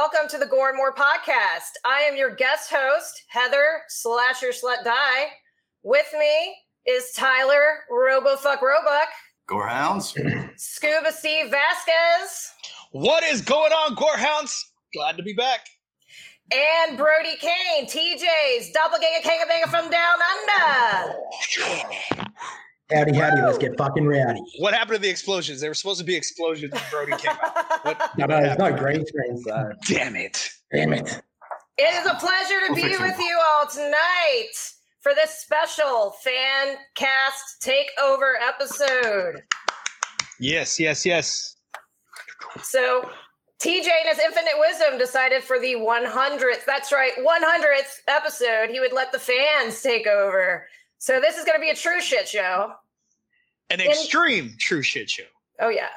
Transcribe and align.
welcome 0.00 0.26
to 0.30 0.38
the 0.38 0.46
Gore 0.46 0.68
and 0.70 0.78
More 0.78 0.94
podcast. 0.94 1.72
I 1.84 2.00
am 2.10 2.16
your 2.16 2.34
guest 2.34 2.70
host, 2.72 3.22
Heather 3.28 3.82
Slasher 3.88 4.46
Slut 4.48 4.82
Die. 4.82 5.26
With 5.82 6.06
me 6.18 6.56
is 6.86 7.12
Tyler 7.12 7.80
Robofuck 7.92 8.62
Roebuck, 8.62 9.08
Gorehounds. 9.46 10.14
Scuba 10.58 11.12
Steve 11.12 11.50
Vasquez, 11.50 12.50
What 12.92 13.22
is 13.24 13.42
going 13.42 13.72
on, 13.72 13.94
Gorehounds? 13.94 14.58
Glad 14.94 15.18
to 15.18 15.22
be 15.22 15.34
back. 15.34 15.66
and 16.50 16.96
Brody 16.96 17.36
Kane, 17.38 17.84
TJ's 17.86 18.70
doppelganger 18.72 19.20
kangabanger 19.22 19.68
from 19.68 19.90
down 19.90 20.18
under. 20.32 21.12
Oh, 21.12 22.24
Howdy, 22.92 23.14
howdy, 23.16 23.42
let's 23.42 23.58
get 23.58 23.76
fucking 23.78 24.06
rowdy. 24.06 24.42
What 24.58 24.74
happened 24.74 24.96
to 24.96 25.02
the 25.02 25.08
explosions? 25.08 25.60
There 25.60 25.70
were 25.70 25.74
supposed 25.74 26.00
to 26.00 26.04
be 26.04 26.16
explosions 26.16 26.72
when 26.72 26.82
Brody 26.90 27.12
came 27.22 27.30
out. 27.30 27.66
What, 27.82 28.18
No, 28.18 28.26
no, 28.26 28.40
there's 28.42 28.58
no 28.58 28.76
green 28.76 29.06
screen, 29.06 29.38
so 29.42 29.70
Damn 29.86 30.16
it. 30.16 30.50
damn 30.70 30.92
it. 30.92 31.22
It 31.78 31.94
is 31.94 32.06
a 32.06 32.14
pleasure 32.16 32.60
to 32.66 32.72
We'll 32.74 32.98
be 32.98 33.02
with 33.02 33.18
you 33.18 33.40
all 33.54 33.66
tonight 33.66 34.50
for 35.00 35.14
this 35.14 35.30
special 35.38 36.14
fan 36.22 36.76
cast 36.94 37.62
takeover 37.62 38.34
episode. 38.46 39.42
Yes, 40.38 40.78
yes, 40.78 41.06
yes. 41.06 41.56
So 42.62 43.08
TJ 43.62 43.86
in 43.86 44.08
his 44.08 44.18
infinite 44.18 44.58
wisdom 44.58 44.98
decided 44.98 45.42
for 45.42 45.58
the 45.58 45.74
100th, 45.74 46.64
that's 46.66 46.92
right, 46.92 47.12
100th 47.18 48.00
episode, 48.08 48.68
he 48.70 48.80
would 48.80 48.92
let 48.92 49.12
the 49.12 49.18
fans 49.18 49.80
take 49.80 50.06
over. 50.06 50.66
So 50.98 51.18
this 51.18 51.38
is 51.38 51.44
going 51.46 51.56
to 51.56 51.60
be 51.62 51.70
a 51.70 51.74
true 51.74 52.00
shit 52.02 52.28
show. 52.28 52.72
An 53.70 53.80
extreme 53.80 54.56
true 54.58 54.82
shit 54.82 55.08
show. 55.08 55.22
Oh 55.60 55.68
yeah. 55.68 55.88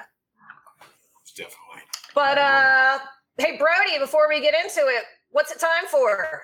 Definitely. 1.35 1.81
But 2.13 2.37
uh 2.37 2.99
hey 3.37 3.57
Brody, 3.57 3.99
before 3.99 4.29
we 4.29 4.39
get 4.39 4.53
into 4.53 4.81
it, 4.87 5.03
what's 5.31 5.51
it 5.51 5.59
time 5.59 5.87
for? 5.89 6.41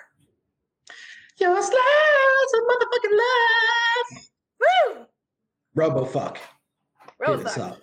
Your 1.37 1.55
slice 1.55 2.53
of 2.53 2.63
motherfucking 2.67 3.17
life. 3.17 4.29
Woo! 4.59 5.05
Robofuck. 5.77 6.37
Hit 7.25 7.45
us 7.45 7.57
Rosa. 7.57 7.77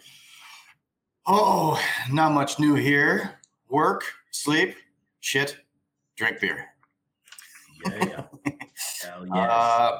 Oh, 1.27 1.81
not 2.11 2.33
much 2.33 2.59
new 2.59 2.75
here. 2.75 3.41
Work, 3.69 4.05
sleep, 4.31 4.77
shit, 5.21 5.57
drink 6.17 6.41
beer. 6.41 6.67
Yeah. 7.85 8.05
Yeah. 8.05 8.23
Hell 9.03 9.27
yes. 9.27 9.51
Uh, 9.51 9.99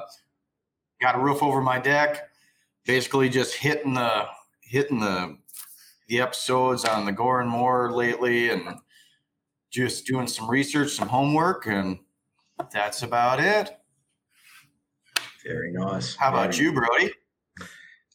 got 1.01 1.15
a 1.15 1.19
roof 1.19 1.41
over 1.41 1.61
my 1.61 1.79
deck. 1.79 2.29
Basically, 2.87 3.29
just 3.29 3.55
hitting 3.55 3.93
the 3.93 4.25
hitting 4.61 4.99
the 4.99 5.37
the 6.07 6.21
episodes 6.21 6.85
on 6.85 7.05
the 7.05 7.11
Gore 7.11 7.41
and 7.41 7.49
More 7.49 7.91
lately, 7.91 8.49
and 8.49 8.63
just 9.69 10.05
doing 10.07 10.27
some 10.27 10.49
research, 10.49 10.91
some 10.91 11.09
homework, 11.09 11.67
and 11.67 11.99
that's 12.71 13.03
about 13.03 13.39
it. 13.39 13.77
Very 15.45 15.71
nice. 15.73 16.15
How 16.15 16.29
about 16.29 16.53
Very- 16.55 16.65
you, 16.65 16.73
Brody? 16.73 17.11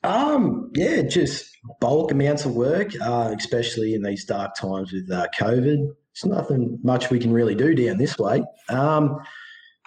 Um, 0.04 0.70
yeah, 0.74 1.02
just 1.02 1.46
bulk 1.80 2.10
amounts 2.10 2.44
of 2.44 2.54
work, 2.54 2.90
uh, 3.00 3.34
especially 3.38 3.94
in 3.94 4.02
these 4.02 4.24
dark 4.24 4.54
times 4.56 4.92
with 4.92 5.08
uh, 5.10 5.28
COVID. 5.38 5.94
It's 6.10 6.24
nothing 6.24 6.78
much 6.82 7.10
we 7.10 7.20
can 7.20 7.32
really 7.32 7.54
do 7.54 7.74
down 7.74 7.98
this 7.98 8.18
way. 8.18 8.42
Um, 8.68 9.18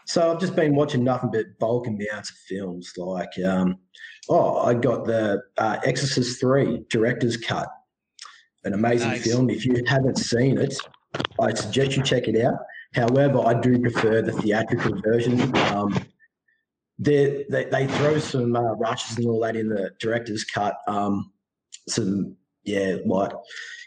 so 0.05 0.31
I've 0.31 0.39
just 0.39 0.55
been 0.55 0.75
watching 0.75 1.03
nothing 1.03 1.31
but 1.31 1.57
bulk 1.59 1.88
amounts 1.88 2.29
of 2.29 2.35
films. 2.47 2.93
Like, 2.95 3.31
um, 3.43 3.77
oh, 4.29 4.59
I 4.59 4.73
got 4.75 5.05
the 5.05 5.41
uh, 5.57 5.77
Exorcist 5.83 6.39
Three 6.39 6.83
director's 6.89 7.38
cut, 7.38 7.67
an 8.63 8.73
amazing 8.73 9.09
Nice. 9.09 9.23
film. 9.23 9.49
If 9.49 9.66
you 9.66 9.83
haven't 9.88 10.17
seen 10.17 10.57
it, 10.57 10.77
I 11.39 11.53
suggest 11.53 11.97
you 11.97 12.03
check 12.03 12.27
it 12.27 12.43
out. 12.43 12.59
However, 12.93 13.39
I 13.39 13.59
do 13.59 13.79
prefer 13.79 14.21
the 14.21 14.31
theatrical 14.31 15.01
version. 15.01 15.55
Um, 15.57 16.05
they, 16.97 17.45
they 17.49 17.66
they 17.66 17.87
throw 17.87 18.19
some 18.19 18.55
uh, 18.55 18.73
rushes 18.75 19.17
and 19.17 19.27
all 19.27 19.41
that 19.41 19.55
in 19.55 19.69
the 19.69 19.91
director's 19.99 20.45
cut. 20.45 20.77
Um, 20.87 21.31
some 21.89 22.37
yeah, 22.63 22.97
like 23.05 23.31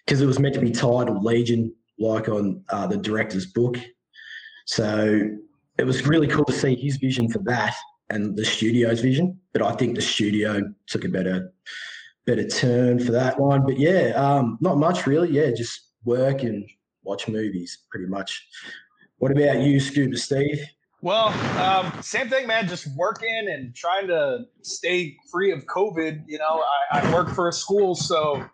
because 0.04 0.20
it 0.20 0.26
was 0.26 0.38
meant 0.38 0.54
to 0.54 0.60
be 0.60 0.72
titled 0.72 1.24
Legion, 1.24 1.74
like 1.98 2.28
on 2.28 2.64
uh, 2.70 2.86
the 2.86 2.96
director's 2.96 3.46
book. 3.46 3.78
So 4.66 5.38
it 5.78 5.84
was 5.84 6.06
really 6.06 6.26
cool 6.26 6.44
to 6.44 6.52
see 6.52 6.74
his 6.74 6.96
vision 6.96 7.30
for 7.30 7.38
that 7.40 7.74
and 8.10 8.36
the 8.36 8.44
studio's 8.44 9.00
vision. 9.00 9.38
But 9.52 9.62
I 9.62 9.72
think 9.72 9.94
the 9.94 10.02
studio 10.02 10.62
took 10.86 11.04
a 11.04 11.08
better 11.08 11.52
better 12.26 12.46
turn 12.46 12.98
for 12.98 13.12
that 13.12 13.40
one. 13.40 13.64
But 13.64 13.78
yeah, 13.78 14.12
um, 14.16 14.58
not 14.60 14.76
much 14.76 15.06
really. 15.06 15.30
Yeah, 15.30 15.50
just 15.50 15.92
work 16.04 16.42
and 16.42 16.68
watch 17.02 17.28
movies, 17.28 17.78
pretty 17.90 18.06
much. 18.06 18.46
What 19.18 19.32
about 19.32 19.60
you, 19.60 19.80
Scuba 19.80 20.16
Steve? 20.16 20.60
Well, 21.00 21.28
um, 21.60 21.92
same 22.02 22.28
thing, 22.28 22.46
man. 22.46 22.68
Just 22.68 22.88
working 22.96 23.48
and 23.48 23.74
trying 23.74 24.08
to 24.08 24.40
stay 24.62 25.16
free 25.30 25.52
of 25.52 25.64
COVID. 25.66 26.24
You 26.26 26.38
know, 26.38 26.62
I, 26.90 27.00
I 27.00 27.12
work 27.14 27.30
for 27.30 27.48
a 27.48 27.52
school, 27.52 27.94
so 27.94 28.44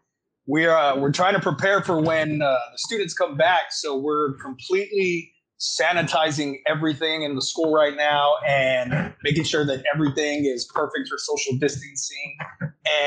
we're 0.47 0.77
uh, 0.77 0.97
we're 0.97 1.13
trying 1.13 1.35
to 1.35 1.41
prepare 1.41 1.83
for 1.83 2.01
when 2.01 2.43
uh, 2.43 2.57
the 2.73 2.79
students 2.79 3.15
come 3.15 3.37
back. 3.37 3.73
So 3.73 3.97
we're 3.97 4.35
completely 4.35 5.34
sanitizing 5.61 6.57
everything 6.67 7.23
in 7.23 7.35
the 7.35 7.43
school 7.43 7.73
right 7.73 7.97
now 7.97 8.35
and 8.47 9.15
making 9.23 9.45
sure 9.45 9.65
that 9.65 9.83
everything 9.95 10.45
is 10.45 10.69
perfect 10.75 11.09
for 11.09 11.17
social 11.19 11.57
distancing. 11.59 12.37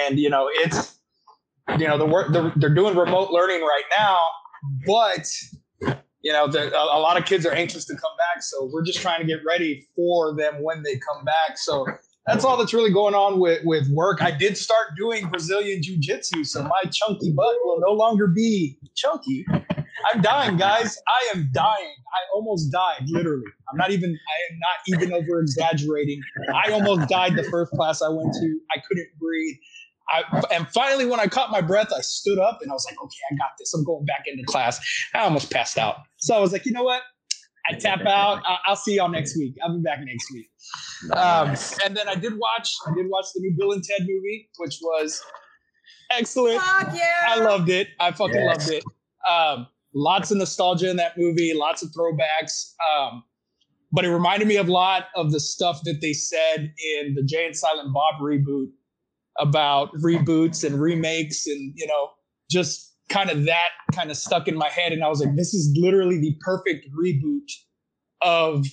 And 0.04 0.20
you 0.20 0.30
know, 0.30 0.50
it's 0.52 0.98
you 1.78 1.88
know 1.88 1.98
the 1.98 2.06
work 2.06 2.32
they're, 2.32 2.54
they're 2.56 2.74
doing 2.74 2.96
remote 2.96 3.32
learning 3.32 3.62
right 3.62 3.84
now, 3.98 4.20
but 4.86 5.28
you 6.28 6.34
know, 6.34 6.46
the, 6.46 6.74
a, 6.76 6.98
a 6.98 7.00
lot 7.00 7.18
of 7.18 7.26
kids 7.26 7.46
are 7.46 7.54
anxious 7.54 7.86
to 7.86 7.94
come 7.94 8.12
back. 8.18 8.44
So 8.44 8.70
we're 8.74 8.84
just 8.84 9.00
trying 9.00 9.22
to 9.22 9.26
get 9.26 9.40
ready 9.46 9.88
for 9.96 10.36
them 10.36 10.62
when 10.62 10.84
they 10.84 11.00
come 11.00 11.24
back. 11.24 11.58
So 11.58 11.86
that's 12.26 12.44
all 12.44 12.58
that's 12.58 12.74
really 12.74 12.92
going 12.92 13.16
on 13.16 13.40
with, 13.40 13.62
with 13.64 13.88
work. 13.90 14.22
I 14.22 14.32
did 14.32 14.58
start 14.58 14.88
doing 14.98 15.30
Brazilian 15.30 15.82
Jiu 15.82 15.98
Jitsu. 15.98 16.44
So 16.44 16.64
my 16.64 16.82
chunky 16.92 17.32
butt 17.32 17.56
will 17.64 17.80
no 17.80 17.94
longer 17.94 18.28
be 18.28 18.78
chunky. 18.96 19.46
I'm 20.14 20.22
dying, 20.22 20.58
guys. 20.58 20.98
I 21.08 21.36
am 21.38 21.50
dying. 21.54 21.96
I 22.16 22.20
almost 22.34 22.72
died, 22.72 23.04
literally. 23.08 23.44
I'm 23.72 23.78
not 23.78 23.92
even, 23.92 24.10
I 24.12 24.54
am 24.54 24.60
not 24.60 25.02
even 25.02 25.14
over 25.14 25.40
exaggerating. 25.42 26.20
I 26.54 26.72
almost 26.72 27.10
died 27.10 27.36
the 27.36 27.44
first 27.44 27.72
class 27.72 28.02
I 28.02 28.10
went 28.10 28.34
to. 28.34 28.60
I 28.76 28.80
couldn't 28.88 29.08
breathe. 29.20 29.56
I, 30.10 30.42
and 30.56 30.68
finally, 30.70 31.06
when 31.06 31.20
I 31.20 31.28
caught 31.28 31.52
my 31.52 31.60
breath, 31.62 31.92
I 31.96 32.00
stood 32.02 32.40
up 32.40 32.60
and 32.62 32.72
I 32.72 32.74
was 32.74 32.86
like, 32.90 32.96
okay, 33.02 33.18
I 33.32 33.36
got 33.36 33.50
this. 33.60 33.74
I'm 33.74 33.84
going 33.84 34.06
back 34.06 34.24
into 34.26 34.44
class. 34.46 34.80
I 35.14 35.20
almost 35.20 35.52
passed 35.52 35.78
out. 35.78 35.98
So 36.18 36.36
I 36.36 36.40
was 36.40 36.54
like, 36.54 36.66
you 36.66 36.72
know 36.72 36.84
what? 36.84 37.02
I 37.70 37.74
tap 37.74 38.00
out. 38.06 38.42
I- 38.46 38.60
I'll 38.68 38.78
see 38.78 38.96
y'all 38.96 39.10
next 39.10 39.38
week. 39.38 39.56
I'll 39.62 39.76
be 39.76 39.82
back 39.84 40.00
next 40.02 40.32
week. 40.32 40.50
Um, 41.12 41.50
and 41.84 41.98
then 41.98 42.08
I 42.08 42.16
did 42.16 42.34
watch. 42.38 42.74
I 42.88 42.94
did 42.96 43.08
watch 43.10 43.26
the 43.36 43.42
new 43.42 43.54
Bill 43.58 43.74
and 43.74 43.84
Ted 43.84 44.08
movie, 44.08 44.50
which 44.58 44.78
was 44.82 45.22
excellent. 46.12 46.62
Fuck 46.62 46.94
yeah. 46.96 47.02
I 47.28 47.40
loved 47.40 47.70
it. 47.70 47.90
I 48.00 48.12
fucking 48.14 48.36
Yes. 48.36 48.58
loved 48.60 48.72
it. 48.72 48.84
Um, 49.30 49.68
lots 49.98 50.32
of 50.32 50.38
nostalgia 50.38 50.90
in 50.90 50.98
that 50.98 51.18
movie. 51.18 51.54
Lots 51.54 51.84
of 51.84 51.90
throwbacks. 51.90 52.74
Um, 52.98 53.24
but 53.92 54.06
it 54.06 54.10
reminded 54.10 54.48
me 54.48 54.58
of 54.58 54.68
a 54.68 54.72
lot 54.72 55.06
of 55.16 55.32
the 55.32 55.40
stuff 55.40 55.82
that 55.86 56.02
they 56.02 56.14
said 56.14 56.74
in 57.00 57.16
the 57.16 57.24
Jay 57.24 57.46
and 57.46 57.56
Silent 57.56 57.94
Bob 57.94 58.22
reboot 58.22 58.68
about 59.40 59.94
reboots 59.96 60.64
and 60.64 60.80
remakes 60.82 61.48
and 61.48 61.74
you 61.76 61.86
know 61.86 62.10
just 62.50 62.96
kind 63.10 63.30
of 63.30 63.46
that 63.46 63.70
kind 63.94 64.10
of 64.10 64.18
stuck 64.18 64.48
in 64.48 64.56
my 64.56 64.70
head 64.70 64.92
and 64.92 65.04
i 65.04 65.08
was 65.08 65.24
like 65.24 65.36
this 65.36 65.54
is 65.54 65.72
literally 65.80 66.20
the 66.20 66.36
perfect 66.42 66.88
reboot 66.92 67.48
of 68.22 68.66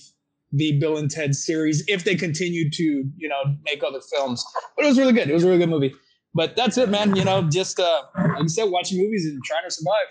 the 0.51 0.79
bill 0.79 0.97
and 0.97 1.11
ted 1.11 1.35
series 1.35 1.83
if 1.87 2.03
they 2.03 2.15
continue 2.15 2.69
to 2.69 2.83
you 3.15 3.29
know 3.29 3.55
make 3.63 3.83
other 3.83 4.01
films 4.13 4.43
but 4.75 4.85
it 4.85 4.87
was 4.87 4.97
really 4.97 5.13
good 5.13 5.29
it 5.29 5.33
was 5.33 5.43
a 5.43 5.47
really 5.47 5.59
good 5.59 5.69
movie 5.69 5.93
but 6.33 6.55
that's 6.55 6.77
it 6.77 6.89
man 6.89 7.15
you 7.15 7.23
know 7.23 7.43
just 7.43 7.79
uh 7.79 8.01
like 8.15 8.41
i 8.41 8.47
said 8.47 8.65
watching 8.65 8.97
movies 8.97 9.25
and 9.25 9.43
trying 9.43 9.63
to 9.63 9.71
survive 9.71 10.07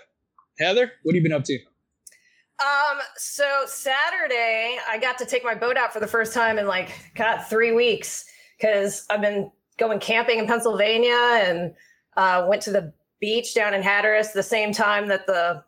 heather 0.59 0.91
what 1.03 1.13
have 1.13 1.23
you 1.23 1.23
been 1.23 1.33
up 1.33 1.43
to 1.43 1.57
Um, 2.61 2.99
so 3.17 3.63
Saturday, 3.65 4.77
I 4.89 4.97
got 4.97 5.17
to 5.17 5.25
take 5.25 5.43
my 5.43 5.55
boat 5.55 5.77
out 5.77 5.91
for 5.91 5.99
the 5.99 6.07
first 6.07 6.33
time 6.33 6.57
in 6.57 6.67
like 6.67 6.91
got 7.15 7.49
three 7.49 7.73
weeks 7.73 8.25
because 8.57 9.05
I've 9.09 9.21
been 9.21 9.51
going 9.77 9.99
camping 9.99 10.39
in 10.39 10.47
Pennsylvania 10.47 11.17
and 11.43 11.73
uh, 12.15 12.45
went 12.47 12.61
to 12.63 12.71
the 12.71 12.93
beach 13.19 13.53
down 13.53 13.73
in 13.73 13.81
Hatteras 13.81 14.31
the 14.31 14.43
same 14.43 14.71
time 14.71 15.07
that 15.09 15.27
the 15.27 15.63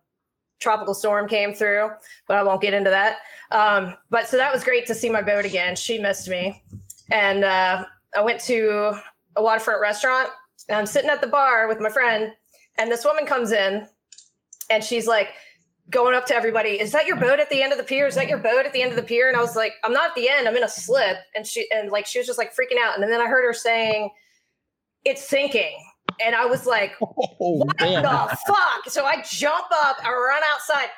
tropical 0.60 0.94
storm 0.94 1.28
came 1.28 1.54
through, 1.54 1.90
but 2.28 2.38
I 2.38 2.44
won't 2.44 2.62
get 2.62 2.74
into 2.74 2.90
that. 2.90 3.18
Um, 3.51 3.95
but 4.10 4.28
so 4.28 4.38
that 4.38 4.54
was 4.54 4.63
great 4.63 4.88
to 4.88 4.95
see 4.95 5.10
my 5.10 5.22
boat 5.22 5.45
again. 5.45 5.75
She 5.75 6.00
missed 6.00 6.30
me. 6.30 6.63
And 7.12 7.44
uh, 7.44 7.86
I 8.16 8.22
went 8.22 8.42
to 8.42 8.98
a 9.36 9.42
waterfront 9.42 9.81
restaurant 9.81 10.30
and 10.68 10.78
I'm 10.78 10.86
sitting 10.86 11.10
at 11.10 11.22
the 11.22 11.28
bar 11.28 11.68
with 11.68 11.80
my 11.80 11.90
friend, 11.90 12.33
and 12.78 12.92
this 12.92 13.06
woman 13.06 13.25
comes 13.25 13.51
in 13.51 13.88
and 14.69 14.84
she's 14.84 15.08
like, 15.08 15.30
going 15.90 16.14
up 16.14 16.25
to 16.28 16.36
everybody, 16.36 16.72
is 16.80 16.92
that 16.92 17.06
your 17.06 17.16
boat 17.16 17.40
at 17.40 17.50
the 17.50 17.62
end 17.62 17.72
of 17.72 17.78
the 17.78 17.84
pier? 17.84 18.08
Is 18.08 18.16
that 18.16 18.28
your 18.28 18.40
boat 18.40 18.66
at 18.66 18.74
the 18.74 18.81
end 18.81 18.92
of 18.92 18.98
the 18.98 19.04
pier? 19.04 19.28
And 19.28 19.38
I 19.38 19.42
was 19.42 19.56
like, 19.56 19.74
I'm 19.84 19.94
not 19.94 20.10
at 20.10 20.16
the 20.16 20.30
end, 20.30 20.48
I'm 20.48 20.56
in 20.56 20.64
a 20.64 20.69
slip. 20.69 21.18
And 21.36 21.46
she 21.46 21.69
and 21.72 21.92
like 21.92 22.06
she 22.06 22.19
was 22.19 22.28
just 22.28 22.38
like 22.38 22.54
freaking 22.54 22.81
out. 22.81 23.00
And 23.00 23.12
then 23.12 23.22
I 23.22 23.28
heard 23.28 23.46
her 23.46 23.54
saying, 23.54 24.10
It's 25.06 25.28
sinking. 25.28 25.78
And 26.24 26.36
I 26.36 26.46
was 26.46 26.66
like, 26.66 26.94
Oh, 27.02 27.36
what 27.40 27.78
damn. 27.78 28.04
the 28.04 28.38
fuck? 28.48 28.90
So 28.90 29.06
I 29.06 29.24
jump 29.30 29.68
up, 29.84 29.98
I 30.04 30.12
run 30.12 30.42
outside. 30.54 30.90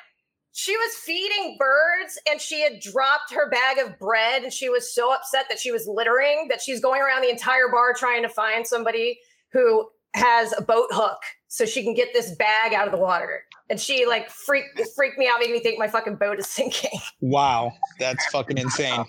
She 0.52 0.76
was 0.76 0.94
feeding 0.96 1.56
birds 1.60 2.18
and 2.28 2.40
she 2.40 2.60
had 2.60 2.80
dropped 2.80 3.32
her 3.32 3.48
bag 3.48 3.78
of 3.78 3.96
bread 4.00 4.42
and 4.42 4.52
she 4.52 4.68
was 4.68 4.92
so 4.92 5.14
upset 5.14 5.46
that 5.48 5.60
she 5.60 5.70
was 5.70 5.86
littering 5.86 6.48
that 6.48 6.60
she's 6.60 6.80
going 6.80 7.00
around 7.00 7.22
the 7.22 7.30
entire 7.30 7.68
bar 7.70 7.94
trying 7.94 8.22
to 8.22 8.28
find 8.28 8.66
somebody 8.66 9.20
who 9.52 9.88
has 10.14 10.52
a 10.58 10.60
boat 10.60 10.88
hook 10.90 11.18
so 11.46 11.64
she 11.64 11.84
can 11.84 11.94
get 11.94 12.08
this 12.12 12.34
bag 12.34 12.74
out 12.74 12.88
of 12.88 12.92
the 12.92 12.98
water. 12.98 13.44
And 13.70 13.80
she 13.80 14.04
like 14.04 14.28
freaked 14.28 14.80
freaked 14.96 15.16
me 15.16 15.28
out, 15.28 15.38
making 15.38 15.54
me 15.54 15.60
think 15.60 15.78
my 15.78 15.88
fucking 15.88 16.16
boat 16.16 16.38
is 16.38 16.48
sinking. 16.48 16.98
Wow, 17.20 17.72
that's 17.98 18.26
fucking 18.26 18.58
insane. 18.58 19.04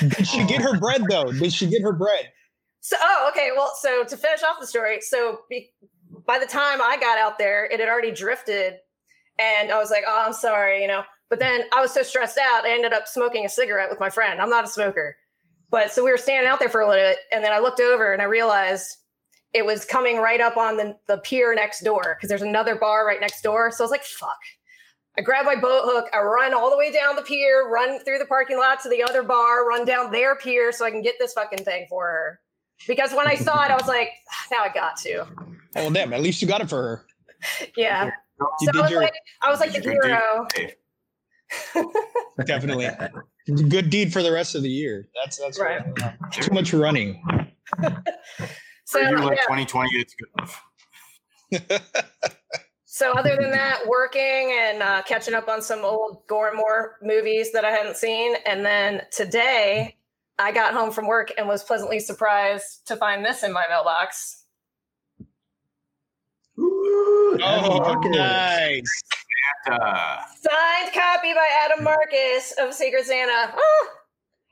Did 0.00 0.26
she 0.26 0.44
get 0.46 0.60
her 0.62 0.78
bread 0.78 1.04
though? 1.08 1.30
Did 1.30 1.52
she 1.52 1.66
get 1.66 1.82
her 1.82 1.92
bread? 1.92 2.32
So, 2.80 2.96
oh, 3.00 3.28
okay. 3.30 3.50
Well, 3.54 3.72
so 3.78 4.04
to 4.04 4.16
finish 4.16 4.42
off 4.42 4.60
the 4.60 4.66
story, 4.66 5.00
so 5.02 5.40
be, 5.50 5.70
by 6.26 6.38
the 6.38 6.46
time 6.46 6.80
I 6.80 6.96
got 6.98 7.18
out 7.18 7.38
there, 7.38 7.66
it 7.66 7.80
had 7.80 7.88
already 7.88 8.10
drifted, 8.10 8.76
and 9.38 9.70
I 9.70 9.78
was 9.78 9.90
like, 9.90 10.04
"Oh, 10.06 10.24
I'm 10.26 10.32
sorry," 10.32 10.80
you 10.80 10.88
know. 10.88 11.02
But 11.28 11.38
then 11.38 11.64
I 11.74 11.82
was 11.82 11.92
so 11.92 12.02
stressed 12.02 12.38
out, 12.38 12.64
I 12.64 12.70
ended 12.70 12.94
up 12.94 13.06
smoking 13.06 13.44
a 13.44 13.50
cigarette 13.50 13.90
with 13.90 14.00
my 14.00 14.08
friend. 14.08 14.40
I'm 14.40 14.48
not 14.48 14.64
a 14.64 14.68
smoker, 14.68 15.16
but 15.70 15.92
so 15.92 16.02
we 16.02 16.10
were 16.10 16.16
standing 16.16 16.48
out 16.48 16.58
there 16.58 16.70
for 16.70 16.80
a 16.80 16.88
little 16.88 17.04
bit, 17.04 17.18
and 17.30 17.44
then 17.44 17.52
I 17.52 17.58
looked 17.58 17.80
over 17.80 18.12
and 18.12 18.22
I 18.22 18.26
realized 18.26 18.96
it 19.52 19.64
was 19.64 19.84
coming 19.84 20.18
right 20.18 20.40
up 20.40 20.56
on 20.56 20.76
the, 20.76 20.96
the 21.06 21.18
pier 21.18 21.54
next 21.54 21.82
door 21.82 22.16
because 22.16 22.28
there's 22.28 22.42
another 22.42 22.76
bar 22.76 23.06
right 23.06 23.20
next 23.20 23.42
door. 23.42 23.70
So 23.70 23.82
I 23.82 23.84
was 23.84 23.90
like, 23.90 24.04
"Fuck." 24.04 24.38
I 25.16 25.20
grab 25.20 25.44
my 25.46 25.56
boat 25.56 25.82
hook, 25.84 26.06
I 26.14 26.20
run 26.20 26.54
all 26.54 26.70
the 26.70 26.76
way 26.76 26.92
down 26.92 27.16
the 27.16 27.22
pier, 27.22 27.68
run 27.68 27.98
through 28.04 28.18
the 28.18 28.26
parking 28.26 28.56
lot 28.56 28.80
to 28.84 28.88
the 28.88 29.02
other 29.02 29.24
bar, 29.24 29.66
run 29.68 29.84
down 29.84 30.12
their 30.12 30.36
pier 30.36 30.70
so 30.70 30.84
I 30.84 30.92
can 30.92 31.02
get 31.02 31.16
this 31.18 31.32
fucking 31.32 31.64
thing 31.64 31.86
for 31.88 32.04
her. 32.04 32.40
Because 32.86 33.12
when 33.12 33.26
I 33.26 33.34
saw 33.34 33.64
it, 33.64 33.72
I 33.72 33.74
was 33.74 33.88
like, 33.88 34.10
"Ah, 34.30 34.46
now 34.52 34.62
I 34.62 34.68
got 34.72 34.96
to. 34.98 35.26
Oh 35.76 35.90
damn! 35.90 36.12
At 36.12 36.20
least 36.20 36.40
you 36.40 36.46
got 36.46 36.60
it 36.60 36.68
for 36.68 36.76
her. 36.82 37.06
Yeah. 37.76 38.12
You 38.60 38.68
So 38.72 38.78
I 38.78 38.82
was 38.82 38.90
your 38.92 39.02
like, 39.02 39.14
I 39.42 39.50
was 39.50 39.58
like 39.58 39.72
the 39.72 39.80
Good 39.80 40.00
deed. 40.00 40.08
hero. 40.08 40.46
Hey, 40.54 41.84
definitely 42.46 42.88
good 43.68 43.90
deed 43.90 44.12
for 44.12 44.22
the 44.22 44.30
rest 44.30 44.54
of 44.54 44.62
the 44.62 44.70
year. 44.70 45.08
That's 45.20 45.38
that's 45.38 45.58
Right. 45.58 45.82
Too 46.30 46.52
much 46.52 46.72
running. 46.72 47.20
So 48.88 49.00
for 49.00 49.04
a 49.04 49.08
year 49.10 49.18
like 49.18 49.36
yeah. 49.36 49.42
2020, 49.42 49.90
it's 49.98 50.14
good 50.14 50.28
enough. 50.38 50.64
So 52.90 53.12
other 53.12 53.36
than 53.36 53.52
that, 53.52 53.86
working 53.86 54.56
and 54.58 54.82
uh, 54.82 55.02
catching 55.02 55.32
up 55.32 55.46
on 55.46 55.62
some 55.62 55.84
old 55.84 56.26
Gore 56.26 56.52
Moore 56.52 56.96
movies 57.00 57.52
that 57.52 57.64
I 57.64 57.70
hadn't 57.70 57.96
seen, 57.96 58.34
and 58.44 58.66
then 58.66 59.02
today 59.12 59.94
I 60.36 60.50
got 60.50 60.74
home 60.74 60.90
from 60.90 61.06
work 61.06 61.30
and 61.38 61.46
was 61.46 61.62
pleasantly 61.62 62.00
surprised 62.00 62.88
to 62.88 62.96
find 62.96 63.24
this 63.24 63.44
in 63.44 63.52
my 63.52 63.64
mailbox. 63.68 64.46
Ooh, 66.58 67.38
Oh, 67.40 68.00
nice. 68.06 69.02
Signed 69.68 70.92
copy 70.92 71.34
by 71.34 71.46
Adam 71.66 71.84
Marcus 71.84 72.52
of 72.58 72.74
Secret 72.74 73.04
Santa. 73.04 73.54
Oh! 73.56 73.97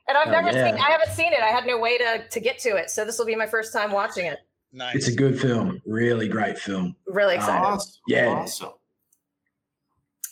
And 0.07 0.17
I've 0.17 0.27
Oh, 0.27 0.31
never 0.31 0.51
yeah. 0.51 0.71
seen. 0.71 0.75
I 0.79 0.89
haven't 0.91 1.11
seen 1.11 1.33
it. 1.33 1.39
I 1.41 1.47
had 1.47 1.65
no 1.65 1.77
way 1.77 1.97
to 1.97 2.27
to 2.29 2.39
get 2.39 2.59
to 2.59 2.75
it, 2.77 2.89
so 2.89 3.03
this 3.05 3.17
will 3.19 3.25
be 3.25 3.35
my 3.35 3.47
first 3.47 3.73
time 3.73 3.91
watching 3.91 4.25
it. 4.25 4.39
Nice. 4.71 4.95
It's 4.95 5.07
a 5.07 5.15
good 5.15 5.39
film. 5.39 5.81
Really 5.85 6.27
great 6.27 6.57
film. 6.59 6.95
Really 7.07 7.35
excited. 7.35 7.65
awesome. 7.65 7.93
Yeah. 8.07 8.27
Awesome. 8.27 8.71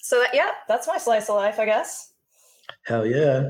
So 0.01 0.19
that, 0.19 0.33
yeah, 0.35 0.51
that's 0.67 0.87
my 0.87 0.97
slice 0.97 1.29
of 1.29 1.35
life, 1.37 1.57
I 1.59 1.65
guess. 1.65 2.13
Hell 2.85 3.05
yeah. 3.07 3.49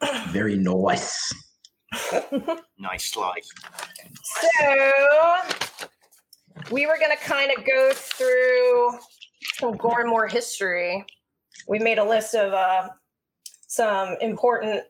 Very 0.28 0.56
nice. 0.56 1.32
Nice 2.78 3.10
slice. 3.12 3.48
So 4.24 5.36
we 6.70 6.86
were 6.86 6.98
going 6.98 7.10
to 7.16 7.22
kind 7.22 7.52
of 7.56 7.64
go 7.64 7.90
through 7.94 8.98
some 9.58 9.76
Gore 9.76 10.00
and 10.00 10.10
More 10.10 10.26
history. 10.26 11.04
We 11.68 11.78
made 11.78 11.98
a 11.98 12.04
list 12.04 12.34
of 12.34 12.52
uh, 12.52 12.88
some 13.72 14.16
important 14.20 14.84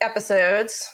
episodes. 0.00 0.88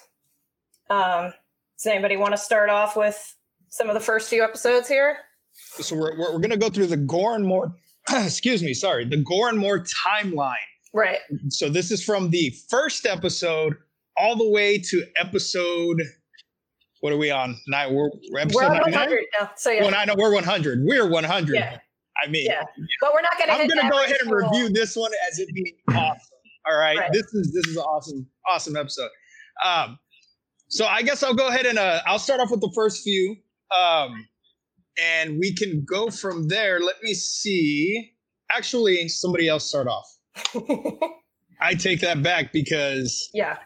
Um, 0.88 1.34
does 1.76 1.86
anybody 1.86 2.16
want 2.16 2.32
to 2.32 2.38
start 2.38 2.70
off 2.70 2.96
with 2.96 3.36
some 3.68 3.88
of 3.88 3.94
the 3.94 4.00
first 4.00 4.30
few 4.30 4.42
episodes 4.42 4.88
here? 4.88 5.18
so 5.52 5.94
we're, 5.94 6.18
we're, 6.18 6.32
we're 6.32 6.38
gonna 6.38 6.56
go 6.56 6.70
through 6.70 6.86
the 6.86 6.96
Gore 6.96 7.34
and 7.34 7.46
More. 7.46 7.76
excuse 8.10 8.62
me, 8.62 8.72
sorry, 8.72 9.04
the 9.04 9.18
Gore 9.18 9.50
and 9.50 9.58
More 9.58 9.84
timeline. 10.06 10.54
Right. 10.94 11.18
So 11.48 11.68
this 11.68 11.90
is 11.90 12.02
from 12.02 12.30
the 12.30 12.50
first 12.70 13.04
episode 13.04 13.74
all 14.16 14.36
the 14.36 14.48
way 14.48 14.78
to 14.78 15.04
episode. 15.16 16.00
What 17.00 17.12
are 17.12 17.18
we 17.18 17.30
on? 17.30 17.60
Nine. 17.66 17.92
We're, 17.92 18.08
we're 18.32 18.40
episode 18.40 18.56
We're 18.58 18.64
on 18.64 18.90
99? 18.90 18.92
100 18.92 19.24
now. 19.38 19.50
So 19.56 19.70
yeah. 19.70 19.82
Well, 19.82 19.94
I 19.94 20.06
know 20.06 20.14
we're 20.16 20.32
100. 20.32 20.82
We're 20.82 21.06
100. 21.10 21.54
Yeah. 21.54 21.78
I 22.24 22.28
mean, 22.30 22.46
Yeah. 22.46 22.62
But 23.02 23.12
we're 23.12 23.20
not 23.20 23.36
going 23.36 23.48
to 23.48 23.54
I'm 23.54 23.68
gonna 23.68 23.90
go 23.90 24.02
ahead 24.02 24.16
and 24.22 24.30
review 24.30 24.70
this 24.70 24.96
one 24.96 25.10
as 25.30 25.40
it 25.40 25.52
being 25.52 25.74
awesome. 25.90 26.33
All 26.66 26.76
right? 26.76 26.98
Right. 26.98 27.12
this 27.12 27.32
is 27.34 27.52
this 27.52 27.66
is 27.66 27.76
an 27.76 27.82
awesome 27.82 28.26
awesome 28.50 28.76
episode. 28.76 29.10
Um, 29.64 29.98
so 30.68 30.86
I 30.86 31.02
guess 31.02 31.22
I'll 31.22 31.34
go 31.34 31.48
ahead 31.48 31.66
and 31.66 31.78
uh, 31.78 32.00
I'll 32.06 32.18
start 32.18 32.40
off 32.40 32.50
with 32.50 32.60
the 32.60 32.72
first 32.74 33.02
few, 33.02 33.36
um, 33.78 34.26
and 35.02 35.38
we 35.38 35.54
can 35.54 35.84
go 35.88 36.10
from 36.10 36.48
there. 36.48 36.80
Let 36.80 37.02
me 37.02 37.14
see. 37.14 38.12
Actually, 38.50 39.08
somebody 39.08 39.48
else 39.48 39.64
start 39.64 39.86
off. 39.86 40.06
I 41.60 41.74
take 41.74 42.00
that 42.00 42.22
back 42.22 42.52
because 42.52 43.30
yeah. 43.32 43.58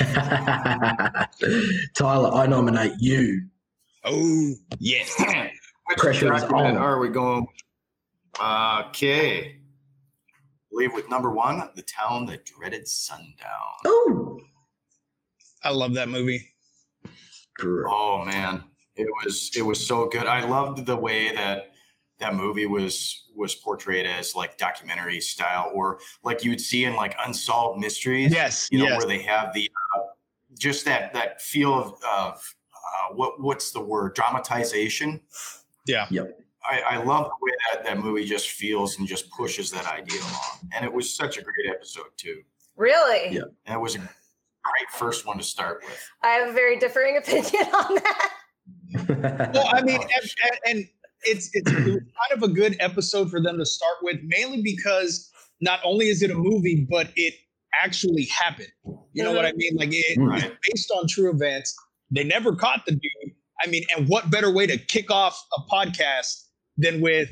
Tyler, 1.94 2.30
I 2.34 2.46
nominate 2.46 2.92
you. 2.98 3.42
oh 4.04 4.54
yes, 4.78 5.14
Which 5.18 5.98
Pressure 5.98 6.34
is 6.34 6.42
document 6.42 6.78
on. 6.78 6.82
are 6.82 6.98
we 6.98 7.08
going? 7.10 7.46
Okay. 8.40 9.57
Leave 10.78 10.94
with 10.94 11.10
number 11.10 11.32
one, 11.32 11.68
the 11.74 11.82
town 11.82 12.24
that 12.26 12.44
dreaded 12.44 12.86
sundown. 12.86 13.34
Oh, 13.84 14.38
I 15.64 15.70
love 15.70 15.92
that 15.94 16.08
movie. 16.08 16.50
great. 17.56 17.84
Oh 17.88 18.24
man, 18.24 18.62
it 18.94 19.08
was 19.24 19.50
it 19.56 19.62
was 19.62 19.84
so 19.84 20.06
good. 20.06 20.28
I 20.28 20.44
loved 20.44 20.86
the 20.86 20.94
way 20.94 21.34
that 21.34 21.72
that 22.20 22.36
movie 22.36 22.66
was 22.66 23.24
was 23.34 23.56
portrayed 23.56 24.06
as 24.06 24.36
like 24.36 24.56
documentary 24.56 25.20
style, 25.20 25.72
or 25.74 25.98
like 26.22 26.44
you 26.44 26.50
would 26.50 26.60
see 26.60 26.84
in 26.84 26.94
like 26.94 27.16
unsolved 27.26 27.80
mysteries. 27.80 28.32
Yes, 28.32 28.68
you 28.70 28.78
know 28.78 28.84
yes. 28.84 28.98
where 28.98 29.08
they 29.08 29.22
have 29.22 29.52
the 29.54 29.68
uh, 29.96 30.02
just 30.56 30.84
that 30.84 31.12
that 31.12 31.42
feel 31.42 31.74
of, 31.74 31.94
of 32.08 32.54
uh, 32.72 33.14
what 33.16 33.40
what's 33.40 33.72
the 33.72 33.80
word 33.80 34.14
dramatization. 34.14 35.20
Yeah. 35.86 36.06
Yep. 36.08 36.37
I, 36.68 36.80
I 36.80 36.96
love 37.02 37.24
the 37.24 37.44
way 37.44 37.52
that 37.72 37.84
that 37.84 37.98
movie 37.98 38.24
just 38.24 38.50
feels 38.50 38.98
and 38.98 39.06
just 39.06 39.30
pushes 39.30 39.70
that 39.70 39.86
idea 39.86 40.20
along, 40.20 40.68
and 40.74 40.84
it 40.84 40.92
was 40.92 41.12
such 41.14 41.38
a 41.38 41.42
great 41.42 41.66
episode 41.68 42.06
too. 42.16 42.42
Really? 42.76 43.34
Yeah. 43.34 43.42
And 43.66 43.74
it 43.76 43.80
was 43.80 43.94
a 43.96 43.98
great 43.98 44.90
first 44.92 45.26
one 45.26 45.38
to 45.38 45.44
start 45.44 45.82
with. 45.84 46.08
I 46.22 46.28
have 46.30 46.48
a 46.48 46.52
very 46.52 46.78
differing 46.78 47.16
opinion 47.16 47.64
on 47.74 47.94
that. 47.96 49.50
Well, 49.54 49.68
I 49.72 49.82
mean, 49.82 50.00
and, 50.00 50.10
and- 50.12 50.60
and 50.66 50.88
it's 51.22 51.50
it's 51.52 51.70
kind 51.72 52.00
of 52.32 52.42
a 52.42 52.48
good 52.48 52.76
episode 52.80 53.30
for 53.30 53.40
them 53.40 53.58
to 53.58 53.66
start 53.66 53.96
with, 54.02 54.16
mainly 54.24 54.62
because 54.62 55.30
not 55.60 55.80
only 55.84 56.06
is 56.08 56.22
it 56.22 56.30
a 56.30 56.34
movie, 56.34 56.86
but 56.88 57.08
it 57.16 57.34
actually 57.82 58.24
happened. 58.26 58.68
You 59.12 59.24
know 59.24 59.32
what 59.32 59.44
I 59.44 59.52
mean? 59.52 59.74
Like 59.76 59.90
it, 59.92 60.18
Mm. 60.18 60.36
it's 60.36 60.56
based 60.70 60.92
on 60.96 61.08
true 61.08 61.30
events. 61.30 61.74
They 62.10 62.22
never 62.24 62.54
caught 62.54 62.84
the 62.86 62.92
dude. 62.92 63.34
I 63.64 63.66
mean, 63.68 63.84
and 63.96 64.08
what 64.08 64.30
better 64.30 64.50
way 64.52 64.66
to 64.68 64.78
kick 64.78 65.10
off 65.10 65.44
a 65.56 65.60
podcast 65.62 66.44
than 66.78 67.00
with 67.00 67.28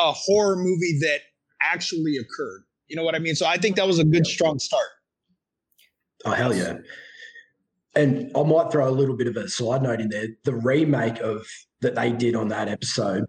a 0.00 0.12
horror 0.12 0.56
movie 0.56 0.98
that 1.00 1.20
actually 1.62 2.16
occurred? 2.16 2.62
You 2.88 2.96
know 2.96 3.04
what 3.04 3.14
I 3.14 3.18
mean? 3.18 3.34
So 3.34 3.46
I 3.46 3.56
think 3.58 3.76
that 3.76 3.86
was 3.86 3.98
a 3.98 4.04
good, 4.04 4.26
strong 4.26 4.58
start. 4.58 4.86
Oh 6.24 6.30
hell 6.32 6.54
yeah! 6.54 6.78
And 7.94 8.30
I 8.36 8.42
might 8.42 8.72
throw 8.72 8.88
a 8.88 8.90
little 8.90 9.16
bit 9.16 9.26
of 9.26 9.36
a 9.36 9.48
side 9.48 9.82
note 9.82 10.00
in 10.00 10.08
there. 10.08 10.28
The 10.44 10.54
remake 10.54 11.20
of 11.20 11.46
that 11.80 11.94
they 11.94 12.12
did 12.12 12.34
on 12.34 12.48
that 12.48 12.68
episode, 12.68 13.24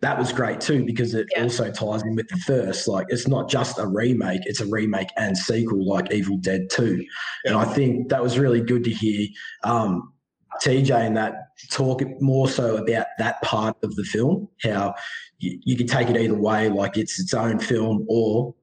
that 0.00 0.18
was 0.18 0.32
great 0.32 0.60
too 0.60 0.84
because 0.84 1.14
it 1.14 1.28
Yeah. 1.36 1.44
also 1.44 1.70
ties 1.70 2.02
in 2.02 2.16
with 2.16 2.28
the 2.28 2.36
first. 2.38 2.88
Like 2.88 3.06
it's 3.08 3.28
not 3.28 3.48
just 3.48 3.78
a 3.78 3.86
remake; 3.86 4.40
it's 4.44 4.60
a 4.60 4.66
remake 4.66 5.08
and 5.16 5.36
sequel, 5.36 5.86
like 5.86 6.12
Evil 6.12 6.38
Dead 6.38 6.68
Two. 6.70 7.04
And 7.44 7.54
I 7.54 7.64
think 7.64 8.08
that 8.08 8.22
was 8.22 8.38
really 8.38 8.60
good 8.60 8.84
to 8.84 8.90
hear. 8.90 9.28
Um, 9.64 10.12
TJ 10.62 10.90
and 10.90 11.16
that 11.16 11.34
talk 11.70 12.02
more 12.20 12.48
so 12.48 12.76
about 12.76 13.06
that 13.18 13.40
part 13.42 13.76
of 13.82 13.94
the 13.96 14.04
film, 14.04 14.48
how 14.62 14.94
you, 15.38 15.58
you 15.64 15.76
could 15.76 15.88
take 15.88 16.08
it 16.08 16.16
either 16.16 16.34
way, 16.34 16.68
like 16.68 16.96
it's 16.96 17.18
its 17.18 17.34
own 17.34 17.58
film 17.58 18.06
or 18.08 18.54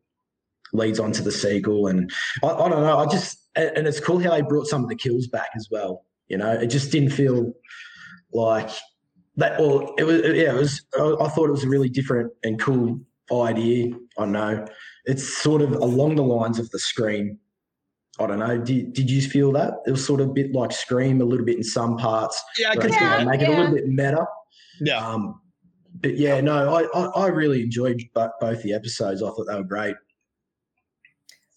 leads 0.74 1.00
on 1.00 1.12
to 1.14 1.22
the 1.22 1.32
sequel. 1.32 1.88
And 1.88 2.12
I, 2.44 2.48
I 2.48 2.70
don't 2.70 2.82
know, 2.82 2.98
I 2.98 3.06
just, 3.08 3.38
and 3.56 3.88
it's 3.88 4.00
cool 4.00 4.20
how 4.20 4.32
they 4.32 4.42
brought 4.42 4.68
some 4.68 4.84
of 4.84 4.90
the 4.90 4.96
kills 4.96 5.28
back 5.28 5.50
as 5.56 5.68
well. 5.72 6.06
You 6.28 6.38
know, 6.38 6.52
it 6.52 6.68
just 6.68 6.92
didn't 6.92 7.12
feel 7.12 7.54
like 8.34 8.70
that. 9.38 9.60
Or 9.60 9.94
it 9.98 10.04
was, 10.04 10.22
yeah, 10.22 10.54
it 10.54 10.60
was, 10.60 10.82
I 10.96 11.28
thought 11.30 11.50
it 11.50 11.54
was 11.54 11.64
a 11.64 11.70
really 11.70 11.90
different 11.90 12.32
and 12.44 12.60
cool 12.60 13.00
idea. 13.32 13.94
I 14.18 14.26
know 14.26 14.66
it's 15.06 15.38
sort 15.38 15.62
of 15.62 15.72
along 15.74 16.16
the 16.16 16.24
lines 16.24 16.60
of 16.60 16.70
the 16.72 16.80
Scream. 16.80 17.40
I 18.20 18.26
don't 18.28 18.40
know. 18.40 18.58
Did, 18.58 18.94
did 18.94 19.10
you 19.12 19.22
feel 19.22 19.52
that? 19.54 19.76
It 19.86 19.92
was 19.92 20.06
sort 20.06 20.22
of 20.22 20.30
a 20.30 20.34
bit 20.34 20.52
like 20.54 20.72
Scream, 20.72 21.22
a 21.22 21.26
little 21.26 21.46
bit 21.46 21.58
in 21.58 21.64
some 21.64 21.98
parts. 21.98 22.42
Yeah, 22.58 22.72
I 22.72 22.76
but 22.76 22.82
could 22.84 22.92
I 22.92 22.94
see 22.96 23.00
think 23.00 23.12
Yeah, 23.20 23.24
make 23.26 23.42
it 23.42 23.50
a 23.50 23.52
little 23.52 23.74
bit 23.76 23.88
meta. 23.88 24.26
Yeah. 24.82 25.08
Um, 25.08 25.42
but 26.02 26.16
yeah, 26.18 26.42
no, 26.42 26.74
I, 26.76 26.84
I, 27.00 27.06
I 27.26 27.28
really 27.28 27.62
enjoyed 27.62 28.02
both 28.14 28.62
the 28.64 28.74
episodes. 28.74 29.22
I 29.24 29.28
thought 29.28 29.46
they 29.48 29.56
were 29.56 29.64
great, 29.64 29.96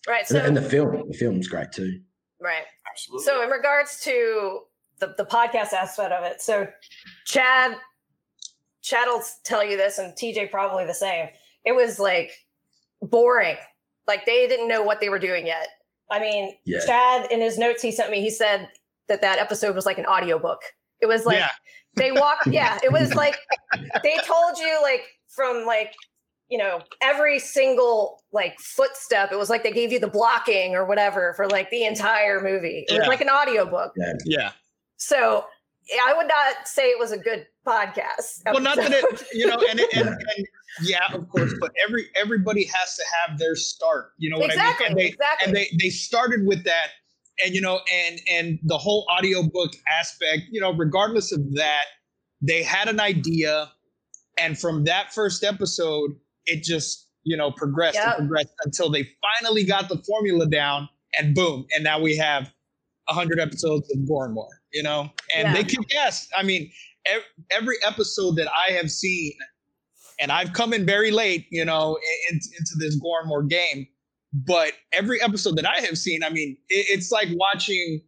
Right. 0.08 0.20
and, 0.20 0.28
So 0.28 0.38
and 0.44 0.56
the 0.56 0.62
film, 0.62 1.08
the 1.08 1.14
film's 1.16 1.48
great 1.48 1.72
too. 1.72 2.00
right. 2.40 2.64
Absolutely. 2.90 3.24
So 3.24 3.42
in 3.42 3.50
regards 3.50 4.00
to 4.02 4.60
the, 4.98 5.14
the 5.16 5.24
podcast 5.24 5.72
aspect 5.72 6.12
of 6.12 6.24
it, 6.24 6.40
so 6.42 6.66
Chad 7.26 7.76
Chad 8.82 9.06
will 9.08 9.22
tell 9.44 9.62
you 9.64 9.76
this 9.76 9.98
and 9.98 10.12
TJ 10.14 10.50
probably 10.50 10.84
the 10.86 10.94
same. 10.94 11.28
It 11.64 11.72
was 11.72 11.98
like 11.98 12.32
boring. 13.02 13.56
Like 14.08 14.24
they 14.26 14.48
didn't 14.48 14.68
know 14.68 14.82
what 14.82 15.00
they 15.00 15.08
were 15.10 15.18
doing 15.18 15.46
yet. 15.46 15.68
I 16.10 16.18
mean, 16.20 16.56
Yeah. 16.64 16.80
Chad 16.84 17.30
in 17.30 17.40
his 17.40 17.58
notes 17.58 17.82
he 17.82 17.92
sent 17.92 18.10
me, 18.10 18.20
he 18.20 18.30
said 18.30 18.68
that 19.08 19.20
that 19.22 19.38
episode 19.38 19.74
was 19.74 19.86
like 19.86 19.98
an 19.98 20.06
audiobook. 20.06 20.60
It 21.00 21.06
was 21.06 21.24
like 21.24 21.38
yeah. 21.38 21.48
they 21.96 22.12
walked 22.12 22.46
yeah 22.46 22.78
it 22.82 22.92
was 22.92 23.14
like 23.14 23.36
they 24.02 24.16
told 24.26 24.58
you 24.58 24.78
like 24.82 25.02
from 25.28 25.64
like 25.64 25.94
you 26.48 26.58
know 26.58 26.80
every 27.02 27.38
single 27.38 28.22
like 28.32 28.58
footstep 28.60 29.32
it 29.32 29.38
was 29.38 29.48
like 29.48 29.62
they 29.62 29.72
gave 29.72 29.92
you 29.92 29.98
the 29.98 30.08
blocking 30.08 30.74
or 30.74 30.84
whatever 30.84 31.32
for 31.36 31.48
like 31.48 31.70
the 31.70 31.84
entire 31.84 32.40
movie 32.42 32.84
it 32.88 32.98
was 32.98 33.08
like 33.08 33.20
an 33.20 33.30
audiobook 33.30 33.92
Yeah. 34.26 34.52
so 34.96 35.44
i 36.06 36.12
would 36.14 36.28
not 36.28 36.66
say 36.66 36.88
it 36.88 36.98
was 36.98 37.12
a 37.12 37.18
good 37.18 37.46
podcast 37.66 38.42
Well, 38.46 38.60
not 38.60 38.76
that 38.76 38.92
it, 38.92 39.22
you 39.32 39.46
know, 39.46 39.56
and, 39.68 39.78
it, 39.80 39.92
and, 39.94 40.08
and 40.36 40.46
yeah, 40.82 41.00
of 41.12 41.28
course, 41.28 41.52
but 41.60 41.72
every 41.86 42.04
everybody 42.20 42.64
has 42.64 42.96
to 42.96 43.02
have 43.26 43.38
their 43.38 43.54
start. 43.56 44.12
You 44.18 44.30
know 44.30 44.38
what 44.38 44.50
exactly 44.50 44.86
I 44.86 44.88
mean? 44.90 44.90
And 44.90 44.98
they 44.98 45.06
exactly 45.08 45.46
and 45.46 45.56
they 45.56 45.68
they 45.82 45.90
started 45.90 46.46
with 46.46 46.64
that, 46.64 46.88
and 47.44 47.54
you 47.54 47.60
know, 47.60 47.80
and 47.92 48.20
and 48.30 48.58
the 48.64 48.78
whole 48.78 49.06
audiobook 49.16 49.72
aspect. 50.00 50.42
You 50.50 50.60
know, 50.60 50.72
regardless 50.72 51.32
of 51.32 51.40
that, 51.54 51.84
they 52.40 52.62
had 52.62 52.88
an 52.88 53.00
idea, 53.00 53.70
and 54.38 54.58
from 54.58 54.84
that 54.84 55.12
first 55.12 55.44
episode, 55.44 56.12
it 56.46 56.62
just 56.62 57.08
you 57.24 57.36
know 57.36 57.50
progressed 57.50 57.96
Yep. 57.96 58.06
and 58.06 58.16
progressed 58.28 58.54
until 58.64 58.90
they 58.90 59.08
finally 59.38 59.64
got 59.64 59.88
the 59.88 60.02
formula 60.06 60.46
down, 60.48 60.88
and 61.18 61.34
boom, 61.34 61.66
and 61.74 61.84
now 61.84 62.00
we 62.00 62.16
have 62.16 62.52
hundred 63.08 63.40
episodes 63.40 63.90
of 63.92 64.06
Gore 64.06 64.26
and 64.26 64.34
More. 64.34 64.60
You 64.72 64.84
know, 64.84 65.10
and 65.36 65.48
Yeah. 65.48 65.54
they 65.54 65.64
kick 65.64 65.94
ass. 65.96 66.28
I 66.36 66.44
mean, 66.44 66.70
every 67.50 67.76
episode 67.86 68.36
that 68.36 68.48
I 68.52 68.72
have 68.72 68.90
seen, 68.90 69.32
and 70.20 70.30
I've 70.30 70.52
come 70.52 70.72
in 70.72 70.84
very 70.86 71.10
late, 71.10 71.46
you 71.50 71.64
know, 71.64 71.98
in, 72.30 72.36
into 72.36 72.72
this 72.78 72.96
Gore 72.96 73.20
and 73.20 73.28
More 73.28 73.42
game. 73.42 73.86
But 74.32 74.72
every 74.92 75.20
episode 75.22 75.56
that 75.56 75.66
I 75.66 75.80
have 75.80 75.98
seen, 75.98 76.22
I 76.22 76.30
mean, 76.30 76.56
it, 76.68 76.86
it's 76.90 77.10
like 77.10 77.28
watching 77.32 78.00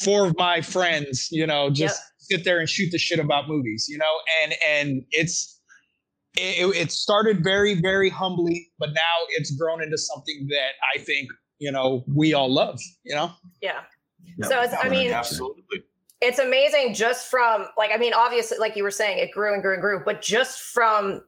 four 0.00 0.26
of 0.26 0.36
my 0.36 0.60
friends, 0.60 1.28
you 1.30 1.46
know, 1.46 1.70
just 1.70 2.02
sit 2.18 2.44
there 2.44 2.58
and 2.58 2.68
shoot 2.68 2.90
the 2.90 2.98
shit 2.98 3.18
about 3.20 3.48
movies, 3.48 3.86
you 3.88 3.98
know, 3.98 4.04
and 4.42 4.54
and 4.68 5.04
it's 5.12 5.60
it, 6.36 6.74
it 6.74 6.90
started 6.92 7.44
very 7.44 7.80
very 7.80 8.08
humbly, 8.10 8.70
but 8.78 8.90
now 8.94 9.26
it's 9.30 9.50
grown 9.52 9.82
into 9.82 9.98
something 9.98 10.46
that 10.48 10.70
I 10.94 10.98
think 10.98 11.28
you 11.58 11.70
know 11.70 12.04
we 12.12 12.34
all 12.34 12.52
love, 12.52 12.80
you 13.04 13.14
know. 13.14 13.30
yeah 13.60 13.82
Yep. 14.38 14.48
so 14.48 14.60
it's 14.62 14.74
i 14.82 14.88
mean 14.88 15.10
absolutely. 15.10 15.82
It's 16.22 16.38
amazing 16.38 16.94
just 16.94 17.30
from 17.30 17.66
like 17.76 17.90
i 17.92 17.96
mean 17.98 18.14
obviously 18.14 18.56
like 18.58 18.76
you 18.76 18.82
were 18.82 18.90
saying 18.90 19.18
it 19.18 19.30
grew 19.32 19.52
and 19.52 19.62
grew 19.62 19.72
and 19.74 19.82
grew 19.82 20.00
but 20.04 20.22
just 20.22 20.60
from 20.60 21.20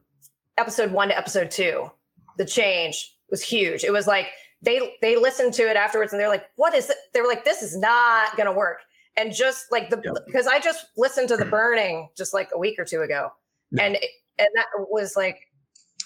episode 0.57 0.91
one 0.91 1.09
to 1.09 1.17
episode 1.17 1.51
two 1.51 1.89
the 2.37 2.45
change 2.45 3.15
was 3.31 3.41
huge. 3.41 3.83
It 3.83 3.91
was 3.91 4.07
like 4.07 4.27
they 4.61 4.95
they 5.01 5.15
listened 5.15 5.53
to 5.55 5.63
it 5.69 5.75
afterwards 5.77 6.11
and 6.13 6.19
they're 6.19 6.29
like 6.29 6.45
what 6.57 6.73
is 6.75 6.89
it? 6.89 6.97
They 7.13 7.21
were 7.21 7.27
like 7.27 7.43
this 7.45 7.61
is 7.61 7.77
not 7.77 8.35
gonna 8.37 8.51
work. 8.53 8.79
And 9.17 9.33
just 9.33 9.71
like 9.71 9.89
the 9.89 10.01
Yep. 10.03 10.15
because 10.27 10.45
i 10.47 10.59
just 10.59 10.85
listened 10.97 11.29
to 11.29 11.37
the 11.37 11.45
burning 11.45 12.09
just 12.17 12.33
like 12.33 12.49
a 12.53 12.57
week 12.59 12.77
or 12.77 12.85
two 12.85 13.01
ago. 13.01 13.29
Yeah. 13.71 13.83
and 13.83 13.95
it- 13.95 14.09
and 14.37 14.49
that 14.55 14.65
was 14.91 15.15
like 15.15 15.39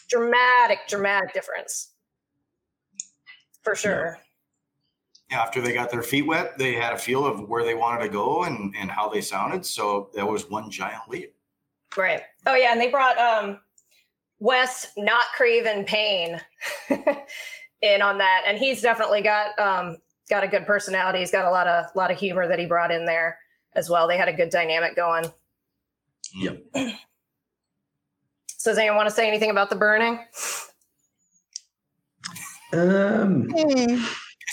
dramatic 0.08 0.79
dramatic 0.88 1.34
difference. 1.34 1.93
For 3.63 3.75
sure 3.75 4.17
after 5.31 5.62
they 5.62 5.74
got 5.74 5.91
their 5.91 6.01
feet 6.01 6.25
wet, 6.25 6.57
they 6.57 6.74
had 6.74 6.93
a 6.93 6.98
feel 6.98 7.25
of 7.25 7.48
where 7.48 7.63
they 7.63 7.75
wanted 7.75 8.03
to 8.03 8.09
go 8.09 8.43
and, 8.43 8.74
and 8.77 8.89
how 8.89 9.09
they 9.09 9.21
sounded. 9.21 9.65
So 9.65 10.09
that 10.13 10.27
was 10.27 10.50
one 10.50 10.71
giant 10.71 11.07
leap. 11.07 11.36
Right. 11.95 12.21
Oh 12.45 12.55
yeah, 12.55 12.71
and 12.71 12.79
they 12.79 12.89
brought 12.89 13.17
um 13.17 13.59
Wes 14.39 14.91
not 14.98 15.25
Craven 15.36 15.86
Payne 15.86 16.39
in 17.81 18.01
on 18.01 18.17
that, 18.19 18.43
and 18.45 18.57
he's 18.57 18.81
definitely 18.81 19.21
got 19.21 19.57
um 19.59 19.98
got 20.29 20.43
a 20.43 20.48
good 20.48 20.65
personality. 20.65 21.19
He's 21.19 21.31
got 21.31 21.45
a 21.45 21.51
lot 21.51 21.67
of 21.67 21.86
lot 21.95 22.12
of 22.12 22.17
humor 22.17 22.48
that 22.48 22.59
he 22.59 22.65
brought 22.65 22.91
in 22.91 23.05
there 23.05 23.39
as 23.74 23.89
well. 23.89 24.07
They 24.07 24.17
had 24.17 24.27
a 24.27 24.33
good 24.33 24.50
dynamic 24.50 24.95
going. 24.95 25.25
Yep. 26.36 26.63
So 28.59 28.71
does 28.71 28.77
anyone 28.77 28.98
want 28.98 29.07
to 29.07 29.15
say 29.15 29.25
anything 29.25 29.51
about 29.51 29.69
the 29.69 29.77
burning? 29.77 30.19
Um, 32.74 33.48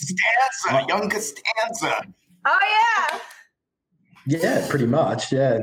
Costanza, 0.01 0.87
young 0.89 1.09
Costanza. 1.11 2.07
Oh 2.47 2.59
yeah. 3.09 3.19
yeah, 4.27 4.67
pretty 4.69 4.87
much. 4.87 5.33
Yeah, 5.33 5.55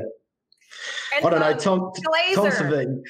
And, 1.16 1.24
I 1.26 1.30
don't 1.30 1.40
know. 1.40 1.52
um, 1.52 1.58
Tom 1.58 1.92
Tom 2.34 2.44
Glazer. 2.44 2.52
Savini. 2.52 3.02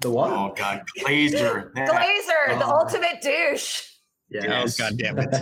The 0.00 0.10
what? 0.10 0.30
Oh 0.32 0.52
God, 0.56 0.82
Glazer. 1.00 1.70
Yeah. 1.76 1.86
Glazer, 1.86 2.58
the 2.58 2.66
Oh. 2.66 2.80
ultimate 2.80 3.20
douche. 3.22 3.82
Yes. 4.30 4.80
Oh, 4.80 4.84
God 4.88 4.98
damn 4.98 5.18
it. 5.18 5.34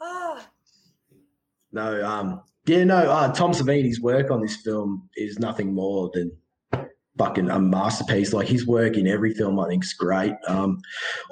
Oh, 0.00 0.40
no, 1.72 2.04
um, 2.06 2.42
yeah, 2.66 2.84
no. 2.84 2.96
Uh, 3.10 3.32
Tom 3.32 3.52
Savini's 3.52 4.00
work 4.00 4.30
on 4.30 4.40
this 4.40 4.56
film 4.56 5.08
is 5.16 5.38
nothing 5.38 5.74
more 5.74 6.10
than 6.14 6.32
fucking 7.18 7.50
a 7.50 7.58
masterpiece. 7.60 8.32
Like 8.32 8.48
his 8.48 8.66
work 8.66 8.96
in 8.96 9.06
every 9.06 9.34
film, 9.34 9.58
I 9.60 9.68
think, 9.68 9.84
is 9.84 9.92
great. 9.92 10.34
Um, 10.46 10.80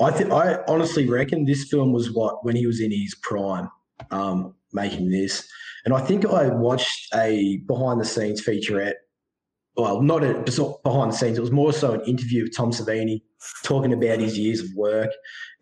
I 0.01 0.09
I 0.09 0.59
honestly 0.69 1.09
reckon 1.09 1.45
this 1.45 1.69
film 1.69 1.93
was 1.93 2.13
what 2.13 2.45
when 2.45 2.57
he 2.57 2.67
was 2.67 2.81
in 2.81 2.91
his 2.91 3.15
prime, 3.23 3.69
um, 4.11 4.55
making 4.73 5.11
this, 5.11 5.49
and 5.85 5.95
I 5.95 6.01
think 6.01 6.27
I 6.27 6.49
watched 6.49 7.15
a 7.15 7.59
behind 7.67 8.01
the 8.01 8.05
scenes 8.05 8.45
featurette. 8.45 8.95
Well, 9.77 10.03
not 10.03 10.23
a 10.23 10.35
behind 10.85 11.13
the 11.13 11.17
scenes. 11.17 11.39
It 11.39 11.41
was 11.41 11.51
more 11.51 11.73
so 11.73 11.93
an 11.93 12.03
interview 12.03 12.43
with 12.43 12.57
Tom 12.57 12.73
Savini 12.73 13.23
talking 13.65 13.93
about 13.93 14.21
his 14.21 14.39
years 14.39 14.61
of 14.61 14.67
work, 14.77 15.11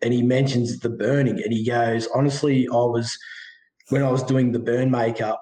and 0.01 0.13
he 0.13 0.21
mentions 0.21 0.79
the 0.79 0.89
burning, 0.89 1.41
and 1.41 1.53
he 1.53 1.65
goes, 1.65 2.07
honestly, 2.13 2.67
I 2.67 2.75
was 2.75 3.17
when 3.89 4.03
I 4.03 4.11
was 4.11 4.23
doing 4.23 4.51
the 4.51 4.59
burn 4.59 4.91
makeup 4.91 5.41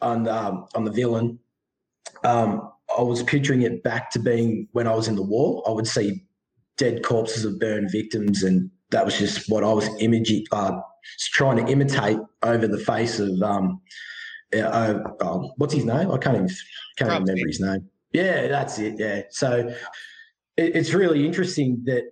on 0.00 0.26
um, 0.26 0.66
on 0.74 0.84
the 0.84 0.90
villain. 0.90 1.38
Um, 2.24 2.71
I 2.98 3.02
was 3.02 3.22
picturing 3.22 3.62
it 3.62 3.82
back 3.82 4.10
to 4.12 4.18
being 4.18 4.68
when 4.72 4.86
I 4.86 4.94
was 4.94 5.08
in 5.08 5.16
the 5.16 5.22
war. 5.22 5.62
I 5.66 5.70
would 5.70 5.86
see 5.86 6.22
dead 6.76 7.02
corpses 7.02 7.44
of 7.44 7.58
burned 7.58 7.90
victims, 7.90 8.42
and 8.42 8.70
that 8.90 9.04
was 9.04 9.18
just 9.18 9.50
what 9.50 9.64
I 9.64 9.72
was 9.72 9.88
imaging, 10.00 10.44
uh, 10.52 10.80
trying 11.32 11.64
to 11.64 11.70
imitate 11.70 12.18
over 12.42 12.66
the 12.66 12.78
face 12.78 13.18
of 13.18 13.30
um, 13.42 13.80
uh, 14.54 14.58
uh, 14.58 15.02
um, 15.20 15.52
what's 15.56 15.74
his 15.74 15.84
name? 15.84 16.10
I 16.10 16.18
can't 16.18 16.36
even 16.36 16.48
can't 16.98 17.10
even 17.10 17.22
Cropsy. 17.24 17.30
remember 17.30 17.46
his 17.46 17.60
name. 17.60 17.88
Yeah, 18.12 18.48
that's 18.48 18.78
it. 18.78 18.94
Yeah, 18.98 19.22
so 19.30 19.68
it, 20.56 20.76
it's 20.76 20.92
really 20.92 21.24
interesting 21.24 21.82
that 21.86 22.04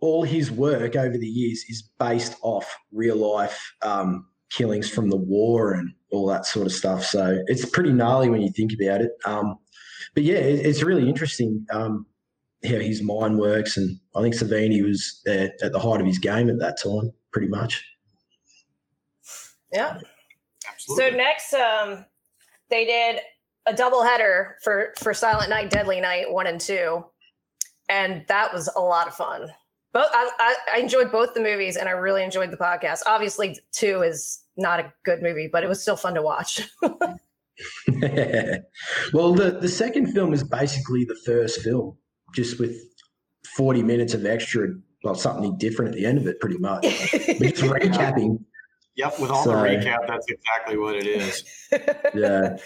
all 0.00 0.22
his 0.22 0.50
work 0.50 0.96
over 0.96 1.16
the 1.16 1.26
years 1.26 1.64
is 1.68 1.90
based 1.98 2.36
off 2.42 2.76
real 2.92 3.16
life 3.16 3.74
um, 3.82 4.26
killings 4.50 4.88
from 4.88 5.10
the 5.10 5.16
war 5.16 5.72
and 5.72 5.90
all 6.10 6.26
that 6.26 6.46
sort 6.46 6.66
of 6.66 6.72
stuff. 6.72 7.04
So 7.04 7.42
it's 7.46 7.68
pretty 7.68 7.92
gnarly 7.92 8.30
when 8.30 8.40
you 8.40 8.50
think 8.50 8.72
about 8.72 9.00
it. 9.00 9.10
Um, 9.24 9.56
but 10.18 10.24
yeah, 10.24 10.38
it, 10.38 10.66
it's 10.66 10.82
really 10.82 11.08
interesting 11.08 11.64
um, 11.70 12.04
how 12.64 12.80
his 12.80 13.04
mind 13.04 13.38
works, 13.38 13.76
and 13.76 14.00
I 14.16 14.20
think 14.20 14.34
Savini 14.34 14.82
was 14.82 15.22
uh, 15.28 15.46
at 15.62 15.70
the 15.70 15.78
height 15.78 16.00
of 16.00 16.08
his 16.08 16.18
game 16.18 16.50
at 16.50 16.58
that 16.58 16.76
time, 16.82 17.12
pretty 17.30 17.46
much. 17.46 17.84
yeah. 19.72 20.00
Absolutely. 20.68 21.10
So 21.10 21.16
next, 21.16 21.54
um, 21.54 22.04
they 22.68 22.84
did 22.84 23.20
a 23.66 23.72
double 23.72 24.02
header 24.02 24.56
for 24.64 24.92
for 24.98 25.14
Silent 25.14 25.50
Night, 25.50 25.70
Deadly 25.70 26.00
Night 26.00 26.32
one 26.32 26.48
and 26.48 26.60
two, 26.60 27.04
and 27.88 28.24
that 28.26 28.52
was 28.52 28.68
a 28.74 28.80
lot 28.80 29.06
of 29.06 29.14
fun. 29.14 29.52
Both 29.92 30.08
I, 30.12 30.30
I, 30.40 30.56
I 30.74 30.78
enjoyed 30.80 31.12
both 31.12 31.34
the 31.34 31.40
movies, 31.40 31.76
and 31.76 31.88
I 31.88 31.92
really 31.92 32.24
enjoyed 32.24 32.50
the 32.50 32.56
podcast. 32.56 33.02
Obviously, 33.06 33.56
two 33.70 34.02
is 34.02 34.40
not 34.56 34.80
a 34.80 34.92
good 35.04 35.22
movie, 35.22 35.48
but 35.52 35.62
it 35.62 35.68
was 35.68 35.80
still 35.80 35.96
fun 35.96 36.14
to 36.14 36.22
watch. 36.22 36.68
well, 39.12 39.34
the, 39.34 39.58
the 39.60 39.68
second 39.68 40.12
film 40.12 40.32
is 40.32 40.44
basically 40.44 41.04
the 41.04 41.18
first 41.26 41.60
film, 41.62 41.96
just 42.34 42.58
with 42.60 42.76
40 43.56 43.82
minutes 43.82 44.14
of 44.14 44.24
extra, 44.26 44.68
well, 45.04 45.14
something 45.14 45.56
different 45.58 45.92
at 45.92 45.96
the 45.96 46.06
end 46.06 46.18
of 46.18 46.26
it, 46.26 46.40
pretty 46.40 46.58
much. 46.58 46.84
It's 46.84 47.60
recapping. 47.62 48.38
Yep, 48.96 49.20
with 49.20 49.30
all 49.30 49.44
So- 49.44 49.50
the 49.52 49.56
recap, 49.56 50.06
that's 50.06 50.26
exactly 50.28 50.76
what 50.76 50.96
it 50.96 51.06
is. 51.06 51.44
Yeah. 52.14 52.56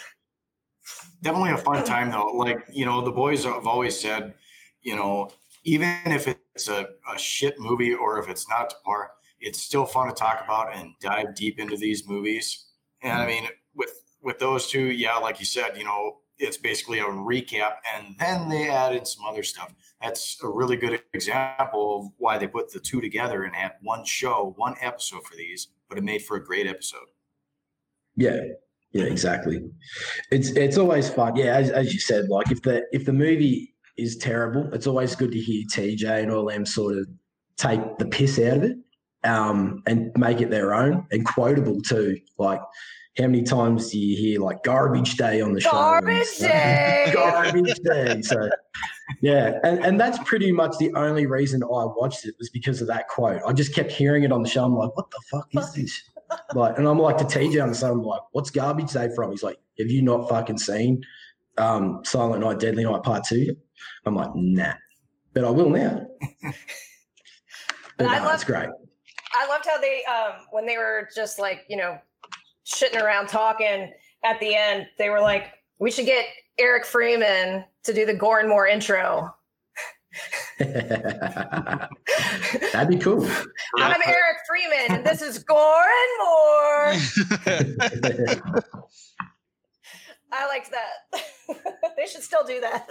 Definitely 1.23 1.51
a 1.53 1.59
fun 1.59 1.85
time 1.85 2.11
though. 2.11 2.27
Like, 2.35 2.59
you 2.73 2.85
know, 2.85 3.01
the 3.05 3.13
boys 3.13 3.45
have 3.45 3.67
always 3.67 3.99
said, 4.01 4.35
you 4.83 4.97
know, 4.97 5.31
even 5.65 5.97
if 6.07 6.27
it's 6.27 6.69
a, 6.69 6.89
a 7.13 7.19
shit 7.19 7.59
movie 7.61 7.95
or 7.95 8.19
if 8.19 8.29
it's 8.29 8.49
not 8.49 8.71
to 8.71 8.77
par, 8.85 9.13
it's 9.41 9.61
still 9.61 9.87
fun 9.87 10.09
to 10.09 10.15
talk 10.15 10.41
about 10.45 10.75
and 10.75 10.95
dive 11.01 11.35
deep 11.37 11.61
into 11.61 11.77
these 11.77 12.09
movies. 12.09 12.67
And 13.03 13.13
I 13.13 13.27
mean, 13.27 13.45
with 13.75 13.93
with 14.23 14.39
those 14.39 14.69
two, 14.69 14.85
yeah, 14.85 15.17
like 15.17 15.41
you 15.41 15.47
said, 15.47 15.77
you 15.77 15.85
know, 15.85 16.19
it's 16.39 16.57
basically 16.57 16.99
a 16.99 17.05
recap, 17.05 17.75
and 17.95 18.17
then 18.19 18.49
they 18.49 18.69
added 18.69 19.07
some 19.07 19.25
other 19.25 19.43
stuff. 19.43 19.73
That's 20.01 20.39
a 20.43 20.49
really 20.49 20.77
good 20.77 21.01
example 21.13 22.01
of 22.01 22.13
why 22.19 22.39
they 22.39 22.47
put 22.47 22.73
the 22.73 22.81
two 22.81 23.01
together 23.01 23.45
and 23.45 23.55
had 23.55 23.73
one 23.83 24.05
show, 24.05 24.55
one 24.57 24.75
episode 24.81 25.25
for 25.25 25.37
these, 25.37 25.69
but 25.89 25.99
it 25.99 26.05
made 26.05 26.23
for 26.23 26.37
a 26.37 26.45
great 26.45 26.67
episode. 26.67 27.07
Yeah. 28.17 28.41
Yeah, 28.93 29.05
exactly. 29.05 29.63
It's 30.31 30.51
it's 30.51 30.77
always 30.77 31.09
fun. 31.09 31.35
Yeah, 31.35 31.57
as, 31.57 31.71
as 31.71 31.95
you 31.95 32.01
said, 32.01 32.29
like 32.29 32.51
if 32.51 32.61
the 32.61 32.85
if 32.93 33.07
the 33.07 33.13
movie 33.13 33.75
is 33.97 34.19
terrible, 34.19 34.73
it's 34.75 34.87
always 34.87 35.17
good 35.17 35.33
to 35.33 35.39
hear 35.39 35.65
TJ 35.65 36.23
and 36.23 36.31
all 36.31 36.45
them 36.45 36.67
sort 36.67 36.99
of 36.99 37.07
take 37.57 37.97
the 37.97 38.05
piss 38.05 38.39
out 38.39 38.59
of 38.59 38.65
it 38.65 38.77
um, 39.25 39.83
and 39.87 40.13
make 40.17 40.43
it 40.43 40.51
their 40.51 40.75
own 40.75 41.07
and 41.11 41.25
quotable 41.27 41.81
too. 41.81 42.19
Like 42.39 42.61
how 43.19 43.25
many 43.27 43.43
times 43.43 43.91
do 43.91 43.99
you 43.99 44.17
hear 44.17 44.41
like 44.41 44.63
garbage 44.63 45.17
day 45.17 45.41
on 45.43 45.53
the 45.53 45.61
show? 45.61 45.71
Garbage 45.71 46.37
day. 46.39 47.11
garbage 47.13 47.79
day. 47.81 48.23
So 48.23 48.49
yeah, 49.21 49.59
and, 49.65 49.85
and 49.85 50.01
that's 50.01 50.19
pretty 50.25 50.51
much 50.51 50.77
the 50.79 50.93
only 50.95 51.27
reason 51.27 51.63
I 51.63 51.67
watched 51.67 52.25
it 52.25 52.35
was 52.39 52.49
because 52.49 52.81
of 52.81 52.87
that 52.89 53.09
quote. 53.09 53.43
I 53.47 53.53
just 53.53 53.75
kept 53.75 53.93
hearing 53.93 54.23
it 54.25 54.33
on 54.33 54.43
the 54.43 54.49
show. 54.49 54.65
I'm 54.65 54.75
like, 54.75 54.97
what 54.97 55.11
the 55.11 55.21
fuck 55.31 55.49
is 55.53 55.73
this? 55.75 56.03
Like, 56.55 56.79
and 56.79 56.89
I'm 56.89 56.99
like 56.99 57.19
to 57.19 57.25
TJ 57.25 57.63
on 57.63 57.69
the 57.69 57.75
side, 57.75 57.91
I'm 57.91 58.03
like, 58.03 58.23
what's 58.33 58.51
garbage 58.51 58.93
day 58.93 59.11
from? 59.15 59.31
He's 59.31 59.43
like, 59.43 59.59
have 59.79 59.89
you 59.91 60.01
not 60.01 60.31
fucking 60.31 60.57
seen 60.57 61.03
um, 61.59 62.01
Silent 62.05 62.43
Night, 62.43 62.59
Deadly 62.59 62.85
Night 62.85 63.03
Part 63.03 63.25
Two? 63.25 63.55
I'm 64.07 64.15
like, 64.15 64.31
nah, 64.35 64.73
but 65.35 65.45
I 65.45 65.51
will 65.51 65.69
now. 65.69 66.07
but 67.99 68.07
I 68.07 68.19
no, 68.19 68.25
love- 68.25 68.35
it's 68.35 68.45
great. 68.45 68.71
I 69.35 69.47
loved 69.49 69.67
how 69.67 69.79
they 69.79 70.03
um 70.05 70.47
when 70.51 70.67
they 70.67 70.79
were 70.79 71.09
just 71.15 71.39
like, 71.39 71.65
you 71.69 71.77
know, 71.77 71.99
shitting 72.67 73.01
around 73.01 73.29
talking 73.29 73.93
at 74.25 74.41
the 74.41 74.55
end, 74.55 74.87
they 74.99 75.11
were 75.11 75.21
like, 75.21 75.53
we 75.79 75.91
should 75.91 76.07
get 76.07 76.27
Eric 76.59 76.85
Freeman 76.85 77.65
to 77.85 77.93
do 77.93 78.07
the 78.07 78.15
Gore 78.15 78.41
and 78.41 78.49
More 78.49 78.67
intro. 78.67 79.35
That'd 80.59 81.89
be 82.89 82.99
cool. 82.99 83.27
I'm 83.79 84.01
Eric 84.07 84.37
Freeman, 84.47 84.97
and 84.97 85.07
this 85.07 85.23
is 85.23 85.39
Gore 85.39 85.59
and 85.59 86.19
More. 86.19 86.93
I 90.33 90.47
liked 90.47 90.71
that. 90.71 91.25
they 91.97 92.07
should 92.07 92.23
still 92.23 92.45
do 92.45 92.61
that. 92.61 92.91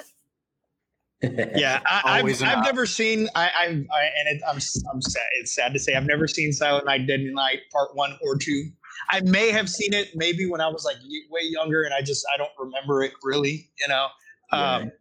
yeah, 1.55 1.81
I, 1.85 2.19
I've, 2.19 2.43
I've 2.43 2.63
never 2.65 2.85
seen. 2.85 3.29
I, 3.35 3.45
I, 3.45 3.65
I 3.65 3.69
and 3.69 4.27
it, 4.27 4.41
I'm, 4.47 4.59
I'm 4.91 5.01
sad. 5.01 5.27
It's 5.39 5.53
sad 5.53 5.73
to 5.73 5.79
say 5.79 5.93
I've 5.93 6.05
never 6.05 6.27
seen 6.27 6.51
Silent 6.51 6.85
Night, 6.85 7.05
Deadly 7.07 7.31
Night 7.31 7.59
Part 7.71 7.95
One 7.95 8.17
or 8.23 8.37
Two. 8.37 8.71
I 9.09 9.21
may 9.21 9.51
have 9.51 9.69
seen 9.69 9.93
it 9.93 10.09
maybe 10.15 10.49
when 10.49 10.61
I 10.61 10.67
was 10.67 10.85
like 10.85 10.97
way 11.29 11.41
younger, 11.43 11.83
and 11.83 11.93
I 11.93 12.01
just 12.01 12.25
I 12.33 12.37
don't 12.37 12.51
remember 12.59 13.03
it 13.03 13.13
really. 13.23 13.69
You 13.79 13.87
know, 13.87 14.07
um, 14.51 14.91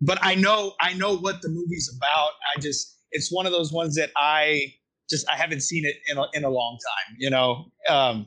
but 0.00 0.18
I 0.22 0.34
know 0.34 0.74
I 0.80 0.94
know 0.94 1.16
what 1.16 1.42
the 1.42 1.48
movie's 1.48 1.92
about. 1.96 2.30
I 2.56 2.60
just 2.60 2.98
it's 3.12 3.32
one 3.32 3.46
of 3.46 3.52
those 3.52 3.72
ones 3.72 3.94
that 3.96 4.10
I 4.16 4.74
just 5.10 5.28
I 5.30 5.36
haven't 5.36 5.60
seen 5.60 5.84
it 5.84 5.96
in 6.08 6.18
a, 6.18 6.24
in 6.34 6.44
a 6.44 6.50
long 6.50 6.78
time. 6.78 7.16
You 7.18 7.30
know. 7.30 7.66
Um, 7.88 8.26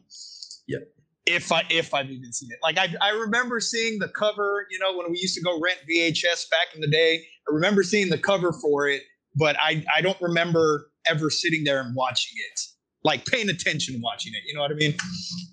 Yep. 0.67 0.81
If 1.25 1.51
I 1.51 1.63
if 1.69 1.93
I've 1.93 2.09
even 2.09 2.31
seen 2.31 2.49
it, 2.51 2.59
like 2.63 2.77
I 2.77 2.93
I 3.01 3.09
remember 3.09 3.59
seeing 3.59 3.99
the 3.99 4.07
cover. 4.07 4.65
You 4.69 4.79
know, 4.79 4.97
when 4.97 5.11
we 5.11 5.17
used 5.17 5.35
to 5.35 5.41
go 5.41 5.59
rent 5.59 5.79
VHS 5.89 6.49
back 6.49 6.73
in 6.73 6.81
the 6.81 6.87
day, 6.87 7.25
I 7.49 7.53
remember 7.53 7.83
seeing 7.83 8.09
the 8.09 8.17
cover 8.17 8.53
for 8.53 8.87
it, 8.87 9.01
but 9.35 9.57
I 9.59 9.83
I 9.93 10.01
don't 10.01 10.19
remember 10.21 10.89
ever 11.05 11.29
sitting 11.29 11.65
there 11.65 11.81
and 11.81 11.95
watching 11.95 12.37
it, 12.51 12.61
like 13.07 13.25
paying 13.25 13.49
attention 13.49 13.99
watching 14.01 14.33
it. 14.35 14.43
You 14.45 14.53
know 14.53 14.61
what 14.61 14.69
I 14.71 14.75
mean? 14.75 14.93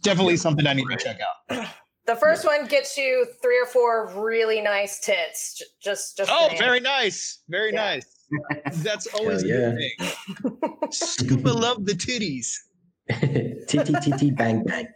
Definitely 0.03 0.37
something 0.37 0.67
I 0.67 0.75
need 0.75 0.87
to 0.90 0.97
check 0.97 1.19
out. 1.51 1.67
The 2.07 2.17
first 2.17 2.45
one 2.45 2.67
gets 2.67 2.99
you 2.99 3.27
three 3.40 3.59
or 3.59 3.64
four 3.64 4.12
really 4.14 4.61
nice 4.61 5.01
tits. 5.01 5.62
Just, 5.83 6.19
just. 6.19 6.31
Oh, 6.31 6.49
saying. 6.49 6.59
very 6.61 6.79
nice, 6.79 7.40
very 7.49 7.73
Yeah. 7.73 7.83
nice. 7.97 8.83
That's 8.83 9.07
always 9.14 9.40
Hell 9.40 9.51
a 9.51 9.73
good 9.73 9.79
thing. 9.79 10.90
Scuba 10.90 11.49
love 11.49 11.87
the 11.87 11.93
titties. 11.95 12.49
titty 13.69 13.95
titty 14.03 14.33
bang 14.33 14.64
bang. 14.64 14.87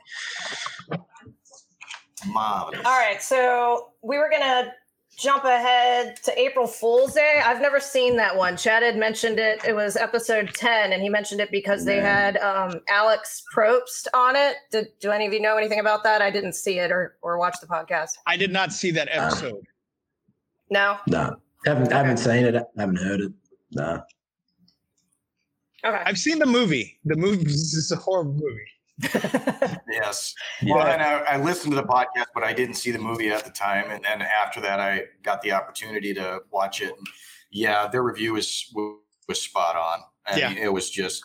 Marvelous. 2.26 2.84
All 2.84 2.92
right, 2.98 3.22
so 3.22 3.92
we 4.02 4.18
were 4.18 4.28
gonna 4.30 4.70
jump 5.18 5.44
ahead 5.44 6.16
to 6.22 6.38
April 6.40 6.66
Fool's 6.66 7.12
Day. 7.14 7.42
I've 7.44 7.60
never 7.60 7.80
seen 7.80 8.16
that 8.16 8.36
one. 8.36 8.56
Chad 8.56 8.82
had 8.82 8.96
mentioned 8.96 9.38
it. 9.38 9.64
It 9.66 9.74
was 9.74 9.96
episode 9.96 10.50
ten, 10.54 10.92
and 10.92 11.02
he 11.02 11.08
mentioned 11.08 11.40
it 11.40 11.50
because 11.50 11.84
they 11.84 11.96
Yeah. 11.96 12.32
had 12.32 12.36
um, 12.38 12.80
Alex 12.88 13.42
Probst 13.54 14.06
on 14.14 14.36
it. 14.36 14.56
Did, 14.70 14.86
do 15.00 15.10
any 15.10 15.26
of 15.26 15.32
you 15.32 15.40
know 15.40 15.56
anything 15.56 15.80
about 15.80 16.04
that? 16.04 16.22
I 16.22 16.30
didn't 16.30 16.52
see 16.54 16.78
it 16.78 16.90
or 16.92 17.16
or 17.20 17.38
watch 17.38 17.56
the 17.60 17.66
podcast. 17.66 18.12
I 18.26 18.36
did 18.36 18.52
not 18.52 18.72
see 18.72 18.90
that 18.92 19.08
episode. 19.10 19.64
No. 20.70 20.98
No, 21.08 21.36
haven't 21.66 21.90
haven't 21.92 22.18
seen 22.18 22.44
it. 22.44 22.54
Haven't 22.76 22.96
heard 22.98 23.20
it. 23.20 23.32
No. 23.72 24.02
Okay. 25.84 26.02
I've 26.04 26.18
seen 26.18 26.38
the 26.38 26.46
movie. 26.46 26.98
The 27.04 27.16
movie 27.16 27.44
this 27.44 27.74
is 27.74 27.90
a 27.92 27.96
horrible 27.96 28.32
movie. 28.34 28.66
Yes. 29.90 30.34
Yeah. 30.62 30.74
Well, 30.74 30.86
and 30.86 31.02
I, 31.02 31.18
I 31.20 31.36
listened 31.42 31.72
to 31.72 31.76
the 31.76 31.86
podcast, 31.86 32.26
but 32.34 32.44
I 32.44 32.52
didn't 32.52 32.74
see 32.74 32.90
the 32.90 32.98
movie 32.98 33.30
at 33.30 33.44
the 33.44 33.50
time. 33.50 33.90
And 33.90 34.04
then 34.04 34.22
after 34.22 34.60
that, 34.60 34.80
I 34.80 35.04
got 35.22 35.40
the 35.42 35.52
opportunity 35.52 36.12
to 36.14 36.40
watch 36.50 36.82
it. 36.82 36.88
And 36.96 37.06
yeah, 37.50 37.88
their 37.88 38.02
review 38.02 38.34
was 38.34 38.72
was 39.28 39.40
spot 39.42 39.76
on. 39.76 40.00
I 40.26 40.38
Yeah. 40.38 40.48
mean, 40.50 40.58
it 40.58 40.72
was 40.72 40.90
just. 40.90 41.24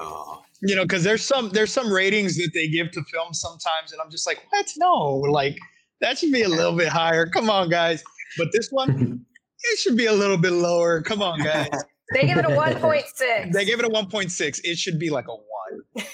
ugh. 0.00 0.38
You 0.62 0.76
know, 0.76 0.82
because 0.82 1.04
there's 1.04 1.22
some 1.24 1.50
there's 1.50 1.72
some 1.72 1.90
ratings 1.90 2.36
that 2.36 2.50
they 2.52 2.68
give 2.68 2.90
to 2.92 3.02
films 3.04 3.40
sometimes, 3.40 3.92
and 3.92 4.00
I'm 4.02 4.10
just 4.10 4.26
like, 4.26 4.40
what? 4.50 4.66
No, 4.76 4.92
like 5.30 5.56
that 6.00 6.18
should 6.18 6.32
be 6.32 6.42
a 6.42 6.48
little 6.48 6.76
bit 6.76 6.88
higher. 6.88 7.26
Come 7.26 7.48
on, 7.48 7.70
guys. 7.70 8.02
But 8.36 8.48
this 8.52 8.68
one, 8.70 9.24
it 9.62 9.78
should 9.78 9.96
be 9.96 10.06
a 10.06 10.12
little 10.12 10.36
bit 10.36 10.52
lower. 10.52 11.00
Come 11.00 11.22
on, 11.22 11.40
guys. 11.42 11.68
they 12.12 12.26
give 12.26 12.38
it 12.38 12.44
a 12.44 12.54
one 12.54 12.74
point 12.80 13.04
six. 13.14 13.54
they 13.54 13.64
gave 13.64 13.78
it 13.78 13.84
a 13.84 13.88
1.6. 13.88 14.60
It 14.64 14.76
should 14.78 14.98
be 14.98 15.10
like 15.10 15.26
a 15.28 15.32
one. 15.34 16.04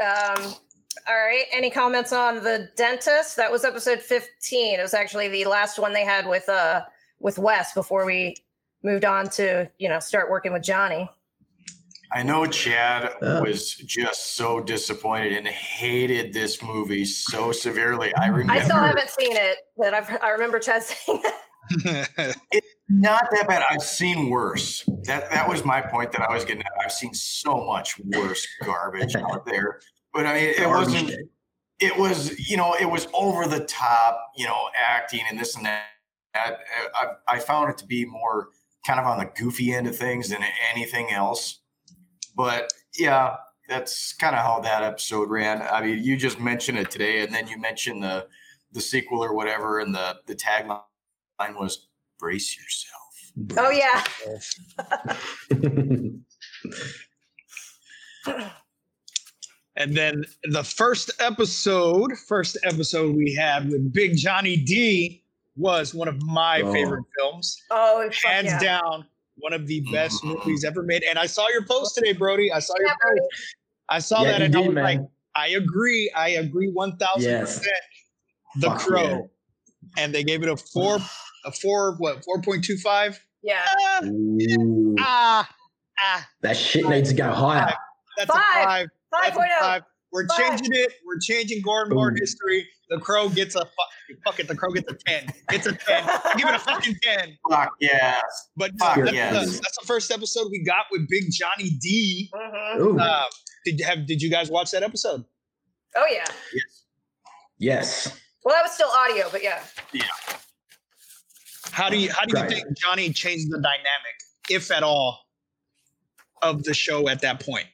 Um, 0.00 0.54
all 1.08 1.16
right. 1.16 1.44
Any 1.52 1.70
comments 1.70 2.12
on 2.12 2.36
the 2.42 2.68
dentist? 2.76 3.36
That 3.36 3.50
was 3.50 3.64
episode 3.64 4.00
15. 4.00 4.78
It 4.78 4.82
was 4.82 4.94
actually 4.94 5.28
the 5.28 5.44
last 5.46 5.78
one 5.78 5.92
they 5.92 6.04
had 6.04 6.26
with 6.26 6.48
uh 6.48 6.82
with 7.20 7.38
Wes 7.38 7.74
before 7.74 8.06
we 8.06 8.36
moved 8.84 9.04
on 9.04 9.28
to, 9.30 9.68
you 9.78 9.88
know, 9.88 9.98
start 9.98 10.30
working 10.30 10.52
with 10.52 10.62
Johnny. 10.62 11.10
I 12.12 12.22
know 12.22 12.46
Chad 12.46 13.12
Oh. 13.20 13.42
was 13.42 13.74
just 13.74 14.34
so 14.36 14.60
disappointed 14.60 15.32
and 15.32 15.46
hated 15.46 16.32
this 16.32 16.62
movie 16.62 17.04
so 17.04 17.52
severely. 17.52 18.14
I 18.14 18.28
remember 18.28 18.52
I 18.52 18.62
still 18.64 18.76
haven't 18.76 19.10
seen 19.10 19.36
it, 19.36 19.58
but 19.76 19.92
I've 19.94 20.08
I 20.22 20.30
remember 20.30 20.58
Chad 20.60 20.82
saying 20.84 21.22
that. 21.22 22.36
not 22.88 23.28
that 23.32 23.46
bad. 23.48 23.62
I've 23.70 23.82
seen 23.82 24.30
worse. 24.30 24.88
That 25.04 25.30
that 25.30 25.48
was 25.48 25.64
my 25.64 25.80
point 25.80 26.12
that 26.12 26.22
I 26.22 26.32
was 26.32 26.44
getting 26.44 26.62
at. 26.62 26.72
I've 26.82 26.92
seen 26.92 27.12
so 27.14 27.64
much 27.66 27.98
worse 27.98 28.46
garbage 28.64 29.14
out 29.30 29.44
there. 29.44 29.80
But 30.12 30.26
I 30.26 30.34
mean, 30.34 30.54
it 30.56 30.68
wasn't. 30.68 31.12
It 31.80 31.96
was, 31.96 32.36
you 32.50 32.56
know, 32.56 32.74
it 32.74 32.90
was 32.90 33.06
over 33.14 33.46
the 33.46 33.64
top, 33.66 34.32
you 34.36 34.46
know, 34.46 34.68
acting 34.76 35.20
and 35.30 35.38
this 35.38 35.54
and 35.54 35.64
that. 35.66 35.84
I, 36.34 36.54
I, 36.94 37.06
I 37.28 37.38
found 37.38 37.70
it 37.70 37.78
to 37.78 37.86
be 37.86 38.04
more 38.04 38.48
kind 38.86 38.98
of 38.98 39.06
on 39.06 39.18
the 39.18 39.30
goofy 39.36 39.72
end 39.72 39.86
of 39.86 39.96
things 39.96 40.28
than 40.30 40.42
anything 40.74 41.10
else. 41.12 41.60
But 42.34 42.72
yeah, 42.98 43.36
that's 43.68 44.12
kind 44.14 44.34
of 44.34 44.42
how 44.42 44.60
that 44.60 44.82
episode 44.82 45.28
ran. 45.28 45.62
I 45.62 45.82
mean, 45.82 46.02
you 46.02 46.16
just 46.16 46.40
mentioned 46.40 46.78
it 46.78 46.90
today, 46.90 47.22
and 47.22 47.32
then 47.34 47.46
you 47.46 47.58
mentioned 47.58 48.02
the 48.02 48.26
the 48.72 48.80
sequel 48.80 49.22
or 49.22 49.34
whatever, 49.34 49.80
and 49.80 49.94
the 49.94 50.16
the 50.26 50.34
tagline 50.34 50.80
was 51.38 51.87
"Brace 52.18 52.56
yourself." 52.56 52.94
Oh 53.56 53.70
yeah. 53.70 54.04
and 59.76 59.96
then 59.96 60.24
the 60.50 60.64
first 60.64 61.10
episode, 61.20 62.12
first 62.26 62.56
episode 62.64 63.14
we 63.14 63.32
had 63.34 63.68
with 63.70 63.92
Big 63.92 64.16
Johnny 64.16 64.56
D 64.56 65.22
was 65.56 65.94
one 65.94 66.08
of 66.08 66.20
my 66.22 66.60
Oh. 66.62 66.72
favorite 66.72 67.04
films. 67.18 67.56
Oh 67.70 68.02
fuck 68.04 68.14
Hands 68.32 68.46
yeah. 68.46 68.58
down, 68.60 69.06
one 69.36 69.52
of 69.52 69.66
the 69.66 69.80
best 69.92 70.22
Mhm. 70.22 70.38
movies 70.38 70.64
ever 70.64 70.82
made. 70.82 71.02
And 71.04 71.18
I 71.18 71.26
saw 71.26 71.48
your 71.50 71.64
post 71.64 71.94
today, 71.94 72.12
Brody. 72.12 72.50
I 72.52 72.58
saw 72.58 72.74
your 72.78 72.88
post. 72.88 73.54
I 73.88 73.98
saw 74.00 74.22
Yeah, 74.22 74.32
that 74.32 74.38
you 74.40 74.44
and 74.46 74.56
I 74.56 74.60
was 74.60 74.74
man. 74.74 74.84
like, 74.84 75.00
I 75.36 75.48
agree. 75.48 76.10
I 76.14 76.30
agree 76.30 76.68
one 76.70 76.96
thousand 76.96 77.30
Yes. 77.30 77.58
percent. 77.58 77.76
The 78.56 78.66
Fuck 78.70 78.80
Crow, 78.80 79.30
yeah. 79.96 80.02
and 80.02 80.14
they 80.14 80.24
gave 80.24 80.42
it 80.42 80.48
a 80.48 80.56
four, 80.56 80.98
a 81.44 81.52
four, 81.52 81.96
what 81.98 82.24
four 82.24 82.40
point 82.42 82.64
two 82.64 82.76
five? 82.78 83.18
Yeah. 83.42 83.64
Ah, 83.66 84.00
ah, 85.00 85.48
ah. 86.00 86.28
that 86.42 86.56
shit 86.56 86.88
needs 86.88 87.10
to 87.10 87.14
go 87.14 87.30
higher. 87.32 87.72
That's 88.16 88.30
Five. 88.30 88.42
a 88.42 88.64
five. 88.64 88.88
That's 89.12 89.36
a 89.36 89.40
5.0. 89.40 89.82
We're 90.12 90.26
Five. 90.26 90.38
changing 90.38 90.72
it. 90.72 90.92
We're 91.06 91.18
changing 91.20 91.62
Gore 91.62 91.82
and 91.82 91.92
More 91.92 92.10
Boom. 92.10 92.16
history. 92.18 92.66
The 92.88 92.98
Crow 92.98 93.28
gets 93.28 93.54
a 93.54 93.60
fuck, 93.60 94.18
fuck 94.24 94.40
it. 94.40 94.48
The 94.48 94.56
Crow 94.56 94.70
gets 94.70 94.90
a 94.90 94.96
ten. 95.06 95.26
It's 95.52 95.66
a 95.66 95.72
ten. 95.72 96.04
Give 96.36 96.48
it 96.48 96.54
a 96.54 96.58
fucking 96.58 96.96
ten. 97.02 97.36
Fuck 97.50 97.72
yes. 97.80 98.22
But 98.56 98.72
Fuck 98.78 98.96
that's, 98.96 99.12
yes. 99.12 99.32
the, 99.34 99.60
that's 99.60 99.78
the 99.78 99.86
first 99.86 100.10
episode 100.10 100.48
we 100.50 100.64
got 100.64 100.86
with 100.90 101.06
Big 101.08 101.24
Johnny 101.30 101.70
D. 101.80 102.30
Mhm. 102.34 103.00
Uh, 103.00 103.24
did 103.66 103.78
you 103.78 103.84
have? 103.84 104.06
Did 104.06 104.22
you 104.22 104.30
guys 104.30 104.50
watch 104.50 104.70
that 104.70 104.82
episode? 104.82 105.24
Oh 105.94 106.06
yeah. 106.10 106.24
Yes. 106.54 106.84
yes. 107.58 108.20
Well, 108.44 108.54
that 108.54 108.62
was 108.62 108.72
still 108.72 108.88
audio, 108.88 109.28
but 109.30 109.42
yeah. 109.42 109.62
yeah. 109.92 110.04
How 111.72 111.88
do 111.88 111.98
you? 111.98 112.10
How 112.10 112.24
do 112.24 112.36
you 112.36 112.42
Right. 112.42 112.50
think 112.50 112.78
Johnny 112.78 113.12
changed 113.12 113.50
the 113.50 113.58
dynamic, 113.58 114.16
if 114.50 114.70
at 114.70 114.82
all, 114.82 115.26
of 116.42 116.64
the 116.64 116.74
show 116.74 117.08
at 117.08 117.20
that 117.20 117.40
point? 117.40 117.66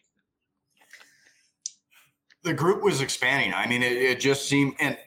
The 2.42 2.52
group 2.52 2.83
was 2.83 3.00
expanding. 3.00 3.54
I 3.54 3.66
mean, 3.66 3.83
it, 3.83 3.92
it 3.92 4.20
just 4.20 4.48
seemed, 4.48 4.74
and 4.78 4.98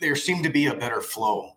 there 0.00 0.14
seemed 0.14 0.44
to 0.44 0.50
be 0.50 0.66
a 0.66 0.74
better 0.74 1.00
flow. 1.00 1.56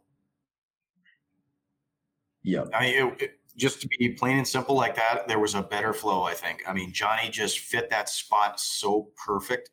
Yeah. 2.43 2.63
I 2.73 2.83
mean, 2.83 3.07
it, 3.07 3.21
it, 3.21 3.31
just 3.57 3.81
to 3.81 3.87
be 3.87 4.09
plain 4.09 4.37
and 4.37 4.47
simple 4.47 4.75
like 4.75 4.95
that, 4.95 5.27
there 5.27 5.39
was 5.39 5.55
a 5.55 5.61
better 5.61 5.93
flow. 5.93 6.23
I 6.23 6.33
think. 6.33 6.63
I 6.67 6.73
mean, 6.73 6.93
Johnny 6.93 7.29
just 7.29 7.59
fit 7.59 7.89
that 7.89 8.07
spot 8.07 8.59
so 8.59 9.09
perfect. 9.25 9.69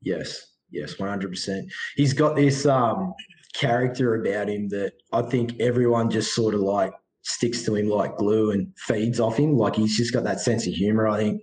Yes. 0.00 0.46
Yes. 0.70 0.98
One 0.98 1.08
hundred 1.08 1.30
percent. 1.30 1.70
He's 1.96 2.12
got 2.12 2.34
this 2.34 2.66
um 2.66 3.14
character 3.54 4.14
about 4.14 4.48
him 4.48 4.68
that 4.68 4.92
I 5.12 5.22
think 5.22 5.58
everyone 5.60 6.10
just 6.10 6.34
sort 6.34 6.54
of 6.54 6.60
like 6.60 6.92
sticks 7.22 7.62
to 7.62 7.74
him 7.74 7.88
like 7.88 8.16
glue 8.16 8.50
and 8.50 8.72
feeds 8.78 9.20
off 9.20 9.36
him. 9.36 9.56
Like 9.56 9.76
he's 9.76 9.96
just 9.96 10.12
got 10.12 10.24
that 10.24 10.40
sense 10.40 10.66
of 10.66 10.72
humor, 10.72 11.08
I 11.08 11.18
think. 11.18 11.42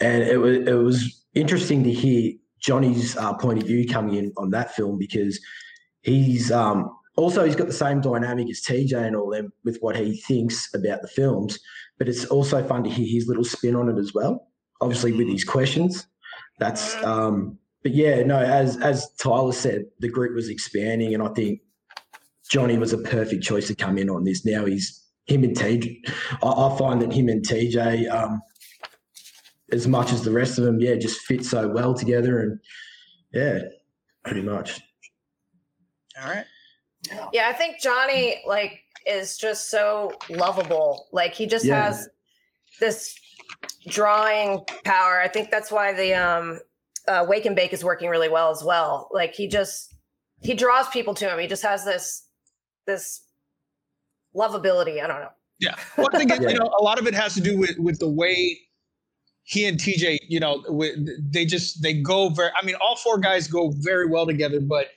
And 0.00 0.22
it 0.22 0.38
was 0.38 0.56
it 0.58 0.74
was 0.74 1.24
interesting 1.34 1.84
to 1.84 1.92
hear 1.92 2.32
Johnny's 2.60 3.16
uh, 3.16 3.34
point 3.34 3.60
of 3.60 3.66
view 3.66 3.86
coming 3.86 4.14
in 4.14 4.32
on 4.36 4.50
that 4.50 4.74
film 4.74 4.98
because 4.98 5.38
he's 6.02 6.50
um 6.50 6.90
also 7.16 7.44
he's 7.44 7.56
got 7.56 7.66
the 7.66 7.72
same 7.72 8.00
dynamic 8.00 8.48
as 8.50 8.62
TJ 8.62 8.94
and 8.94 9.16
all 9.16 9.30
them 9.30 9.52
with 9.64 9.78
what 9.80 9.96
he 9.96 10.20
thinks 10.20 10.72
about 10.74 11.02
the 11.02 11.08
films, 11.08 11.58
but 11.98 12.08
it's 12.08 12.24
also 12.26 12.66
fun 12.66 12.84
to 12.84 12.90
hear 12.90 13.06
his 13.06 13.28
little 13.28 13.44
spin 13.44 13.76
on 13.76 13.88
it 13.88 13.98
as 13.98 14.12
well. 14.14 14.48
Obviously 14.80 15.12
with 15.12 15.28
his 15.28 15.44
questions. 15.44 16.06
That's 16.58 16.94
um 17.02 17.58
but 17.84 17.94
yeah, 17.94 18.22
no, 18.22 18.38
as 18.38 18.78
as 18.78 19.10
Tyler 19.20 19.52
said, 19.52 19.84
the 20.00 20.08
group 20.08 20.34
was 20.34 20.48
expanding, 20.48 21.14
and 21.14 21.22
I 21.22 21.28
think 21.28 21.60
Johnny 22.50 22.78
was 22.78 22.94
a 22.94 22.98
perfect 22.98 23.44
choice 23.44 23.68
to 23.68 23.74
come 23.74 23.98
in 23.98 24.08
on 24.10 24.24
this. 24.24 24.44
Now 24.44 24.64
he's 24.64 25.06
him 25.26 25.44
and 25.44 25.54
TJ. 25.56 25.98
I, 26.42 26.46
I 26.48 26.78
find 26.78 27.00
that 27.02 27.12
him 27.12 27.28
and 27.28 27.46
TJ, 27.46 28.10
um, 28.10 28.40
as 29.70 29.86
much 29.86 30.12
as 30.12 30.22
the 30.22 30.32
rest 30.32 30.58
of 30.58 30.64
them, 30.64 30.80
yeah, 30.80 30.96
just 30.96 31.20
fit 31.20 31.44
so 31.44 31.68
well 31.68 31.92
together, 31.92 32.40
and 32.40 32.58
yeah, 33.34 33.58
pretty 34.24 34.42
much. 34.42 34.80
All 36.22 36.30
right. 36.30 36.46
Yeah, 37.34 37.48
I 37.48 37.52
think 37.52 37.80
Johnny 37.82 38.40
like 38.46 38.80
is 39.06 39.36
just 39.36 39.70
so 39.70 40.12
lovable. 40.30 41.06
Like 41.12 41.34
he 41.34 41.44
just 41.46 41.66
Yeah. 41.66 41.84
has 41.84 42.08
this 42.80 43.14
drawing 43.88 44.64
power. 44.84 45.20
I 45.20 45.28
think 45.28 45.50
that's 45.50 45.70
why 45.70 45.92
the 45.92 46.14
um 46.14 46.60
uh, 47.08 47.24
Wake 47.28 47.46
and 47.46 47.56
Bake 47.56 47.72
is 47.72 47.84
working 47.84 48.08
really 48.08 48.28
well 48.28 48.50
as 48.50 48.62
well. 48.64 49.08
Like 49.12 49.34
he 49.34 49.48
just 49.48 49.94
he 50.40 50.54
draws 50.54 50.88
people 50.88 51.14
to 51.14 51.28
him. 51.28 51.38
He 51.38 51.46
just 51.46 51.62
has 51.62 51.84
this 51.84 52.26
this 52.86 53.22
lovability. 54.34 55.02
I 55.02 55.06
don't 55.06 55.20
know. 55.20 55.30
Yeah. 55.60 55.74
Well, 55.96 56.08
I 56.12 56.18
think 56.18 56.30
it- 56.32 56.42
you 56.50 56.58
know 56.58 56.70
a 56.78 56.82
lot 56.82 56.98
of 56.98 57.06
it 57.06 57.14
has 57.14 57.34
to 57.34 57.40
do 57.40 57.56
with 57.58 57.76
with 57.78 57.98
the 57.98 58.08
way 58.08 58.58
he 59.44 59.66
and 59.66 59.78
TJ, 59.78 60.18
you 60.28 60.40
know, 60.40 60.62
with, 60.68 60.96
they 61.30 61.44
just 61.44 61.82
they 61.82 61.92
go 62.00 62.30
very. 62.30 62.50
I 62.60 62.64
mean, 62.64 62.76
all 62.76 62.96
four 62.96 63.18
guys 63.18 63.46
go 63.46 63.72
very 63.76 64.08
well 64.08 64.24
together, 64.26 64.58
but 64.58 64.88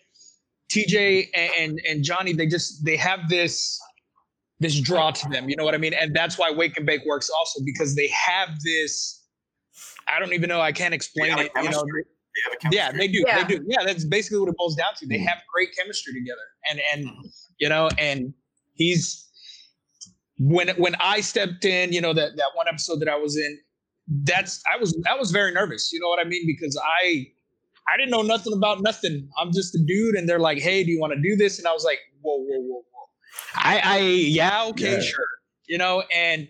TJ 0.72 1.28
and, 1.36 1.52
and 1.60 1.82
and 1.88 2.04
Johnny, 2.04 2.34
they 2.34 2.48
just 2.48 2.84
they 2.86 2.96
have 2.96 3.28
this 3.30 3.80
this 4.60 4.80
draw 4.80 5.12
to 5.12 5.30
them. 5.30 5.50
You 5.50 5.56
know 5.58 5.65
what 5.65 5.76
I 5.76 5.78
mean? 5.78 5.93
And 5.93 6.15
that's 6.15 6.38
why 6.38 6.50
Wake 6.52 6.78
and 6.78 6.86
Bake 6.86 7.06
works 7.06 7.30
also 7.38 7.62
because 7.63 7.96
they 7.96 8.08
have 8.08 8.50
this. 8.63 9.16
I 10.08 10.20
don't 10.20 10.34
even 10.34 10.50
know. 10.50 10.62
I 10.62 10.72
can't 10.72 10.93
explain 10.93 11.32
have 11.32 11.39
it. 11.39 11.52
You 11.56 11.63
know. 11.63 11.70
chemistry. 11.84 12.04
They 12.36 12.41
have 12.67 12.72
a 12.72 12.76
Yeah, 12.76 12.91
they 12.91 13.08
do. 13.08 13.24
Yeah. 13.28 13.43
They 13.43 13.56
do. 13.56 13.65
Yeah, 13.67 13.84
that's 13.86 14.06
basically 14.06 14.39
what 14.39 14.50
it 14.50 14.56
boils 14.58 14.76
down 14.76 14.93
to. 14.98 15.08
They 15.08 15.17
have 15.20 15.39
great 15.54 15.70
chemistry 15.76 16.13
together, 16.13 16.41
and 16.70 16.80
and 16.93 17.06
Mhm. 17.06 17.32
you 17.60 17.70
know, 17.70 17.89
and 17.98 18.34
he's 18.74 19.26
when 20.39 20.70
when 20.78 20.96
I 21.00 21.22
stepped 21.22 21.65
in, 21.65 21.91
you 21.93 22.02
know 22.02 22.13
that 22.13 22.36
that 22.38 22.52
one 22.54 22.67
episode 22.67 23.00
that 23.00 23.10
I 23.10 23.15
was 23.17 23.36
in, 23.38 23.60
that's 24.24 24.62
I 24.72 24.78
was 24.78 24.98
I 25.10 25.15
was 25.15 25.32
very 25.32 25.52
nervous. 25.52 25.91
You 25.91 26.00
know 26.00 26.10
what 26.10 26.24
I 26.24 26.30
mean? 26.30 26.43
Because 26.46 26.80
I 27.02 27.26
I 27.91 27.98
didn't 27.98 28.12
know 28.12 28.22
nothing 28.22 28.54
about 28.54 28.82
nothing. 28.82 29.30
I'm 29.39 29.52
just 29.52 29.74
a 29.76 29.80
dude, 29.86 30.15
and 30.15 30.28
they're 30.30 30.39
like, 30.39 30.60
"Hey, 30.60 30.84
do 30.84 30.91
you 30.91 31.00
want 31.00 31.13
to 31.13 31.22
do 31.22 31.36
this?" 31.36 31.58
And 31.58 31.67
I 31.67 31.74
was 31.74 31.84
like, 31.84 32.00
"Whoa, 32.22 32.38
whoa, 32.38 32.60
whoa, 32.60 32.84
whoa!" 32.91 33.06
I 33.56 33.80
I 33.84 33.98
yeah, 34.00 34.65
okay, 34.65 34.93
Yeah. 34.93 35.02
sure. 35.02 35.26
You 35.67 35.78
know, 35.80 36.04
and 36.15 36.48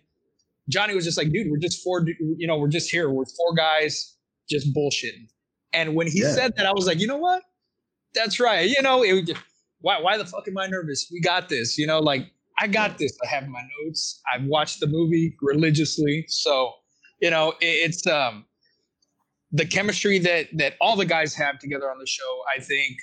Johnny 0.69 0.95
was 0.95 1.05
just 1.05 1.17
like, 1.17 1.31
"Dude, 1.31 1.49
we're 1.49 1.57
just 1.57 1.83
four. 1.83 2.05
You 2.37 2.47
know, 2.47 2.57
we're 2.57 2.67
just 2.67 2.89
here. 2.91 3.09
We're 3.09 3.25
four 3.25 3.53
guys 3.55 4.15
just 4.49 4.73
bullshitting." 4.75 5.27
And 5.73 5.95
when 5.95 6.07
he 6.07 6.21
Yeah. 6.21 6.33
said 6.33 6.53
that, 6.57 6.65
I 6.65 6.71
was 6.73 6.87
like, 6.87 6.99
"You 6.99 7.07
know 7.07 7.17
what? 7.17 7.43
That's 8.13 8.39
right. 8.39 8.69
You 8.69 8.81
know, 8.81 9.03
it, 9.03 9.29
why 9.81 9.99
why 10.01 10.17
the 10.17 10.25
fuck 10.25 10.47
am 10.47 10.57
I 10.57 10.67
nervous? 10.67 11.07
We 11.11 11.21
got 11.21 11.49
this. 11.49 11.77
You 11.77 11.87
know, 11.87 11.99
like 11.99 12.31
I 12.59 12.67
got 12.67 12.97
this. 12.97 13.17
I 13.23 13.27
have 13.27 13.47
my 13.47 13.61
notes. 13.83 14.21
I've 14.33 14.45
watched 14.45 14.79
the 14.79 14.87
movie 14.87 15.35
religiously, 15.41 16.25
so 16.27 16.73
you 17.21 17.29
know 17.29 17.51
it, 17.61 17.65
it's 17.65 18.05
um 18.07 18.45
the 19.51 19.65
chemistry 19.65 20.19
that 20.19 20.47
that 20.57 20.73
all 20.81 20.95
the 20.95 21.05
guys 21.05 21.33
have 21.35 21.59
together 21.59 21.89
on 21.91 21.99
the 21.99 22.07
show. 22.07 22.41
I 22.55 22.59
think 22.59 22.97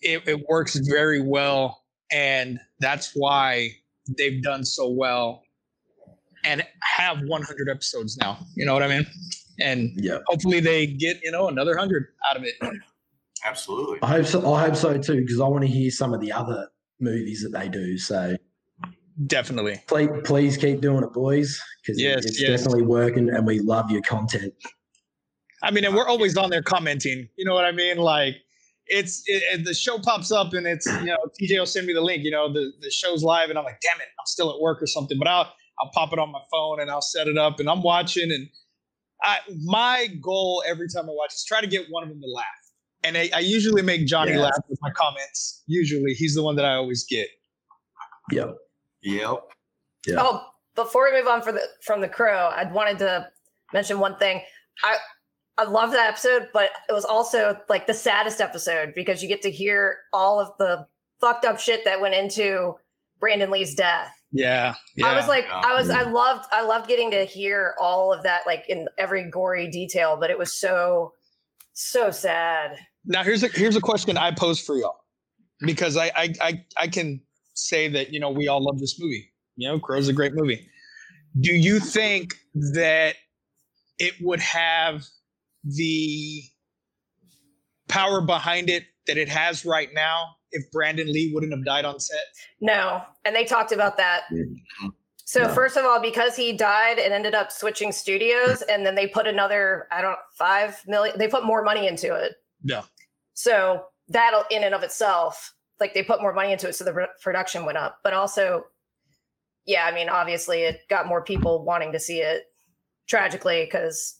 it, 0.00 0.22
it 0.28 0.46
works 0.48 0.76
very 0.76 1.20
well, 1.20 1.82
and 2.12 2.58
that's 2.80 3.12
why 3.14 3.70
they've 4.18 4.42
done 4.42 4.64
so 4.64 4.88
well 4.88 5.43
and 6.44 6.64
have 6.82 7.18
100 7.26 7.68
episodes 7.70 8.16
now. 8.16 8.38
You 8.56 8.66
know 8.66 8.74
what 8.74 8.82
I 8.82 8.88
mean? 8.88 9.06
And 9.60 9.92
Yeah, 9.96 10.18
hopefully 10.26 10.60
they 10.60 10.86
get 10.86 11.20
you 11.22 11.30
know 11.30 11.48
another 11.48 11.76
hundred 11.76 12.06
out 12.28 12.36
of 12.36 12.44
it. 12.44 12.54
Absolutely. 13.44 13.98
I 14.02 14.08
hope 14.08 14.26
so. 14.26 14.52
I 14.54 14.60
hope 14.66 14.76
so 14.76 14.96
too 14.98 15.20
because 15.20 15.40
I 15.40 15.46
want 15.46 15.62
to 15.62 15.68
hear 15.70 15.90
some 15.90 16.12
of 16.14 16.20
the 16.20 16.32
other 16.32 16.68
movies 17.00 17.42
that 17.42 17.56
they 17.58 17.68
do. 17.68 17.98
So 17.98 18.36
Definitely. 19.26 19.80
please, 19.86 20.08
please 20.24 20.56
keep 20.56 20.80
doing 20.80 21.04
it, 21.04 21.12
boys, 21.12 21.60
because 21.82 22.00
Yes, 22.00 22.24
it's 22.24 22.40
yes. 22.40 22.50
definitely 22.62 22.82
working, 22.82 23.28
and 23.30 23.46
we 23.46 23.60
love 23.60 23.88
your 23.90 24.02
content. 24.02 24.52
I 25.62 25.70
mean, 25.70 25.84
and 25.84 25.94
we're 25.94 26.08
always 26.08 26.36
on 26.36 26.50
there 26.50 26.62
commenting. 26.62 27.28
You 27.36 27.44
know 27.44 27.54
what 27.54 27.64
I 27.64 27.70
mean? 27.70 27.98
Like, 27.98 28.34
it's 28.86 29.22
it, 29.26 29.42
it- 29.52 29.64
the 29.64 29.72
show 29.72 29.98
pops 30.00 30.32
up 30.32 30.52
and 30.52 30.66
it's 30.66 30.86
you 30.86 31.04
know 31.06 31.16
TJ 31.40 31.58
will 31.58 31.64
send 31.66 31.86
me 31.86 31.92
the 31.92 32.00
link. 32.00 32.24
You 32.24 32.32
know 32.32 32.52
the 32.52 32.72
the 32.80 32.90
show's 32.90 33.22
live 33.22 33.50
and 33.50 33.58
I'm 33.58 33.64
like, 33.64 33.80
damn 33.80 34.00
it, 34.00 34.08
I'm 34.18 34.26
still 34.26 34.50
at 34.52 34.60
work 34.60 34.82
or 34.82 34.86
something. 34.88 35.16
But 35.18 35.28
I'll 35.28 35.52
I'll 35.80 35.90
pop 35.92 36.12
it 36.12 36.18
on 36.18 36.30
my 36.30 36.40
phone 36.50 36.80
and 36.80 36.90
I'll 36.90 37.02
set 37.02 37.26
it 37.28 37.36
up 37.36 37.60
and 37.60 37.68
I'm 37.68 37.82
watching 37.82 38.30
and 38.32 38.48
I 39.22 39.38
my 39.64 40.08
goal 40.22 40.62
every 40.66 40.88
time 40.88 41.04
I 41.04 41.12
watch 41.12 41.34
is 41.34 41.44
try 41.44 41.60
to 41.60 41.66
get 41.66 41.86
one 41.90 42.02
of 42.02 42.08
them 42.08 42.20
to 42.20 42.26
laugh. 42.28 42.44
And 43.02 43.16
I, 43.18 43.28
I 43.34 43.40
usually 43.40 43.82
make 43.82 44.06
Johnny 44.06 44.32
Yeah. 44.32 44.40
laugh 44.40 44.58
with 44.68 44.78
my 44.82 44.90
comments. 44.90 45.62
Usually 45.66 46.14
he's 46.14 46.34
the 46.34 46.42
one 46.42 46.56
that 46.56 46.64
I 46.64 46.74
always 46.74 47.04
get. 47.04 47.28
Yep. 48.32 48.56
Yep. 49.02 49.38
Yeah. 50.06 50.14
Oh, 50.18 50.46
before 50.74 51.04
we 51.10 51.18
move 51.18 51.28
on 51.28 51.42
for 51.42 51.52
the 51.52 51.62
from 51.82 52.00
the 52.00 52.08
crow, 52.08 52.48
I 52.54 52.70
wanted 52.70 52.98
to 53.00 53.28
mention 53.72 53.98
one 53.98 54.16
thing. 54.16 54.42
I 54.82 54.96
I 55.56 55.64
love 55.64 55.92
that 55.92 56.08
episode, 56.08 56.48
but 56.52 56.70
it 56.88 56.92
was 56.92 57.04
also 57.04 57.56
like 57.68 57.86
the 57.86 57.94
saddest 57.94 58.40
episode 58.40 58.92
because 58.94 59.22
you 59.22 59.28
get 59.28 59.42
to 59.42 59.50
hear 59.50 59.98
all 60.12 60.40
of 60.40 60.50
the 60.58 60.86
fucked 61.20 61.44
up 61.44 61.60
shit 61.60 61.84
that 61.84 62.00
went 62.00 62.14
into 62.14 62.74
Brandon 63.20 63.50
Lee's 63.50 63.74
death. 63.74 64.10
Yeah. 64.34 64.74
I 65.02 65.16
was 65.16 65.28
like, 65.28 65.44
Yeah. 65.46 65.62
I 65.64 65.74
was, 65.74 65.88
I 65.88 66.04
mm. 66.04 66.12
loved, 66.12 66.46
I 66.50 66.62
loved 66.62 66.88
getting 66.88 67.12
to 67.12 67.24
hear 67.24 67.74
all 67.80 68.12
of 68.12 68.24
that, 68.24 68.42
like 68.46 68.64
in 68.68 68.88
every 68.98 69.30
gory 69.30 69.68
detail. 69.70 70.16
But 70.20 70.30
it 70.30 70.38
was 70.38 70.52
so, 70.52 71.12
so 71.72 72.10
sad. 72.10 72.76
now 73.04 73.22
here's 73.22 73.42
a 73.42 73.48
here's 73.48 73.76
a 73.76 73.80
question 73.80 74.16
I 74.16 74.30
pose 74.32 74.60
for 74.60 74.76
y'all 74.76 75.00
because 75.60 75.96
I 75.96 76.10
I 76.16 76.34
I, 76.40 76.64
I 76.76 76.88
can 76.88 77.20
say 77.54 77.88
that 77.88 78.12
you 78.12 78.20
know 78.20 78.30
we 78.30 78.48
all 78.48 78.62
love 78.64 78.78
this 78.78 78.98
movie. 79.00 79.30
You 79.56 79.68
know, 79.68 79.78
Crow's 79.78 80.08
a 80.08 80.12
great 80.12 80.34
movie. 80.34 80.68
Do 81.40 81.52
you 81.52 81.78
think 81.80 82.34
that 82.72 83.14
it 83.98 84.14
would 84.20 84.40
have 84.40 85.04
the 85.64 86.42
power 87.88 88.20
behind 88.20 88.68
it 88.68 88.84
that 89.06 89.16
it 89.16 89.28
has 89.28 89.64
right 89.64 89.88
now 89.94 90.36
if 90.54 90.70
Brandon 90.72 91.06
Lee 91.12 91.30
wouldn't 91.34 91.52
have 91.52 91.64
died 91.64 91.84
on 91.84 92.00
set? 92.00 92.22
No, 92.60 93.02
and 93.24 93.36
they 93.36 93.44
talked 93.44 93.72
about 93.72 93.96
that 93.98 94.22
So 95.26 95.42
No. 95.44 95.54
first 95.54 95.76
of 95.78 95.84
all, 95.86 96.00
because 96.00 96.36
he 96.36 96.52
died 96.52 96.98
and 96.98 97.12
ended 97.12 97.34
up 97.34 97.50
switching 97.50 97.92
studios, 97.92 98.60
and 98.62 98.84
then 98.84 98.94
they 98.94 99.06
put 99.06 99.26
another, 99.26 99.88
I 99.90 100.02
don't, 100.02 100.18
five 100.36 100.82
million. 100.86 101.18
They 101.18 101.28
put 101.28 101.44
more 101.44 101.62
money 101.62 101.86
into 101.86 102.14
it. 102.14 102.34
Yeah. 102.62 102.82
So 103.32 103.86
that 104.08 104.32
in 104.50 104.62
and 104.64 104.74
of 104.74 104.82
itself, 104.82 105.54
like 105.80 105.94
they 105.94 106.02
put 106.02 106.20
more 106.20 106.34
money 106.34 106.52
into 106.52 106.68
it, 106.68 106.74
so 106.74 106.84
the 106.84 107.08
production 107.22 107.64
went 107.64 107.78
up. 107.78 108.00
But 108.04 108.12
also, 108.12 108.66
yeah, 109.64 109.86
I 109.86 109.94
mean, 109.94 110.10
obviously, 110.10 110.62
it 110.64 110.80
got 110.90 111.06
more 111.06 111.22
people 111.24 111.64
wanting 111.64 111.92
to 111.92 111.98
see 112.00 112.18
it. 112.20 112.44
Tragically, 113.06 113.64
because 113.64 114.18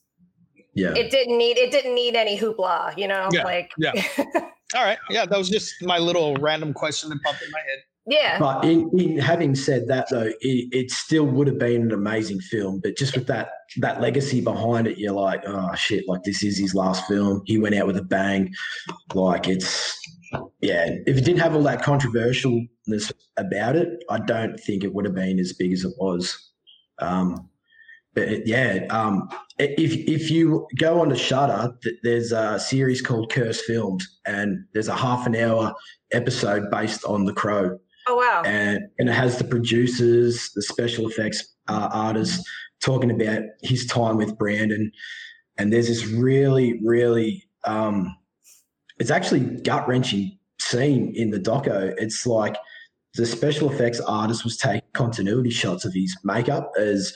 Yeah. 0.74 0.94
it 0.94 1.10
didn't 1.10 1.38
need 1.38 1.58
it 1.58 1.70
didn't 1.70 1.94
need 1.94 2.16
any 2.16 2.38
hoopla, 2.38 2.96
you 2.98 3.08
know, 3.08 3.28
Yeah, 3.32 3.44
like 3.44 3.70
yeah. 3.78 3.92
All 4.74 4.84
right. 4.84 4.98
Yeah, 5.10 5.26
that 5.26 5.38
was 5.38 5.48
just 5.48 5.74
my 5.82 5.98
little 5.98 6.34
random 6.36 6.72
question 6.72 7.10
that 7.10 7.22
popped 7.22 7.42
in 7.42 7.50
my 7.50 7.60
head. 7.60 7.78
yeah. 8.06 8.38
But 8.38 8.64
in, 8.64 8.90
in 8.98 9.18
having 9.18 9.54
said 9.54 9.86
that, 9.88 10.08
though, 10.10 10.32
it, 10.40 10.68
it 10.72 10.90
still 10.90 11.24
would 11.24 11.46
have 11.46 11.58
been 11.58 11.82
an 11.82 11.92
amazing 11.92 12.40
film. 12.40 12.80
But 12.82 12.96
just 12.96 13.14
with 13.16 13.26
that 13.28 13.50
that 13.78 14.00
legacy 14.00 14.40
behind 14.40 14.86
it, 14.86 14.98
you're 14.98 15.12
like, 15.12 15.42
oh 15.46 15.74
shit! 15.74 16.08
Like 16.08 16.22
this 16.24 16.42
is 16.42 16.58
his 16.58 16.74
last 16.74 17.06
film. 17.06 17.42
He 17.46 17.58
went 17.58 17.74
out 17.74 17.86
with 17.86 17.96
a 17.96 18.02
bang. 18.02 18.52
Like 19.14 19.48
it's 19.48 19.96
yeah. 20.60 20.88
If 21.06 21.16
it 21.16 21.24
didn't 21.24 21.40
have 21.40 21.54
all 21.54 21.62
that 21.62 21.82
controversialness 21.82 23.12
about 23.36 23.76
it, 23.76 23.88
I 24.10 24.18
don't 24.18 24.58
think 24.58 24.84
it 24.84 24.92
would 24.92 25.04
have 25.04 25.14
been 25.14 25.38
as 25.38 25.52
big 25.52 25.72
as 25.72 25.84
it 25.84 25.94
was. 25.98 26.36
Um, 26.98 27.36
but 27.36 27.53
it- 28.16 28.46
yeah, 28.46 28.86
um, 28.90 29.28
if 29.58 29.92
if 30.08 30.30
you 30.30 30.66
go 30.78 31.00
on 31.00 31.08
to 31.10 31.16
Shudder, 31.16 31.72
there's 32.02 32.32
a 32.32 32.58
series 32.58 33.00
called 33.02 33.30
Curse 33.32 33.62
Films, 33.62 34.06
and 34.26 34.64
there's 34.72 34.88
a 34.88 34.94
half 34.96 35.26
an 35.26 35.36
hour 35.36 35.72
episode 36.12 36.70
based 36.70 37.04
on 37.04 37.24
The 37.24 37.32
Crow 37.32 37.78
Oh 38.06 38.16
wow. 38.16 38.42
and 38.44 38.80
and 38.98 39.08
it 39.08 39.12
has 39.12 39.38
the 39.38 39.44
producers, 39.44 40.50
the 40.54 40.62
special 40.62 41.08
effects 41.08 41.54
uh, 41.68 41.88
artists 41.92 42.44
talking 42.80 43.10
about 43.10 43.42
his 43.62 43.86
time 43.86 44.16
with 44.16 44.36
Brandon, 44.36 44.90
and 45.56 45.72
there's 45.72 45.88
this 45.88 46.06
really, 46.06 46.80
really, 46.84 47.44
um, 47.64 48.14
it's 48.98 49.10
actually 49.10 49.40
gut 49.40 49.88
wrenching 49.88 50.38
scene 50.60 51.12
in 51.16 51.30
the 51.30 51.38
doco. 51.40 51.94
It's 51.96 52.26
like 52.26 52.56
the 53.14 53.24
special 53.24 53.70
effects 53.72 54.00
artist 54.00 54.44
was 54.44 54.56
taking 54.56 54.82
continuity 54.92 55.50
shots 55.50 55.84
of 55.84 55.94
his 55.94 56.14
makeup 56.24 56.70
as 56.78 57.14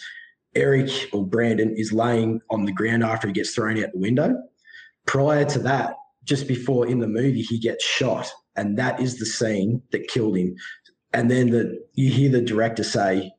Eric 0.59 0.90
or 1.12 1.27
Brandon 1.27 1.75
is 1.77 1.92
laying 1.92 2.40
on 2.51 2.64
the 2.64 2.73
ground 2.73 3.03
after 3.03 3.29
he 3.29 3.33
gets 3.33 3.55
thrown 3.55 3.83
out 3.83 3.92
the 3.92 3.99
window. 3.99 4.35
Prior 5.07 5.44
to 5.47 5.59
that, 5.61 5.94
just 6.25 6.47
before 6.47 6.87
in 6.87 6.99
the 6.99 7.07
movie, 7.07 7.42
he 7.42 7.59
gets 7.59 7.85
shot, 7.85 8.31
and 8.57 8.77
that 8.79 9.01
is 9.01 9.18
the 9.18 9.27
scene 9.27 9.83
that 9.92 10.09
killed 10.09 10.37
him 10.37 10.55
and 11.12 11.31
then 11.31 11.51
the 11.51 11.79
you 11.94 12.11
hear 12.11 12.31
the 12.31 12.40
director 12.40 12.85
say, 12.85 13.33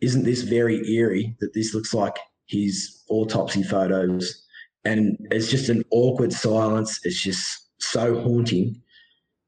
"Isn't 0.00 0.24
this 0.24 0.42
very 0.42 0.86
eerie 0.90 1.36
that 1.40 1.54
this 1.54 1.74
looks 1.74 1.92
like 1.92 2.16
his 2.46 3.02
autopsy 3.10 3.62
photos?" 3.62 4.44
And 4.84 5.18
it's 5.30 5.50
just 5.50 5.68
an 5.68 5.84
awkward 5.90 6.32
silence. 6.32 7.00
It's 7.04 7.20
just 7.20 7.68
so 7.78 8.20
haunting 8.20 8.80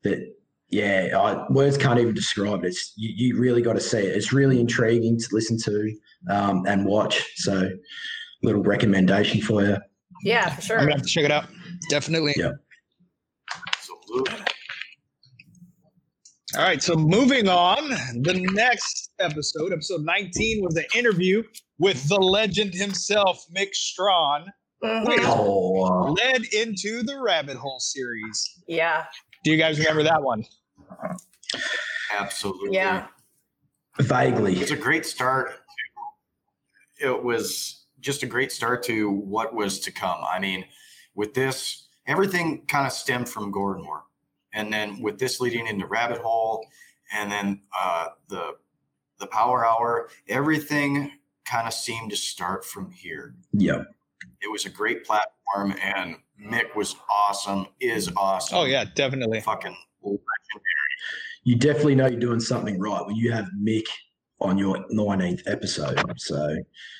that 0.03 0.19
yeah, 0.71 1.09
I, 1.19 1.53
words 1.53 1.77
can't 1.77 1.99
even 1.99 2.15
describe 2.15 2.65
it. 2.65 2.69
It's 2.69 2.93
you, 2.97 3.11
you 3.35 3.41
really 3.41 3.63
got 3.63 3.75
to 3.75 3.81
see 3.81 3.99
it. 3.99 4.17
It's 4.17 4.33
really 4.33 4.61
intriguing 4.61 5.19
to 5.19 5.27
listen 5.33 5.59
to 5.65 5.93
um, 6.31 6.65
and 6.67 6.85
watch. 6.85 7.23
So, 7.37 7.71
little 8.43 8.63
recommendation 8.63 9.41
for 9.41 9.63
you. 9.63 9.77
Yeah, 10.23 10.51
for 10.55 10.63
sure. 10.63 10.79
I'm 10.79 10.85
gonna 10.85 10.97
have 10.97 11.03
to 11.03 11.09
check 11.09 11.25
it 11.25 11.31
out. 11.33 11.47
Definitely. 11.89 12.35
Yeah. 12.37 12.53
Absolutely. 13.69 14.45
All 16.57 16.63
right. 16.63 16.83
So 16.83 16.95
moving 16.97 17.49
on, 17.49 17.91
the 18.23 18.47
next 18.53 19.11
episode, 19.21 19.73
episode 19.73 20.03
19, 20.03 20.65
was 20.65 20.77
an 20.77 20.85
interview 20.97 21.43
with 21.79 22.07
the 22.09 22.17
legend 22.17 22.75
himself, 22.75 23.45
Mick 23.57 23.73
Strawn, 23.73 24.47
Mhm. 24.83 25.07
Wait. 25.07 25.21
Oh, 25.23 26.15
led 26.19 26.43
into 26.55 27.03
the 27.03 27.21
Rabbit 27.21 27.57
Hole 27.57 27.81
series. 27.81 28.63
Yeah. 28.67 29.05
Do 29.45 29.51
you 29.51 29.59
guys 29.59 29.79
remember 29.79 30.03
that 30.05 30.23
one? 30.23 30.45
Absolutely. 32.17 32.77
Yeah. 32.77 33.07
vaguely. 33.99 34.57
It's 34.57 34.71
a 34.71 34.77
great 34.77 35.07
start. 35.07 35.53
It 36.99 37.23
was 37.23 37.85
just 38.01 38.23
a 38.23 38.27
great 38.27 38.53
start 38.53 38.83
to 38.85 39.11
what 39.11 39.55
was 39.55 39.81
to 39.81 39.93
come. 39.93 40.23
I 40.31 40.39
mean, 40.39 40.65
with 41.15 41.35
this, 41.35 41.89
everything 42.07 42.63
kind 42.67 42.87
of 42.87 42.93
stemmed 42.93 43.29
from 43.29 43.51
Gore 43.51 43.75
and 43.75 43.85
More. 43.85 44.05
And 44.53 44.73
then 44.73 45.01
with 45.01 45.19
this 45.19 45.41
leading 45.41 45.67
into 45.67 45.87
Rabbit 45.87 46.19
Hole 46.19 46.67
and 47.13 47.31
then 47.31 47.61
uh, 47.79 48.09
the 48.29 48.57
the 49.19 49.27
Power 49.27 49.67
Hour, 49.67 50.09
everything 50.29 51.13
kind 51.45 51.67
of 51.67 51.75
seemed 51.75 52.11
to 52.11 52.17
start 52.17 52.65
from 52.65 52.91
here. 52.91 53.35
Yep. 53.53 53.87
It 54.41 54.51
was 54.51 54.65
a 54.65 54.71
great 54.71 55.05
platform 55.05 55.75
and 55.83 56.17
Mick 56.43 56.75
was 56.75 56.97
awesome, 57.11 57.67
is 57.81 58.11
awesome. 58.17 58.59
Oh, 58.59 58.65
yeah, 58.65 58.85
definitely. 58.95 59.41
Fucking 59.41 59.77
legendary. 60.03 60.25
You 61.45 61.57
definitely 61.57 61.95
know 61.95 62.07
you're 62.07 62.21
doing 62.21 62.41
something 62.41 62.79
right 62.79 63.05
when 63.07 63.17
you 63.17 63.33
have 63.33 63.49
Mick 63.59 63.87
on 64.41 64.59
your 64.59 64.77
19th 64.93 65.43
episode. 65.47 66.01
So 66.19 66.57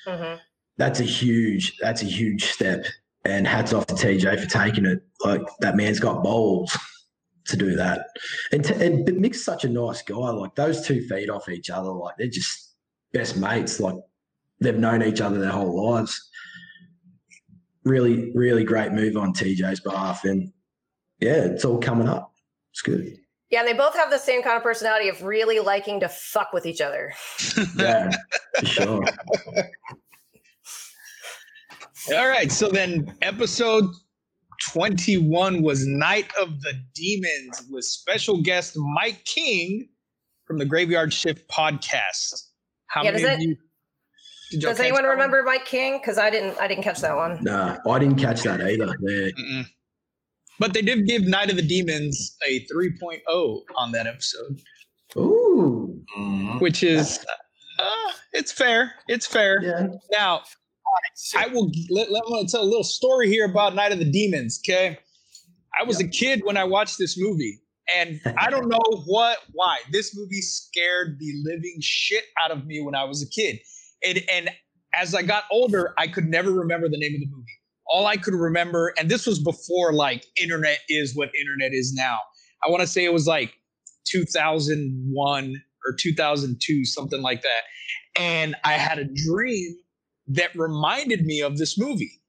hmm 0.07 0.35
that's 0.77 0.99
a 0.99 1.03
huge 1.03 1.77
that's 1.77 2.01
a 2.01 2.05
huge 2.05 2.45
step. 2.45 2.85
And 3.23 3.45
hats 3.45 3.71
off 3.71 3.85
to 3.85 3.93
TJ 3.93 4.39
for 4.39 4.49
taking 4.49 4.85
it. 4.85 5.03
Like 5.23 5.43
that 5.59 5.75
man's 5.75 5.99
got 5.99 6.23
balls 6.23 6.75
to 7.45 7.55
do 7.55 7.75
that. 7.75 8.07
And, 8.51 8.65
t- 8.65 8.73
and 8.83 9.05
but 9.05 9.15
Mick's 9.15 9.45
such 9.45 9.63
a 9.63 9.69
nice 9.69 10.01
guy. 10.01 10.15
Like 10.15 10.55
those 10.55 10.85
two 10.87 11.07
feed 11.07 11.29
off 11.29 11.47
each 11.47 11.69
other. 11.69 11.91
Like 11.91 12.15
they're 12.17 12.27
just 12.27 12.73
best 13.13 13.37
mates. 13.37 13.79
Like 13.79 13.95
they've 14.59 14.77
known 14.77 15.03
each 15.03 15.21
other 15.21 15.39
their 15.39 15.51
whole 15.51 15.91
lives. 15.91 16.19
Really, 17.83 18.31
really 18.33 18.63
great 18.63 18.91
move 18.91 19.17
on 19.17 19.33
TJ's 19.33 19.81
behalf. 19.81 20.23
And 20.23 20.51
yeah, 21.19 21.45
it's 21.45 21.65
all 21.65 21.77
coming 21.77 22.07
up. 22.07 22.33
It's 22.71 22.81
good. 22.81 23.19
Yeah, 23.51 23.63
they 23.63 23.73
both 23.73 23.93
have 23.95 24.09
the 24.09 24.17
same 24.17 24.41
kind 24.43 24.55
of 24.57 24.63
personality 24.63 25.09
of 25.09 25.21
really 25.23 25.59
liking 25.59 25.99
to 25.99 26.09
fuck 26.09 26.53
with 26.53 26.65
each 26.65 26.81
other. 26.81 27.13
Yeah, 27.77 28.09
sure. 28.63 29.03
All 32.15 32.27
right. 32.27 32.51
So 32.51 32.67
then 32.69 33.15
episode 33.21 33.85
21 34.71 35.61
was 35.61 35.85
Night 35.85 36.31
of 36.39 36.61
the 36.61 36.73
Demons 36.95 37.63
with 37.69 37.83
special 37.85 38.41
guest 38.41 38.73
Mike 38.77 39.23
King 39.25 39.89
from 40.45 40.57
the 40.57 40.65
Graveyard 40.65 41.13
Shift 41.13 41.47
podcast. 41.49 42.47
How 42.87 43.03
Yeah, 43.03 43.11
many 43.11 43.23
does 43.23 43.33
of 43.35 43.39
it- 43.39 43.43
you 43.43 43.57
Does 44.59 44.79
anyone 44.79 45.03
that 45.03 45.09
one? 45.09 45.17
remember 45.17 45.43
Mike 45.43 45.65
King? 45.65 45.97
Because 45.99 46.17
I 46.17 46.29
didn't. 46.29 46.57
I 46.59 46.67
didn't 46.67 46.83
catch 46.83 46.99
that 47.01 47.15
one. 47.15 47.41
No, 47.41 47.77
I 47.89 47.99
didn't 47.99 48.17
catch 48.17 48.41
that 48.43 48.59
either. 48.61 48.95
Yeah. 49.01 49.63
But 50.61 50.73
they 50.75 50.83
did 50.83 51.07
give 51.07 51.23
Night 51.23 51.49
of 51.49 51.55
the 51.55 51.63
Demons 51.63 52.37
a 52.47 52.63
3.0 52.71 53.61
on 53.75 53.91
that 53.93 54.05
episode, 54.05 54.61
Ooh. 55.17 56.03
Mhm. 56.15 56.61
which 56.61 56.83
is 56.83 57.25
uh, 57.79 58.11
it's 58.31 58.51
fair. 58.51 58.93
It's 59.07 59.25
fair. 59.25 59.59
Yeah. 59.63 59.87
Now, 60.11 60.43
I 61.35 61.47
will 61.47 61.71
let, 61.89 62.11
let 62.11 62.23
me 62.27 62.45
tell 62.47 62.61
a 62.61 62.63
little 62.63 62.83
story 62.83 63.27
here 63.27 63.45
about 63.45 63.73
Night 63.73 63.91
of 63.91 63.97
the 63.97 64.05
Demons. 64.05 64.61
Okay, 64.63 64.99
I 65.79 65.83
was 65.83 65.99
a 65.99 66.07
kid 66.07 66.43
when 66.43 66.57
I 66.57 66.63
watched 66.63 66.99
this 66.99 67.17
movie, 67.17 67.59
and 67.95 68.21
I 68.37 68.51
don't 68.51 68.69
know 68.69 69.03
what 69.07 69.39
why 69.53 69.79
this 69.91 70.15
movie 70.15 70.41
scared 70.41 71.17
the 71.19 71.41
living 71.43 71.77
shit 71.79 72.25
out 72.45 72.51
of 72.51 72.67
me 72.67 72.81
when 72.81 72.93
I 72.93 73.03
was 73.05 73.23
a 73.23 73.29
kid. 73.29 73.59
And 74.07 74.21
and 74.31 74.51
as 74.93 75.15
I 75.15 75.23
got 75.23 75.45
older, 75.51 75.95
I 75.97 76.07
could 76.07 76.25
never 76.25 76.51
remember 76.51 76.87
the 76.87 76.99
name 76.99 77.15
of 77.15 77.21
the 77.21 77.35
movie. 77.35 77.60
All 77.91 78.07
I 78.07 78.17
could 78.17 78.33
remember, 78.33 78.93
and 78.97 79.09
this 79.09 79.27
was 79.27 79.39
before 79.39 79.93
like 79.93 80.25
internet 80.41 80.79
is 80.89 81.15
what 81.15 81.29
internet 81.39 81.73
is 81.73 81.93
now. 81.93 82.19
I 82.65 82.69
want 82.69 82.81
to 82.81 82.87
say 82.87 83.03
it 83.03 83.13
was 83.13 83.27
like 83.27 83.53
2001 84.07 85.61
or 85.85 85.95
2002, 85.99 86.85
something 86.85 87.21
like 87.21 87.41
that. 87.41 88.21
And 88.21 88.55
I 88.63 88.73
had 88.73 88.99
a 88.99 89.05
dream 89.05 89.75
that 90.27 90.55
reminded 90.55 91.25
me 91.25 91.41
of 91.41 91.57
this 91.57 91.77
movie. 91.77 92.21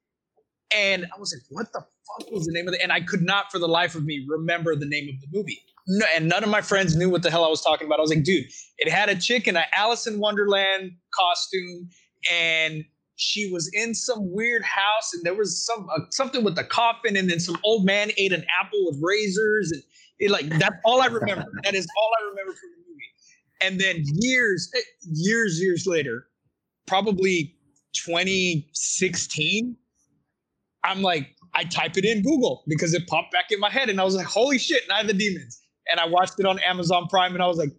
And 0.75 1.05
I 1.05 1.19
was 1.19 1.33
like, 1.33 1.43
what 1.49 1.71
the 1.71 1.79
fuck 1.79 2.31
was 2.31 2.45
the 2.45 2.53
name 2.53 2.67
of 2.67 2.73
it? 2.73 2.81
And 2.81 2.91
I 2.91 3.01
could 3.01 3.21
not 3.21 3.51
for 3.51 3.59
the 3.59 3.67
life 3.67 3.95
of 3.95 4.03
me 4.03 4.25
remember 4.27 4.75
the 4.75 4.87
name 4.87 5.07
of 5.07 5.21
the 5.21 5.27
movie. 5.37 5.61
No, 5.87 6.05
and 6.15 6.27
none 6.27 6.43
of 6.43 6.49
my 6.49 6.61
friends 6.61 6.95
knew 6.95 7.09
what 7.09 7.23
the 7.23 7.29
hell 7.29 7.43
I 7.43 7.49
was 7.49 7.61
talking 7.61 7.85
about. 7.85 7.99
I 7.99 8.01
was 8.01 8.09
like, 8.09 8.23
dude, 8.23 8.45
it 8.77 8.89
had 8.89 9.09
a 9.09 9.15
chick 9.15 9.47
in 9.47 9.57
an 9.57 9.65
Alice 9.75 10.07
in 10.07 10.17
Wonderland 10.19 10.93
costume, 11.13 11.89
and 12.31 12.85
she 13.15 13.51
was 13.51 13.69
in 13.73 13.93
some 13.93 14.31
weird 14.31 14.63
house, 14.63 15.13
and 15.13 15.23
there 15.23 15.35
was 15.35 15.65
some 15.65 15.87
uh, 15.95 16.01
something 16.11 16.43
with 16.43 16.55
the 16.55 16.63
coffin, 16.63 17.15
and 17.15 17.29
then 17.29 17.39
some 17.39 17.57
old 17.63 17.85
man 17.85 18.11
ate 18.17 18.33
an 18.33 18.45
apple 18.59 18.79
with 18.85 18.99
razors, 19.01 19.71
and 19.71 19.83
it 20.19 20.31
like 20.31 20.49
that's 20.59 20.75
all 20.85 21.01
I 21.01 21.07
remember. 21.07 21.45
that 21.63 21.75
is 21.75 21.87
all 21.97 22.11
I 22.19 22.29
remember 22.29 22.53
from 22.53 22.69
the 22.71 22.83
movie. 22.89 23.03
And 23.61 23.79
then 23.79 24.03
years, 24.21 24.71
eh, 24.75 24.79
years, 25.11 25.59
years 25.61 25.85
later, 25.85 26.25
probably 26.87 27.55
2016, 27.93 29.75
I'm 30.83 31.01
like, 31.01 31.35
I 31.53 31.63
type 31.63 31.97
it 31.97 32.05
in 32.05 32.23
Google 32.23 32.63
because 32.67 32.93
it 32.93 33.07
popped 33.07 33.31
back 33.31 33.51
in 33.51 33.59
my 33.59 33.69
head, 33.69 33.89
and 33.89 34.01
I 34.01 34.03
was 34.03 34.15
like, 34.15 34.25
holy 34.25 34.57
shit, 34.57 34.83
Night 34.89 35.01
of 35.01 35.07
the 35.07 35.13
Demons. 35.13 35.59
And 35.91 35.99
I 35.99 36.07
watched 36.07 36.39
it 36.39 36.45
on 36.45 36.59
Amazon 36.59 37.07
Prime, 37.09 37.33
and 37.33 37.43
I 37.43 37.47
was 37.47 37.57
like, 37.57 37.71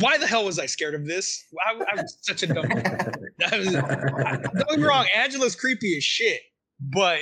why 0.00 0.18
the 0.18 0.26
hell 0.26 0.44
was 0.44 0.58
I 0.58 0.66
scared 0.66 0.94
of 0.94 1.06
this? 1.06 1.44
I, 1.64 1.72
I 1.92 2.02
was 2.02 2.18
such 2.22 2.42
a 2.42 2.46
dumb. 2.48 2.66
I 2.70 3.58
was, 3.58 3.72
don't 3.72 4.68
get 4.68 4.78
me 4.78 4.84
wrong, 4.84 5.06
Angela's 5.14 5.54
creepy 5.54 5.96
as 5.96 6.02
shit, 6.04 6.40
but 6.80 7.20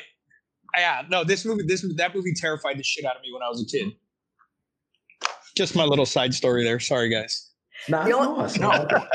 yeah, 0.76 1.02
no, 1.10 1.24
this 1.24 1.44
movie, 1.44 1.62
this 1.66 1.84
that 1.96 2.14
movie 2.14 2.32
terrified 2.34 2.78
the 2.78 2.82
shit 2.82 3.04
out 3.04 3.16
of 3.16 3.22
me 3.22 3.32
when 3.32 3.42
I 3.42 3.48
was 3.48 3.62
a 3.62 3.66
kid. 3.66 3.92
Just 5.56 5.76
my 5.76 5.84
little 5.84 6.06
side 6.06 6.34
story 6.34 6.64
there. 6.64 6.80
Sorry, 6.80 7.08
guys. 7.08 7.50
No, 7.88 8.02
The 8.04 8.12
only- 8.12 8.42
nice. 8.42 8.58
No. 8.58 8.70
I 8.70 8.78
like. 8.78 9.08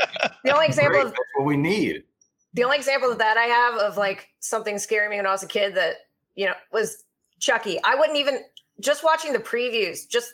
The 0.44 0.52
only 0.54 0.66
example 0.66 0.92
Great, 0.92 1.06
of 1.06 1.10
That's 1.10 1.20
what 1.36 1.44
we 1.46 1.56
need. 1.56 2.02
the 2.54 2.64
only 2.64 2.76
example 2.78 3.10
of 3.12 3.18
that 3.18 3.36
I 3.36 3.44
have 3.44 3.74
of 3.74 3.96
like 3.98 4.28
something 4.40 4.78
scaring 4.78 5.10
me 5.10 5.16
when 5.16 5.26
I 5.26 5.32
was 5.32 5.42
a 5.42 5.46
kid 5.48 5.74
that 5.74 5.96
you 6.34 6.46
know 6.46 6.54
was 6.72 7.04
Chucky. 7.40 7.78
I 7.84 7.94
wouldn't 7.96 8.16
even 8.18 8.40
just 8.80 9.04
watching 9.04 9.32
the 9.34 9.38
previews. 9.38 10.08
Just, 10.08 10.32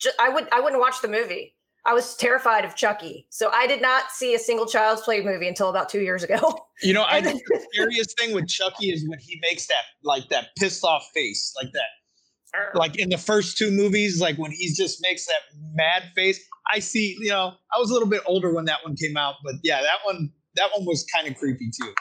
just 0.00 0.16
I 0.20 0.28
would 0.28 0.48
I 0.52 0.60
wouldn't 0.60 0.80
watch 0.80 1.00
the 1.02 1.08
movie. 1.08 1.54
I 1.86 1.94
was 1.94 2.16
terrified 2.16 2.64
of 2.64 2.74
Chucky, 2.74 3.26
so 3.30 3.50
I 3.50 3.66
did 3.66 3.80
not 3.80 4.10
see 4.10 4.34
a 4.34 4.38
single 4.38 4.66
Child's 4.66 5.02
Play 5.02 5.22
movie 5.22 5.48
until 5.48 5.70
about 5.70 5.88
two 5.88 6.00
years 6.00 6.22
ago. 6.22 6.38
You 6.80 6.92
know, 6.92 7.04
I 7.08 7.20
think 7.20 7.42
the 7.48 7.60
scariest 7.72 8.16
thing 8.16 8.32
with 8.32 8.46
Chucky 8.46 8.90
is 8.90 9.04
when 9.08 9.18
he 9.18 9.40
makes 9.42 9.66
that 9.66 9.82
like 10.04 10.28
that 10.28 10.50
pissed 10.56 10.84
off 10.84 11.10
face, 11.12 11.52
like 11.60 11.72
that. 11.72 12.78
Like 12.78 12.96
in 13.00 13.08
the 13.08 13.18
first 13.18 13.58
two 13.58 13.72
movies, 13.72 14.20
like 14.20 14.38
when 14.38 14.52
he 14.52 14.72
just 14.72 15.02
makes 15.02 15.26
that 15.26 15.40
mad 15.74 16.04
face. 16.14 16.38
I 16.72 16.78
see, 16.78 17.16
you 17.18 17.30
know, 17.30 17.54
I 17.74 17.80
was 17.80 17.90
a 17.90 17.94
little 17.94 18.08
bit 18.08 18.22
older 18.26 18.54
when 18.54 18.64
that 18.66 18.78
one 18.84 18.94
came 18.94 19.16
out, 19.16 19.34
but 19.44 19.54
yeah, 19.64 19.82
that 19.82 19.98
one 20.04 20.30
that 20.54 20.70
one 20.76 20.86
was 20.86 21.04
kind 21.12 21.26
of 21.26 21.36
creepy 21.36 21.68
too. 21.82 21.92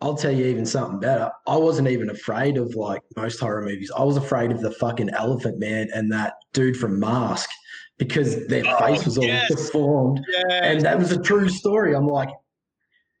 I'll 0.00 0.16
tell 0.16 0.30
you 0.30 0.46
even 0.46 0.64
something 0.64 1.00
better. 1.00 1.30
I 1.46 1.56
wasn't 1.56 1.88
even 1.88 2.08
afraid 2.08 2.56
of 2.56 2.74
like 2.76 3.02
most 3.16 3.40
horror 3.40 3.62
movies. 3.62 3.90
I 3.96 4.04
was 4.04 4.16
afraid 4.16 4.52
of 4.52 4.60
the 4.60 4.70
fucking 4.70 5.10
Elephant 5.10 5.58
Man 5.58 5.88
and 5.92 6.12
that 6.12 6.34
dude 6.52 6.76
from 6.76 7.00
Mask 7.00 7.50
because 7.98 8.46
their 8.46 8.64
Oh, 8.66 8.78
face 8.86 9.04
was 9.04 9.18
all 9.18 9.24
yes. 9.24 9.48
deformed. 9.48 10.24
Yeah. 10.30 10.64
And 10.64 10.80
that 10.82 10.98
was 10.98 11.12
a 11.12 11.20
true 11.20 11.48
story. 11.48 11.94
I'm 11.94 12.06
like, 12.06 12.30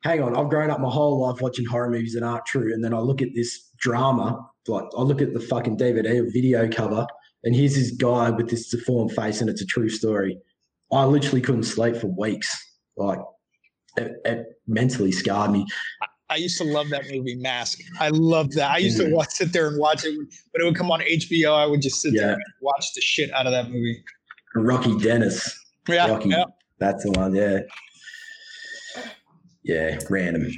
hang 0.04 0.22
on, 0.22 0.36
I've 0.36 0.48
grown 0.48 0.70
up 0.70 0.80
my 0.80 0.88
whole 0.90 1.20
life 1.20 1.40
watching 1.40 1.66
horror 1.66 1.90
movies 1.90 2.14
that 2.14 2.22
aren't 2.22 2.46
true. 2.46 2.72
And 2.72 2.82
then 2.82 2.94
I 2.94 2.98
look 3.00 3.20
at 3.20 3.28
this 3.34 3.70
drama, 3.78 4.38
like 4.68 4.84
I 4.96 5.02
look 5.02 5.20
at 5.20 5.34
the 5.34 5.40
fucking 5.40 5.76
DVD 5.76 6.20
or 6.24 6.30
video 6.32 6.68
cover, 6.68 7.06
and 7.44 7.54
here's 7.54 7.74
this 7.74 7.90
guy 7.92 8.30
with 8.30 8.48
this 8.50 8.68
deformed 8.70 9.12
face, 9.12 9.40
and 9.40 9.50
it's 9.50 9.62
a 9.62 9.66
true 9.66 9.88
story. 9.88 10.38
I 10.92 11.04
literally 11.04 11.40
couldn't 11.40 11.64
sleep 11.64 11.96
for 11.96 12.06
weeks. 12.06 12.56
Like, 12.96 13.18
it, 13.96 14.12
it 14.24 14.46
mentally 14.66 15.12
scarred 15.12 15.50
me. 15.50 15.66
I 16.30 16.36
used 16.36 16.58
to 16.58 16.64
love 16.64 16.88
that 16.90 17.04
movie, 17.10 17.36
Mask. 17.36 17.78
I 18.00 18.08
loved 18.10 18.52
that. 18.54 18.70
I 18.70 18.78
used 18.78 18.98
to 18.98 19.04
Mhm. 19.04 19.12
watch, 19.12 19.30
sit 19.30 19.52
there 19.52 19.66
and 19.68 19.78
watch 19.78 20.04
it 20.04 20.10
when 20.10 20.28
when 20.52 20.62
it 20.62 20.64
would 20.64 20.76
come 20.76 20.90
on 20.90 21.00
HBO. 21.00 21.54
I 21.54 21.64
would 21.66 21.80
just 21.80 22.00
sit 22.02 22.12
Yeah. 22.12 22.20
there 22.22 22.32
and 22.34 22.42
watch 22.60 22.92
the 22.94 23.00
shit 23.00 23.32
out 23.32 23.46
of 23.46 23.52
that 23.52 23.66
movie. 23.70 24.02
Rocky 24.62 24.96
Dennis, 24.98 25.66
Yeah, 25.88 26.08
Rocky. 26.08 26.28
yeah. 26.30 26.44
that's 26.78 27.04
the 27.04 27.10
one. 27.12 27.34
Yeah, 27.34 27.60
yeah, 29.62 29.98
random. 30.08 30.50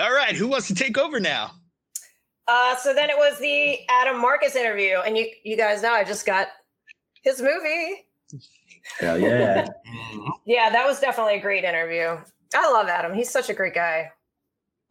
All 0.00 0.12
right, 0.12 0.34
who 0.34 0.48
wants 0.48 0.68
to 0.68 0.74
take 0.74 0.96
over 0.98 1.18
now? 1.20 1.52
Uh, 2.48 2.76
so 2.76 2.92
then 2.94 3.08
it 3.10 3.16
was 3.16 3.38
the 3.38 3.78
Adam 3.88 4.20
Marcus 4.20 4.56
interview, 4.56 4.96
and 5.04 5.16
you 5.16 5.28
you 5.44 5.56
guys 5.56 5.82
know 5.82 5.92
I 5.92 6.04
just 6.04 6.26
got 6.26 6.48
his 7.22 7.40
movie. 7.40 8.06
Hell 8.98 9.18
yeah. 9.18 9.66
Yeah, 10.44 10.70
that 10.70 10.84
was 10.86 10.98
definitely 10.98 11.36
a 11.36 11.40
great 11.40 11.62
interview. 11.62 12.16
I 12.54 12.72
love 12.72 12.88
Adam. 12.88 13.14
He's 13.14 13.30
such 13.30 13.48
a 13.48 13.54
great 13.54 13.74
guy. 13.74 14.10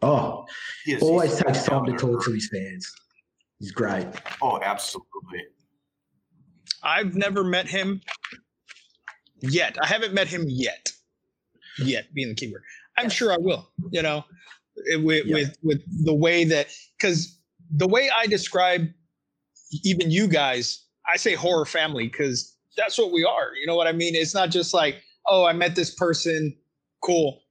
Oh, 0.02 0.46
He 0.86 0.94
is- 0.94 1.02
always 1.04 1.32
he's 1.34 1.44
takes 1.44 1.64
time 1.66 1.86
to 1.86 1.92
talk 1.94 2.24
to 2.24 2.32
his 2.32 2.50
fans. 2.50 2.90
He's 3.60 3.72
great. 3.72 4.08
Oh, 4.42 4.60
absolutely. 4.62 5.44
I've 6.84 7.16
never 7.16 7.44
met 7.44 7.68
him 7.68 8.02
yet. 9.42 9.78
I 9.82 9.88
haven't 9.88 10.14
met 10.14 10.28
him 10.28 10.46
yet. 10.48 10.92
Yet 11.80 12.14
being 12.14 12.30
the 12.30 12.36
keyword. 12.36 12.64
I'm 12.98 13.10
sure 13.10 13.32
I 13.34 13.38
will. 13.38 13.70
You 13.92 14.02
know, 14.02 14.18
eh, 14.92 14.96
it- 14.96 15.04
with 15.04 15.26
Yeah. 15.26 15.36
with 15.36 15.58
with 15.64 16.06
the 16.06 16.14
way 16.14 16.44
that 16.46 16.68
because 17.00 17.38
the 17.72 17.88
way 17.88 18.10
I 18.16 18.28
describe 18.28 18.88
even 19.84 20.12
you 20.12 20.28
guys, 20.28 20.86
I 21.12 21.18
say 21.18 21.34
horror 21.34 21.66
family 21.66 22.08
because 22.08 22.56
that's 22.78 22.98
what 22.98 23.12
we 23.12 23.24
are. 23.24 23.52
You 23.60 23.68
know 23.68 23.76
what 23.76 23.88
I 23.88 23.94
mean? 23.94 24.16
It's 24.16 24.34
not 24.34 24.50
just 24.50 24.74
like 24.74 25.02
oh, 25.28 25.46
I 25.46 25.54
met 25.54 25.76
this 25.76 25.94
person, 25.94 26.58
cool. 27.04 27.42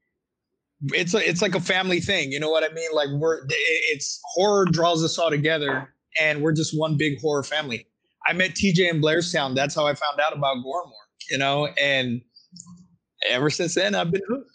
It's 0.93 1.15
a, 1.15 1.27
it's 1.29 1.41
like 1.41 1.55
a 1.55 1.61
family 1.61 2.01
thing. 2.01 2.33
You 2.33 2.41
know 2.41 2.51
what 2.51 2.65
I 2.69 2.73
mean? 2.75 2.89
Like 2.93 3.09
we're 3.11 3.47
it's 3.49 4.21
horror 4.35 4.65
draws 4.67 5.05
us 5.05 5.19
all 5.19 5.31
together, 5.31 5.95
and 6.21 6.43
we're 6.43 6.53
just 6.53 6.79
one 6.79 6.97
big 6.97 7.21
horror 7.21 7.43
family. 7.43 7.87
I 8.27 8.33
met 8.33 8.51
TJ 8.55 8.91
in 8.91 9.01
Blairstown. 9.01 9.55
That's 9.55 9.75
how 9.75 9.87
I 9.87 9.95
found 9.95 10.21
out 10.21 10.37
about 10.37 10.63
Gore 10.63 10.83
and 10.83 10.91
More, 10.91 11.07
you 11.31 11.39
know, 11.39 11.67
and 11.81 12.21
ever 13.29 13.51
since 13.51 13.75
then 13.75 13.95
I've 13.95 14.11
been 14.11 14.23
hooked. 14.29 14.51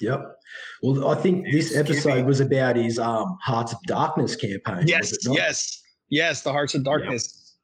Yep. 0.00 0.36
Well, 0.82 1.08
I 1.08 1.14
think 1.14 1.46
this 1.50 1.76
episode 1.76 2.26
was 2.26 2.40
about 2.40 2.76
his 2.76 2.98
um, 2.98 3.38
Hearts 3.42 3.72
of 3.72 3.78
Darkness 3.86 4.36
campaign. 4.36 4.86
Yes, 4.86 5.16
yes, 5.26 5.82
yes, 6.10 6.42
the 6.42 6.52
Hearts 6.52 6.74
of 6.74 6.84
Darkness. 6.84 7.56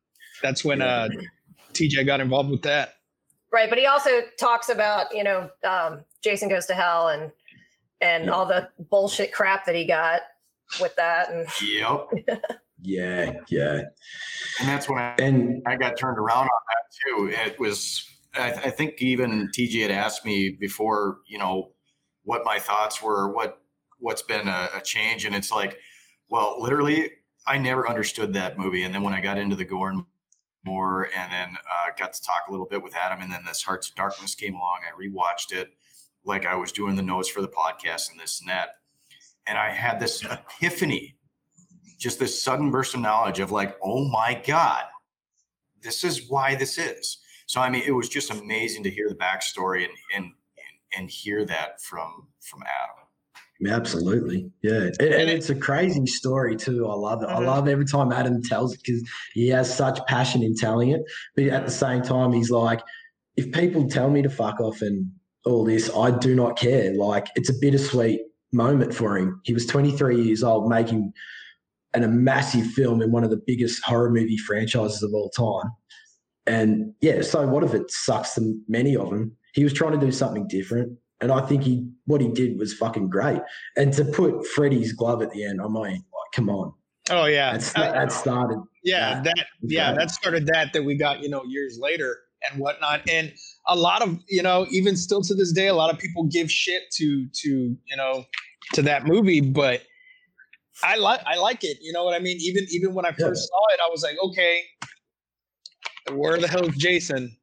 That's 0.43 0.65
when 0.65 0.79
Yeah. 0.79 0.87
uh 0.87 1.09
TJ 1.75 2.05
got 2.07 2.21
involved 2.21 2.51
with 2.51 2.63
that. 2.63 2.95
Right, 3.53 3.69
but 3.69 3.79
he 3.79 3.87
also 3.87 4.11
talks 4.39 4.69
about 4.69 5.15
you 5.15 5.25
know 5.25 5.51
um, 5.65 6.05
Jason 6.23 6.49
goes 6.49 6.67
to 6.67 6.75
hell 6.75 7.09
and 7.09 7.31
and 8.01 8.25
Yeah. 8.27 8.31
all 8.31 8.47
the 8.47 8.69
bullshit 8.91 9.33
crap 9.33 9.67
that 9.67 9.75
he 9.75 9.85
got 9.87 10.23
with 10.81 10.95
that, 10.97 11.31
and 11.31 11.47
Yep. 11.63 12.09
Yeah, 12.83 13.33
yeah. 13.49 13.83
And 14.59 14.69
that's 14.69 14.89
when 14.89 14.99
I, 14.99 15.15
And 15.19 15.63
I 15.67 15.77
got 15.77 15.97
turned 15.97 16.19
around 16.19 16.45
on 16.45 16.49
that 16.49 17.07
too. 17.07 17.51
It 17.51 17.59
was, 17.59 18.07
I, 18.35 18.53
I 18.53 18.71
think 18.71 19.01
even 19.03 19.49
TJ 19.57 19.83
had 19.83 19.91
asked 19.91 20.25
me 20.25 20.57
before, 20.59 21.19
you 21.27 21.39
know, 21.39 21.73
what 22.25 22.45
my 22.45 22.59
thoughts 22.59 23.03
were, 23.03 23.33
what, 23.33 23.61
what's 23.99 24.23
been 24.23 24.49
a, 24.49 24.69
a 24.75 24.81
change. 24.81 25.25
And 25.25 25.35
it's 25.35 25.53
like, 25.53 25.79
well, 26.29 26.61
literally, 26.61 27.11
I 27.47 27.59
never 27.59 27.89
understood 27.89 28.33
that 28.35 28.59
movie. 28.59 28.83
And 28.83 28.95
then 28.95 29.03
when 29.03 29.15
I 29.15 29.21
got 29.21 29.39
into 29.39 29.57
the 29.57 29.65
Gorn 29.65 30.05
more 30.65 31.09
and 31.17 31.33
then 31.33 31.57
uh, 31.57 31.91
got 31.99 32.13
to 32.13 32.23
talk 32.23 32.43
a 32.49 32.51
little 32.51 32.67
bit 32.67 32.83
with 32.83 32.95
Adam, 32.95 33.21
and 33.23 33.33
then 33.33 33.45
this 33.47 33.63
Hearts 33.63 33.89
of 33.89 33.95
Darkness 33.95 34.35
came 34.35 34.55
along, 34.55 34.81
I 34.87 35.03
rewatched 35.03 35.53
it 35.53 35.71
like 36.25 36.47
I 36.47 36.55
was 36.55 36.73
doing 36.73 36.97
the 36.97 37.03
notes 37.03 37.29
for 37.29 37.41
the 37.41 37.49
podcast 37.49 38.11
and 38.11 38.21
this 38.21 38.41
and 38.41 38.49
that. 38.51 38.77
And 39.47 39.59
I 39.59 39.71
had 39.71 39.99
this 39.99 40.23
epiphany 40.25 41.17
just 42.01 42.19
this 42.19 42.43
sudden 42.43 42.71
burst 42.71 42.95
of 42.95 43.01
knowledge 43.01 43.39
of 43.41 43.53
like, 43.53 43.77
oh 43.83 44.05
my 44.09 44.41
God, 44.47 44.85
this 45.83 46.03
is 46.03 46.29
why 46.29 46.55
this 46.55 46.79
is. 46.79 47.19
So 47.47 47.61
I 47.61 47.71
mean, 47.71 47.83
it 47.87 47.93
was 47.93 48.09
just 48.09 48.31
amazing 48.31 48.83
to 48.85 48.91
hear 48.91 49.09
the 49.09 49.15
backstory 49.15 49.85
and 49.85 49.93
and 50.17 50.25
and, 50.25 51.03
and 51.03 51.11
hear 51.11 51.45
that 51.45 51.81
from 51.83 52.29
from 52.41 52.63
Adam. 52.63 53.73
absolutely, 53.73 54.51
yeah. 54.63 54.89
And, 54.99 55.15
and 55.15 55.31
it's 55.31 55.51
a 55.51 55.55
crazy 55.55 56.07
story 56.07 56.57
too. 56.57 56.89
I 56.89 56.95
love 56.95 57.23
it. 57.23 57.27
I 57.29 57.41
Mhm. 57.41 57.47
love 57.47 57.69
every 57.69 57.85
time 57.85 58.13
Adam 58.13 58.43
tells 58.43 58.73
it 58.75 58.81
because 58.85 59.03
he 59.35 59.49
has 59.49 59.73
such 59.75 59.99
passion 60.07 60.43
in 60.43 60.55
telling 60.57 60.91
it. 60.91 61.03
But 61.37 61.45
at 61.49 61.67
the 61.67 61.71
same 61.73 62.03
time, 62.03 62.33
he's 62.33 62.51
like, 62.51 62.81
if 63.37 63.53
people 63.53 63.87
tell 63.89 64.09
me 64.11 64.23
to 64.23 64.31
fuck 64.31 64.61
off 64.61 64.81
and 64.81 65.11
all 65.45 65.65
this, 65.65 65.91
I 65.95 66.11
do 66.11 66.35
not 66.35 66.57
care. 66.59 66.95
Like 66.95 67.27
it's 67.37 67.51
a 67.51 67.55
bittersweet 67.61 68.21
moment 68.53 68.95
for 68.95 69.17
him. 69.19 69.41
He 69.45 69.53
was 69.53 69.67
23 69.67 70.23
years 70.23 70.43
old 70.43 70.69
making 70.69 71.13
and 71.95 72.05
a 72.05 72.09
massive 72.09 72.67
film 72.67 73.03
in 73.03 73.11
one 73.13 73.25
of 73.25 73.31
the 73.31 73.41
biggest 73.47 73.83
horror 73.85 74.11
movie 74.11 74.37
franchises 74.37 75.03
of 75.03 75.13
all 75.13 75.31
time. 75.31 75.73
And 76.47 76.95
yeah, 77.01 77.23
so 77.23 77.47
what 77.47 77.65
if 77.65 77.75
it 77.75 77.91
sucks 77.91 78.35
to 78.35 78.55
many 78.69 78.97
of 78.97 79.11
them? 79.11 79.37
He 79.55 79.65
was 79.65 79.73
trying 79.73 79.99
to 79.99 80.05
do 80.05 80.13
something 80.13 80.47
different. 80.49 80.97
And 81.21 81.31
I 81.31 81.41
think 81.43 81.63
he 81.63 81.87
what 82.07 82.21
he 82.21 82.29
did 82.29 82.59
was 82.59 82.73
fucking 82.73 83.11
great. 83.11 83.41
And 83.77 83.93
to 83.93 84.05
put 84.05 84.47
Freddie's 84.47 84.93
glove 84.93 85.21
at 85.23 85.31
the 85.33 85.45
end, 85.45 85.61
I 85.61 85.67
mean, 85.67 85.75
like, 85.75 86.03
come 86.33 86.49
on. 86.49 86.73
Oh 87.11 87.27
yeah. 87.27 87.53
That's 87.53 87.77
Uh, 87.77 87.93
that 87.93 88.13
started. 88.13 88.63
yeah, 88.83 89.21
that. 89.23 89.37
that 89.37 89.47
yeah, 89.63 89.93
that 89.93 90.11
started 90.11 90.47
that 90.47 90.73
that 90.73 90.85
we 90.85 90.95
got, 90.95 91.21
you 91.21 91.29
know, 91.29 91.45
years 91.45 91.79
later 91.79 92.19
and 92.51 92.59
whatnot. 92.61 93.03
And 93.09 93.33
a 93.69 93.77
lot 93.77 94.01
of, 94.01 94.19
you 94.29 94.43
know, 94.43 94.67
even 94.71 94.97
still 94.97 95.21
to 95.23 95.35
this 95.35 95.53
day, 95.53 95.67
a 95.67 95.75
lot 95.75 95.93
of 95.93 95.99
people 95.99 96.25
give 96.25 96.51
shit 96.51 96.85
to 96.93 97.27
to, 97.27 97.49
you 97.49 97.97
know, 97.97 98.25
to 98.75 98.83
that 98.83 99.07
movie, 99.07 99.41
but 99.41 99.83
I 100.83 100.97
like 100.97 101.21
I 101.27 101.37
like 101.37 101.65
it. 101.65 101.79
You 101.81 101.93
know 101.93 102.05
what 102.05 102.15
I 102.15 102.19
mean? 102.21 102.39
Even 102.41 102.67
even 102.71 102.95
when 102.95 103.05
I 103.07 103.11
Yeah. 103.19 103.27
first 103.29 103.49
saw 103.49 103.75
it, 103.75 103.81
I 103.85 103.91
was 103.91 104.03
like, 104.03 104.17
okay, 104.25 104.63
where 106.13 106.39
the 106.39 106.49
hell 106.49 106.67
is 106.67 106.77
Jason? 106.77 107.37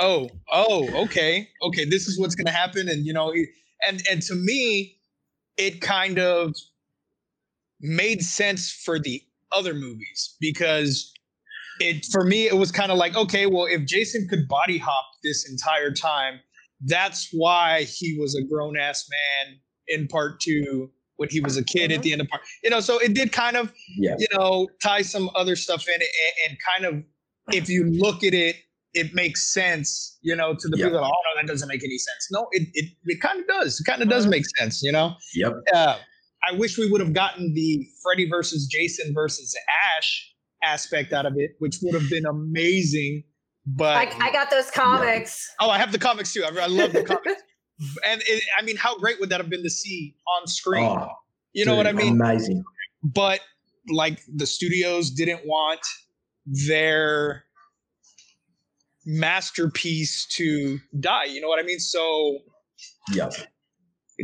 Oh, 0.00 0.30
oh, 0.52 1.04
okay, 1.04 1.48
okay, 1.62 1.84
this 1.84 2.08
is 2.08 2.18
what's 2.18 2.34
gonna 2.34 2.50
happen, 2.56 2.88
and 2.88 3.04
you 3.06 3.12
know, 3.12 3.32
and 3.86 4.02
and 4.10 4.22
to 4.22 4.34
me, 4.34 4.98
it 5.56 5.80
kind 5.80 6.18
of 6.18 6.54
made 7.80 8.22
sense 8.22 8.72
for 8.72 8.98
the 8.98 9.22
other 9.54 9.74
movies 9.74 10.36
because 10.40 11.12
it 11.80 12.06
for 12.12 12.24
me 12.24 12.46
it 12.46 12.56
was 12.56 12.72
kind 12.72 12.92
of 12.92 12.98
like 12.98 13.16
okay 13.16 13.46
well 13.46 13.66
if 13.66 13.84
jason 13.86 14.26
could 14.28 14.46
body 14.48 14.78
hop 14.78 15.04
this 15.24 15.50
entire 15.50 15.92
time 15.92 16.40
that's 16.86 17.28
why 17.32 17.84
he 17.84 18.16
was 18.18 18.34
a 18.36 18.42
grown-ass 18.42 19.08
man 19.10 19.56
in 19.88 20.08
part 20.08 20.40
two 20.40 20.90
when 21.22 21.30
he 21.30 21.40
was 21.40 21.56
a 21.56 21.64
kid 21.64 21.90
at 21.92 22.02
the 22.02 22.10
end 22.12 22.20
of 22.20 22.28
part 22.28 22.42
you 22.64 22.70
know 22.70 22.80
so 22.80 22.98
it 22.98 23.14
did 23.14 23.30
kind 23.32 23.56
of 23.56 23.72
Yeah. 23.96 24.16
you 24.18 24.26
know 24.36 24.68
tie 24.82 25.02
some 25.02 25.30
other 25.40 25.56
stuff 25.56 25.82
in 25.88 25.94
it 25.94 26.12
and, 26.24 26.34
and 26.50 26.58
kind 26.70 26.84
of 26.84 27.54
if 27.58 27.68
you 27.68 27.80
look 28.04 28.22
at 28.24 28.34
it 28.34 28.56
it 28.94 29.14
makes 29.14 29.40
sense, 29.54 30.18
you 30.20 30.36
know, 30.36 30.50
to 30.52 30.68
the 30.68 30.76
Yeah. 30.76 30.84
people. 30.84 30.98
Oh 30.98 31.08
no, 31.08 31.30
that 31.40 31.46
doesn't 31.46 31.66
make 31.66 31.82
any 31.82 31.96
sense. 31.96 32.28
No, 32.30 32.46
it 32.52 32.68
it, 32.74 32.86
it 33.06 33.22
kind 33.22 33.40
of 33.40 33.46
does. 33.46 33.80
It 33.80 33.84
kind 33.90 34.02
of 34.02 34.08
does 34.10 34.26
make 34.26 34.44
sense, 34.58 34.82
you 34.82 34.92
know. 34.92 35.14
Yep. 35.34 35.52
Uh, 35.72 35.96
I 36.46 36.52
wish 36.54 36.76
we 36.76 36.90
would 36.90 37.00
have 37.00 37.14
gotten 37.14 37.54
the 37.54 37.86
Freddy 38.02 38.28
versus 38.28 38.66
Jason 38.66 39.14
versus 39.14 39.56
Ash 39.96 40.10
aspect 40.62 41.14
out 41.14 41.24
of 41.24 41.32
it, 41.38 41.52
which 41.58 41.76
would 41.82 41.94
have 41.98 42.10
been 42.10 42.26
amazing. 42.26 43.24
But 43.64 43.96
I, 43.96 44.28
I 44.28 44.30
got 44.30 44.50
those 44.50 44.70
comics. 44.70 45.48
oh, 45.58 45.70
I 45.70 45.78
have 45.78 45.90
the 45.90 45.98
comics 45.98 46.34
too. 46.34 46.44
I, 46.44 46.48
I 46.62 46.66
love 46.66 46.92
the 46.92 47.02
comics. 47.04 47.42
And 48.04 48.22
it, 48.26 48.42
I 48.58 48.62
mean, 48.62 48.76
how 48.76 48.98
great 48.98 49.18
would 49.20 49.28
that 49.30 49.40
have 49.40 49.50
been 49.50 49.62
to 49.62 49.70
see 49.70 50.14
on 50.38 50.46
screen? 50.46 50.84
Oh, 50.84 51.08
you 51.52 51.64
know 51.64 51.76
what 51.76 51.86
I 51.86 51.92
mean? 51.92 52.14
Amazing. 52.20 52.62
but 53.02 53.40
like 53.88 54.20
the 54.32 54.46
studios 54.46 55.10
didn't 55.10 55.44
want 55.46 55.80
their 56.46 57.44
masterpiece 59.04 60.26
to 60.26 60.78
die 61.00 61.24
you 61.24 61.40
know 61.40 61.48
what 61.48 61.58
i 61.58 61.62
mean 61.64 61.80
so 61.80 62.38
yeah, 63.12 63.28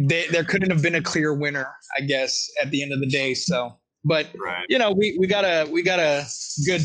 they, 0.07 0.27
there 0.29 0.45
couldn't 0.45 0.71
have 0.71 0.83
been 0.83 0.95
a 0.95 1.03
clear 1.03 1.35
winner 1.35 1.67
i 1.99 2.01
guess 2.03 2.49
at 2.63 2.71
the 2.71 2.83
end 2.83 2.93
of 2.93 3.01
the 3.01 3.09
day 3.09 3.35
so 3.35 3.77
but 4.05 4.29
Right. 4.41 4.65
you 4.69 4.79
know 4.79 4.93
we, 4.93 5.17
we 5.19 5.27
got 5.27 5.45
a 5.45 5.69
we 5.71 5.83
got 5.83 5.99
a 5.99 6.25
good 6.65 6.83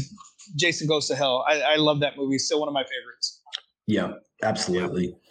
jason 0.55 0.87
goes 0.87 1.07
to 1.07 1.15
hell 1.15 1.45
i, 1.47 1.61
I 1.61 1.75
love 1.75 1.99
that 1.99 2.17
movie 2.17 2.39
still 2.39 2.59
one 2.59 2.67
of 2.67 2.73
my 2.73 2.83
favorites 2.83 3.41
Yeah, 3.85 4.13
Absolutely. 4.41 5.05
Yeah, 5.07 5.22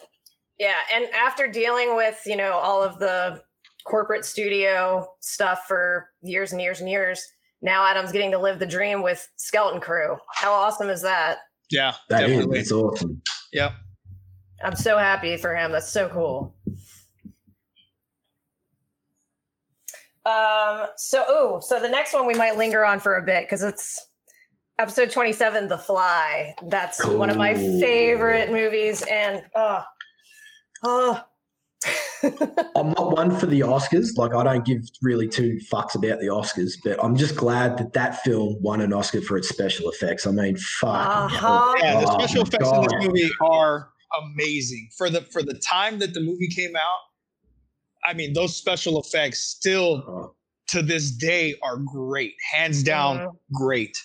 and 0.59 1.05
after 1.13 1.47
dealing 1.47 1.95
with 1.95 2.21
you 2.25 2.37
know 2.37 2.53
all 2.53 2.81
of 2.83 2.99
the 2.99 3.41
corporate 3.85 4.25
studio 4.25 5.07
stuff 5.19 5.65
for 5.67 6.09
years 6.21 6.51
and 6.51 6.61
years 6.61 6.79
and 6.79 6.89
years, 6.89 7.25
now 7.61 7.85
Adam's 7.85 8.11
getting 8.11 8.31
to 8.31 8.39
live 8.39 8.59
the 8.59 8.65
dream 8.65 9.01
with 9.03 9.27
Skeleton 9.37 9.81
Crew. 9.81 10.17
How 10.33 10.53
awesome 10.53 10.89
is 10.89 11.01
that? 11.01 11.39
yeah 11.71 11.93
That 12.09 12.23
is. 12.23 12.29
definitely 12.31 12.59
It's 12.59 12.71
awesome. 12.71 13.21
yep 13.51 13.73
I'm 14.63 14.75
so 14.75 14.97
happy 14.97 15.37
for 15.37 15.55
him. 15.55 15.71
That's 15.71 15.89
so 15.89 16.07
cool. 16.09 16.55
Um. 20.25 20.87
So, 20.95 21.25
oh, 21.27 21.59
so 21.59 21.79
the 21.81 21.89
next 21.89 22.13
one 22.13 22.25
we 22.25 22.33
might 22.33 22.57
linger 22.57 22.85
on 22.85 22.99
for 22.99 23.17
a 23.17 23.23
bit 23.23 23.43
because 23.43 23.61
it's 23.61 23.99
episode 24.79 25.11
27, 25.11 25.67
The 25.67 25.77
Fly. 25.77 26.55
That's 26.67 27.03
one 27.05 27.29
of 27.29 27.35
my 27.35 27.53
favorite 27.55 28.49
movies, 28.51 29.03
and 29.11 29.43
oh, 29.53 29.83
oh. 30.83 31.21
I'm 32.75 32.91
not 32.91 33.11
one 33.11 33.37
for 33.37 33.47
the 33.47 33.59
Oscars. 33.61 34.15
Like, 34.15 34.33
I 34.33 34.43
don't 34.43 34.63
give 34.63 34.81
really 35.01 35.27
two 35.27 35.59
fucks 35.71 35.95
about 35.95 36.21
the 36.21 36.27
Oscars, 36.27 36.75
but 36.81 37.03
I'm 37.03 37.17
just 37.17 37.35
glad 37.35 37.77
that 37.77 37.91
that 37.93 38.21
film 38.23 38.55
won 38.61 38.79
an 38.79 38.93
Oscar 38.93 39.21
for 39.21 39.35
its 39.37 39.49
special 39.49 39.89
effects. 39.89 40.25
I 40.25 40.31
mean, 40.31 40.55
fuck. 40.55 41.07
Uh-huh. 41.07 41.75
yeah 41.81 41.99
the 41.99 42.07
Oh 42.09 42.17
special 42.19 42.43
my 42.43 42.47
effects 42.47 42.69
in 42.71 42.81
this 42.81 43.07
movie 43.07 43.29
are 43.41 43.89
amazing 44.35 44.89
for 44.97 45.09
the 45.09 45.21
for 45.21 45.43
the 45.43 45.55
time 45.55 45.99
that 45.99 46.13
the 46.13 46.21
movie 46.21 46.47
came 46.47 46.75
out 46.75 46.99
i 48.05 48.13
mean 48.13 48.31
those 48.33 48.55
special 48.55 49.01
effects 49.01 49.39
still 49.41 50.03
Oh, 50.07 50.35
to 50.67 50.83
this 50.83 51.09
day 51.09 51.55
are 51.63 51.77
great 51.77 52.35
hands 52.51 52.83
down 52.83 53.17
Mhm. 53.17 53.31
great 53.53 53.97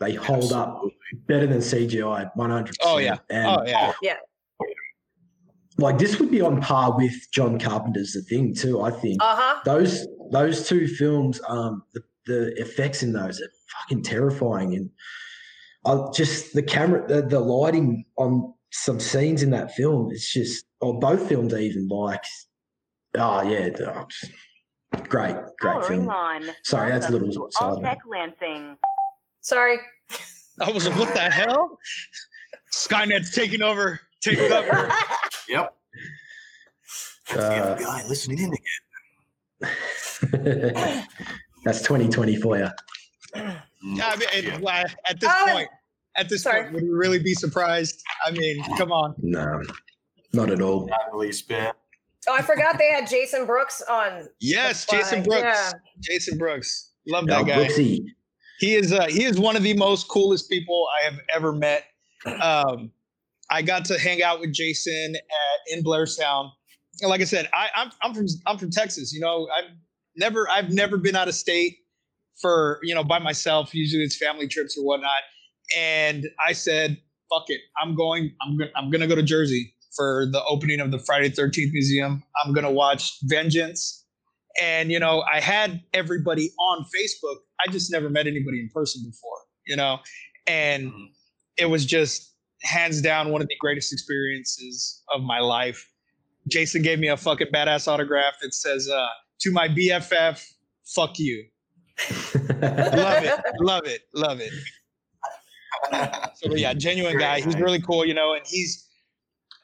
they 0.00 0.12
hold 0.14 0.52
up 0.52 0.82
better 1.26 1.46
than 1.46 1.58
CGI, 1.58 2.30
100%. 2.36 2.76
Oh, 2.82 2.98
yeah. 2.98 3.16
And 3.30 3.46
oh 3.48 3.64
yeah, 3.66 3.92
yeah 4.02 4.14
like 5.78 5.98
this 5.98 6.18
would 6.18 6.30
be 6.30 6.40
on 6.40 6.60
par 6.60 6.96
with 6.96 7.14
John 7.32 7.58
Carpenter's 7.58 8.12
The 8.12 8.22
Thing 8.22 8.54
too. 8.54 8.80
I 8.82 8.90
think 8.90 9.22
Uh-huh. 9.22 9.60
those 9.64 10.06
those 10.30 10.68
two 10.68 10.86
films, 10.86 11.40
um, 11.48 11.82
the, 11.94 12.02
the 12.26 12.60
effects 12.60 13.02
in 13.02 13.12
those 13.12 13.40
are 13.40 13.48
fucking 13.80 14.02
terrifying, 14.02 14.74
and 14.74 14.90
I 15.86 16.10
just 16.12 16.52
the 16.52 16.62
camera, 16.62 17.06
the, 17.06 17.22
the 17.22 17.40
lighting 17.40 18.04
on 18.16 18.52
some 18.70 19.00
scenes 19.00 19.42
in 19.42 19.50
that 19.50 19.72
film, 19.72 20.10
it's 20.12 20.30
just, 20.30 20.66
or 20.82 20.98
both 20.98 21.26
films 21.26 21.54
even 21.54 21.88
like, 21.88 22.22
oh 23.16 23.40
yeah, 23.42 23.70
oh, 23.86 24.06
great, 25.08 25.34
great 25.34 25.54
Powering 25.60 26.00
film. 26.00 26.10
on. 26.10 26.44
Sorry, 26.64 26.90
that's 26.90 27.08
a 27.08 27.12
little 27.12 27.28
to 27.30 27.48
side 27.52 27.64
All. 27.64 27.80
Tech 27.80 27.98
Lansing. 28.06 28.76
Sorry. 29.40 29.78
i 30.60 30.70
was 30.72 30.86
like 30.88 30.98
what 30.98 31.14
the 31.14 31.20
hell 31.20 31.78
skynet's 32.74 33.32
taking 33.34 33.62
over 33.62 34.00
taking 34.20 34.52
over 34.52 34.90
Yep. 35.48 35.74
Uh, 37.30 37.36
FBI 37.76 38.08
listening 38.08 38.38
in 38.38 38.52
again. 39.60 41.04
That's 41.64 41.80
2020 41.82 42.36
for 42.36 42.56
you. 42.58 42.68
yeah, 43.34 43.52
I 43.84 44.16
mean, 44.16 44.28
it- 44.32 44.62
at 45.08 45.20
this 45.20 45.30
Oh, 45.32 45.46
point 45.52 45.68
at 46.16 46.28
this 46.28 46.42
sorry. 46.42 46.62
point 46.62 46.74
would 46.74 46.82
we 46.84 46.88
really 46.90 47.18
be 47.20 47.34
surprised 47.34 48.02
i 48.26 48.30
mean 48.32 48.60
come 48.76 48.90
on 48.90 49.14
No, 49.22 49.60
not 50.32 50.50
at 50.50 50.60
all. 50.60 50.86
Not 50.88 51.12
really 51.12 51.30
spit. 51.32 51.72
Oh, 52.26 52.34
I 52.34 52.42
forgot 52.42 52.76
they 52.78 52.90
had 52.90 53.06
Jason 53.08 53.46
Brooks 53.46 53.82
on. 53.88 54.28
yes 54.40 54.86
jason 54.86 55.22
brooks 55.22 55.42
Yeah. 55.42 55.72
jason 56.00 56.38
brooks 56.38 56.92
love 57.06 57.26
that 57.26 57.46
guy 57.46 57.66
Brooksy. 57.66 58.04
he 58.58 58.74
is 58.74 58.92
uh, 58.92 59.06
he 59.08 59.24
is 59.24 59.38
one 59.38 59.54
of 59.56 59.62
the 59.62 59.74
most 59.74 60.08
coolest 60.08 60.48
people 60.50 60.86
I 61.00 61.04
have 61.10 61.20
ever 61.34 61.52
met. 61.52 61.84
Um, 62.40 62.90
I 63.50 63.62
got 63.62 63.84
to 63.86 63.98
hang 63.98 64.22
out 64.22 64.40
with 64.40 64.52
Jason 64.52 65.16
at 65.16 65.72
in 65.76 65.82
Blairstown. 65.84 66.50
And 67.00 67.10
like 67.10 67.20
I 67.20 67.24
said, 67.24 67.48
I, 67.54 67.68
I'm 67.76 67.90
I'm 68.02 68.14
from 68.14 68.26
I'm 68.46 68.58
from 68.58 68.70
Texas. 68.70 69.12
You 69.12 69.20
know, 69.20 69.48
I've 69.56 69.70
never 70.16 70.48
I've 70.50 70.70
never 70.70 70.98
been 70.98 71.16
out 71.16 71.28
of 71.28 71.34
state 71.34 71.78
for 72.40 72.80
you 72.82 72.94
know 72.94 73.04
by 73.04 73.18
myself. 73.18 73.74
Usually 73.74 74.02
it's 74.02 74.16
family 74.16 74.48
trips 74.48 74.76
or 74.78 74.84
whatnot. 74.84 75.22
And 75.76 76.26
I 76.44 76.52
said, 76.52 76.98
"Fuck 77.30 77.44
it, 77.48 77.60
I'm 77.80 77.94
going. 77.94 78.32
I'm 78.42 78.56
gonna 78.58 78.70
I'm 78.76 78.90
gonna 78.90 79.06
go 79.06 79.14
to 79.14 79.22
Jersey 79.22 79.74
for 79.96 80.26
the 80.30 80.42
opening 80.44 80.80
of 80.80 80.90
the 80.90 80.98
Friday 80.98 81.28
Thirteenth 81.30 81.72
Museum. 81.72 82.22
I'm 82.44 82.52
gonna 82.52 82.72
watch 82.72 83.18
Vengeance." 83.24 84.04
And 84.60 84.90
you 84.90 84.98
know, 84.98 85.22
I 85.32 85.40
had 85.40 85.82
everybody 85.94 86.50
on 86.58 86.84
Facebook. 86.84 87.36
I 87.64 87.70
just 87.70 87.92
never 87.92 88.10
met 88.10 88.26
anybody 88.26 88.60
in 88.60 88.70
person 88.74 89.02
before. 89.08 89.38
You 89.66 89.76
know, 89.76 89.98
and 90.46 90.90
Mhm. 90.90 91.06
it 91.58 91.66
was 91.66 91.84
just 91.84 92.34
hands 92.62 93.00
down 93.00 93.30
one 93.30 93.40
of 93.40 93.48
the 93.48 93.56
greatest 93.60 93.92
experiences 93.92 95.02
of 95.14 95.22
my 95.22 95.40
life. 95.40 95.88
Jason 96.48 96.82
gave 96.82 96.98
me 96.98 97.08
a 97.08 97.16
fucking 97.16 97.48
badass 97.52 97.86
autograph 97.88 98.34
that 98.42 98.54
says, 98.54 98.88
uh, 98.88 99.06
to 99.40 99.52
my 99.52 99.68
BFF, 99.68 100.44
fuck 100.84 101.18
you. 101.18 101.44
Love 102.60 103.24
it. 103.24 103.40
love 103.60 103.84
it. 103.86 104.02
Love 104.14 104.40
it. 104.40 104.52
So 106.34 106.54
yeah, 106.54 106.74
genuine 106.74 107.14
Great, 107.14 107.22
guy. 107.24 107.40
He's 107.40 107.56
really 107.56 107.80
cool, 107.80 108.04
you 108.04 108.14
know, 108.14 108.34
and 108.34 108.42
he's 108.46 108.88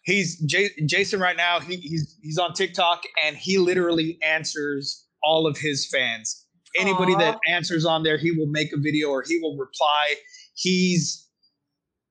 he's 0.05 0.39
J- 0.41 0.71
Jason 0.87 1.21
right 1.21 1.37
now. 1.37 1.61
He, 1.61 1.77
he's 1.77 2.19
he's 2.23 2.39
on 2.39 2.53
TikTok 2.53 3.03
and 3.25 3.37
he 3.37 3.59
literally 3.59 4.19
answers 4.23 5.07
all 5.23 5.47
of 5.47 5.57
his 5.57 5.89
fans. 5.89 6.45
Anybody 6.77 7.15
Aw. 7.15 7.19
that 7.19 7.39
answers 7.49 7.85
on 7.85 8.03
there, 8.03 8.19
he 8.19 8.33
will 8.33 8.49
make 8.49 8.73
a 8.73 8.79
video 8.79 9.11
or 9.11 9.23
he 9.27 9.39
will 9.39 9.57
reply. 9.57 10.15
He's 10.55 11.24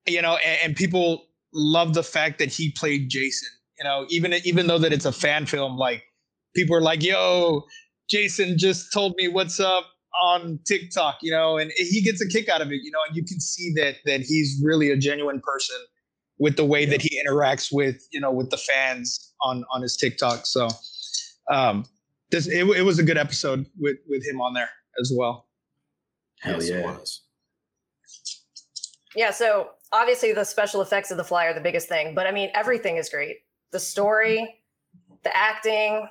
you 0.08 0.22
know, 0.22 0.38
and, 0.38 0.60
and 0.64 0.76
people 0.76 1.26
love 1.54 1.93
the 1.93 2.04
fact 2.04 2.39
that 2.39 2.51
he 2.51 2.72
played 2.72 3.10
Jason. 3.10 3.49
You 3.78 3.86
know, 3.86 4.06
even 4.10 4.34
even 4.45 4.68
though 4.68 4.78
that 4.78 4.93
it's 4.93 5.06
a 5.06 5.12
fan 5.12 5.45
film, 5.45 5.78
like 5.78 6.04
people 6.56 6.76
are 6.76 6.82
like, 6.82 7.04
"Yo, 7.04 7.64
Jason 8.10 8.58
just 8.58 8.93
told 8.93 9.16
me 9.18 9.28
what's 9.28 9.60
up 9.60 9.86
on 10.22 10.60
TikTok," 10.66 11.18
you 11.22 11.32
know, 11.32 11.58
and 11.58 11.72
he 11.76 12.01
gets 12.01 12.22
a 12.22 12.28
kick 12.28 12.49
out 12.49 12.62
of 12.62 12.72
it, 12.72 12.82
you 12.84 12.91
know, 12.91 12.99
and 13.08 13.16
you 13.16 13.24
can 13.24 13.39
see 13.39 13.74
that 13.76 13.95
that 14.06 14.22
he's 14.22 14.62
really 14.64 14.91
a 14.91 14.97
genuine 14.97 15.41
person 15.41 15.78
with 16.38 16.56
the 16.56 16.66
way 16.66 16.86
that 16.86 17.01
he 17.01 17.22
interacts 17.26 17.70
with, 17.72 18.08
you 18.12 18.20
know, 18.20 18.32
with 18.32 18.49
the 18.49 18.58
fans 18.58 19.34
on 19.41 19.64
on 19.74 19.82
his 19.82 19.97
TikTok. 19.97 20.45
So, 20.45 20.70
um, 21.51 21.86
this 22.32 22.47
it, 22.47 22.66
it 22.68 22.84
was 22.84 22.99
a 22.99 23.04
good 23.04 23.18
episode 23.18 23.66
with 23.80 23.97
with 24.08 24.26
him 24.26 24.39
on 24.39 24.54
there 24.54 24.70
as 24.99 25.12
well. 25.16 25.47
Hell 26.41 26.54
Yes, 26.56 26.70
it 26.70 26.74
yeah. 26.76 26.86
was. 26.86 27.22
Yeah, 29.16 29.32
so 29.32 29.70
obviously 29.93 30.33
the 30.33 30.43
special 30.43 30.81
effects 30.81 31.11
of 31.11 31.17
the 31.17 31.23
fly 31.23 31.45
are 31.45 31.53
the 31.53 31.61
biggest 31.61 31.87
thing, 31.87 32.13
but 32.13 32.27
I 32.27 32.31
mean 32.31 32.49
everything 32.53 32.97
is 32.97 33.09
great. 33.09 33.37
The 33.71 33.79
story, 33.79 34.61
the 35.23 35.35
acting, 35.35 36.07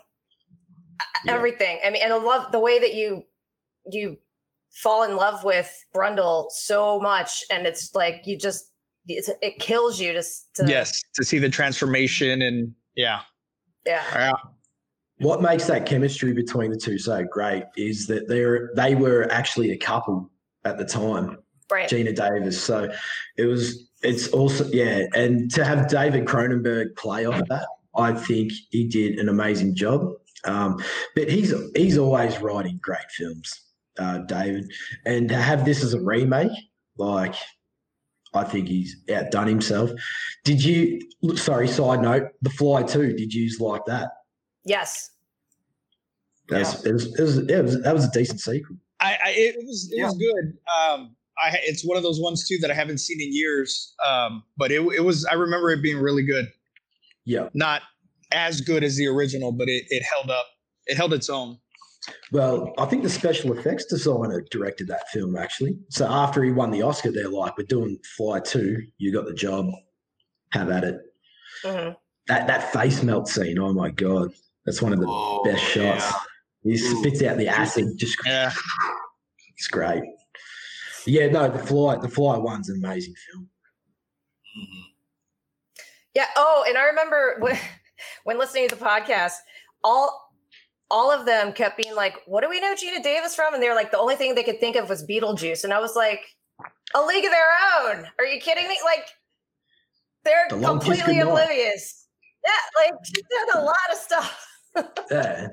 Yeah. 1.24 1.34
everything. 1.34 1.80
I 1.84 1.90
mean, 1.90 2.02
and 2.02 2.12
I 2.12 2.16
love 2.16 2.52
the 2.52 2.60
way 2.60 2.78
that 2.78 2.94
you 2.94 3.24
you 3.90 4.16
fall 4.70 5.02
in 5.02 5.16
love 5.16 5.44
with 5.44 5.70
Brundle 5.94 6.50
so 6.50 6.98
much, 7.00 7.44
and 7.50 7.66
it's 7.66 7.94
like 7.94 8.22
you 8.24 8.38
just 8.38 8.70
it's, 9.08 9.28
it 9.42 9.58
kills 9.58 10.00
you 10.00 10.12
just 10.12 10.54
to 10.54 10.64
yes, 10.66 11.02
to 11.14 11.24
see 11.24 11.38
the 11.38 11.48
transformation 11.48 12.42
and 12.42 12.72
yeah, 12.94 13.20
yeah 13.84 14.04
yeah. 14.14 14.32
What 15.18 15.42
makes 15.42 15.66
that 15.66 15.86
chemistry 15.86 16.32
between 16.32 16.70
the 16.70 16.76
two 16.76 16.98
so 16.98 17.22
great 17.24 17.64
is 17.76 18.06
that 18.06 18.28
they're 18.28 18.70
they 18.76 18.94
were 18.94 19.30
actually 19.30 19.72
a 19.72 19.76
couple 19.76 20.30
at 20.64 20.78
the 20.78 20.84
time, 20.84 21.38
right 21.72 21.88
Geena 21.88 22.14
Davis. 22.14 22.62
So 22.62 22.92
it 23.36 23.44
was 23.46 23.90
it's 24.02 24.28
also 24.28 24.66
yeah, 24.72 25.06
and 25.14 25.50
to 25.52 25.64
have 25.64 25.88
David 25.88 26.26
Cronenberg 26.26 26.96
play 26.96 27.24
off 27.24 27.40
that, 27.48 27.66
I 27.96 28.12
think 28.12 28.52
he 28.70 28.86
did 28.86 29.18
an 29.18 29.28
amazing 29.28 29.74
job. 29.74 30.12
Um, 30.44 30.82
but 31.14 31.30
he's 31.30 31.54
he's 31.76 31.98
always 31.98 32.38
writing 32.40 32.78
great 32.82 33.10
films, 33.10 33.62
uh, 33.98 34.18
David, 34.18 34.70
and 35.06 35.28
to 35.28 35.36
have 35.36 35.64
this 35.64 35.82
as 35.82 35.94
a 35.94 36.00
remake, 36.00 36.50
like 36.98 37.34
I 38.34 38.44
think 38.44 38.68
he's 38.68 38.96
outdone 39.14 39.46
himself. 39.46 39.90
Did 40.44 40.64
you? 40.64 41.00
Sorry, 41.36 41.68
side 41.68 42.02
note. 42.02 42.24
The 42.42 42.50
Fly 42.50 42.82
too. 42.82 43.12
Did 43.12 43.32
you 43.32 43.44
use 43.44 43.60
like 43.60 43.84
that? 43.86 44.08
Yes. 44.64 45.10
That 46.48 46.58
was, 46.58 46.84
it 46.84 46.92
was, 46.92 47.06
it 47.18 47.22
was, 47.22 47.38
it 47.38 47.62
was, 47.62 47.82
that 47.82 47.94
was 47.94 48.04
a 48.04 48.10
decent 48.10 48.40
sequel. 48.40 48.76
I, 49.00 49.16
I 49.24 49.30
it 49.30 49.56
was 49.64 49.90
it 49.92 50.02
was 50.02 50.18
good. 50.18 50.58
Um, 50.76 51.16
I 51.42 51.58
it's 51.64 51.84
one 51.84 51.96
of 51.96 52.02
those 52.02 52.20
ones 52.20 52.46
too 52.46 52.58
that 52.60 52.70
I 52.70 52.74
haven't 52.74 52.98
seen 52.98 53.20
in 53.20 53.32
years. 53.32 53.94
Um, 54.06 54.42
but 54.56 54.70
it 54.72 54.80
it 54.96 55.04
was 55.04 55.24
I 55.26 55.34
remember 55.34 55.70
it 55.70 55.82
being 55.82 55.98
really 55.98 56.22
good. 56.24 56.48
Yeah. 57.24 57.48
Not 57.54 57.82
as 58.32 58.60
good 58.60 58.82
as 58.82 58.96
the 58.96 59.06
original, 59.06 59.52
but 59.52 59.68
it 59.68 59.84
it 59.88 60.02
held 60.02 60.30
up. 60.30 60.46
It 60.86 60.96
held 60.96 61.12
its 61.12 61.30
own. 61.30 61.58
Well, 62.32 62.74
I 62.78 62.86
think 62.86 63.04
the 63.04 63.08
special 63.08 63.56
effects 63.56 63.84
designer 63.84 64.44
directed 64.50 64.88
that 64.88 65.08
film 65.10 65.36
actually. 65.36 65.78
So 65.90 66.06
after 66.06 66.42
he 66.42 66.50
won 66.50 66.70
the 66.72 66.82
Oscar, 66.82 67.12
they're 67.12 67.28
like, 67.28 67.56
"We're 67.56 67.64
doing 67.64 67.98
Fly 68.16 68.40
Two. 68.40 68.78
You 68.98 69.12
got 69.12 69.26
the 69.26 69.34
job. 69.34 69.66
Have 70.52 70.68
at 70.70 70.82
it." 70.84 70.96
Mhm. 71.64 71.96
That 72.26 72.46
that 72.48 72.72
face 72.72 73.02
melt 73.02 73.28
scene. 73.28 73.58
Oh 73.58 73.72
my 73.72 73.90
god, 73.90 74.32
that's 74.66 74.82
one 74.82 74.92
of 74.92 74.98
the 75.00 75.06
Oh, 75.08 75.42
best 75.44 75.62
shots. 75.62 76.04
yeah. 76.04 76.12
He 76.64 76.76
spits 76.76 77.22
out 77.22 77.38
the 77.38 77.48
acid. 77.48 77.86
Just 77.96 78.16
Yeah. 78.26 78.52
it's 79.56 79.68
great. 79.68 80.02
Yeah, 81.06 81.28
no, 81.28 81.48
the 81.48 81.58
Fly, 81.58 81.96
the 81.96 82.08
Fly 82.08 82.36
one's 82.36 82.68
an 82.68 82.82
amazing 82.84 83.14
film. 83.30 83.48
Mhm. 84.58 84.82
Yeah. 86.14 86.26
Oh, 86.36 86.64
and 86.68 86.76
I 86.78 86.84
remember 86.84 87.36
when, 87.40 87.58
when 88.24 88.38
listening 88.38 88.68
to 88.68 88.76
the 88.76 88.84
podcast, 88.84 89.34
all 89.82 90.30
all 90.90 91.10
of 91.10 91.24
them 91.24 91.52
kept 91.52 91.76
being 91.82 91.94
like, 91.94 92.14
"What 92.26 92.42
do 92.42 92.50
we 92.50 92.60
know 92.60 92.74
Geena 92.74 93.02
Davis 93.02 93.34
from?" 93.34 93.54
And 93.54 93.62
they 93.62 93.68
were 93.68 93.74
like, 93.74 93.90
the 93.90 93.98
only 93.98 94.14
thing 94.16 94.34
they 94.34 94.42
could 94.42 94.60
think 94.60 94.76
of 94.76 94.88
was 94.88 95.04
Beetlejuice, 95.06 95.64
and 95.64 95.72
I 95.72 95.80
was 95.80 95.96
like, 95.96 96.20
"A 96.94 97.02
League 97.02 97.24
of 97.24 97.30
Their 97.30 97.96
Own? 97.96 98.06
Are 98.18 98.26
you 98.26 98.40
kidding 98.40 98.68
me? 98.68 98.78
Like, 98.84 99.08
they're 100.24 100.46
The 100.50 100.60
completely 100.60 101.20
oblivious." 101.20 102.06
Yeah, 102.44 102.82
like 102.84 102.94
she 103.04 103.14
did 103.22 103.54
a 103.54 103.60
lot 103.62 103.76
of 103.92 103.98
stuff. 103.98 104.48
Yeah, 105.10 105.48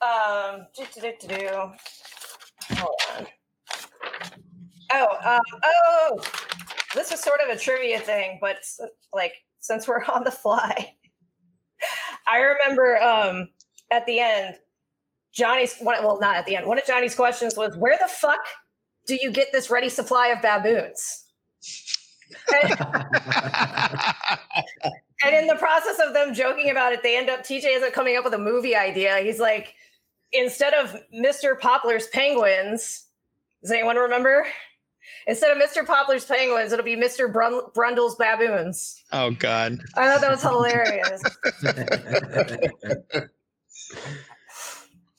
Um, 0.00 0.66
do, 0.76 0.84
do, 0.94 1.12
do, 1.20 1.28
do. 1.28 1.72
Hold 2.72 3.00
on. 3.16 3.26
Oh, 4.92 5.16
um, 5.24 5.60
oh, 5.64 6.22
this 6.94 7.10
is 7.12 7.20
sort 7.20 7.40
of 7.40 7.54
a 7.54 7.58
trivia 7.58 7.98
thing, 7.98 8.38
but 8.40 8.58
like 9.12 9.32
since 9.60 9.88
we're 9.88 10.04
on 10.14 10.24
the 10.24 10.30
fly, 10.30 10.94
I 12.28 12.38
remember 12.38 13.00
um 13.02 13.48
at 13.90 14.06
the 14.06 14.20
end, 14.20 14.56
Johnny's 15.32 15.76
one. 15.78 16.02
Well, 16.02 16.18
not 16.20 16.36
at 16.36 16.46
the 16.46 16.56
end. 16.56 16.66
One 16.66 16.78
of 16.78 16.86
Johnny's 16.86 17.14
questions 17.14 17.56
was, 17.56 17.76
"Where 17.76 17.98
the 18.00 18.08
fuck 18.08 18.40
do 19.06 19.16
you 19.20 19.30
get 19.30 19.48
this 19.52 19.70
ready 19.70 19.88
supply 19.88 20.28
of 20.28 20.40
baboons?" 20.42 21.24
And, 22.52 22.70
and 25.24 25.34
in 25.34 25.46
the 25.46 25.56
process 25.56 25.98
of 26.04 26.14
them 26.14 26.34
joking 26.34 26.70
about 26.70 26.92
it, 26.92 27.02
they 27.02 27.16
end 27.16 27.30
up 27.30 27.40
TJ 27.40 27.64
ends 27.64 27.86
up 27.86 27.92
coming 27.92 28.16
up 28.16 28.24
with 28.24 28.34
a 28.34 28.38
movie 28.38 28.76
idea. 28.76 29.18
He's 29.18 29.38
like, 29.40 29.74
instead 30.34 30.74
of 30.74 30.96
Mr. 31.14 31.58
Popper's 31.58 32.06
penguins, 32.08 33.06
does 33.62 33.70
anyone 33.70 33.96
remember? 33.96 34.46
Instead 35.26 35.56
of 35.56 35.62
Mr. 35.62 35.86
Popper's 35.86 36.24
penguins, 36.24 36.72
it'll 36.72 36.84
be 36.84 36.96
Mr. 36.96 37.32
Brun- 37.32 37.62
Brundle's 37.74 38.16
baboons. 38.16 39.02
Oh 39.12 39.30
God. 39.30 39.78
I 39.96 40.06
thought 40.08 40.20
that 40.20 40.30
was 40.30 40.42
hilarious. 40.42 41.22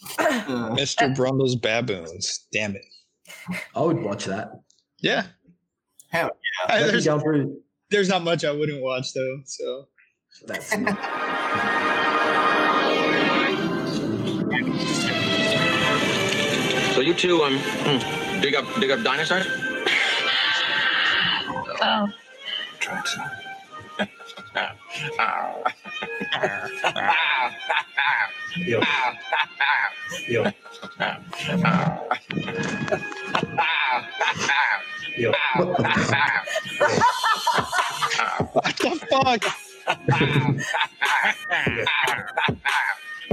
Mr. 0.19 1.15
Brundle's 1.15 1.55
baboons. 1.55 2.45
Damn 2.51 2.75
it. 2.75 2.85
I 3.75 3.81
would 3.81 4.01
watch 4.01 4.25
that. 4.25 4.51
Yeah. 4.99 5.25
Hell 6.09 6.31
I- 6.67 6.79
there's, 6.83 7.07
there's 7.89 8.09
not 8.09 8.23
much 8.23 8.43
I 8.45 8.51
wouldn't 8.51 8.81
watch 8.81 9.13
though. 9.13 9.39
So 9.45 9.87
That's 10.45 10.71
So 16.95 17.01
you 17.01 17.13
two 17.13 17.43
um 17.43 17.59
hmm, 17.59 18.39
dig 18.39 18.55
up 18.55 18.63
dig 18.79 18.89
up 18.89 19.03
dinosaurs? 19.03 19.45
Oh, 21.81 22.07
Try 22.79 23.01
to. 23.03 23.31
Yo. 28.55 28.79
Yo. 30.29 30.43
Yo. 35.17 35.31
what 38.53 38.75
the 38.79 38.95
fuck? 39.11 39.43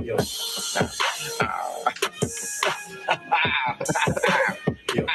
Yo. 0.03 0.17
Yo. 0.17 0.17
Yo. 3.63 3.75
Yo. 4.95 5.07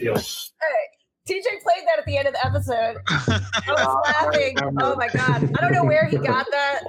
Yo. 0.00 0.14
TJ 1.26 1.46
played 1.62 1.84
that 1.86 1.98
at 1.98 2.04
the 2.06 2.18
end 2.18 2.28
of 2.28 2.34
the 2.34 2.46
episode. 2.46 2.96
I 3.08 3.40
was 3.68 3.96
laughing. 4.04 4.56
Oh 4.80 4.94
my 4.96 5.08
god. 5.08 5.50
I 5.56 5.60
don't 5.60 5.72
know 5.72 5.84
where 5.84 6.06
he 6.06 6.18
got 6.18 6.46
that. 6.50 6.80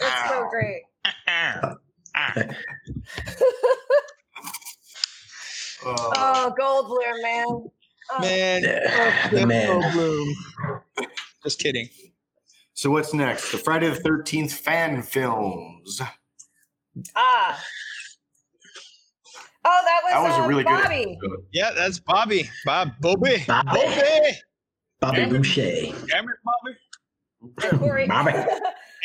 It's 0.00 0.28
so 0.30 0.46
great. 0.50 0.82
Oh. 5.86 6.10
Oh, 6.16 6.54
Goldblum, 6.58 7.22
man. 7.22 7.44
Oh, 7.46 8.20
Man. 8.20 8.62
Yeah, 8.62 9.28
oh, 9.32 9.36
the 9.36 9.46
man. 9.46 9.92
Bloom. 9.92 10.34
Just 11.42 11.58
kidding. 11.58 11.90
So 12.74 12.90
what's 12.90 13.14
next? 13.14 13.52
The 13.52 13.58
Friday 13.58 13.88
the 13.88 13.94
Thirteenth 13.96 14.52
fan 14.52 15.02
films. 15.02 16.00
Ah. 17.16 17.62
Oh, 19.66 19.80
that 19.84 20.00
was, 20.04 20.12
That 20.12 20.22
was 20.22 20.38
a 20.38 20.42
um, 20.42 20.48
really 20.48 20.64
good 20.64 20.82
Bobby. 20.82 21.16
episode. 21.22 21.46
Yeah, 21.52 21.70
that's 21.74 21.98
Bobby. 22.00 22.50
Bob 22.66 22.90
Bobby. 23.00 23.42
Bobby. 23.46 23.66
Bobby. 23.70 24.38
Bobby 25.00 25.24
Boucher. 25.26 25.62
Damn 26.08 26.28
it, 26.28 26.36
Bobby. 26.44 26.76
And 27.70 27.80
Corey. 27.80 28.06
Bobby. 28.08 28.32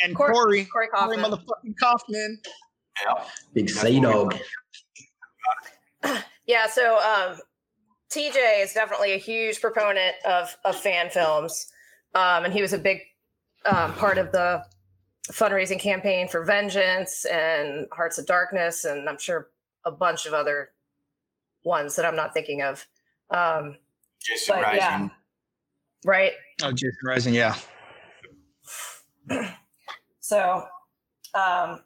And 0.04 0.14
Corey. 0.14 0.34
Corey 0.34 0.64
Corey 0.66 0.88
Kaufman. 0.88 1.20
motherfucking 1.20 1.74
Kaufman. 1.80 2.38
Yeah. 3.04 3.24
Big 3.54 3.68
That's 3.68 3.80
sea 3.80 4.00
what 4.00 4.28
we 4.28 4.38
dog. 6.04 6.20
Yeah, 6.46 6.66
so 6.66 6.98
um, 6.98 7.38
TJ 8.12 8.62
is 8.62 8.72
definitely 8.72 9.12
a 9.12 9.18
huge 9.18 9.60
proponent 9.60 10.16
of 10.26 10.56
of 10.64 10.74
fan 10.76 11.08
films, 11.10 11.66
um, 12.14 12.44
and 12.44 12.52
he 12.52 12.60
was 12.60 12.72
a 12.72 12.78
big 12.78 12.98
um, 13.66 13.92
part 13.94 14.18
of 14.18 14.32
the 14.32 14.64
fundraising 15.32 15.78
campaign 15.78 16.28
for 16.28 16.44
Vengeance 16.44 17.24
and 17.24 17.86
Hearts 17.92 18.18
of 18.18 18.26
Darkness, 18.26 18.84
and 18.84 19.08
I'm 19.08 19.18
sure 19.18 19.48
a 19.84 19.90
bunch 19.90 20.26
of 20.26 20.32
other 20.34 20.70
ones 21.64 21.96
that 21.96 22.04
I'm 22.04 22.16
not 22.16 22.34
thinking 22.34 22.62
of. 22.62 22.86
Um, 23.30 23.76
Jason 24.22 24.56
Rising. 24.56 24.76
yeah. 24.78 25.08
right? 26.04 26.32
Oh, 26.62 26.72
Jason 26.72 26.98
Rising. 27.04 27.34
Yeah. 27.34 27.54
So, 30.22 30.64
um, 31.34 31.80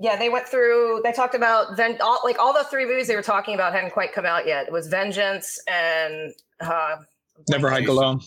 yeah, 0.00 0.16
they 0.16 0.28
went 0.28 0.48
through. 0.48 1.00
They 1.04 1.12
talked 1.12 1.36
about 1.36 1.76
Ven- 1.76 1.98
all, 2.00 2.18
like 2.24 2.40
all 2.40 2.52
the 2.52 2.64
three 2.64 2.86
movies 2.86 3.06
they 3.06 3.14
were 3.14 3.22
talking 3.22 3.54
about 3.54 3.72
hadn't 3.72 3.92
quite 3.92 4.12
come 4.12 4.26
out 4.26 4.48
yet. 4.48 4.66
It 4.66 4.72
was 4.72 4.88
Vengeance 4.88 5.60
and 5.68 6.32
uh, 6.60 6.96
Never 7.48 7.70
Hike 7.70 7.82
Jason- 7.82 7.96
Alone. 7.96 8.20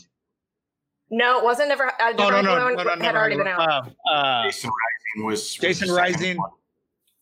No, 1.09 1.37
it 1.39 1.43
wasn't. 1.43 1.69
Never. 1.69 1.85
Uh, 1.87 1.91
Oh, 1.99 2.11
Never 2.11 2.17
no, 2.17 2.35
Hike 2.35 2.43
no, 2.43 2.51
Alone 2.53 2.75
no, 2.77 2.83
no, 2.83 2.89
had 2.89 2.99
Never 2.99 3.17
already 3.17 3.35
Hike 3.35 3.43
been 3.45 3.53
out, 3.53 3.87
Uh, 4.05 4.09
uh, 4.11 4.43
Jason 4.43 4.69
Rising 4.69 5.25
was, 5.25 5.39
was 5.39 5.53
Jason 5.55 5.87
the 5.87 5.93
second 5.95 6.13
Rising. 6.13 6.37
one. 6.37 6.49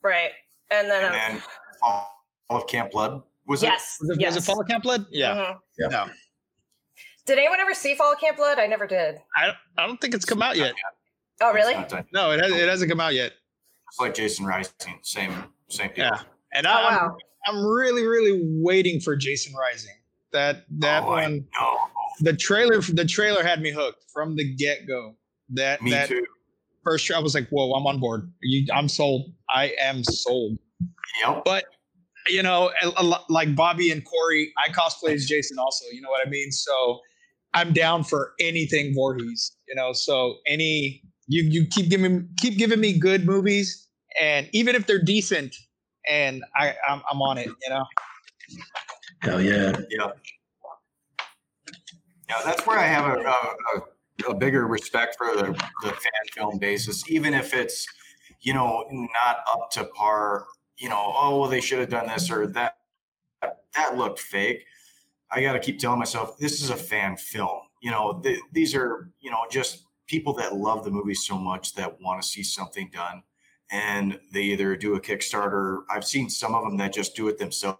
right? 0.03 0.31
And 0.71 0.89
then, 0.89 1.05
and 1.05 1.13
um, 1.13 1.19
then 1.33 1.41
Fall 1.79 2.09
of 2.49 2.67
Camp 2.67 2.91
Blood. 2.91 3.21
Was 3.47 3.61
yes, 3.61 3.97
was 4.01 4.09
it, 4.09 4.19
yes. 4.21 4.33
was 4.35 4.43
it 4.43 4.47
Fall 4.47 4.59
of 4.61 4.67
Camp 4.67 4.83
Blood? 4.83 5.05
Yeah. 5.11 5.35
Mhm. 5.35 5.59
Yeah. 5.77 5.87
No. 5.89 6.05
Did 7.27 7.37
anyone 7.37 7.59
ever 7.59 7.73
see 7.75 7.93
Fall 7.95 8.13
of 8.13 8.19
Camp 8.19 8.37
Blood? 8.37 8.57
I 8.59 8.65
never 8.67 8.87
did. 8.87 9.21
I, 9.35 9.51
I 9.77 9.85
don't 9.85 9.99
think 10.01 10.13
it's 10.15 10.25
come 10.25 10.41
out 10.41 10.55
yet. 10.57 10.73
Oh, 11.41 11.53
really? 11.53 11.73
It's, 11.73 11.79
not 11.81 11.89
done. 11.89 12.05
No, 12.13 12.31
it, 12.31 12.39
has, 12.41 12.51
it 12.51 12.67
hasn't 12.69 12.89
come 12.89 12.99
out 12.99 13.13
yet. 13.13 13.33
It's 13.89 13.99
like 13.99 14.13
Jason 14.15 14.45
Rising. 14.45 14.73
Same 15.03 15.31
same 15.67 15.89
people. 15.89 16.05
Yeah. 16.05 16.19
And 16.53 16.65
Oh, 16.65 16.71
I, 16.71 16.83
wow. 16.95 17.17
I'm, 17.47 17.55
I'm 17.57 17.65
really, 17.65 18.05
really 18.07 18.41
waiting 18.43 18.99
for 18.99 19.15
Jason 19.15 19.53
Rising. 19.55 19.93
That 20.31 20.65
that 20.79 21.03
Oh, 21.03 21.09
I 21.11 21.23
one, 21.23 21.45
know. 21.59 21.77
The 22.19 22.33
trailer, 22.33 22.81
the 22.81 23.05
trailer 23.05 23.43
had 23.43 23.61
me 23.61 23.71
hooked 23.71 24.03
from 24.13 24.35
the 24.35 24.55
get 24.55 24.87
go. 24.87 25.15
That 25.49 25.81
Me 25.81 25.91
that 25.91 26.09
too. 26.09 26.25
first, 26.83 27.11
I 27.11 27.19
was 27.19 27.35
like, 27.35 27.47
whoa, 27.49 27.71
I'm 27.73 27.85
on 27.85 27.99
board. 27.99 28.31
You, 28.41 28.65
I'm 28.73 28.87
sold. 28.89 29.31
I 29.53 29.73
am 29.79 30.03
sold. 30.03 30.57
Yep. 31.23 31.43
But 31.45 31.65
you 32.27 32.41
know, 32.41 32.71
a- 32.81 32.93
a 32.97 33.23
like 33.29 33.55
Bobby 33.55 33.91
and 33.91 34.03
Corey, 34.03 34.51
I 34.57 34.71
cosplay 34.71 35.13
as 35.13 35.25
Jason 35.27 35.59
also. 35.59 35.85
You 35.91 36.01
know 36.01 36.09
what 36.09 36.25
I 36.25 36.29
mean? 36.29 36.51
So 36.51 36.99
I'm 37.53 37.71
down 37.73 38.03
for 38.03 38.33
anything 38.39 38.93
Voorhees. 38.95 39.55
You 39.67 39.75
know, 39.75 39.93
so 39.93 40.37
any 40.47 41.03
you 41.27 41.43
you 41.43 41.67
keep 41.67 41.89
giving 41.89 42.27
keep 42.37 42.57
giving 42.57 42.79
me 42.79 42.97
good 42.97 43.25
movies, 43.25 43.87
and 44.19 44.49
even 44.53 44.75
if 44.75 44.87
they're 44.87 45.03
decent, 45.03 45.55
and 46.09 46.43
I 46.55 46.73
I'm, 46.87 47.01
I'm 47.11 47.21
on 47.21 47.37
it. 47.37 47.47
You 47.47 47.69
know. 47.69 47.83
Hell 49.21 49.41
yeah. 49.41 49.75
Yeah. 49.89 50.07
Yeah, 52.29 52.41
that's 52.43 52.65
where 52.65 52.79
I 52.79 52.87
have 52.87 53.05
a, 53.05 53.19
a, 53.19 54.31
a, 54.31 54.33
bigger 54.33 54.67
respect 54.67 55.15
for 55.17 55.35
the, 55.35 55.51
the 55.83 55.89
fan 55.89 56.25
film 56.33 56.57
basis, 56.57 57.09
even 57.09 57.33
if 57.33 57.53
it's, 57.53 57.87
you 58.41 58.53
know, 58.53 58.85
not 58.91 59.37
up 59.51 59.69
to 59.71 59.85
par, 59.85 60.45
you 60.77 60.89
know, 60.89 61.13
oh, 61.15 61.39
well, 61.39 61.49
they 61.49 61.61
should 61.61 61.79
have 61.79 61.89
done 61.89 62.07
this 62.07 62.31
or 62.31 62.47
that. 62.47 62.77
That 63.75 63.97
looked 63.97 64.19
fake. 64.19 64.65
I 65.29 65.41
got 65.41 65.53
to 65.53 65.59
keep 65.59 65.79
telling 65.79 65.99
myself, 65.99 66.37
this 66.37 66.61
is 66.61 66.69
a 66.69 66.77
fan 66.77 67.17
film. 67.17 67.59
You 67.81 67.91
know, 67.91 68.21
th- 68.23 68.39
these 68.53 68.73
are, 68.73 69.11
you 69.19 69.29
know, 69.29 69.41
just 69.51 69.85
people 70.07 70.33
that 70.33 70.55
love 70.55 70.83
the 70.85 70.91
movie 70.91 71.13
so 71.13 71.37
much 71.37 71.73
that 71.75 71.99
want 72.01 72.21
to 72.21 72.27
see 72.27 72.41
something 72.43 72.89
done. 72.93 73.21
And 73.71 74.19
they 74.31 74.43
either 74.43 74.75
do 74.75 74.95
a 74.95 75.01
Kickstarter. 75.01 75.81
I've 75.89 76.05
seen 76.05 76.29
some 76.29 76.55
of 76.55 76.63
them 76.63 76.77
that 76.77 76.93
just 76.93 77.15
do 77.15 77.27
it 77.27 77.37
themselves. 77.37 77.79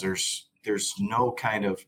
There's 0.00 0.46
there's 0.64 0.94
no 0.98 1.32
kind 1.32 1.64
of 1.64 1.84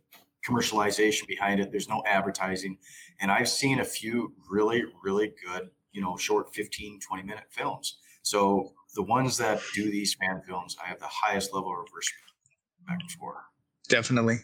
commercialization 0.49 1.27
behind 1.27 1.61
it. 1.61 1.71
There's 1.71 1.89
no 1.89 2.03
advertising. 2.07 2.79
And 3.21 3.31
I've 3.31 3.49
seen 3.49 3.81
a 3.81 3.85
few 3.85 4.35
really, 4.51 4.83
really 5.03 5.33
good, 5.47 5.71
you 5.93 6.01
know, 6.01 6.17
short 6.17 6.55
15, 6.55 7.01
20 7.01 7.23
minute 7.23 7.45
films. 7.51 7.99
So 8.23 8.73
the 8.95 9.03
ones 9.03 9.37
that 9.39 9.61
do 9.75 9.91
these 9.91 10.15
fan 10.15 10.43
films, 10.47 10.77
I 10.83 10.89
have 10.89 10.99
the 10.99 11.09
highest 11.09 11.53
level 11.53 11.73
of 11.73 11.89
respect 11.95 13.13
for. 13.19 13.45
Definitely. 13.89 14.39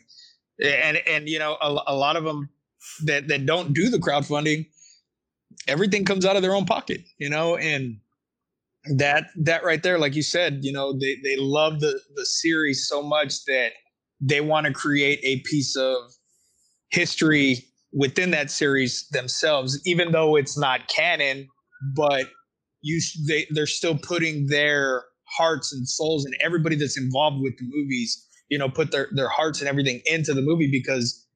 And 0.62 0.98
and 1.06 1.28
you 1.28 1.38
know, 1.38 1.56
a, 1.60 1.82
a 1.88 1.94
lot 1.94 2.16
of 2.16 2.24
them 2.24 2.48
that 3.04 3.28
that 3.28 3.46
don't 3.46 3.72
do 3.72 3.88
the 3.88 3.98
crowdfunding, 3.98 4.66
everything 5.66 6.04
comes 6.04 6.24
out 6.24 6.36
of 6.36 6.42
their 6.42 6.54
own 6.54 6.64
pocket, 6.64 7.02
you 7.18 7.30
know, 7.30 7.56
and 7.56 7.98
that 8.96 9.26
that 9.36 9.64
right 9.64 9.82
there, 9.82 9.98
like 9.98 10.14
you 10.14 10.22
said, 10.22 10.60
you 10.62 10.72
know, 10.72 10.92
they 10.98 11.16
they 11.22 11.36
love 11.36 11.80
the 11.80 12.00
the 12.16 12.26
series 12.26 12.88
so 12.88 13.02
much 13.02 13.44
that 13.44 13.72
they 14.20 14.40
want 14.40 14.66
to 14.66 14.72
create 14.72 15.20
a 15.22 15.40
piece 15.40 15.76
of 15.76 15.96
history 16.90 17.64
within 17.92 18.30
that 18.30 18.50
series 18.50 19.08
themselves, 19.10 19.80
even 19.86 20.12
though 20.12 20.36
it's 20.36 20.58
not 20.58 20.88
canon, 20.88 21.48
but 21.94 22.26
you 22.82 23.00
they 23.26 23.46
they're 23.50 23.66
still 23.66 23.96
putting 23.98 24.46
their 24.46 25.04
hearts 25.36 25.72
and 25.72 25.88
souls 25.88 26.24
and 26.24 26.34
everybody 26.40 26.76
that's 26.76 26.98
involved 26.98 27.42
with 27.42 27.56
the 27.58 27.64
movies, 27.68 28.26
you 28.48 28.58
know, 28.58 28.68
put 28.68 28.90
their 28.90 29.08
their 29.12 29.28
hearts 29.28 29.60
and 29.60 29.68
everything 29.68 30.00
into 30.06 30.34
the 30.34 30.42
movie 30.42 30.70
because 30.70 31.26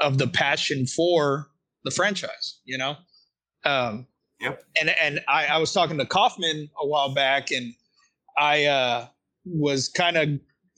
of 0.00 0.18
the 0.18 0.26
passion 0.26 0.86
for 0.86 1.48
the 1.84 1.90
franchise, 1.90 2.60
you 2.64 2.76
know. 2.76 2.96
Um, 3.64 4.06
Yep. 4.40 4.64
And 4.80 4.94
and 5.00 5.20
I, 5.28 5.46
I 5.46 5.58
was 5.58 5.72
talking 5.72 5.98
to 5.98 6.06
Kaufman 6.06 6.68
a 6.80 6.86
while 6.86 7.14
back, 7.14 7.50
and 7.50 7.72
I 8.38 8.64
uh, 8.66 9.06
was 9.44 9.88
kind 9.88 10.16
of 10.16 10.28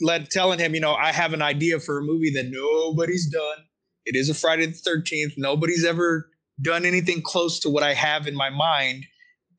led 0.01 0.31
telling 0.31 0.59
him, 0.59 0.75
you 0.75 0.81
know, 0.81 0.95
I 0.95 1.13
have 1.13 1.33
an 1.33 1.43
idea 1.43 1.81
for 1.81 1.99
a 1.99 2.03
movie 2.03 2.31
that 2.31 2.47
nobody's 2.51 3.27
done. 3.27 3.59
It 4.05 4.17
is 4.17 4.29
a 4.31 4.35
Friday 4.35 4.67
the 4.67 4.73
Thirteenth. 4.73 5.35
Nobody's 5.37 5.85
ever 5.85 6.31
done 6.63 6.85
anything 6.85 7.23
close 7.23 7.61
to 7.61 7.71
what 7.71 7.83
I 7.83 7.95
have 7.95 8.27
in 8.27 8.35
my 8.35 8.51
mind, 8.51 9.05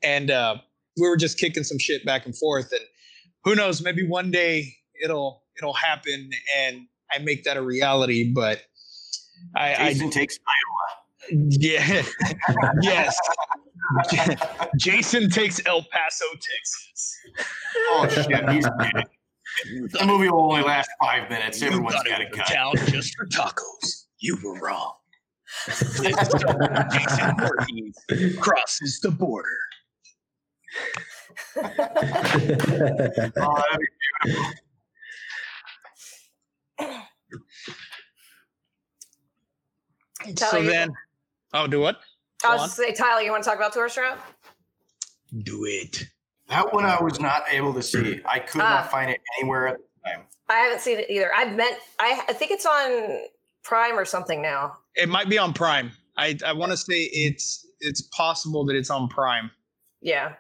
and 0.02 0.32
uh, 0.32 0.56
we 0.98 1.08
were 1.08 1.18
just 1.18 1.38
kicking 1.38 1.64
some 1.64 1.78
shit 1.78 2.06
back 2.06 2.26
and 2.26 2.36
forth. 2.36 2.72
And 2.72 2.82
who 3.44 3.56
knows, 3.56 3.82
maybe 3.82 4.08
one 4.08 4.32
day 4.32 4.74
it'll 5.04 5.44
it'll 5.58 5.74
happen, 5.74 6.32
and 6.58 6.88
I 7.14 7.20
make 7.20 7.44
that 7.44 7.58
a 7.58 7.62
reality. 7.62 8.32
But 8.34 8.64
I, 9.56 9.76
I 9.76 9.94
Jason 9.94 10.10
takes 10.10 10.40
Iowa. 10.48 11.48
yeah, 11.60 12.02
yes. 12.82 13.18
Jason 14.78 15.30
takes 15.30 15.62
El 15.66 15.84
Paso, 15.92 16.26
Texas. 16.34 17.18
Oh 17.92 18.08
shit, 18.10 18.50
he's 18.50 18.66
dead. 18.66 19.06
The 19.66 20.04
movie 20.06 20.30
will 20.30 20.52
only 20.52 20.64
last 20.64 20.90
five 21.02 21.30
minutes. 21.30 21.62
Everyone's 21.62 21.96
got 21.96 22.22
it 22.22 22.26
to 22.26 22.30
was 22.32 22.40
cut. 22.40 22.48
town 22.48 22.74
just 22.88 23.16
for 23.18 23.26
tacos. 23.28 24.06
You 24.20 24.38
were 24.44 24.60
wrong. 24.60 24.94
Jason 25.66 27.36
Voorhees 27.38 28.38
crosses 28.40 29.00
the 29.02 29.12
border. 29.12 29.50
Oh, 31.58 31.62
that'd 31.66 33.80
be 33.80 34.24
beautiful. 34.24 34.60
Tyler, 40.36 40.52
so 40.52 40.58
you- 40.58 40.70
then, 40.70 40.92
oh, 41.54 41.68
do 41.68 41.80
what? 41.80 41.98
I 42.44 42.48
Go 42.48 42.54
was 42.54 42.62
on. 42.62 42.68
just 42.68 42.78
say, 42.78 42.94
Tyler, 42.94 43.22
you 43.22 43.32
want 43.32 43.44
to 43.44 43.50
talk 43.50 43.58
about 43.58 43.74
Tourist 43.74 43.96
Trap? 43.96 44.20
Do 45.44 45.66
it. 45.66 46.04
That 46.50 46.74
one 46.74 46.84
I 46.86 47.02
was 47.02 47.20
not 47.20 47.44
able 47.52 47.74
to 47.76 47.82
see. 47.84 48.22
I 48.26 48.40
could 48.40 48.62
Ah. 48.62 48.70
not 48.82 48.92
find 48.92 49.10
it 49.12 49.22
anywhere 49.40 49.68
at 49.68 49.78
the 49.78 50.10
time. 50.10 50.24
I 50.50 50.56
haven't 50.56 50.82
seen 50.82 50.98
it 51.00 51.06
either. 51.10 51.32
I 51.34 51.46
meant 51.46 51.78
I, 52.00 52.24
I 52.28 52.34
think 52.34 52.52
it's 52.52 52.66
on 52.66 53.20
Prime 53.64 53.98
or 53.98 54.06
something 54.06 54.42
now. 54.42 54.78
It 54.96 55.08
might 55.10 55.30
be 55.30 55.38
on 55.38 55.54
Prime. 55.54 55.92
I, 56.18 56.38
I 56.46 56.54
want 56.54 56.72
to 56.72 56.78
say 56.78 57.04
it's 57.14 57.68
it's 57.80 58.02
possible 58.02 58.66
that 58.66 58.76
it's 58.76 58.90
on 58.90 59.08
Prime. 59.10 59.52
Yeah. 60.02 60.34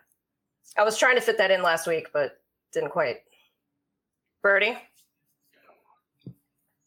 I 0.78 0.84
was 0.84 0.97
trying 0.97 1.16
to 1.16 1.22
fit 1.22 1.38
that 1.38 1.51
in 1.51 1.62
last 1.62 1.88
week, 1.88 2.07
but 2.14 2.38
didn't 2.74 2.89
quite. 2.89 3.18
Birdie? 4.41 4.78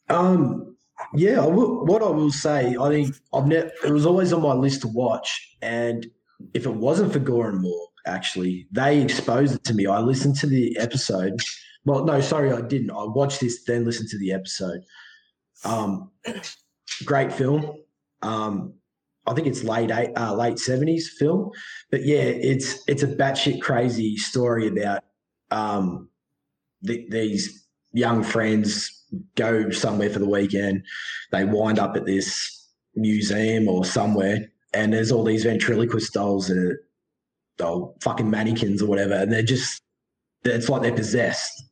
Um, 0.09 0.75
yeah, 1.13 1.41
I 1.41 1.45
will, 1.45 1.85
what 1.85 2.01
I 2.01 2.09
will 2.09 2.31
say, 2.31 2.75
I 2.79 2.89
think 2.89 3.15
I've 3.33 3.47
ne- 3.47 3.69
it 3.85 3.91
was 3.91 4.05
always 4.05 4.33
on 4.33 4.41
my 4.41 4.53
list 4.53 4.81
to 4.81 4.87
watch, 4.87 5.55
and 5.61 6.05
if 6.53 6.65
it 6.65 6.73
wasn't 6.73 7.13
for 7.13 7.19
Gore 7.19 7.49
and 7.49 7.61
More, 7.61 7.87
actually, 8.05 8.67
they 8.71 9.01
exposed 9.01 9.55
it 9.55 9.63
to 9.65 9.73
me. 9.73 9.85
I 9.85 9.99
listened 9.99 10.35
to 10.37 10.47
the 10.47 10.77
episode. 10.79 11.39
Well, 11.85 12.05
no, 12.05 12.21
sorry, 12.21 12.51
I 12.51 12.61
didn't. 12.61 12.91
I 12.91 13.03
watched 13.03 13.41
this, 13.41 13.63
then 13.65 13.85
listened 13.85 14.09
to 14.09 14.19
the 14.19 14.31
episode. 14.31 14.81
Um, 15.65 16.11
great 17.05 17.31
film. 17.33 17.73
Um, 18.21 18.73
I 19.25 19.33
think 19.33 19.47
it's 19.47 19.63
late 19.63 19.91
eight, 19.91 20.11
uh, 20.17 20.35
late 20.35 20.59
seventies 20.59 21.09
film, 21.17 21.51
but 21.91 22.05
yeah, 22.05 22.23
it's 22.23 22.83
it's 22.87 23.03
a 23.03 23.07
batshit 23.07 23.61
crazy 23.61 24.17
story 24.17 24.67
about 24.67 25.03
um, 25.51 26.09
th- 26.85 27.09
these 27.09 27.65
young 27.93 28.23
friends 28.23 29.05
go 29.35 29.69
somewhere 29.69 30.09
for 30.09 30.19
the 30.19 30.29
weekend. 30.29 30.83
They 31.31 31.45
wind 31.45 31.79
up 31.79 31.95
at 31.95 32.05
this 32.05 32.67
museum 32.95 33.69
or 33.69 33.85
somewhere, 33.85 34.51
and 34.73 34.93
there's 34.93 35.11
all 35.11 35.23
these 35.23 35.45
ventriloquist 35.45 36.13
dolls 36.13 36.47
that 36.47 36.79
doll 37.57 37.95
fucking 38.01 38.29
mannequins 38.29 38.81
or 38.81 38.87
whatever, 38.87 39.13
and 39.13 39.31
they're 39.31 39.43
just 39.43 39.81
it's 40.43 40.69
like 40.69 40.81
they're 40.81 40.93
possessed. 40.93 41.63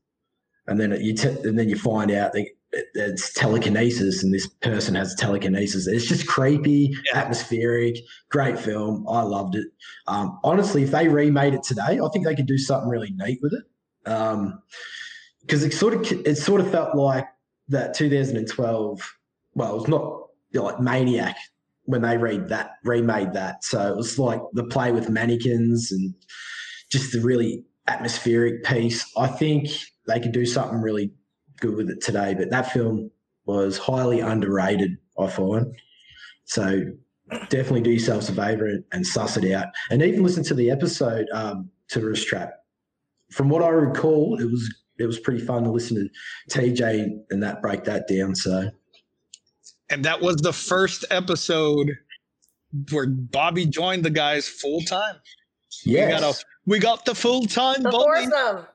And 0.68 0.80
then 0.80 0.92
you 1.02 1.14
te- 1.14 1.30
and 1.44 1.58
then 1.58 1.70
you 1.70 1.76
find 1.78 2.12
out 2.12 2.34
that 2.34 2.48
it's 2.94 3.34
telekinesis, 3.34 4.24
and 4.24 4.34
this 4.34 4.48
person 4.48 4.96
has 4.96 5.14
telekinesis. 5.16 5.88
It's 5.88 6.06
just 6.06 6.28
creepy, 6.28 6.96
Yeah. 7.12 7.20
atmospheric, 7.20 7.98
great 8.30 8.58
film. 8.58 9.06
I 9.10 9.24
loved 9.24 9.56
it. 9.56 9.68
Um, 10.08 10.40
honestly, 10.44 10.84
if 10.84 10.92
they 10.92 11.08
remade 11.08 11.54
it 11.54 11.64
today, 11.64 12.00
I 12.00 12.10
think 12.14 12.26
they 12.26 12.36
could 12.36 12.46
do 12.46 12.58
something 12.58 12.90
really 12.90 13.14
neat 13.18 13.40
with 13.42 13.54
it. 13.54 14.10
Um, 14.10 14.62
because 15.42 15.64
it 15.64 15.74
sort 15.74 15.94
of 15.96 16.26
it 16.26 16.38
sort 16.38 16.62
of 16.62 16.72
felt 16.72 16.96
like 16.96 17.28
that 17.70 17.94
2012. 17.96 19.14
Well, 19.56 19.72
it 19.72 19.76
was 19.76 19.88
not 19.88 20.28
you 20.52 20.60
know, 20.60 20.66
like 20.68 20.80
Maniac 20.80 21.36
when 21.92 22.02
they 22.02 22.18
read 22.18 22.50
that 22.50 22.72
remade 22.84 23.34
that. 23.34 23.64
So 23.64 23.92
it 23.92 23.96
was 23.96 24.18
like 24.18 24.42
the 24.54 24.64
play 24.64 24.92
with 24.92 25.10
mannequins 25.10 25.92
and 25.92 26.14
just 26.89 27.12
the 27.12 27.22
really 27.22 27.64
atmospheric 27.88 28.64
piece. 28.64 29.06
I 29.18 29.28
think 29.28 29.70
they 30.08 30.20
could 30.20 30.32
do 30.32 30.46
something 30.46 30.82
really 30.82 31.12
good 31.60 31.76
with 31.76 31.89
it 31.89 32.02
today. 32.02 32.34
But 32.34 32.50
that 32.50 32.72
film 32.72 33.12
was 33.46 33.78
highly 33.78 34.20
underrated, 34.20 34.98
I 35.20 35.28
find. 35.28 35.68
So 36.46 36.82
definitely 37.50 37.82
do 37.82 37.92
yourselves 37.92 38.30
a 38.30 38.34
favor 38.34 38.80
and, 38.92 39.06
suss 39.08 39.38
it 39.38 39.52
out, 39.54 39.68
and 39.89 40.02
even 40.02 40.24
listen 40.24 40.44
to 40.46 40.54
the 40.54 40.70
episode 40.70 41.28
um, 41.34 41.70
Tourist 41.89 42.28
Trap. 42.28 42.54
From 43.32 43.50
what 43.50 43.64
I 43.64 43.70
recall, 43.70 44.39
it 44.39 44.50
was 44.50 44.74
it 44.98 45.06
was 45.06 45.20
pretty 45.20 45.44
fun 45.44 45.64
to 45.64 45.72
listen 45.72 46.10
to 46.50 46.60
TJ 46.60 47.08
and 47.30 47.42
that 47.42 47.62
break 47.62 47.86
that 47.86 48.08
down. 48.08 48.36
So 48.36 48.70
And 49.92 50.04
that 50.06 50.20
was 50.22 50.38
the 50.38 50.54
first 50.54 51.06
episode 51.12 51.92
where 52.92 53.08
Bobby 53.08 53.66
joined 53.66 54.06
the 54.06 54.10
guys 54.10 54.48
full 54.48 54.82
time. 54.82 55.16
yeah, 55.86 56.06
We 56.06 56.12
got 56.12 56.24
a 56.24 56.44
we 56.66 56.80
got 56.80 57.06
the 57.06 57.14
full 57.16 57.46
time 57.46 57.84
The 57.84 57.89
Bobby. 57.92 58.26
foursome. 58.30 58.66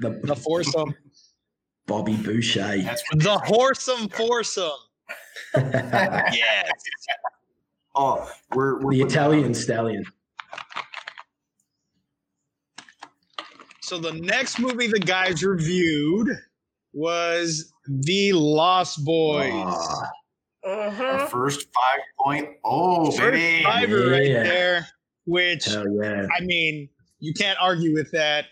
The 0.00 0.20
the 0.24 0.36
foursome. 0.36 0.94
Bobby 1.86 2.16
Boucher. 2.16 2.78
The 3.16 3.38
horsome 3.44 4.08
foursome. 4.08 4.70
Yes. 5.54 6.70
Oh, 7.94 8.28
we're, 8.54 8.80
we're 8.80 8.92
the 8.94 9.00
putting- 9.02 9.06
Italian 9.06 9.54
stallion. 9.54 10.04
So 13.82 13.98
the 13.98 14.12
next 14.14 14.58
movie 14.58 14.86
the 14.86 14.98
guys 14.98 15.44
reviewed 15.44 16.28
was 16.94 17.72
The 17.86 18.32
Lost 18.32 19.04
Boys. 19.04 19.52
Ah, 19.54 20.10
Uh-huh. 20.66 21.02
Our 21.04 21.26
first 21.28 21.66
five 21.74 22.00
point. 22.20 22.48
Oh, 22.64 23.10
First 23.10 23.32
baby. 23.32 23.64
fiver 23.64 24.10
right 24.10 24.32
there. 24.32 24.86
which 25.26 25.66
yeah. 25.68 26.26
I 26.36 26.40
mean, 26.42 26.88
you 27.20 27.32
can't 27.34 27.58
argue 27.60 27.92
with 27.94 28.10
that. 28.12 28.46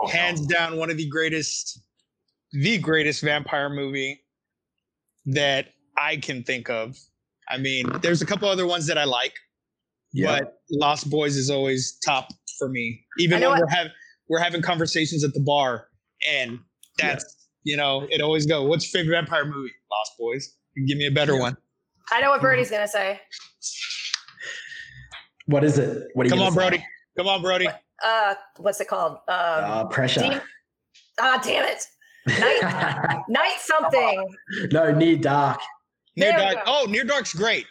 Oh, 0.00 0.06
hell. 0.08 0.20
Hands 0.20 0.46
down, 0.46 0.76
one 0.76 0.90
of 0.90 0.96
the 0.96 1.08
greatest, 1.08 1.80
the 2.52 2.78
greatest 2.78 3.22
vampire 3.22 3.68
movie 3.70 4.20
that 5.26 5.68
I 5.96 6.16
can 6.16 6.42
think 6.42 6.68
of. 6.68 6.96
I 7.48 7.58
mean, 7.58 7.86
there's 8.02 8.22
a 8.22 8.26
couple 8.26 8.48
other 8.48 8.66
ones 8.66 8.86
that 8.88 8.98
I 8.98 9.04
like, 9.04 9.34
Yeah. 10.12 10.40
but 10.40 10.58
Lost 10.70 11.08
Boys 11.10 11.36
is 11.36 11.48
always 11.50 11.98
top 12.04 12.28
for 12.58 12.68
me. 12.68 13.04
Even 13.18 13.40
when 13.40 13.50
what- 13.50 13.60
we're 13.60 13.68
having 13.68 13.92
we're 14.28 14.40
having 14.40 14.60
conversations 14.62 15.22
at 15.22 15.32
the 15.34 15.40
bar, 15.40 15.86
and 16.28 16.58
that's 16.98 17.24
you 17.62 17.76
know, 17.76 18.06
it 18.10 18.20
always 18.20 18.46
go. 18.46 18.64
What's 18.64 18.92
your 18.92 19.00
favorite 19.02 19.16
vampire 19.16 19.44
movie? 19.44 19.72
Lost 19.90 20.12
Boys. 20.18 20.54
You 20.76 20.82
can 20.82 20.86
give 20.86 20.98
me 20.98 21.06
a 21.06 21.10
better 21.10 21.36
one. 21.38 21.56
I 22.12 22.20
know 22.20 22.30
what 22.30 22.40
Brody's 22.40 22.70
gonna 22.70 22.86
say. 22.86 23.20
What 25.46 25.64
is 25.64 25.78
it? 25.78 26.08
What 26.14 26.22
are 26.22 26.26
you 26.26 26.30
Come 26.30 26.38
gonna 26.38 26.46
on, 26.48 26.52
say? 26.52 26.56
Brody. 26.56 26.84
Come 27.16 27.28
on, 27.28 27.42
Brody. 27.42 27.68
Uh, 28.04 28.34
what's 28.58 28.80
it 28.80 28.88
called? 28.88 29.12
Um, 29.12 29.18
Uh, 29.28 29.84
pressure. 29.86 30.20
Deep- 30.20 30.42
ah, 31.20 31.40
damn 31.42 31.64
it, 31.64 31.82
Night, 32.28 33.22
night 33.28 33.56
something. 33.60 34.28
no, 34.72 34.92
near 34.92 35.16
dark. 35.16 35.60
Near 36.16 36.32
There 36.32 36.52
Dark. 36.54 36.64
Oh, 36.66 36.86
Near 36.88 37.04
Dark's 37.04 37.32
great. 37.34 37.64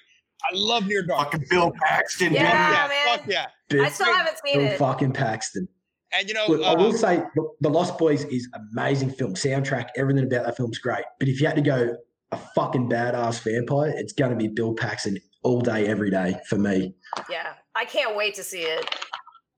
I 0.43 0.55
love 0.55 0.87
Near 0.87 1.03
Dark. 1.05 1.31
Fucking 1.31 1.47
Bill 1.49 1.71
Paxton. 1.83 2.33
Yeah, 2.33 2.43
yeah, 2.43 2.87
man. 2.87 3.17
fuck 3.17 3.27
yeah. 3.27 3.47
I 3.83 3.89
still 3.89 4.13
haven't 4.13 4.37
seen 4.45 4.59
Bill 4.59 4.71
it. 4.71 4.77
fucking 4.77 5.13
Paxton. 5.13 5.67
And 6.13 6.27
you 6.27 6.33
know, 6.33 6.45
Look, 6.47 6.61
I 6.61 6.73
uh, 6.73 6.77
will 6.77 6.93
say 6.93 7.17
the, 7.35 7.49
the 7.61 7.69
Lost 7.69 7.97
Boys 7.97 8.23
is 8.25 8.47
amazing 8.71 9.11
film. 9.11 9.33
Soundtrack, 9.33 9.89
everything 9.97 10.23
about 10.25 10.45
that 10.45 10.55
film's 10.57 10.77
great. 10.77 11.03
But 11.19 11.27
if 11.27 11.41
you 11.41 11.47
had 11.47 11.55
to 11.55 11.61
go 11.61 11.97
a 12.31 12.37
fucking 12.55 12.89
badass 12.89 13.41
vampire, 13.43 13.93
it's 13.95 14.13
going 14.13 14.31
to 14.31 14.37
be 14.37 14.47
Bill 14.47 14.73
Paxton 14.73 15.17
all 15.43 15.61
day, 15.61 15.87
every 15.87 16.09
day 16.09 16.35
for 16.49 16.57
me. 16.57 16.95
Yeah, 17.29 17.53
I 17.75 17.85
can't 17.85 18.15
wait 18.15 18.35
to 18.35 18.43
see 18.43 18.61
it. 18.61 18.85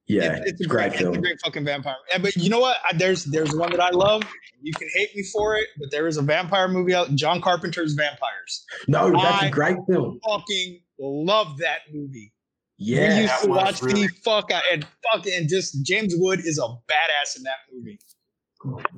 Yeah, 0.07 0.37
It- 0.37 0.43
it's, 0.47 0.61
a 0.61 0.67
great, 0.67 0.93
It's 0.93 1.01
film. 1.01 1.15
a 1.15 1.19
great 1.21 1.37
fucking 1.43 1.65
vampire. 1.65 1.95
Yeah, 2.11 2.19
but 2.19 2.35
you 2.35 2.49
know 2.49 2.59
what? 2.59 2.77
I- 2.89 2.95
There's 2.95 3.25
there's 3.25 3.53
one 3.55 3.71
that 3.71 3.81
I 3.81 3.89
love. 3.89 4.23
You 4.61 4.71
can 4.73 4.87
hate 4.95 5.13
me 5.15 5.23
for 5.33 5.55
it, 5.57 5.67
but 5.79 5.91
there 5.91 6.07
is 6.07 6.17
a 6.17 6.21
vampire 6.21 6.67
movie 6.67 6.93
out. 6.93 7.13
John 7.15 7.41
Carpenter's 7.41 7.93
Vampires. 7.93 8.65
No, 8.87 9.11
that's 9.11 9.43
I- 9.43 9.47
a 9.47 9.51
great 9.51 9.77
film. 9.89 10.19
Fucking 10.25 10.81
love 10.99 11.57
that 11.59 11.79
movie. 11.93 12.31
Yeah, 12.77 13.15
we 13.15 13.21
used 13.23 13.41
to 13.43 13.49
watch 13.49 13.81
really- 13.81 14.07
the 14.07 14.13
fuck 14.23 14.51
out 14.51 14.63
and 14.71 14.85
fucking 15.11 15.33
and 15.35 15.49
just 15.49 15.83
James 15.85 16.13
Wood 16.17 16.39
is 16.45 16.57
a 16.57 16.61
badass 16.67 17.35
in 17.37 17.43
that 17.43 17.57
movie. 17.73 17.99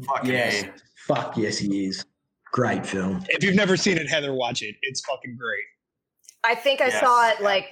Fucking 0.05 0.32
Yes. 0.32 0.65
Fuck 1.07 1.38
yes, 1.38 1.57
he 1.57 1.86
is. 1.88 2.05
Great 2.52 2.86
film. 2.86 3.24
If 3.30 3.43
you've 3.43 3.56
never 3.56 3.78
seen 3.78 3.97
it, 3.97 4.08
Heather, 4.10 4.34
watch 4.34 4.62
it. 4.64 4.76
It's 4.82 5.02
fucking 5.02 5.38
great. 5.38 5.64
I 6.43 6.56
think 6.56 6.82
I 6.82 6.88
Yes. 6.88 7.00
saw 7.02 7.30
it 7.30 7.41
like 7.41 7.66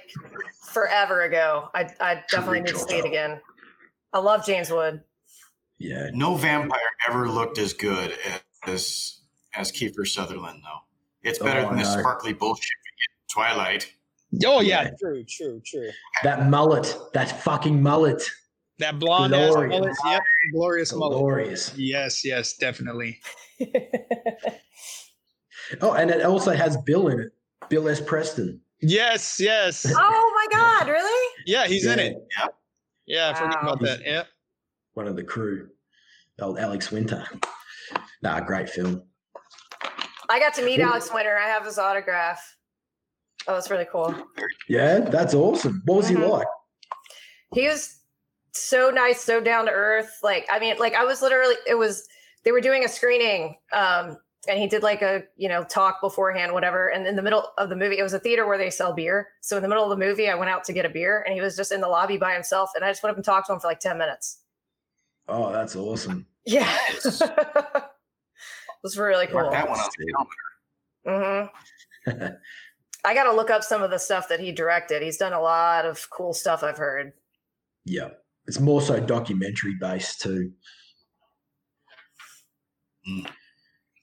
forever 0.72 1.22
ago. 1.22 1.70
I 1.74 1.88
I 2.00 2.22
definitely 2.30 2.60
need 2.60 2.68
to 2.74 2.78
see 2.78 2.96
it 2.98 3.04
again. 3.04 3.40
I 4.12 4.18
love 4.20 4.44
James 4.46 4.70
Wood. 4.70 5.02
Yeah, 5.78 6.08
No 6.12 6.34
vampire 6.34 6.80
ever 7.08 7.28
looked 7.28 7.58
as 7.58 7.72
good 7.72 8.16
as 8.66 9.20
as 9.54 9.72
Kiefer 9.72 10.06
Sutherland, 10.06 10.62
though. 10.64 10.80
It's 11.28 11.38
better 11.38 11.60
Oh, 11.60 11.70
than 11.70 11.78
the 11.78 11.84
sparkly 11.84 12.32
bullshit 12.32 12.62
we 12.84 12.90
get 13.00 13.10
in 13.50 13.56
Twilight. 13.56 13.92
Oh 14.44 14.60
yeah, 14.60 14.82
Yeah. 14.84 14.90
true, 15.00 15.24
true, 15.24 15.62
true. 15.64 15.90
that 16.22 16.48
mullet, 16.48 16.94
that 17.14 17.40
fucking 17.42 17.82
mullet, 17.82 18.22
That 18.78 18.98
blonde 18.98 19.34
ass 19.34 19.52
Glorious. 19.54 19.80
mullet. 19.80 19.96
Yep, 20.06 20.22
glorious 20.52 20.92
mullet. 20.94 21.18
glorious. 21.18 21.72
Yes, 21.76 22.24
yes, 22.24 22.54
definitely. 22.56 23.20
Oh, 25.82 25.92
and 25.92 26.10
it 26.10 26.24
also 26.24 26.52
has 26.52 26.76
Bill 26.78 27.08
in 27.08 27.20
it. 27.20 27.28
Bill 27.68 27.88
S. 27.88 28.00
Preston. 28.00 28.60
Yes, 28.80 29.38
yes. 29.38 29.84
oh 29.96 30.32
my 30.34 30.46
god, 30.58 30.88
really? 30.90 31.34
Yeah, 31.46 31.66
he's 31.66 31.84
in 31.84 31.98
Yeah, 31.98 32.04
it. 32.06 32.16
Yeah, 33.06 33.30
I 33.30 33.34
forgot 33.34 33.62
Wow. 33.62 33.72
about 33.72 33.82
that. 33.82 34.00
Yeah. 34.02 34.22
One 34.94 35.06
of 35.06 35.16
the 35.16 35.24
crew. 35.24 35.68
Old 36.40 36.58
Alex 36.58 36.90
Winter. 36.90 37.22
Nah, 38.22 38.40
great 38.40 38.70
film. 38.70 39.02
I 40.30 40.38
got 40.38 40.54
to 40.54 40.64
meet 40.64 40.80
Ooh. 40.80 40.84
Alex 40.84 41.12
Winter. 41.12 41.36
I 41.36 41.48
have 41.48 41.66
his 41.66 41.78
autograph. 41.78 42.40
Oh, 43.46 43.56
it's 43.56 43.70
really 43.70 43.86
cool. 43.90 44.14
Yeah, 44.68 45.00
that's 45.00 45.34
awesome. 45.34 45.82
What 45.84 45.96
was 45.98 46.06
Mhm. 46.10 46.16
he 46.18 46.24
like? 46.24 46.46
He 47.52 47.66
was 47.68 47.97
so 48.60 48.90
nice, 48.90 49.22
so 49.22 49.40
down 49.40 49.66
to 49.66 49.72
earth. 49.72 50.18
Like, 50.22 50.46
I 50.50 50.58
mean, 50.58 50.76
like 50.78 50.94
I 50.94 51.04
was 51.04 51.22
literally, 51.22 51.56
it 51.66 51.74
was, 51.74 52.06
they 52.44 52.52
were 52.52 52.60
doing 52.60 52.84
a 52.84 52.88
screening, 52.88 53.56
um, 53.72 54.18
and 54.48 54.58
he 54.58 54.66
did 54.66 54.82
like 54.82 55.02
a, 55.02 55.24
you 55.36 55.48
know, 55.48 55.64
talk 55.64 56.00
beforehand, 56.00 56.52
whatever. 56.52 56.88
And 56.88 57.06
in 57.06 57.16
the 57.16 57.22
middle 57.22 57.50
of 57.58 57.68
the 57.68 57.76
movie, 57.76 57.98
it 57.98 58.02
was 58.02 58.14
a 58.14 58.20
theater 58.20 58.46
where 58.46 58.56
they 58.56 58.70
sell 58.70 58.94
beer. 58.94 59.28
So 59.40 59.56
in 59.56 59.62
the 59.62 59.68
middle 59.68 59.84
of 59.84 59.90
the 59.90 60.04
movie, 60.04 60.28
I 60.28 60.34
went 60.36 60.50
out 60.50 60.64
to 60.64 60.72
get 60.72 60.86
a 60.86 60.88
beer 60.88 61.22
and 61.26 61.34
he 61.34 61.40
was 61.40 61.56
just 61.56 61.72
in 61.72 61.80
the 61.80 61.88
lobby 61.88 62.16
by 62.16 62.34
himself. 62.34 62.70
And 62.74 62.84
I 62.84 62.90
just 62.90 63.02
went 63.02 63.10
up 63.12 63.16
and 63.16 63.24
talked 63.24 63.48
to 63.48 63.52
him 63.52 63.60
for 63.60 63.66
like 63.66 63.80
10 63.80 63.98
minutes. 63.98 64.38
Oh, 65.26 65.52
that's 65.52 65.76
awesome. 65.76 66.26
Yeah. 66.46 66.74
it 67.04 67.84
was 68.82 68.96
really 68.96 69.26
cool. 69.26 69.42
Mark 69.42 69.52
that 69.52 69.68
one 69.68 69.78
on 69.78 69.88
the 69.98 70.12
calendar. 71.04 71.50
hmm 72.06 72.34
I 73.04 73.14
got 73.14 73.24
to 73.24 73.32
look 73.32 73.50
up 73.50 73.62
some 73.62 73.82
of 73.82 73.90
the 73.90 73.98
stuff 73.98 74.28
that 74.28 74.40
he 74.40 74.52
directed. 74.52 75.02
He's 75.02 75.18
done 75.18 75.32
a 75.32 75.40
lot 75.40 75.84
of 75.84 76.08
cool 76.10 76.32
stuff 76.32 76.62
I've 76.62 76.78
heard. 76.78 77.12
Yeah. 77.84 78.10
It's 78.48 78.58
more 78.58 78.80
so 78.82 78.98
documentary 78.98 79.74
based 79.80 80.20
too. 80.22 80.50
Mm. 83.08 83.26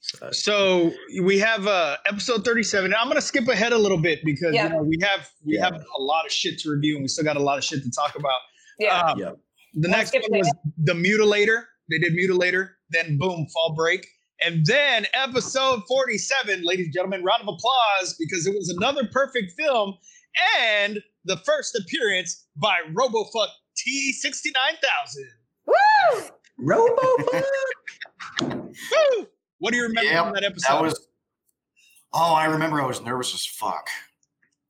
So, 0.00 0.30
So 0.30 0.92
we 1.22 1.38
have 1.40 1.66
uh 1.66 1.96
episode 2.06 2.44
37. 2.44 2.94
I'm 2.94 3.08
gonna 3.08 3.20
skip 3.20 3.48
ahead 3.48 3.72
a 3.72 3.78
little 3.78 3.98
bit 3.98 4.20
because 4.24 4.54
Yeah. 4.54 4.64
you 4.64 4.70
know 4.70 4.82
we 4.82 4.98
have 5.02 5.28
we 5.44 5.54
Yeah. 5.56 5.64
have 5.64 5.74
a 5.74 6.00
lot 6.02 6.24
of 6.24 6.32
shit 6.32 6.58
to 6.60 6.70
review 6.70 6.94
and 6.94 7.02
we 7.02 7.08
still 7.08 7.24
got 7.24 7.36
a 7.36 7.42
lot 7.42 7.58
of 7.58 7.64
shit 7.64 7.82
to 7.82 7.90
talk 7.90 8.16
about. 8.16 8.40
Yeah. 8.78 9.00
Um, 9.00 9.18
yeah. 9.18 9.30
The 9.74 9.88
next 9.88 10.14
one 10.14 10.22
was 10.38 10.50
the 10.78 10.92
mutilator. 10.94 11.64
They 11.90 11.98
did 11.98 12.12
mutilator, 12.14 12.70
then 12.90 13.18
boom, 13.18 13.46
fall 13.52 13.74
break. 13.76 14.06
And 14.44 14.64
then 14.66 15.06
episode 15.14 15.82
47, 15.88 16.62
ladies 16.62 16.86
and 16.86 16.94
gentlemen, 16.94 17.24
round 17.24 17.42
of 17.42 17.48
applause 17.48 18.14
because 18.18 18.46
it 18.46 18.54
was 18.54 18.68
another 18.68 19.08
perfect 19.12 19.52
film 19.58 19.94
and 20.60 21.02
the 21.24 21.38
first 21.38 21.74
appearance 21.74 22.46
by 22.56 22.76
RoboFuck 22.92 23.48
T69000. 23.76 25.16
Woo! 25.66 26.22
Robo 26.58 27.16
Woo! 28.40 29.26
What 29.58 29.70
do 29.72 29.76
you 29.76 29.82
remember 29.84 30.10
Yep, 30.10 30.24
from 30.24 30.34
that 30.34 30.44
episode? 30.44 30.72
That 30.74 30.82
was. 30.82 31.08
Oh, 32.12 32.34
I 32.34 32.46
remember 32.46 32.80
I 32.80 32.86
was 32.86 33.00
nervous 33.02 33.34
as 33.34 33.44
fuck. 33.46 33.88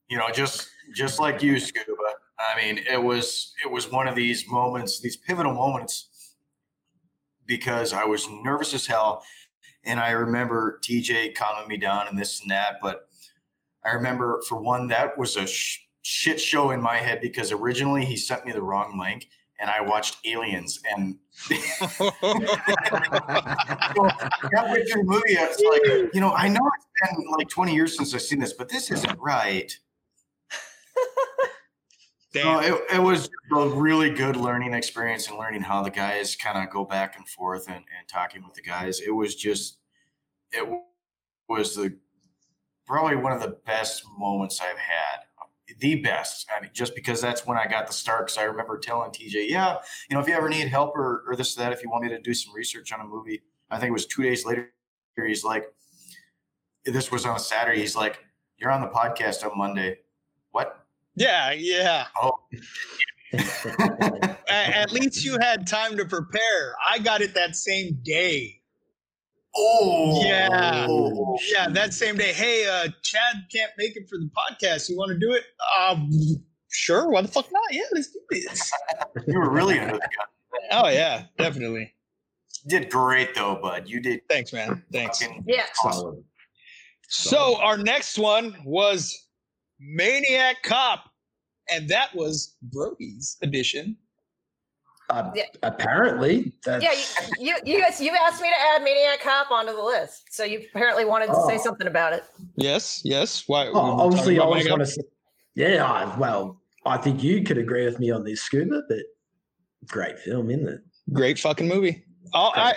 You 0.09 0.19
know, 0.19 0.31
just 0.33 0.69
just 0.95 1.21
like 1.21 1.43
you, 1.43 1.59
Scuba. 1.59 1.93
I 2.39 2.57
mean, 2.61 2.85
it 2.91 3.03
was 3.03 3.53
it 3.65 3.71
was 3.71 3.91
one 3.91 4.09
of 4.09 4.15
these 4.15 4.45
moments, 4.49 5.01
these 5.01 5.17
pivotal 5.17 5.55
moments, 5.55 6.35
because 7.47 7.93
I 7.93 8.05
was 8.05 8.29
nervous 8.43 8.75
as 8.75 8.87
hell, 8.87 9.25
and 9.85 9.99
I 10.01 10.11
remember 10.11 10.79
TJ 10.83 11.35
calming 11.35 11.69
me 11.69 11.77
down 11.77 12.09
and 12.09 12.19
this 12.19 12.41
and 12.41 12.51
that. 12.51 12.77
But 12.83 13.09
I 13.85 13.91
remember, 13.93 14.43
for 14.49 14.61
one, 14.61 14.89
that 14.89 15.17
was 15.19 15.37
a 15.37 15.47
sh- 15.47 15.81
shit 16.07 16.41
show 16.41 16.71
in 16.71 16.81
my 16.81 16.99
head 16.99 17.21
because 17.21 17.51
originally 17.51 18.05
he 18.05 18.17
sent 18.17 18.47
me 18.47 18.53
the 18.53 18.63
wrong 18.63 18.97
link, 18.97 19.29
and 19.59 19.69
I 19.69 19.81
watched 19.81 20.19
Aliens, 20.25 20.79
and 20.97 21.19
halfway 21.49 21.59
through 24.85 25.03
the 25.03 25.05
movie, 25.05 25.37
I 25.37 25.47
was 25.49 25.61
like, 25.69 26.15
you 26.15 26.21
know, 26.21 26.33
I 26.33 26.47
know 26.47 26.61
it's 26.77 26.87
been 27.17 27.27
like 27.37 27.49
20 27.49 27.75
years 27.75 27.97
since 27.97 28.15
I've 28.15 28.23
seen 28.23 28.39
this, 28.39 28.53
but 28.53 28.69
this 28.69 28.93
isn't 28.93 29.19
right. 29.19 29.77
Damn. 32.33 32.45
No, 32.45 32.61
it, 32.61 32.97
it 32.97 33.03
was 33.03 33.29
a 33.57 33.69
really 33.69 34.11
good 34.11 34.37
learning 34.37 34.75
experience 34.75 35.29
and 35.29 35.39
learning 35.39 35.63
how 35.63 35.83
the 35.83 35.91
guys 35.91 36.37
kind 36.37 36.63
of 36.63 36.73
go 36.73 36.85
back 36.85 37.17
and 37.17 37.29
forth 37.29 37.67
and, 37.67 37.77
and 37.77 38.09
talking 38.09 38.45
with 38.45 38.55
the 38.55 38.63
guys. 38.63 39.01
It 39.01 39.11
was 39.11 39.35
just, 39.35 39.79
it 40.53 40.69
was 41.49 41.75
the 41.75 41.97
probably 42.87 43.17
one 43.17 43.33
of 43.33 43.41
the 43.41 43.59
best 43.67 44.05
moments 44.17 44.61
I've 44.61 44.79
had. 44.79 45.26
The 45.79 45.97
best. 45.97 46.47
I 46.57 46.61
mean, 46.61 46.71
just 46.73 46.95
because 46.95 47.21
that's 47.21 47.47
when 47.47 47.59
I 47.59 47.67
got 47.67 47.87
the 47.87 47.93
start. 47.93 48.27
Because 48.27 48.39
I 48.39 48.45
remember 48.45 48.79
telling 48.79 49.11
TJ, 49.11 49.49
yeah, 49.49 49.77
you 50.09 50.15
know, 50.15 50.21
if 50.21 50.29
you 50.29 50.35
ever 50.35 50.49
need 50.49 50.69
help 50.69 50.97
or, 50.97 51.25
or 51.27 51.37
this 51.37 51.57
or 51.57 51.61
that, 51.61 51.73
if 51.73 51.83
you 51.83 51.91
want 51.91 52.05
me 52.05 52.11
to 52.11 52.21
do 52.21 52.33
some 52.33 52.55
research 52.55 52.93
on 52.93 53.01
a 53.01 53.05
movie, 53.05 53.43
I 53.71 53.79
think 53.79 53.91
it 53.91 53.93
was 53.93 54.07
two 54.07 54.23
days 54.23 54.47
later. 54.47 54.73
He's 55.17 55.45
like, 55.45 55.67
this 56.85 57.11
was 57.11 57.27
on 57.27 57.37
a 57.37 57.39
Saturday. 57.39 57.81
He's 57.81 57.97
like, 57.97 58.19
you're 58.59 58.71
on 58.71 58.81
the 58.81 58.89
podcast 58.89 59.45
on 59.45 59.57
Monday. 59.57 59.99
What? 60.51 60.87
yeah, 61.15 61.53
yeah. 61.53 62.07
Oh, 62.21 62.39
At 64.49 64.93
least 64.93 65.25
you 65.25 65.37
had 65.41 65.67
time 65.67 65.97
to 65.97 66.05
prepare. 66.05 66.75
I 66.89 66.99
got 66.99 67.21
it 67.21 67.35
that 67.35 67.57
same 67.57 67.99
day. 68.03 68.56
Oh, 69.59 70.23
Yeah. 70.25 70.87
Yeah, 71.53 71.69
that 71.71 71.95
same 71.95 72.17
day. 72.17 72.33
Hey, 72.33 72.67
uh, 72.67 72.89
Chad 73.03 73.37
can't 73.53 73.73
make 73.79 73.97
it 73.97 74.09
for 74.09 74.19
the 74.19 74.29
podcast. 74.37 74.89
You 74.89 74.97
want 74.97 75.11
to 75.13 75.19
do 75.19 75.33
it? 75.33 75.45
Um, 75.81 76.11
sure. 76.71 77.09
Why 77.09 77.23
the 77.23 77.29
fuck 77.29 77.51
not? 77.53 77.63
Yeah, 77.71 77.83
let's 77.93 78.11
do 78.11 78.21
this. 78.31 78.71
You 79.27 79.39
were 79.39 79.51
really 79.51 79.79
under 79.79 79.95
the 79.95 79.99
gun. 79.99 80.09
Oh 80.73 80.89
yeah, 80.89 81.25
definitely. 81.39 81.93
You 82.65 82.81
did 82.81 82.91
great 82.91 83.35
though, 83.35 83.59
bud. 83.61 83.85
You 83.89 84.01
did 84.01 84.21
Thanks, 84.29 84.53
man. 84.53 84.83
Thanks. 84.93 85.21
fucking 85.23 85.45
Yeah. 85.47 85.65
Solid. 85.75 86.23
So 87.09 87.57
our 87.61 87.77
next 87.79 88.19
one 88.19 88.57
was 88.65 89.17
Maniac 89.81 90.63
Cop, 90.65 91.05
and 91.71 91.89
that 91.89 92.15
was 92.15 92.57
Brody's 92.63 93.37
edition. 93.43 93.97
Uh, 95.09 95.31
Yeah. 95.35 95.45
Apparently, 95.63 96.53
that's, 96.65 96.83
Yeah, 96.83 96.93
you, 97.39 97.55
you 97.65 97.75
you 97.75 97.81
guys 97.81 98.01
you 98.01 98.11
asked 98.27 98.43
me 98.43 98.49
to 98.49 98.55
add 98.75 98.83
Maniac 98.83 99.21
Cop 99.21 99.51
onto 99.51 99.73
the 99.73 99.83
list, 99.83 100.25
so 100.33 100.45
you 100.45 100.63
apparently 100.75 101.05
wanted 101.05 101.27
to 101.29 101.35
say 101.47 101.55
Oh. 101.57 101.63
something 101.63 101.87
about 101.87 102.13
it. 102.13 102.25
Yes, 102.57 103.03
yes. 103.05 103.45
Why? 103.47 103.69
Oh, 103.69 104.01
obviously, 104.01 104.35
I 104.37 104.43
talking 104.43 104.57
was 104.57 104.67
going 104.67 104.79
to 104.81 104.87
say, 104.87 105.03
yeah, 105.55 105.85
I, 105.85 106.19
well, 106.19 106.61
I 106.85 106.97
think 106.97 107.23
you 107.23 107.43
could 107.43 107.59
agree 107.59 107.85
with 107.85 107.99
me 108.01 108.11
on 108.11 108.25
this, 108.25 108.43
Scuba, 108.43 108.83
but 108.89 108.99
great 109.87 110.19
film, 110.19 110.51
isn't 110.51 110.69
it? 110.69 110.81
great 111.13 111.39
fucking 111.39 111.69
movie. 111.69 112.03
Oh, 112.35 112.51
I, 112.55 112.75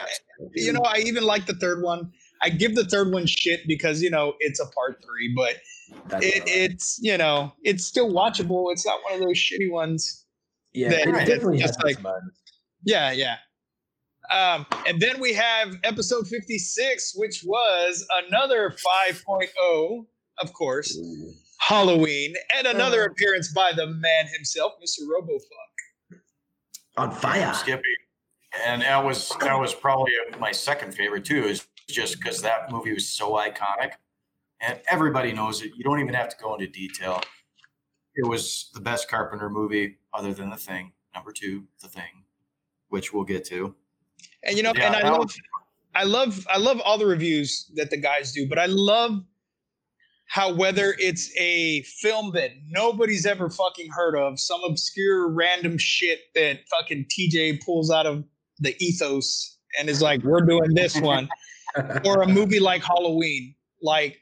you 0.54 0.72
know, 0.72 0.82
I 0.82 0.98
even 1.00 1.24
like 1.24 1.48
the 1.48 1.56
third 1.56 1.82
one. 1.82 2.12
I 2.42 2.50
give 2.50 2.76
the 2.76 2.86
third 2.86 3.12
one 3.12 3.26
shit 3.26 3.62
because 3.68 4.02
you 4.02 4.10
know 4.12 4.34
it's 4.40 4.60
a 4.60 4.68
part 4.68 5.04
three, 5.04 5.34
but 5.36 5.56
it, 5.56 5.60
all 6.14 6.20
right. 6.20 6.24
it's 6.46 7.00
you 7.02 7.18
know 7.18 7.52
it's 7.64 7.86
still 7.86 8.12
watchable. 8.12 8.72
It's 8.72 8.86
not 8.86 9.00
one 9.04 9.14
of 9.16 9.20
those 9.20 9.36
shitty 9.36 9.72
ones. 9.72 10.26
Yeah, 10.74 10.90
that- 10.90 11.08
it 11.08 11.12
definitely 11.26 11.58
just 11.60 11.84
like- 11.84 11.98
Yeah, 12.84 13.12
yeah. 13.12 13.38
Um, 14.32 14.66
and 14.88 15.02
then 15.02 15.20
we 15.20 15.34
have 15.34 15.76
episode 15.84 16.28
56, 16.28 17.14
which 17.16 17.44
was 17.44 18.06
another 18.28 18.70
5.0, 18.70 20.06
of 20.42 20.54
course, 20.54 20.98
Halloween, 21.58 22.36
and 22.56 22.68
another 22.68 23.02
Uh-huh. 23.02 23.12
appearance 23.12 23.52
by 23.54 23.72
the 23.74 23.88
man 23.88 24.28
himself, 24.28 24.74
Mr. 24.84 25.02
Robofuck. 25.08 26.20
on 26.98 27.12
fire. 27.12 27.54
Skippy. 27.54 27.82
And 28.66 28.82
that 28.82 29.04
was 29.06 29.30
that 29.40 29.58
was 29.58 29.74
probably 29.74 30.12
my 30.38 30.52
second 30.52 30.94
favorite 30.94 31.24
too, 31.24 31.46
is 31.46 31.66
just 31.88 32.18
because 32.20 32.42
that 32.42 32.70
movie 32.72 32.94
was 32.94 33.08
so 33.08 33.34
iconic. 33.34 33.94
And 34.60 34.82
everybody 34.88 35.32
knows 35.32 35.62
it. 35.62 35.72
You 35.78 35.84
don't 35.86 36.02
even 36.02 36.14
have 36.14 36.28
to 36.30 36.36
go 36.42 36.56
into 36.56 36.68
detail. 36.68 37.22
It 38.16 38.28
was 38.28 38.70
the 38.74 38.82
best 38.82 39.08
Carpenter 39.08 39.50
movie 39.50 39.99
other 40.14 40.34
than 40.34 40.50
The 40.50 40.56
Thing. 40.58 40.94
Number 41.16 41.32
two, 41.32 41.66
The 41.82 41.88
Thing, 41.88 42.24
which 42.90 43.14
we'll 43.14 43.24
get 43.24 43.46
to. 43.46 43.76
And 44.44 44.56
you 44.58 44.64
know, 44.64 44.74
Yeah, 44.76 44.88
and 44.88 44.96
I 44.96 45.10
love, 45.10 45.20
was- 45.20 45.40
I 45.96 46.04
love, 46.04 46.48
I 46.50 46.58
love 46.58 46.80
all 46.86 46.98
the 46.98 47.06
reviews 47.06 47.72
that 47.76 47.90
the 47.90 47.98
guys 47.98 48.32
do, 48.32 48.48
but 48.48 48.60
I 48.60 48.68
love 48.68 49.24
how 50.28 50.54
whether 50.54 50.94
it's 51.00 51.36
a 51.40 51.82
film 51.84 52.32
that 52.34 52.52
nobody's 52.68 53.26
ever 53.26 53.50
fucking 53.50 53.90
heard 53.90 54.16
of, 54.16 54.40
some 54.40 54.62
obscure 54.64 55.28
random 55.28 55.78
shit 55.80 56.20
that 56.36 56.60
fucking 56.70 57.06
TJ 57.10 57.64
pulls 57.66 57.90
out 57.90 58.06
of 58.06 58.24
the 58.60 58.76
ethos 58.80 59.58
and 59.80 59.90
is 59.90 60.02
like, 60.04 60.22
we're 60.24 60.42
doing 60.46 60.74
this 60.76 61.00
one, 61.02 61.28
or 62.06 62.22
a 62.22 62.28
movie 62.28 62.60
like 62.60 62.84
Halloween, 62.84 63.56
like 63.82 64.20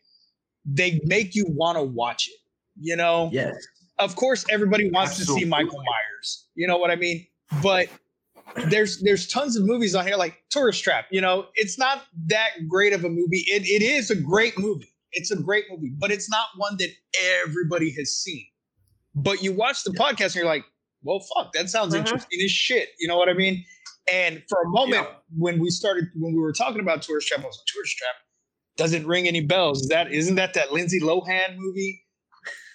they 0.66 1.02
make 1.04 1.36
you 1.36 1.46
want 1.50 1.78
to 1.78 1.84
watch 1.84 2.28
it. 2.30 2.40
You 2.80 2.96
know, 2.96 3.30
yes. 3.34 3.56
Of 4.00 4.16
course 4.16 4.46
everybody 4.50 4.90
wants 4.92 5.18
to 5.18 5.26
see 5.26 5.46
Michael 5.46 5.78
Myers. 5.80 6.48
You 6.56 6.68
know 6.68 6.78
what 6.78 6.92
I 6.92 6.96
mean? 6.96 7.26
But 7.62 7.88
there's 8.70 9.02
there's 9.02 9.28
tons 9.28 9.56
of 9.56 9.66
movies 9.66 9.96
on 9.96 10.06
here 10.06 10.16
like 10.18 10.38
Tourist 10.50 10.84
Trap. 10.84 11.06
You 11.12 11.22
know, 11.22 11.48
it's 11.56 11.78
not 11.78 12.04
that 12.28 12.52
great 12.68 12.94
of 12.94 13.04
a 13.04 13.10
movie. 13.10 13.44
It 13.48 13.64
it 13.66 13.84
is 13.84 14.10
a 14.12 14.16
great 14.16 14.58
movie. 14.58 14.90
It's 15.14 15.32
a 15.32 15.36
great 15.36 15.66
movie, 15.70 15.92
but 15.98 16.12
it's 16.12 16.30
not 16.30 16.48
one 16.58 16.76
that 16.78 16.90
everybody 17.44 17.92
has 17.98 18.12
seen. 18.12 18.46
But 19.16 19.42
you 19.42 19.52
watch 19.54 19.84
the 19.84 19.92
podcast 19.92 20.26
and 20.26 20.36
you're 20.36 20.46
like, 20.46 20.66
well, 21.02 21.20
fuck, 21.36 21.54
that 21.54 21.70
sounds 21.70 21.94
Mhm. 21.96 22.00
interesting 22.00 22.40
as 22.44 22.52
shit. 22.52 22.90
You 23.00 23.08
know 23.08 23.18
what 23.18 23.30
I 23.30 23.34
mean? 23.34 23.64
And 24.12 24.44
for 24.48 24.62
a 24.62 24.70
moment, 24.70 25.08
Yeah. 25.08 25.16
when 25.38 25.60
we 25.60 25.70
started, 25.70 26.06
when 26.16 26.34
we 26.34 26.40
were 26.40 26.54
talking 26.54 26.80
about 26.82 27.02
Tourist 27.02 27.28
Trap, 27.30 27.44
I 27.44 27.48
was 27.48 27.58
like, 27.58 27.66
Tourist 27.74 27.98
Trap 27.98 28.16
doesn't 28.78 29.08
ring 29.08 29.28
any 29.28 29.42
bells. 29.42 29.82
Is 29.82 29.88
that 29.90 30.12
isn't 30.12 30.36
that 30.36 30.54
that 30.54 30.72
Lindsay 30.72 31.00
Lohan 31.00 31.56
movie? 31.58 32.04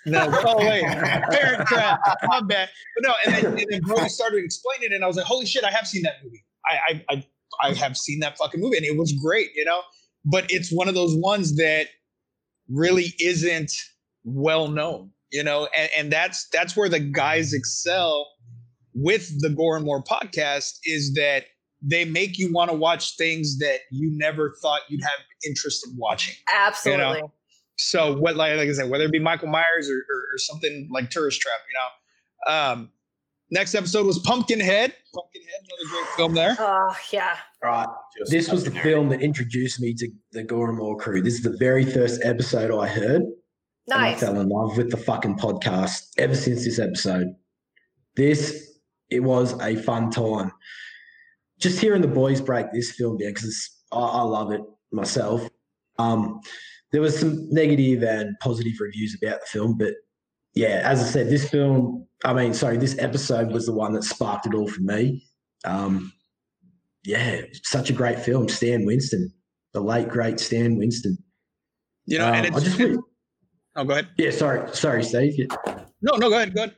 No, 0.07 0.27
oh 0.47 0.59
wait, 0.59 0.85
Parent 0.85 1.67
Trap. 1.69 2.01
My 2.25 2.41
bad. 2.41 2.69
But 2.97 3.09
no, 3.09 3.15
and 3.25 3.35
then, 3.35 3.59
and 3.59 3.67
then 3.71 3.81
Brody 3.83 4.09
started 4.09 4.45
explaining 4.45 4.91
it, 4.91 4.95
and 4.95 5.05
I 5.05 5.07
was 5.07 5.17
like, 5.17 5.27
holy 5.27 5.47
shit, 5.47 5.65
I 5.65 5.71
have 5.71 5.87
seen 5.87 6.03
that 6.03 6.17
movie. 6.25 6.45
I, 6.67 6.77
I 6.89 7.05
I 7.11 7.27
I 7.63 7.75
have 7.75 7.97
seen 7.97 8.21
that 8.21 8.37
fucking 8.39 8.61
movie, 8.61 8.77
and 8.77 8.87
it 8.87 8.97
was 8.97 9.13
great, 9.13 9.51
you 9.55 9.65
know. 9.65 9.81
But 10.25 10.47
it's 10.49 10.71
one 10.71 10.89
of 10.89 10.95
those 10.95 11.15
ones 11.17 11.57
that 11.57 11.89
really 12.69 13.15
isn't 13.21 13.73
well 14.25 14.69
known, 14.69 15.11
you 15.31 15.43
know, 15.43 15.69
and, 15.77 15.91
and 15.97 16.13
that's 16.13 16.49
that's 16.53 16.77
where 16.77 16.89
the 16.89 17.01
guys 17.01 17.53
excel 17.53 18.29
with 18.95 19.41
the 19.41 19.51
Gore 19.51 19.77
and 19.77 19.85
More 19.85 20.03
podcast 20.03 20.79
is 20.85 21.15
that 21.15 21.45
they 21.83 22.05
make 22.05 22.39
you 22.39 22.53
want 22.53 22.71
to 22.71 22.77
watch 22.77 23.17
things 23.17 23.59
that 23.59 23.81
you 23.91 24.11
never 24.13 24.55
thought 24.63 24.83
you'd 24.89 25.03
have 25.03 25.19
interest 25.45 25.87
in 25.87 25.97
watching. 25.97 26.35
Absolutely. 26.53 27.23
So 27.77 28.17
what, 28.19 28.37
like, 28.37 28.57
like 28.57 28.69
I 28.69 28.73
said, 28.73 28.91
whether 28.91 29.05
it 29.05 29.13
be 29.13 29.19
Michael 29.19 29.49
Myers 29.49 29.89
or, 29.91 29.95
or, 29.97 30.19
or 30.35 30.39
something 30.39 30.89
like 30.93 31.11
Tourist 31.11 31.41
Trap, 31.41 31.55
you 31.69 31.75
know. 31.75 32.55
Um, 32.55 32.91
next 33.51 33.75
episode 33.75 34.07
was 34.07 34.19
Pumpkinhead. 34.21 34.95
Pumpkinhead, 35.15 35.61
another 35.61 35.91
great 35.91 36.17
film 36.17 36.35
there. 36.35 36.57
Oh 36.59 36.95
yeah. 37.13 37.37
Right. 37.63 37.87
Just 38.19 38.31
This 38.31 38.51
was 38.51 38.65
the 38.65 38.71
film 38.71 39.09
that 39.11 39.21
introduced 39.21 39.81
me 39.81 39.95
to 39.95 40.09
the 40.33 40.43
Gore 40.43 40.69
and 40.69 40.79
More 40.79 40.97
crew. 40.97 41.23
This 41.23 41.35
is 41.35 41.43
the 41.43 41.57
very 41.59 41.85
first 41.85 42.21
episode 42.25 42.77
I 42.77 42.89
heard. 42.89 43.23
And 43.23 43.95
I 43.95 44.11
Nice. 44.11 44.21
fell 44.21 44.39
in 44.41 44.49
love 44.49 44.77
with 44.77 44.91
the 44.91 44.97
fucking 44.97 45.37
podcast 45.39 46.03
ever 46.19 46.35
since 46.37 46.65
this 46.65 46.79
episode. 46.79 47.35
This 48.17 48.79
it 49.11 49.21
was 49.21 49.59
a 49.61 49.77
fun 49.77 50.11
time. 50.11 50.53
Just 51.59 51.81
hearing 51.81 52.03
the 52.03 52.09
boys 52.09 52.41
break 52.41 52.67
this 52.73 52.93
film 52.93 53.19
down 53.19 53.31
because 53.31 53.71
I, 53.93 53.99
I 53.99 54.23
love 54.23 54.51
it 54.53 54.63
myself. 54.91 55.49
Um, 55.99 56.41
there 56.93 57.01
was 57.01 57.19
some 57.19 57.49
negative 57.51 58.03
and 58.03 58.37
positive 58.41 58.75
reviews 58.81 59.17
about 59.21 59.41
the 59.41 59.47
film, 59.47 59.77
but 59.79 59.95
yeah, 60.55 60.83
as 60.85 61.01
I 61.01 61.05
said, 61.07 61.29
this 61.31 61.49
film, 61.49 62.07
I 62.25 62.35
mean, 62.35 62.53
sorry, 62.55 62.77
this 62.77 62.97
episode 62.99 63.51
was 63.53 63.67
the 63.67 63.73
one 63.73 63.93
that 63.95 64.05
sparked 64.05 64.47
it 64.47 64.55
all 64.55 64.69
for 64.69 64.83
me. 64.83 65.25
Um, 65.65 66.13
yeah, 67.05 67.41
such 67.65 67.89
a 67.91 67.93
great 67.95 68.19
film. 68.19 68.49
Stan 68.49 68.85
Winston, 68.85 69.33
the 69.73 69.81
late 69.81 70.09
great 70.09 70.39
Stan 70.39 70.77
Winston. 70.77 71.17
You 72.05 72.19
know, 72.19 72.27
and 72.27 72.47
Um, 72.47 72.53
it's, 72.55 72.57
I 72.57 72.61
just 72.69 72.79
wish- 72.79 72.97
oh, 73.77 73.85
go 73.85 73.93
ahead. 73.93 74.09
yeah, 74.19 74.31
sorry, 74.31 74.69
sorry, 74.75 75.03
Steve. 75.03 75.35
Yeah. 75.39 75.47
No, 76.03 76.17
no, 76.17 76.29
go 76.29 76.37
ahead, 76.37 76.55
go 76.55 76.65
ahead. 76.65 76.75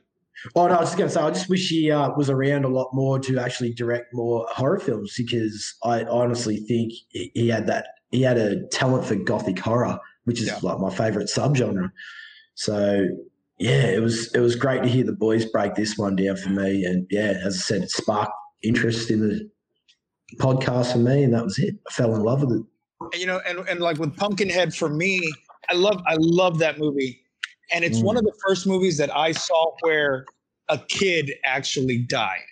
Oh 0.55 0.67
no, 0.67 0.75
I 0.75 0.79
was 0.81 0.89
just 0.89 0.97
going 0.97 1.09
to 1.09 1.13
say, 1.13 1.21
I 1.21 1.29
just 1.31 1.49
wish 1.49 1.67
he 1.69 1.89
uh, 1.91 2.11
was 2.15 2.29
around 2.29 2.65
a 2.65 2.67
lot 2.67 2.89
more 2.93 3.17
to 3.19 3.39
actually 3.39 3.73
direct 3.73 4.07
more 4.13 4.45
horror 4.51 4.79
films 4.79 5.13
because 5.17 5.73
I 5.83 6.03
honestly 6.03 6.57
think 6.57 6.91
he 7.09 7.47
had 7.47 7.67
that 7.67 7.87
he 8.15 8.21
had 8.21 8.37
a 8.37 8.65
talent 8.67 9.05
for 9.05 9.15
gothic 9.15 9.59
horror, 9.59 9.99
which 10.23 10.41
is 10.41 10.47
Yeah. 10.47 10.59
like 10.61 10.79
my 10.79 10.89
favorite 10.89 11.27
subgenre. 11.27 11.91
So 12.55 13.07
yeah, 13.59 13.87
it 13.87 14.01
was 14.01 14.33
it 14.33 14.39
was 14.39 14.55
great 14.55 14.83
to 14.83 14.89
hear 14.89 15.03
the 15.03 15.13
boys 15.13 15.45
break 15.45 15.75
this 15.75 15.97
one 15.97 16.15
down 16.15 16.37
for 16.37 16.49
me, 16.49 16.83
and 16.83 17.07
yeah, 17.09 17.33
as 17.43 17.55
I 17.55 17.59
said, 17.59 17.83
it 17.83 17.91
sparked 17.91 18.31
interest 18.63 19.11
in 19.11 19.21
the 19.21 19.49
podcast 20.37 20.93
for 20.93 20.97
me, 20.99 21.23
and 21.23 21.33
that 21.33 21.43
was 21.43 21.59
it. 21.59 21.75
I 21.87 21.93
fell 21.93 22.15
in 22.15 22.23
love 22.23 22.41
with 22.41 22.51
it. 22.59 22.63
And, 23.13 23.21
you 23.21 23.27
know, 23.27 23.39
and, 23.47 23.59
and 23.69 23.79
like 23.79 23.97
with 23.97 24.15
Pumpkinhead 24.15 24.73
for 24.73 24.89
me, 24.89 25.21
I 25.69 25.75
love 25.75 26.01
I 26.07 26.15
love 26.19 26.59
that 26.59 26.79
movie. 26.79 27.21
And 27.73 27.83
it's 27.83 28.01
one 28.01 28.15
mm. 28.15 28.19
of 28.19 28.25
the 28.25 28.33
first 28.45 28.67
movies 28.67 28.97
that 28.97 29.15
I 29.15 29.31
saw 29.31 29.71
where 29.81 30.25
a 30.69 30.77
kid 30.77 31.33
actually 31.45 31.99
died. 31.99 32.45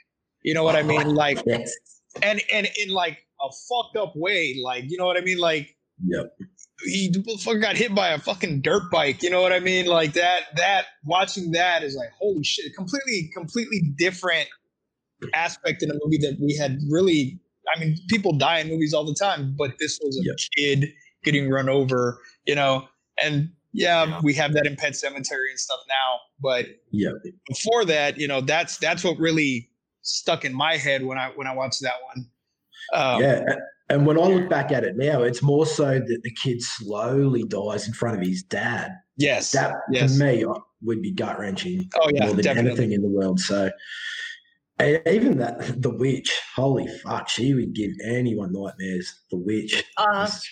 You 0.43 0.53
know 0.53 0.63
what 0.63 0.75
I 0.75 0.81
oh, 0.81 0.85
mean? 0.85 1.15
Like 1.15 1.41
Yes. 1.45 1.71
and 2.21 2.41
and 2.51 2.67
in 2.81 2.89
like 2.89 3.22
a 3.43 3.49
fucked 3.69 3.97
up 3.97 4.13
way. 4.15 4.55
Like, 4.63 4.85
you 4.87 4.97
know 4.97 5.05
what 5.05 5.17
I 5.17 5.21
mean? 5.21 5.37
Like 5.37 5.75
Yep. 6.05 6.35
he 6.85 7.13
fucking 7.43 7.61
got 7.61 7.75
hit 7.77 7.93
by 7.93 8.09
a 8.09 8.17
fucking 8.19 8.61
dirt 8.61 8.89
bike. 8.91 9.21
You 9.21 9.29
know 9.29 9.41
what 9.41 9.53
I 9.53 9.59
mean? 9.59 9.85
Like 9.85 10.13
that. 10.13 10.43
That 10.55 10.85
watching 11.05 11.51
that 11.51 11.83
is 11.83 11.95
like 11.95 12.09
holy 12.19 12.43
shit. 12.43 12.73
Completely, 12.75 13.29
completely 13.33 13.81
different 13.97 14.47
aspect 15.33 15.83
in 15.83 15.89
a 15.91 15.93
movie 16.03 16.17
that 16.17 16.37
we 16.41 16.55
had 16.55 16.79
really. 16.89 17.39
I 17.73 17.79
mean, 17.79 17.95
people 18.09 18.33
die 18.37 18.59
in 18.59 18.67
movies 18.67 18.93
all 18.93 19.05
the 19.05 19.15
time, 19.15 19.55
but 19.57 19.75
this 19.79 19.97
was 20.03 20.17
a 20.19 20.23
Yep. 20.25 20.35
kid 20.57 20.93
getting 21.23 21.49
run 21.49 21.69
over. 21.69 22.19
You 22.45 22.55
know, 22.55 22.87
and 23.23 23.49
yeah, 23.71 24.03
Yeah. 24.05 24.19
we 24.21 24.33
have 24.33 24.53
that 24.53 24.65
in 24.65 24.75
Pet 24.75 24.93
Sematary 24.93 25.49
and 25.49 25.57
stuff 25.59 25.79
now, 25.87 26.19
but 26.41 26.65
yeah, 26.91 27.11
before 27.47 27.85
that, 27.85 28.17
you 28.17 28.27
know, 28.27 28.41
that's 28.41 28.77
that's 28.77 29.03
what 29.03 29.17
really 29.17 29.69
stuck 30.01 30.43
in 30.43 30.53
my 30.53 30.75
head 30.75 31.05
when 31.05 31.17
I 31.17 31.29
when 31.35 31.47
I 31.47 31.53
watched 31.55 31.81
that 31.83 31.95
one. 32.13 32.27
Um, 32.91 33.21
yeah. 33.21 33.43
And 33.89 34.05
when 34.05 34.17
I 34.17 34.23
look 34.23 34.49
back 34.49 34.71
at 34.71 34.83
it 34.83 34.95
now, 34.97 35.23
it's 35.23 35.43
more 35.43 35.65
so 35.65 35.99
that 35.99 36.19
the 36.23 36.31
kid 36.41 36.61
slowly 36.61 37.43
dies 37.43 37.87
in 37.87 37.93
front 37.93 38.19
of 38.19 38.25
his 38.25 38.41
dad. 38.43 38.91
Yes. 39.17 39.51
That 39.51 39.75
yes. 39.91 40.17
to 40.17 40.23
me 40.23 40.45
would 40.81 41.01
be 41.01 41.11
gut 41.11 41.37
wrenching 41.39 41.89
oh 41.99 42.09
yeah. 42.13 42.25
more 42.25 42.35
than 42.35 42.43
Definitely. 42.43 42.71
anything 42.71 42.91
in 42.93 43.01
the 43.01 43.09
world. 43.09 43.39
So 43.39 43.69
even 44.79 45.37
that 45.37 45.81
the 45.81 45.95
witch, 45.95 46.33
holy 46.55 46.87
fuck, 46.87 47.29
she 47.29 47.53
would 47.53 47.73
give 47.73 47.91
anyone 48.03 48.51
nightmares. 48.53 49.13
The 49.31 49.37
witch. 49.37 49.83
Uh, 49.97 50.25
That's, 50.25 50.49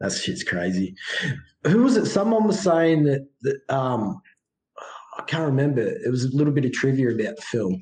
that 0.00 0.12
shit's 0.12 0.42
crazy. 0.42 0.94
Who 1.66 1.82
was 1.84 1.96
it? 1.96 2.06
Someone 2.06 2.46
was 2.46 2.58
saying 2.58 3.04
that 3.04 3.28
that 3.42 3.60
um 3.68 4.20
I 5.18 5.22
can't 5.24 5.44
remember. 5.44 5.82
It 5.82 6.10
was 6.10 6.24
a 6.24 6.36
little 6.36 6.52
bit 6.52 6.64
of 6.64 6.72
trivia 6.72 7.10
about 7.10 7.36
the 7.36 7.42
film. 7.42 7.80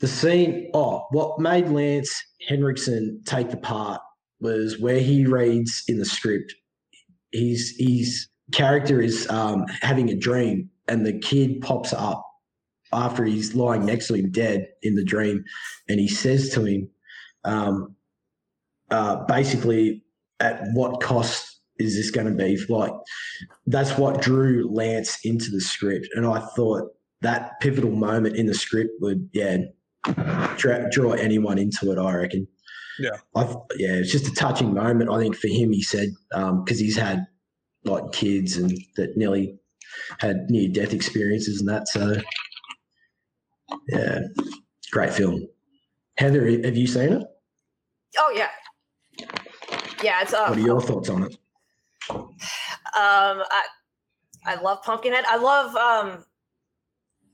The 0.00 0.08
scene, 0.08 0.70
oh, 0.74 1.06
what 1.10 1.40
made 1.40 1.68
Lance 1.68 2.22
Henriksen 2.48 3.20
take 3.26 3.50
the 3.50 3.56
part 3.56 4.00
was 4.40 4.78
where 4.78 5.00
he 5.00 5.26
reads 5.26 5.82
in 5.88 5.98
the 5.98 6.04
script. 6.04 6.54
His 7.32 7.74
his 7.78 8.28
character 8.52 9.00
is 9.00 9.28
um, 9.28 9.66
having 9.82 10.08
a 10.08 10.16
dream 10.16 10.70
and 10.86 11.04
the 11.04 11.18
kid 11.18 11.60
pops 11.60 11.92
up 11.92 12.24
after 12.92 13.24
he's 13.24 13.54
lying 13.54 13.84
next 13.84 14.08
to 14.08 14.14
him 14.14 14.30
dead 14.30 14.66
in 14.82 14.94
the 14.94 15.04
dream, 15.04 15.44
and 15.88 16.00
he 16.00 16.08
says 16.08 16.50
to 16.50 16.64
him, 16.64 16.88
um, 17.44 17.94
uh, 18.90 19.16
basically, 19.26 20.02
at 20.40 20.62
what 20.72 21.02
cost 21.02 21.60
is 21.78 21.96
this 21.96 22.10
going 22.10 22.26
to 22.26 22.32
be? 22.32 22.58
Like, 22.68 22.92
that's 23.66 23.98
what 23.98 24.22
drew 24.22 24.68
Lance 24.72 25.18
into 25.24 25.50
the 25.50 25.60
script, 25.60 26.08
and 26.14 26.26
I 26.26 26.40
thought 26.56 26.90
that 27.20 27.60
pivotal 27.60 27.90
moment 27.90 28.36
in 28.36 28.46
the 28.46 28.54
script 28.54 28.92
would, 29.00 29.28
yeah, 29.32 29.58
draw, 30.56 30.88
draw 30.90 31.12
anyone 31.12 31.58
into 31.58 31.90
it. 31.92 31.98
I 31.98 32.14
reckon. 32.14 32.46
Yeah. 32.98 33.16
I 33.34 33.42
yeah, 33.76 33.94
it's 33.94 34.10
just 34.10 34.26
a 34.26 34.34
touching 34.34 34.74
moment. 34.74 35.10
I 35.10 35.18
think 35.18 35.36
for 35.36 35.48
him, 35.48 35.72
he 35.72 35.82
said 35.82 36.08
because 36.30 36.78
he's 36.78 36.96
had 36.96 37.26
like 37.84 38.12
kids 38.12 38.56
and 38.56 38.76
that 38.96 39.16
nearly 39.16 39.56
had 40.18 40.50
near 40.50 40.68
death 40.68 40.92
experiences 40.92 41.60
and 41.60 41.68
that. 41.68 41.88
So 41.88 42.16
yeah, 43.88 44.20
great 44.90 45.12
film. 45.12 45.46
Heather, 46.16 46.46
have 46.64 46.76
you 46.76 46.86
seen 46.86 47.12
it? 47.12 47.22
Oh 48.18 48.32
yeah, 48.34 48.48
yeah. 50.02 50.22
It's 50.22 50.34
uh, 50.34 50.46
What 50.48 50.58
are 50.58 50.62
your 50.62 50.80
thoughts 50.80 51.08
on 51.08 51.24
it? 51.24 51.36
um 52.10 52.26
I 52.94 53.62
I 54.44 54.60
love 54.60 54.82
Pumpkinhead. 54.82 55.24
I 55.28 55.36
love 55.36 55.76
um 55.76 56.24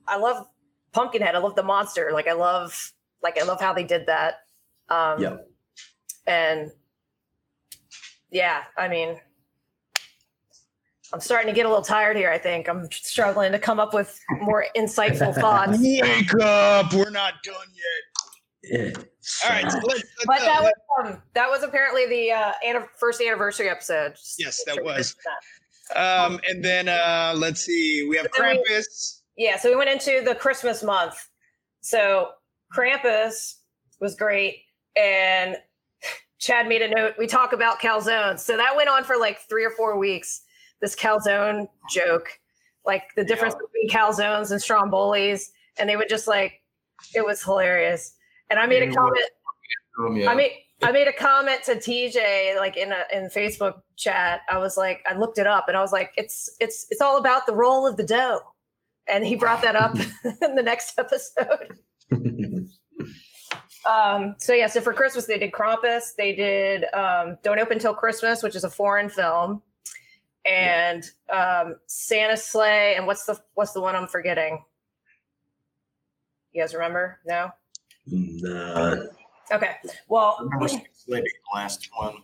I 0.07 0.17
love 0.19 0.47
Pumpkinhead. 0.95 1.35
I 1.35 1.39
love 1.39 1.55
the 1.57 1.63
monster. 1.63 2.11
Like 2.13 2.29
I 2.29 2.33
love 2.33 2.93
like 3.23 3.39
I 3.41 3.45
love 3.45 3.61
how 3.61 3.73
they 3.75 3.85
did 3.85 4.07
that. 4.07 4.41
Um 4.89 5.21
Yeah. 5.23 5.37
and 6.27 6.71
yeah, 8.31 8.63
I 8.77 8.89
mean 8.89 9.21
I'm 11.13 11.21
starting 11.21 11.47
to 11.49 11.55
get 11.55 11.65
a 11.67 11.69
little 11.69 11.85
tired 11.85 12.17
here, 12.17 12.31
I 12.31 12.39
think. 12.39 12.69
I'm 12.69 12.91
struggling 12.91 13.53
to 13.53 13.59
come 13.59 13.79
up 13.79 13.95
with 13.95 14.19
more 14.41 14.67
insightful 14.77 15.33
thoughts. 15.35 15.79
Wake 15.81 16.35
up! 16.43 16.93
We're 16.93 17.11
not 17.11 17.35
done 17.45 17.55
yet. 17.75 18.97
Yeah. 18.97 19.03
All 19.45 19.51
right, 19.51 19.71
so 19.71 19.79
let's, 19.79 19.89
let's 20.03 20.27
But 20.27 20.39
go. 20.39 20.45
that 20.47 20.63
was 20.63 20.73
um, 21.05 21.23
that 21.35 21.49
was 21.51 21.63
apparently 21.63 22.07
the 22.07 22.33
uh, 22.33 22.53
anni- 22.67 22.87
first 22.99 23.21
anniversary 23.21 23.69
episode. 23.69 24.15
Yes, 24.39 24.63
that 24.67 24.83
was. 24.83 25.15
Um, 25.95 26.41
and 26.49 26.65
then 26.65 26.89
uh, 26.89 27.35
let's 27.37 27.61
see, 27.61 28.07
we 28.09 28.17
have 28.17 28.27
But 28.37 28.41
we- 28.41 28.65
Krampus. 28.75 29.21
Yeah, 29.37 29.59
so 29.59 29.71
we 29.71 29.77
went 29.77 29.91
into 29.91 30.23
the 30.25 30.35
Christmas 30.35 30.83
month. 30.83 31.29
So 31.81 32.31
Krampus 32.73 33.57
was 34.01 34.15
great, 34.15 34.63
and 34.97 35.57
Chad 36.39 36.69
made 36.69 36.83
a 36.83 36.89
note. 36.89 37.15
We 37.19 37.27
talk 37.27 37.53
about 37.53 37.81
calzones, 37.81 38.41
so 38.41 38.57
that 38.57 38.77
went 38.77 38.89
on 38.89 39.05
for 39.05 39.17
like 39.17 39.41
three 39.41 39.65
or 39.65 39.71
four 39.71 39.99
weeks. 39.99 40.43
This 40.81 40.95
calzone 40.95 41.67
joke, 41.91 42.29
like 42.85 43.05
the 43.17 43.25
difference 43.25 43.55
between 43.55 43.89
calzones 43.89 44.51
and 44.51 44.61
strombolis, 44.61 45.51
and 45.79 45.89
they 45.89 45.97
would 45.97 46.09
just 46.09 46.27
like 46.27 46.61
it 47.15 47.25
was 47.25 47.43
hilarious. 47.43 48.15
And 48.51 48.59
I 48.59 48.67
made 48.67 48.83
a 48.83 48.93
comment. 48.93 49.31
Oh, 49.99 50.15
yeah. 50.15 50.31
I 50.31 50.35
made 50.35 50.53
I 50.83 50.93
made 50.93 51.09
a 51.09 51.13
comment 51.13 51.63
to 51.65 51.77
TJ 51.77 52.57
like 52.57 52.77
in 52.77 52.93
a 52.93 53.05
in 53.13 53.29
Facebook 53.29 53.81
chat. 53.97 54.43
I 54.51 54.59
was 54.59 54.77
like, 54.77 55.05
I 55.09 55.17
looked 55.17 55.39
it 55.39 55.47
up 55.47 55.69
and 55.69 55.77
I 55.77 55.81
was 55.81 55.93
like, 55.93 56.13
it's 56.17 56.51
it's 56.61 56.87
it's 56.91 57.01
all 57.01 57.17
about 57.19 57.47
the 57.47 57.55
roll 57.55 57.87
of 57.87 57.97
the 57.97 58.05
dough. 58.05 58.41
And 59.09 59.25
he 59.27 59.37
brought 59.37 59.63
that 59.63 59.77
up 59.77 59.97
in 60.43 60.55
the 60.55 60.63
next 60.63 60.99
episode. 60.99 61.79
Um, 63.87 64.37
so 64.39 64.55
yeah, 64.55 64.67
so 64.67 64.81
for 64.81 64.95
Christmas 64.95 65.27
they 65.27 65.39
did 65.39 65.53
Krampus, 65.53 66.15
they 66.17 66.35
did 66.35 66.85
um, 66.95 67.37
Don't 67.43 67.59
Open 67.59 67.79
Till 67.79 67.95
Christmas, 67.95 68.43
which 68.43 68.57
is 68.57 68.65
a 68.65 68.71
foreign 68.71 69.11
film, 69.11 69.63
and 70.47 71.05
um, 71.31 71.77
Santa 71.87 72.37
Slay, 72.37 72.95
and 72.97 73.07
what's 73.07 73.27
the 73.27 73.39
what's 73.55 73.73
the 73.73 73.83
one 73.83 73.95
I'm 73.95 74.07
forgetting? 74.07 74.65
You 76.53 76.63
guys 76.63 76.73
remember? 76.73 77.19
No. 77.27 77.51
no. 78.07 79.09
Okay. 79.53 79.73
Well, 80.09 80.37
I 80.41 80.45
remember 80.45 80.69
Sleeping 80.69 81.25
the 81.25 81.59
last 81.59 81.91
one. 81.99 82.17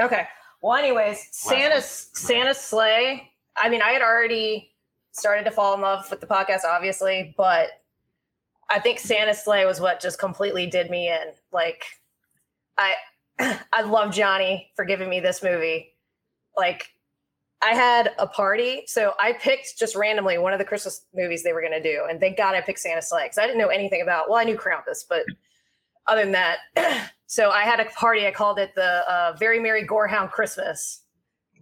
Okay. 0.00 0.26
Well, 0.62 0.76
anyways, 0.76 1.28
Santa's 1.30 2.10
Santa's 2.14 2.58
Slay. 2.58 3.30
I 3.56 3.68
mean, 3.68 3.82
I 3.82 3.90
had 3.90 4.02
already 4.02 4.72
started 5.18 5.44
to 5.44 5.50
fall 5.50 5.74
in 5.74 5.80
love 5.80 6.10
with 6.10 6.20
the 6.20 6.26
podcast, 6.26 6.64
obviously, 6.64 7.34
but 7.36 7.70
I 8.70 8.78
think 8.78 8.98
Santa 8.98 9.34
Slay 9.34 9.64
was 9.64 9.80
what 9.80 10.00
just 10.00 10.18
completely 10.18 10.66
did 10.66 10.90
me 10.90 11.08
in. 11.08 11.32
Like, 11.52 11.84
I 12.76 12.94
I 13.38 13.82
love 13.82 14.12
Johnny 14.12 14.70
for 14.76 14.84
giving 14.84 15.08
me 15.08 15.20
this 15.20 15.42
movie. 15.42 15.94
Like, 16.56 16.88
I 17.62 17.70
had 17.70 18.12
a 18.18 18.26
party, 18.26 18.84
so 18.86 19.14
I 19.20 19.32
picked 19.32 19.78
just 19.78 19.96
randomly 19.96 20.38
one 20.38 20.52
of 20.52 20.58
the 20.58 20.64
Christmas 20.64 21.06
movies 21.14 21.42
they 21.42 21.52
were 21.52 21.60
going 21.60 21.72
to 21.72 21.82
do, 21.82 22.06
and 22.08 22.20
thank 22.20 22.36
God 22.36 22.54
I 22.54 22.60
picked 22.60 22.80
Santa 22.80 23.02
Slay 23.02 23.24
because 23.24 23.38
I 23.38 23.46
didn't 23.46 23.58
know 23.58 23.68
anything 23.68 24.02
about. 24.02 24.28
Well, 24.28 24.38
I 24.38 24.44
knew 24.44 24.56
Krampus, 24.56 25.04
but 25.08 25.24
other 26.06 26.22
than 26.22 26.32
that, 26.32 26.58
so 27.26 27.50
I 27.50 27.62
had 27.62 27.80
a 27.80 27.86
party. 27.86 28.26
I 28.26 28.30
called 28.30 28.58
it 28.58 28.74
the 28.74 29.10
uh, 29.10 29.36
Very 29.38 29.58
Merry 29.60 29.86
Gorehound 29.86 30.30
Christmas, 30.30 31.02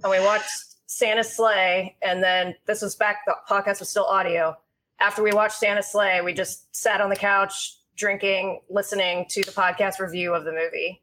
and 0.02 0.10
we 0.10 0.20
watched 0.20 0.75
Santa's 0.86 1.34
Slay. 1.34 1.96
And 2.02 2.22
then 2.22 2.54
this 2.66 2.82
was 2.82 2.94
back. 2.94 3.18
The 3.26 3.34
podcast 3.48 3.80
was 3.80 3.88
still 3.88 4.04
audio. 4.04 4.56
After 4.98 5.22
we 5.22 5.32
watched 5.32 5.58
Santa 5.58 5.82
Slay, 5.82 6.20
we 6.22 6.32
just 6.32 6.74
sat 6.74 7.00
on 7.00 7.10
the 7.10 7.16
couch 7.16 7.76
drinking, 7.96 8.60
listening 8.70 9.26
to 9.30 9.42
the 9.42 9.50
podcast 9.50 9.98
review 9.98 10.34
of 10.34 10.44
the 10.44 10.52
movie, 10.52 11.02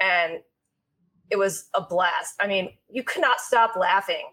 and 0.00 0.40
it 1.30 1.36
was 1.36 1.68
a 1.74 1.80
blast. 1.80 2.34
I 2.40 2.46
mean, 2.46 2.72
you 2.90 3.02
could 3.02 3.22
not 3.22 3.40
stop 3.40 3.76
laughing 3.76 4.26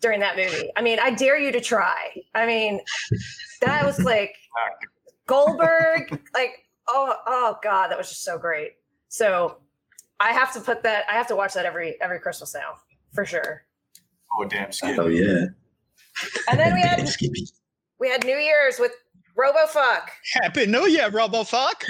during 0.00 0.20
that 0.20 0.36
movie. 0.36 0.70
I 0.76 0.82
mean, 0.82 0.98
I 1.00 1.10
dare 1.10 1.38
you 1.38 1.50
to 1.52 1.60
try. 1.60 2.22
I 2.34 2.46
mean, 2.46 2.80
that 3.62 3.84
was 3.84 3.98
like 4.00 4.34
Goldberg, 5.26 6.20
like 6.34 6.66
oh 6.88 7.14
oh 7.26 7.58
god, 7.62 7.88
that 7.88 7.98
was 7.98 8.08
just 8.08 8.24
so 8.24 8.38
great. 8.38 8.72
So 9.08 9.58
I 10.20 10.32
have 10.32 10.52
to 10.54 10.60
put 10.60 10.82
that. 10.82 11.04
I 11.08 11.14
have 11.14 11.26
to 11.28 11.36
watch 11.36 11.54
that 11.54 11.66
every 11.66 12.00
every 12.00 12.20
Christmas 12.20 12.54
now 12.54 12.74
for 13.12 13.24
sure. 13.24 13.64
Oh 14.38 14.44
damn, 14.44 14.72
Skip. 14.72 14.98
Oh 14.98 15.06
yeah. 15.06 15.46
And 16.50 16.58
then 16.60 16.74
we 16.74 16.80
had 16.82 17.06
Skippy. 17.08 17.46
we 18.00 18.08
had 18.08 18.24
New 18.24 18.36
Year's 18.36 18.78
with 18.78 18.92
RoboFuck. 19.38 20.08
Happy 20.42 20.66
New 20.66 20.86
Year, 20.86 21.10
RoboFuck. 21.10 21.84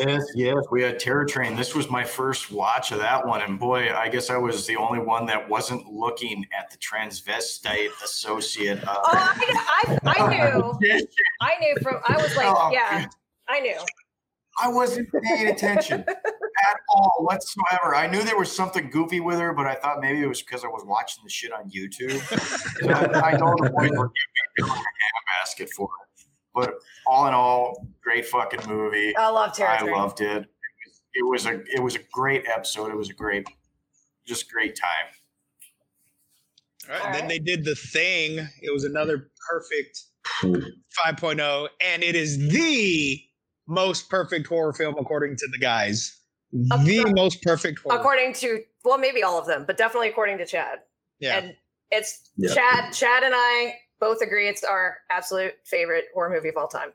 Yes, 0.00 0.24
yes. 0.34 0.56
We 0.72 0.82
had 0.82 0.98
Terror 0.98 1.24
Train. 1.24 1.54
This 1.54 1.74
was 1.74 1.88
my 1.88 2.02
first 2.02 2.50
watch 2.50 2.90
of 2.90 2.98
that 2.98 3.24
one. 3.24 3.42
And 3.42 3.60
boy, 3.60 3.94
I 3.94 4.08
guess 4.08 4.28
I 4.28 4.36
was 4.36 4.66
the 4.66 4.74
only 4.76 4.98
one 4.98 5.24
that 5.26 5.48
wasn't 5.48 5.86
looking 5.86 6.44
at 6.58 6.68
the 6.70 6.76
transvestite 6.78 7.90
associate. 8.02 8.82
Uh, 8.86 8.94
Oh, 8.96 9.02
I, 9.12 9.98
I, 10.04 10.14
I 10.20 10.28
knew. 10.50 10.78
I 11.40 11.54
knew 11.60 11.76
from. 11.80 12.00
I 12.08 12.16
was 12.16 12.36
like, 12.36 12.48
Oh, 12.48 12.70
yeah, 12.72 13.06
I 13.48 13.60
knew. 13.60 13.78
I 14.60 14.68
wasn't 14.68 15.08
paying 15.22 15.46
attention 15.48 16.04
at 16.66 16.76
all 16.94 17.16
whatsoever. 17.20 17.94
I 17.94 18.06
knew 18.06 18.22
there 18.22 18.38
was 18.38 18.54
something 18.54 18.90
goofy 18.90 19.20
with 19.20 19.38
her, 19.38 19.52
but 19.52 19.66
I 19.66 19.74
thought 19.74 20.00
maybe 20.00 20.22
it 20.22 20.26
was 20.26 20.42
because 20.42 20.64
I 20.64 20.68
was 20.68 20.84
watching 20.86 21.22
the 21.24 21.30
shit 21.30 21.52
on 21.52 21.70
YouTube. 21.70 22.18
And 22.82 22.92
I, 22.92 23.30
I 23.30 23.32
know 23.32 23.54
the 23.56 23.70
boys 23.70 23.90
were 23.90 24.10
giving 24.56 24.70
me 24.70 24.78
a 24.78 25.40
basket 25.40 25.68
for 25.76 25.84
it. 25.86 26.26
But 26.54 26.74
all 27.06 27.26
in 27.26 27.34
all, 27.34 27.86
great 28.02 28.26
fucking 28.26 28.68
movie. 28.68 29.16
I 29.16 29.28
love 29.28 29.52
Terror 29.52 29.70
I 29.70 29.82
loved 29.82 30.20
it. 30.20 30.46
It 31.14 31.28
was 31.28 31.46
a 31.46 31.60
it 31.74 31.82
was 31.82 31.96
a 31.96 32.00
great 32.12 32.44
episode. 32.46 32.90
It 32.90 32.96
was 32.96 33.10
a 33.10 33.14
great, 33.14 33.46
just 34.26 34.50
great 34.50 34.76
time. 34.76 35.12
All 36.88 36.94
right, 36.94 37.00
All 37.00 37.06
and 37.06 37.14
then 37.14 37.22
right. 37.22 37.28
they 37.30 37.38
did 37.38 37.64
the 37.64 37.74
thing. 37.74 38.38
It 38.62 38.72
was 38.72 38.84
another 38.84 39.30
perfect 39.50 40.04
5.0, 40.42 41.68
and 41.80 42.02
it 42.02 42.14
is 42.14 42.38
the 42.50 43.20
most 43.66 44.08
perfect 44.08 44.46
horror 44.46 44.72
film 44.72 44.96
according 44.98 45.36
to 45.36 45.48
the 45.52 45.58
guys. 45.58 46.17
The 46.52 46.76
Accor- 47.04 47.14
most 47.14 47.42
perfect 47.42 47.80
horror. 47.80 47.98
According 47.98 48.32
to 48.34 48.62
well, 48.84 48.98
maybe 48.98 49.22
all 49.22 49.38
of 49.38 49.46
them, 49.46 49.64
but 49.66 49.76
definitely 49.76 50.08
according 50.08 50.38
to 50.38 50.46
Chad. 50.46 50.78
yeah. 51.20 51.38
And 51.38 51.54
it's 51.90 52.30
Yeah. 52.36 52.54
Chad. 52.54 52.92
Chad 52.94 53.22
and 53.22 53.34
I 53.36 53.74
both 54.00 54.20
agree 54.22 54.48
it's 54.48 54.64
our 54.64 54.98
absolute 55.10 55.54
favorite 55.64 56.04
horror 56.14 56.30
movie 56.30 56.48
of 56.48 56.56
all 56.56 56.68
time. 56.68 56.92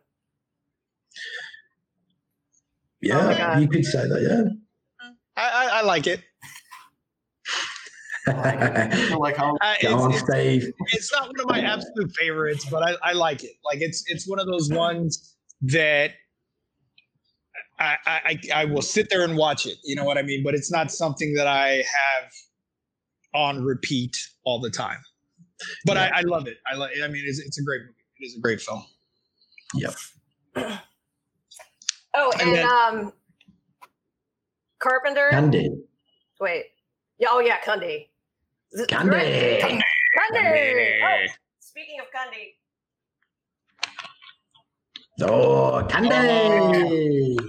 Yeah, 3.02 3.54
Oh 3.56 3.60
you 3.60 3.68
could 3.68 3.86
say 3.86 4.08
that. 4.08 4.58
I, 5.36 5.42
I, 5.50 5.80
I 5.80 5.82
like 5.82 6.08
it. 6.08 6.22
Yeah. 8.28 8.34
I 8.90 8.96
feel 8.96 9.20
like 9.20 9.36
how 9.36 9.58
Uh, 9.60 9.74
Go 9.82 9.98
on, 10.00 10.12
it's, 10.14 10.22
it's, 10.22 10.32
Steve. 10.32 10.74
it's 10.94 11.12
not 11.12 11.28
one 11.28 11.40
of 11.42 11.46
my 11.48 11.60
absolute 11.60 12.16
favorites, 12.16 12.66
but 12.72 12.82
I, 12.82 12.96
I 13.10 13.14
like 13.14 13.44
it. 13.44 13.52
Like 13.66 13.82
it's 13.82 14.04
it's 14.08 14.28
one 14.28 14.40
of 14.40 14.48
those 14.48 14.70
ones 14.72 15.36
that 15.64 16.12
I, 17.84 17.98
I 18.06 18.22
I- 18.56 18.62
I 18.62 18.66
will 18.66 18.82
sit 18.82 19.10
there 19.10 19.24
and 19.24 19.36
watch 19.38 19.66
it. 19.66 19.78
You 19.84 19.96
know 19.96 20.04
what 20.06 20.18
I 20.18 20.22
mean? 20.22 20.44
But 20.44 20.54
it's 20.56 20.72
not 20.72 20.92
something 20.92 21.34
that 21.36 21.48
I 21.48 21.70
have 21.78 22.32
on 23.36 23.64
repeat 23.64 24.16
all 24.46 24.60
the 24.60 24.70
time. 24.70 25.00
But 25.86 25.98
I, 25.98 26.08
I 26.16 26.22
love 26.22 26.48
it. 26.48 26.58
I 26.72 26.76
like. 26.76 26.92
I 27.04 27.08
mean, 27.08 27.24
it's, 27.26 27.40
it's 27.40 27.60
a 27.60 27.64
great 27.64 27.82
movie. 27.82 27.94
It 28.20 28.26
is 28.26 28.36
a 28.38 28.42
great 28.42 28.62
film. 28.62 28.84
Yep. 29.76 29.94
Oh, 32.16 32.32
And 32.34 32.42
and, 32.42 32.56
then- 32.56 32.68
um, 32.68 33.14
Carpenter. 34.78 35.30
Candy. 35.32 35.68
Wait. 36.40 36.66
Yeah. 37.18 37.30
Oh, 37.32 37.40
yeah. 37.40 37.60
Cundy. 37.62 38.10
Is 38.72 38.82
it- 38.82 38.88
Candy. 38.90 39.16
Cundy. 39.16 41.00
Oh, 41.02 41.26
speaking 41.60 41.98
of 42.02 42.06
Gundy, 42.14 42.54
Oh, 45.22 45.86
Candy! 45.90 47.38
ah, 47.40 47.44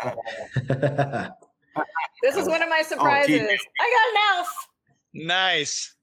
this 2.22 2.36
is 2.36 2.48
one 2.48 2.62
of 2.62 2.68
my 2.68 2.80
oh, 2.80 2.86
surprises. 2.86 3.40
TJ. 3.40 3.56
I 3.80 3.96
got 3.96 4.10
an 4.10 4.16
elf. 4.36 4.68
Nice. 5.14 5.94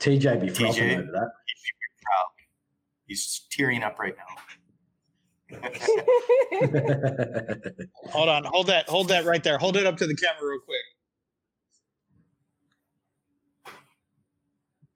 TJ 0.00 0.40
be 0.40 0.48
frothing 0.48 0.84
TJ. 0.84 0.98
over 0.98 1.12
that. 1.12 1.30
He's 3.06 3.42
tearing 3.50 3.82
up 3.82 3.98
right 3.98 4.14
now. 4.16 4.24
Hold 8.10 8.28
on. 8.28 8.44
Hold 8.44 8.66
that. 8.66 8.86
Hold 8.88 9.08
that 9.08 9.24
right 9.24 9.42
there. 9.42 9.56
Hold 9.56 9.78
it 9.78 9.86
up 9.86 9.96
to 9.96 10.06
the 10.06 10.14
camera 10.14 10.42
real 10.42 10.60
quick. 10.60 10.82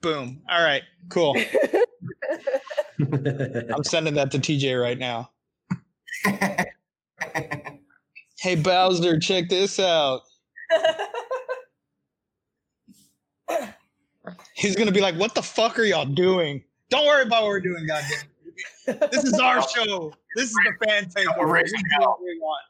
Boom. 0.03 0.43
All 0.51 0.63
right. 0.63 0.83
Cool. 1.09 1.39
I'm 3.01 3.85
sending 3.85 4.15
that 4.15 4.31
to 4.33 4.39
TJ 4.39 4.81
right 4.81 4.99
now. 4.99 5.31
Hey 8.43 8.57
Bowser, 8.57 9.21
check 9.21 9.49
this 9.49 9.79
out. 9.79 10.23
He's 14.57 14.75
gonna 14.75 14.91
be 14.91 15.01
like, 15.01 15.15
"What 15.15 15.37
the 15.37 15.43
fuck 15.43 15.79
are 15.79 15.85
y'all 15.85 16.05
doing? 16.05 16.65
Don't 16.91 17.07
worry 17.07 17.23
about 17.23 17.43
what 17.43 17.51
we're 17.51 17.61
doing, 17.61 17.87
goddamn. 17.87 18.99
This 19.13 19.23
is 19.23 19.39
our 19.39 19.63
show. 19.69 20.13
This 20.35 20.47
is 20.47 20.55
the 20.55 20.73
fan 20.85 21.05
takeover. 21.05 21.47
we're 21.47 21.63
do 21.63 21.73
what 22.01 22.19
we 22.21 22.41
want." 22.41 22.65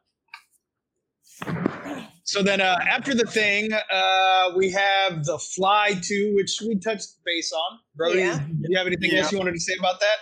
So 2.25 2.43
then, 2.43 2.61
uh, 2.61 2.79
after 2.87 3.15
the 3.15 3.25
thing, 3.25 3.73
uh, 3.73 4.51
we 4.55 4.71
have 4.73 5.25
the 5.25 5.39
Fly 5.39 5.95
Two, 6.03 6.35
which 6.37 6.61
we 6.61 6.79
touched 6.81 7.15
base 7.25 7.51
on. 7.51 7.79
Brody, 7.97 8.19
Yeah. 8.19 8.41
do 8.47 8.67
you 8.69 8.77
have 8.77 8.87
anything 8.87 9.11
Yeah. 9.11 9.21
else 9.21 9.33
you 9.33 9.39
wanted 9.39 9.55
to 9.55 9.61
say 9.61 9.73
about 9.79 10.01
that? 10.01 10.17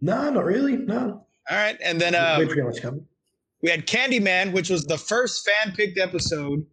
no, 0.00 0.30
not 0.30 0.46
really. 0.46 0.78
No. 0.78 1.26
All 1.50 1.56
right, 1.58 1.76
and 1.82 2.00
then 2.00 2.14
uh, 2.14 2.36
we 2.38 2.46
pretty 2.46 2.62
much 2.62 2.80
covered. 2.80 3.04
We 3.64 3.70
had 3.70 3.86
Candyman, 3.86 4.52
which 4.52 4.68
was 4.68 4.84
the 4.84 4.98
first 4.98 5.48
fan 5.48 5.74
picked 5.74 5.98
episode, 5.98 6.66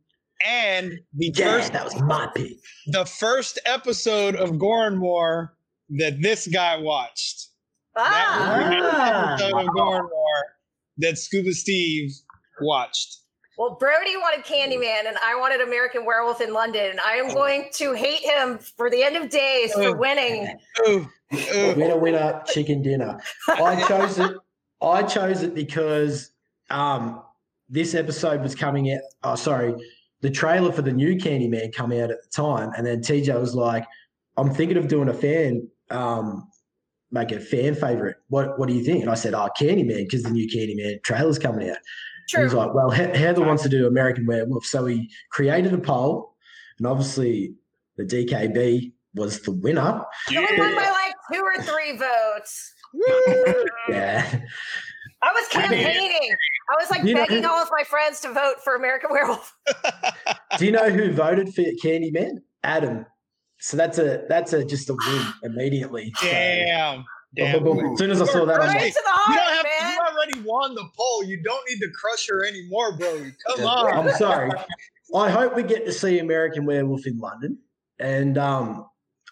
and 0.46 0.92
the 1.16 1.32
Yeah, 1.34 1.46
first 1.58 1.72
that 1.72 1.86
was 1.86 2.02
my 2.02 2.28
pick. 2.36 2.58
the 2.88 3.06
first 3.06 3.60
episode 3.66 4.36
of 4.36 4.60
Gore 4.60 4.88
and 4.88 5.00
More 5.00 5.56
that 5.98 6.22
this 6.22 6.48
guy 6.48 6.76
watched. 6.78 7.48
ah, 7.96 8.04
Ah. 8.04 9.34
Episode 9.36 9.54
of 9.62 9.74
Gore 9.74 9.96
and 10.02 10.10
More 10.10 10.44
that 10.98 11.18
Scuba 11.18 11.54
Steve 11.54 12.12
watched. 12.62 13.20
well, 13.58 13.78
Brody 13.80 14.18
wanted 14.18 14.44
Candyman, 14.46 15.08
and 15.08 15.18
I 15.24 15.36
wanted 15.40 15.62
American 15.62 16.06
Werewolf 16.06 16.42
in 16.42 16.54
London. 16.54 17.00
I 17.06 17.14
am 17.14 17.34
going 17.34 17.70
to 17.76 17.94
hate 17.94 18.20
him 18.22 18.58
for 18.78 18.90
the 18.90 19.02
end 19.04 19.16
of 19.16 19.30
days 19.30 19.72
for 19.74 19.84
Oh. 19.84 19.94
winning. 19.94 20.58
Ooh, 20.90 21.08
ooh. 21.34 21.74
Winner, 21.76 21.98
winner, 21.98 22.42
chicken 22.48 22.82
dinner. 22.82 23.18
I 23.48 23.88
chose 23.88 24.20
it. 24.20 24.36
I 24.82 25.04
chose 25.04 25.42
it 25.44 25.54
because 25.56 26.32
um, 26.72 27.22
this 27.70 27.94
episode 27.96 28.42
was 28.42 28.56
coming 28.56 28.92
out. 28.92 29.02
Oh, 29.24 29.36
sorry, 29.36 29.74
the 30.22 30.30
trailer 30.30 30.72
for 30.72 30.82
the 30.82 30.92
new 30.92 31.16
Candyman 31.16 31.74
come 31.74 31.92
out 31.92 32.12
at 32.12 32.22
the 32.22 32.30
time, 32.34 32.72
and 32.78 32.86
then 32.86 33.02
TJ 33.02 33.40
was 33.40 33.54
like, 33.56 33.86
"I'm 34.38 34.54
thinking 34.54 34.78
of 34.78 34.88
doing 34.88 35.10
a 35.10 35.14
fan, 35.14 35.68
um, 35.90 36.48
make 37.12 37.32
a 37.32 37.40
fan 37.40 37.76
favorite. 37.76 38.18
What 38.30 38.58
What 38.60 38.68
do 38.68 38.74
you 38.76 38.84
think?" 38.84 39.02
And 39.02 39.10
I 39.12 39.16
said, 39.16 39.34
"Oh, 39.34 39.50
Candyman, 39.60 40.04
because 40.06 40.24
the 40.24 40.32
new 40.32 40.48
Candyman 40.48 41.02
trailer's 41.04 41.40
coming 41.40 41.70
out." 41.70 41.78
And 42.34 42.44
he's 42.44 42.52
True. 42.52 42.60
like, 42.60 42.74
"Well, 42.74 42.90
he- 42.92 43.18
Heather 43.18 43.42
wants 43.46 43.64
to 43.64 43.70
do 43.70 43.88
American 43.88 44.26
Werewolf," 44.26 44.66
so 44.66 44.86
he 44.86 45.10
created 45.32 45.74
a 45.74 45.78
poll, 45.78 46.36
and 46.78 46.88
obviously 46.88 47.54
the 47.98 48.04
DKB 48.06 48.94
was 49.16 49.42
the 49.42 49.52
winner. 49.52 50.02
He 50.30 50.38
only 50.38 50.58
won 50.58 50.74
by 50.76 50.90
like 50.90 51.14
two 51.34 51.42
or 51.42 51.62
three 51.64 51.98
votes. 51.98 52.74
Yeah. 53.90 54.26
I 55.24 55.32
was 55.34 55.48
campaigning. 55.50 56.36
I 56.72 56.76
was 56.80 56.90
like 56.90 57.04
You 57.04 57.16
know- 57.16 57.26
begging 57.26 57.46
all 57.46 57.62
of 57.62 57.70
my 57.72 57.84
friends 57.84 58.22
to 58.22 58.32
vote 58.32 58.56
for 58.64 58.76
American 58.76 59.10
Werewolf. 59.12 59.54
Do 60.58 60.66
you 60.66 60.72
know 60.72 60.90
who 60.90 61.12
voted 61.12 61.54
for 61.54 61.62
Candyman? 61.84 62.38
Adam. 62.64 63.06
So 63.60 63.76
that's 63.78 63.98
a 63.98 64.24
that's 64.30 64.54
a 64.54 64.64
just 64.64 64.90
a 64.90 64.94
win 64.94 65.26
immediately. 65.44 66.12
So- 66.18 66.28
Damn. 66.28 67.06
Damn. 67.34 67.66
As 67.66 67.98
soon 68.00 68.12
as 68.12 68.22
I 68.22 68.26
saw 68.26 68.44
that, 68.46 68.60
I'm 68.60 68.68
Right 68.68 68.82
like, 68.82 68.94
to 68.94 69.02
the 69.06 69.32
You 69.32 69.36
don't 69.38 69.54
have 69.54 69.64
man. 69.64 69.94
you 69.94 70.00
already 70.16 70.40
won 70.42 70.76
the 70.76 70.86
poll. 70.98 71.24
You 71.24 71.42
don't 71.42 71.64
need 71.70 71.80
to 71.80 71.90
crush 71.98 72.28
her 72.28 72.46
anymore, 72.46 72.98
bro. 72.98 73.10
Come 73.48 73.60
Yeah, 73.60 73.66
on. 73.66 74.08
I'm 74.10 74.16
sorry. 74.18 74.52
I 75.16 75.30
hope 75.30 75.56
we 75.56 75.64
get 75.64 75.86
to 75.86 75.94
see 75.94 76.20
American 76.20 76.66
Werewolf 76.66 77.06
in 77.08 77.18
London. 77.20 77.58
And 78.00 78.38
um, 78.38 78.86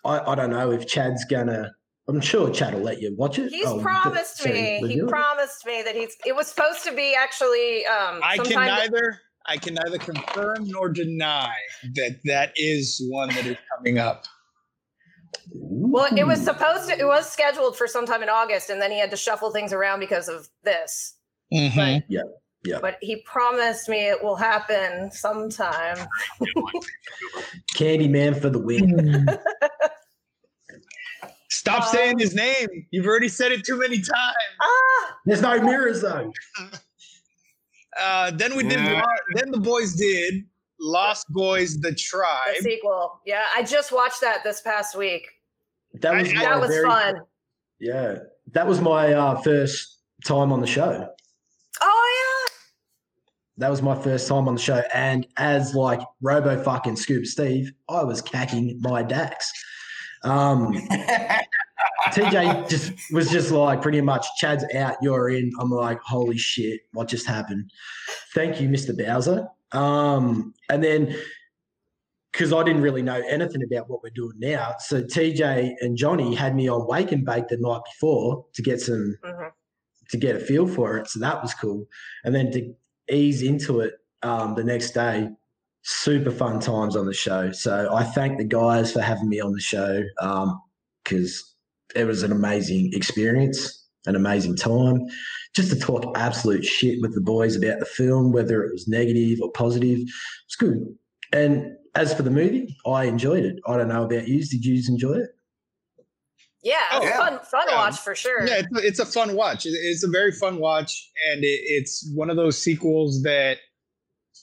I, 0.06 0.20
I 0.20 0.36
don't 0.36 0.50
know 0.52 0.72
if 0.72 0.88
Chad's 0.88 1.26
gonna. 1.26 1.72
I'm 2.10 2.22
sure 2.22 2.50
Chad 2.50 2.74
will 2.74 2.82
let 2.82 3.02
you 3.02 3.16
watch 3.16 3.38
it. 3.38 3.52
He's 3.52 3.66
I'll 3.68 3.80
promised 3.80 4.44
me. 4.46 4.80
He 4.88 5.02
promised 5.04 5.66
me 5.66 5.84
that 5.84 5.96
he's. 5.96 6.16
It 6.26 6.36
was 6.36 6.48
supposed 6.48 6.84
to 6.86 6.96
be 6.96 7.16
actually. 7.18 7.86
Um, 7.86 8.20
I 8.24 8.36
can 8.38 8.46
sometime- 8.46 8.68
neither 8.68 9.20
I 9.46 9.58
can 9.58 9.76
neither 9.76 9.98
confirm 10.00 10.68
nor 10.68 10.90
deny 10.90 11.54
that 11.96 12.20
that 12.26 12.52
is 12.56 13.02
one 13.10 13.30
that 13.30 13.46
is 13.46 13.58
coming 13.78 14.00
up. 14.00 14.26
Well, 15.54 16.08
it 16.16 16.26
was 16.26 16.44
supposed 16.44 16.90
to. 16.90 17.00
It 17.00 17.06
was 17.06 17.32
scheduled 17.32 17.78
for 17.78 17.88
sometime 17.88 18.24
in 18.24 18.30
August, 18.30 18.70
and 18.70 18.82
then 18.82 18.92
he 18.92 19.00
had 19.00 19.12
to 19.12 19.18
shuffle 19.18 19.52
things 19.52 19.72
around 19.72 20.00
because 20.00 20.28
of 20.28 20.50
this. 20.64 21.16
Mhm. 21.54 22.04
Yeah. 22.10 22.22
Yeah. 22.66 22.80
But 22.82 22.98
he 23.02 23.22
promised 23.26 23.88
me 23.88 24.10
it 24.10 24.22
will 24.22 24.36
happen 24.36 25.10
sometime. 25.12 25.98
Candyman 27.76 28.40
for 28.40 28.50
the 28.50 28.60
win. 28.60 29.28
Stop 31.50 31.84
Uh, 31.84 31.86
saying 31.88 32.20
his 32.20 32.34
name. 32.36 32.68
You've 32.92 33.06
already 33.08 33.28
said 33.30 33.52
it 33.52 33.64
too 33.66 33.78
many 33.78 33.98
times. 33.98 34.36
Ah, 34.62 35.16
it's 35.26 35.42
no 35.42 35.60
mirrors 35.62 36.02
though. 36.02 36.32
Uh, 38.00 38.32
then 38.32 38.56
we 38.56 38.64
did. 38.64 38.80
Yeah. 38.80 39.04
Then 39.36 39.52
the 39.52 39.60
boys 39.60 39.94
did 39.96 40.46
Lost 40.80 41.28
Boys: 41.34 41.80
The 41.82 41.90
the 41.90 41.96
Tribe. 41.96 42.56
sequel. 42.62 43.20
Yeah, 43.26 43.44
I 43.54 43.64
just 43.64 43.92
watched 43.92 44.22
that 44.22 44.42
this 44.44 44.62
past 44.62 44.96
week. 44.96 45.28
That 45.96 46.14
was 46.16 46.30
I- 46.30 46.34
my 46.36 46.42
That 46.42 46.60
was 46.62 46.70
very- 46.70 46.86
fun. 46.88 47.22
Yeah, 47.80 48.16
that 48.54 48.66
was 48.68 48.80
my 48.80 49.12
uh, 49.14 49.42
first 49.42 49.98
time 50.24 50.54
on 50.54 50.62
the 50.62 50.68
show. 50.68 51.10
Oh 51.82 52.46
yeah. 52.48 52.54
That 53.58 53.70
was 53.70 53.82
my 53.82 53.96
first 54.02 54.28
time 54.30 54.48
on 54.48 54.56
the 54.56 54.62
show, 54.62 54.82
and 54.94 55.28
as 55.38 55.76
like 55.76 56.00
Robo 56.22 56.62
fucking 56.64 56.96
Scuba 56.96 57.26
Steve, 57.26 57.74
I 57.90 58.04
was 58.04 58.22
cacking 58.22 58.80
my 58.82 59.02
Dax. 59.04 59.52
Um, 60.24 60.74
TJ 62.08 62.70
just 62.70 62.94
was 63.12 63.30
just 63.30 63.52
like 63.52 63.82
pretty 63.82 64.02
much 64.02 64.26
Chad's 64.38 64.66
out, 64.76 64.96
you're 65.02 65.30
in. 65.30 65.52
I'm 65.60 65.70
like, 65.70 66.00
holy 66.02 66.38
shit, 66.38 66.82
what 66.94 67.08
just 67.08 67.26
happened? 67.28 67.72
Thank 68.34 68.60
you, 68.62 68.68
Mr. 68.70 68.98
Bowser. 68.98 69.48
Um, 69.72 70.54
and 70.70 70.84
then 70.84 71.16
because 72.32 72.54
I 72.54 72.64
didn't 72.64 72.82
really 72.84 73.02
know 73.02 73.22
anything 73.28 73.64
about 73.64 73.90
what 73.90 74.04
we're 74.04 74.12
doing 74.12 74.34
now, 74.38 74.76
so 74.80 75.02
TJ 75.02 75.74
and 75.82 75.98
Johnny 75.98 76.36
had 76.36 76.56
me 76.56 76.68
on 76.70 76.88
Wake 76.88 77.12
and 77.12 77.26
Bake 77.26 77.48
the 77.48 77.58
night 77.58 77.82
before 77.86 78.46
to 78.54 78.62
get 78.62 78.80
some. 78.82 79.16
Mhm. 79.24 79.52
to 80.10 80.18
get 80.18 80.36
a 80.36 80.40
feel 80.40 80.66
for 80.68 80.98
it. 80.98 81.08
So 81.08 81.20
that 81.20 81.40
was 81.40 81.54
cool. 81.54 81.86
And 82.24 82.34
then 82.34 82.50
to 82.54 82.74
ease 83.12 83.44
into 83.44 83.82
it 83.82 83.94
um, 84.24 84.56
the 84.56 84.64
next 84.64 84.92
day, 84.96 85.30
super 85.84 86.32
fun 86.32 86.60
times 86.60 86.96
on 86.96 87.06
the 87.06 87.14
show. 87.14 87.52
So 87.52 87.90
I 87.94 88.04
thank 88.04 88.38
the 88.38 88.44
guys 88.44 88.92
for 88.92 89.02
having 89.02 89.30
me 89.30 89.40
on 89.40 89.52
the 89.54 89.60
show 89.62 90.04
um, 90.22 90.60
because 91.04 91.56
it 91.96 92.06
was 92.06 92.24
an 92.24 92.32
amazing 92.32 92.92
experience, 92.94 93.88
an 94.06 94.16
amazing 94.16 94.56
time. 94.56 95.00
Just 95.56 95.72
to 95.72 95.80
talk 95.80 96.06
absolute 96.16 96.64
shit 96.64 97.00
with 97.02 97.16
the 97.16 97.22
boys 97.22 97.56
about 97.56 97.80
the 97.80 97.86
film, 97.86 98.32
whether 98.32 98.64
it 98.64 98.72
was 98.72 98.88
negative 98.88 99.40
or 99.42 99.52
positive, 99.54 100.00
it's 100.46 100.56
good. 100.58 100.78
And 101.34 101.72
as 101.96 102.14
for 102.14 102.22
the 102.24 102.30
movie, 102.30 102.76
I 102.86 103.06
enjoyed 103.06 103.44
it. 103.44 103.56
I 103.68 103.78
don't 103.78 103.88
know 103.88 104.04
about 104.04 104.28
you. 104.28 104.44
Did 104.46 104.64
you 104.64 104.82
enjoy 104.88 105.14
it? 105.14 105.30
Yeah, 106.62 106.76
it 106.94 107.00
was 107.00 107.04
Oh, 107.04 107.08
yeah. 107.08 107.18
fun. 107.18 107.40
Fun 107.46 107.66
Yeah. 107.70 107.76
watch 107.76 107.98
for 108.00 108.14
sure. 108.16 108.46
Yeah, 108.46 108.60
it's, 108.60 108.84
it's 108.84 109.00
a 109.00 109.06
fun 109.06 109.34
watch. 109.36 109.66
It's 109.66 110.04
a 110.04 110.10
very 110.10 110.32
fun 110.34 110.60
watch, 110.60 111.10
and 111.32 111.44
it, 111.44 111.60
it's 111.64 112.12
one 112.14 112.30
of 112.30 112.36
those 112.36 112.62
sequels 112.62 113.24
that 113.24 113.58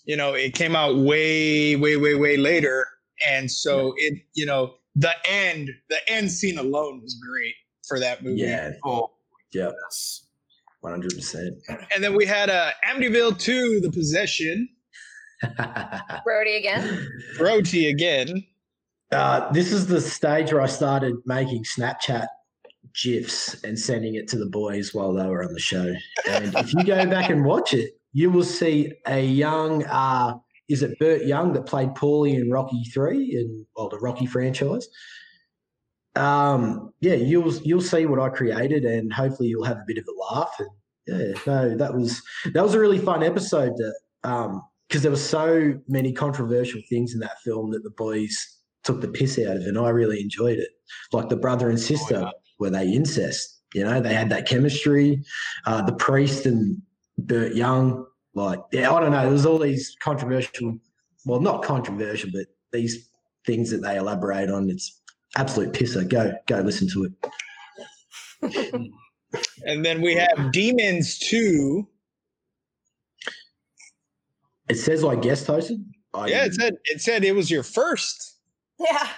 you 0.06 0.16
know 0.16 0.32
it 0.34 0.54
came 0.54 0.74
out 0.74 0.96
way, 0.96 1.76
way, 1.76 1.96
way, 1.96 2.14
way 2.14 2.36
later, 2.38 2.86
and 3.28 3.50
so 3.50 3.92
it 3.98 4.14
you 4.34 4.46
know 4.46 4.74
the 4.96 5.12
end, 5.28 5.70
the 5.90 5.98
end 6.08 6.30
scene 6.30 6.58
alone 6.58 7.02
was 7.02 7.14
great 7.14 7.54
for 7.86 8.00
that 8.00 8.24
movie. 8.24 8.40
Yeah, 8.40 8.72
oh, 8.84 9.10
Yeah. 9.52 9.70
yes. 9.84 10.22
100%. 10.82 11.50
And 11.94 12.02
then 12.02 12.14
we 12.16 12.24
had 12.24 12.48
uh, 12.48 12.70
Amityville 12.88 13.38
2, 13.38 13.80
The 13.80 13.90
Possession, 13.90 14.68
Brody 16.24 16.56
again. 16.56 17.06
Brody 17.36 17.88
again. 17.88 18.44
Uh, 19.12 19.50
this 19.52 19.72
is 19.72 19.86
the 19.86 20.00
stage 20.00 20.52
where 20.52 20.62
I 20.62 20.66
started 20.66 21.16
making 21.26 21.64
Snapchat 21.64 22.26
gifs 23.02 23.62
and 23.64 23.78
sending 23.78 24.14
it 24.14 24.28
to 24.28 24.38
the 24.38 24.46
boys 24.46 24.94
while 24.94 25.12
they 25.12 25.26
were 25.26 25.44
on 25.44 25.52
the 25.52 25.60
show. 25.60 25.92
And 26.28 26.54
if 26.54 26.72
you 26.72 26.84
go 26.84 27.04
back 27.06 27.30
and 27.30 27.44
watch 27.44 27.74
it, 27.74 27.95
you 28.16 28.30
will 28.30 28.44
see 28.44 28.94
a 29.06 29.22
young 29.22 29.84
uh, 29.84 30.38
is 30.70 30.82
it 30.82 30.98
Burt 30.98 31.26
Young 31.26 31.52
that 31.52 31.66
played 31.66 31.90
Paulie 31.90 32.40
in 32.40 32.50
Rocky 32.50 32.82
Three 32.84 33.36
and 33.36 33.66
well 33.76 33.90
the 33.90 33.98
Rocky 33.98 34.24
franchise. 34.24 34.88
Um, 36.14 36.94
yeah, 37.00 37.12
you'll 37.12 37.52
you'll 37.56 37.82
see 37.82 38.06
what 38.06 38.18
I 38.18 38.30
created, 38.30 38.86
and 38.86 39.12
hopefully 39.12 39.50
you'll 39.50 39.64
have 39.64 39.76
a 39.76 39.84
bit 39.86 39.98
of 39.98 40.06
a 40.08 40.34
laugh. 40.34 40.56
And 40.58 40.68
yeah, 41.06 41.38
no, 41.46 41.76
that 41.76 41.92
was 41.92 42.22
that 42.54 42.62
was 42.62 42.72
a 42.72 42.80
really 42.80 42.98
fun 42.98 43.22
episode. 43.22 43.74
That 43.76 43.94
um, 44.24 44.62
because 44.88 45.02
there 45.02 45.12
were 45.12 45.18
so 45.18 45.78
many 45.86 46.10
controversial 46.10 46.80
things 46.88 47.12
in 47.12 47.20
that 47.20 47.38
film 47.44 47.70
that 47.72 47.82
the 47.82 47.90
boys 47.90 48.34
took 48.82 49.02
the 49.02 49.08
piss 49.08 49.38
out 49.38 49.58
of, 49.58 49.62
and 49.64 49.76
I 49.76 49.90
really 49.90 50.22
enjoyed 50.22 50.58
it. 50.58 50.70
Like 51.12 51.28
the 51.28 51.36
brother 51.36 51.68
and 51.68 51.78
sister, 51.78 52.20
yeah. 52.20 52.30
were 52.58 52.70
they 52.70 52.88
incest? 52.88 53.60
You 53.74 53.84
know, 53.84 54.00
they 54.00 54.14
had 54.14 54.30
that 54.30 54.48
chemistry. 54.48 55.22
Uh, 55.66 55.82
the 55.82 55.92
priest 55.92 56.46
and 56.46 56.80
Burt 57.26 57.54
Young, 57.54 58.06
like, 58.34 58.60
yeah, 58.72 58.92
I 58.92 59.00
don't 59.00 59.12
know. 59.12 59.28
There's 59.28 59.46
all 59.46 59.58
these 59.58 59.96
controversial, 60.02 60.78
well, 61.24 61.40
not 61.40 61.62
controversial, 61.62 62.30
but 62.32 62.46
these 62.72 63.08
things 63.44 63.70
that 63.70 63.82
they 63.82 63.96
elaborate 63.96 64.50
on. 64.50 64.70
It's 64.70 65.00
absolute 65.36 65.72
pisser. 65.72 66.08
Go, 66.08 66.32
go 66.46 66.60
listen 66.60 66.88
to 66.90 67.04
it. 68.42 68.90
And 69.66 69.84
then 69.84 70.00
we 70.00 70.14
have 70.14 70.52
Demons 70.52 71.18
2. 71.18 71.86
It 74.68 74.76
says 74.76 75.04
I 75.04 75.14
guest 75.16 75.46
hosted. 75.46 75.84
I, 76.14 76.28
Yeah, 76.28 76.44
it 76.44 76.54
said 76.54 76.74
it 76.84 77.00
said 77.00 77.24
it 77.24 77.34
was 77.34 77.50
your 77.50 77.62
first. 77.62 78.38
Yeah. 78.78 79.08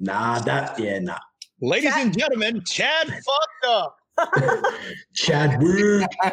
Nah, 0.00 0.40
that, 0.40 0.78
yeah, 0.78 0.98
nah. 0.98 1.18
Ladies 1.60 1.90
Chad- 1.92 2.06
and 2.06 2.18
gentlemen, 2.18 2.62
Chad 2.64 3.08
fucked 3.08 3.66
up. 3.66 3.96
Chadwick. 5.14 6.08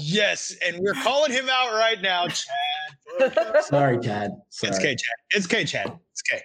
Yes, 0.00 0.54
and 0.64 0.78
we're 0.80 0.94
calling 0.94 1.32
him 1.32 1.48
out 1.50 1.72
right 1.72 2.00
now, 2.00 2.28
Chad. 2.28 3.64
Sorry, 3.64 3.98
Chad. 3.98 4.30
Sorry. 4.50 4.70
It's 4.70 4.78
okay, 4.78 4.94
Chad. 4.94 5.16
It's 5.34 5.46
okay, 5.46 5.64
Chad. 5.64 5.92
It's 6.12 6.22
okay. 6.32 6.42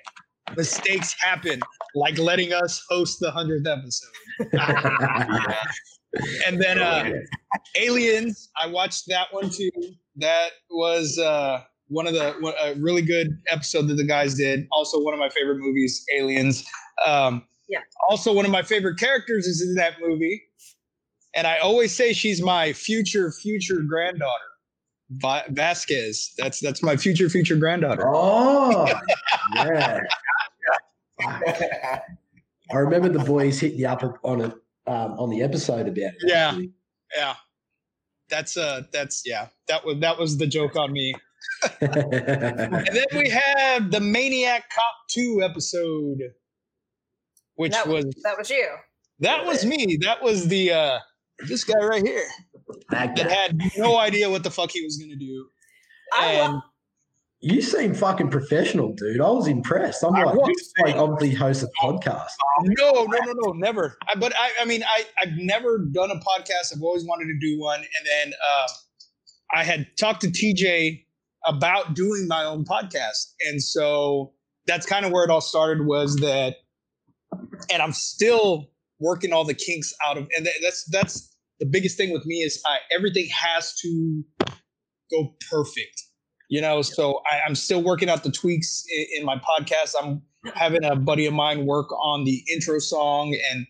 Mistakes 0.57 1.15
happen, 1.19 1.61
like 1.93 2.17
letting 2.17 2.51
us 2.51 2.83
host 2.89 3.19
the 3.19 3.29
hundredth 3.31 3.67
episode. 3.67 4.09
And 6.45 6.61
then 6.61 6.77
uh, 6.79 7.09
Aliens, 7.75 8.49
I 8.61 8.67
watched 8.67 9.05
that 9.07 9.27
one 9.31 9.49
too. 9.49 9.71
That 10.17 10.49
was 10.69 11.17
uh, 11.17 11.63
one 11.87 12.05
of 12.05 12.13
the 12.13 12.35
a 12.61 12.75
really 12.75 13.01
good 13.01 13.29
episode 13.49 13.87
that 13.87 13.95
the 13.95 14.03
guys 14.03 14.35
did. 14.35 14.67
Also, 14.71 15.01
one 15.01 15.15
of 15.15 15.19
my 15.19 15.29
favorite 15.29 15.57
movies, 15.57 16.05
Aliens. 16.15 16.63
Um, 17.05 17.47
Yeah. 17.67 17.79
Also, 18.09 18.31
one 18.31 18.45
of 18.45 18.51
my 18.51 18.61
favorite 18.61 18.99
characters 18.99 19.47
is 19.47 19.61
in 19.67 19.73
that 19.75 19.93
movie, 19.99 20.43
and 21.35 21.47
I 21.47 21.57
always 21.59 21.95
say 21.95 22.13
she's 22.13 22.41
my 22.41 22.73
future 22.73 23.31
future 23.31 23.81
granddaughter, 23.81 24.51
Va- 25.09 25.45
Vasquez. 25.49 26.33
That's 26.37 26.59
that's 26.59 26.83
my 26.83 26.95
future 26.95 27.29
future 27.29 27.55
granddaughter. 27.55 28.03
oh, 28.07 28.87
yeah. 29.55 29.99
I 32.71 32.77
remember 32.77 33.09
the 33.09 33.23
boys 33.23 33.59
hit 33.59 33.73
you 33.73 33.87
up 33.87 34.03
on 34.23 34.41
it 34.41 34.53
um, 34.87 35.19
on 35.19 35.29
the 35.29 35.41
episode 35.41 35.87
about 35.87 35.97
it. 35.97 36.15
Yeah. 36.23 36.49
actually. 36.49 36.71
Yeah, 37.15 37.35
that's 38.29 38.57
uh, 38.57 38.83
that's 38.91 39.23
yeah, 39.25 39.47
that 39.67 39.85
was 39.85 39.99
that 39.99 40.17
was 40.17 40.37
the 40.37 40.47
joke 40.47 40.75
on 40.75 40.91
me. 40.91 41.13
And 41.81 42.87
then 42.87 43.05
we 43.13 43.29
have 43.29 43.91
the 43.91 43.99
Maniac 43.99 44.69
Cop 44.73 44.95
2 45.09 45.41
episode, 45.43 46.19
which 47.55 47.73
that, 47.73 47.87
was 47.87 48.05
that 48.23 48.37
was 48.37 48.49
you. 48.49 48.69
that 49.19 49.45
was 49.45 49.65
me. 49.65 49.97
That 50.01 50.23
was 50.23 50.47
the 50.47 50.71
uh 50.71 50.99
this 51.47 51.63
guy 51.63 51.83
right 51.83 52.05
here 52.05 52.25
that 52.89 53.15
that 53.15 53.31
had 53.31 53.59
no 53.77 53.97
idea 53.97 54.29
what 54.29 54.43
the 54.43 54.51
fuck 54.51 54.71
he 54.71 54.83
was 54.83 54.97
gonna 54.97 55.15
do. 55.15 55.47
And 56.19 56.53
love, 56.53 56.61
You 57.41 57.61
seem 57.61 57.93
fucking 57.93 58.29
professional, 58.29 58.93
dude. 58.93 59.19
I 59.19 59.29
was 59.29 59.47
impressed. 59.47 60.03
I'm 60.03 60.15
I 60.15 60.23
like, 60.23 60.35
was. 60.35 60.47
this 60.47 60.73
like 60.81 60.95
obviously 60.95 61.35
hosts 61.35 61.63
a 61.63 61.67
podcast. 61.83 62.29
no, 62.63 62.91
no, 62.91 63.05
no, 63.05 63.33
no, 63.33 63.51
never. 63.53 63.97
I, 64.07 64.15
but 64.15 64.33
I, 64.35 64.51
I 64.61 64.65
mean, 64.65 64.83
I, 64.83 65.05
I've 65.21 65.33
never 65.37 65.79
done 65.79 66.11
a 66.11 66.15
podcast. 66.15 66.73
I've 66.75 66.81
always 66.81 67.05
wanted 67.05 67.25
to 67.25 67.37
do 67.39 67.59
one, 67.59 67.79
and 67.79 68.07
then 68.11 68.33
um, 68.33 68.67
I 69.55 69.63
had 69.63 69.87
talked 69.97 70.21
to 70.21 70.27
TJ 70.27 71.03
about 71.47 71.95
doing 71.95 72.27
my 72.27 72.43
own 72.45 72.63
podcast, 72.63 73.33
and 73.47 73.61
so 73.61 74.33
that's 74.65 74.85
kind 74.85 75.05
of 75.05 75.11
where 75.11 75.23
it 75.25 75.29
all 75.29 75.41
started. 75.41 75.85
Was 75.85 76.15
that, 76.17 76.55
and 77.71 77.81
I'm 77.81 77.93
still 77.93 78.69
working 78.99 79.33
all 79.33 79.43
the 79.43 79.53
kinks 79.53 79.93
out 80.05 80.17
of, 80.17 80.27
and 80.37 80.47
that's 80.61 80.85
that's 80.85 81.32
the 81.63 81.69
biggest 81.69 81.95
thing 81.95 82.11
with 82.11 82.25
me 82.25 82.35
is 82.37 82.61
I, 82.67 82.79
everything 82.93 83.29
has 83.29 83.73
to 83.75 84.23
go 85.09 85.33
perfect. 85.49 86.03
You 86.49 86.59
know, 86.59 86.81
so 86.81 87.21
I, 87.31 87.39
I'm 87.47 87.55
still 87.55 87.81
working 87.81 88.09
out 88.09 88.23
the 88.23 88.31
tweaks 88.31 88.83
in, 88.91 89.19
in 89.19 89.25
my 89.25 89.37
podcast. 89.37 89.93
I'm 89.99 90.21
having 90.53 90.83
a 90.83 90.97
buddy 90.97 91.25
of 91.25 91.33
mine 91.33 91.65
work 91.65 91.89
on 91.93 92.25
the 92.25 92.43
intro 92.53 92.77
song 92.79 93.33
and 93.51 93.65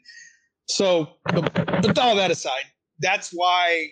so 0.67 1.07
but, 1.25 1.53
but 1.53 1.99
all 1.99 2.15
that 2.15 2.31
aside 2.31 2.63
that's 2.99 3.29
why 3.29 3.85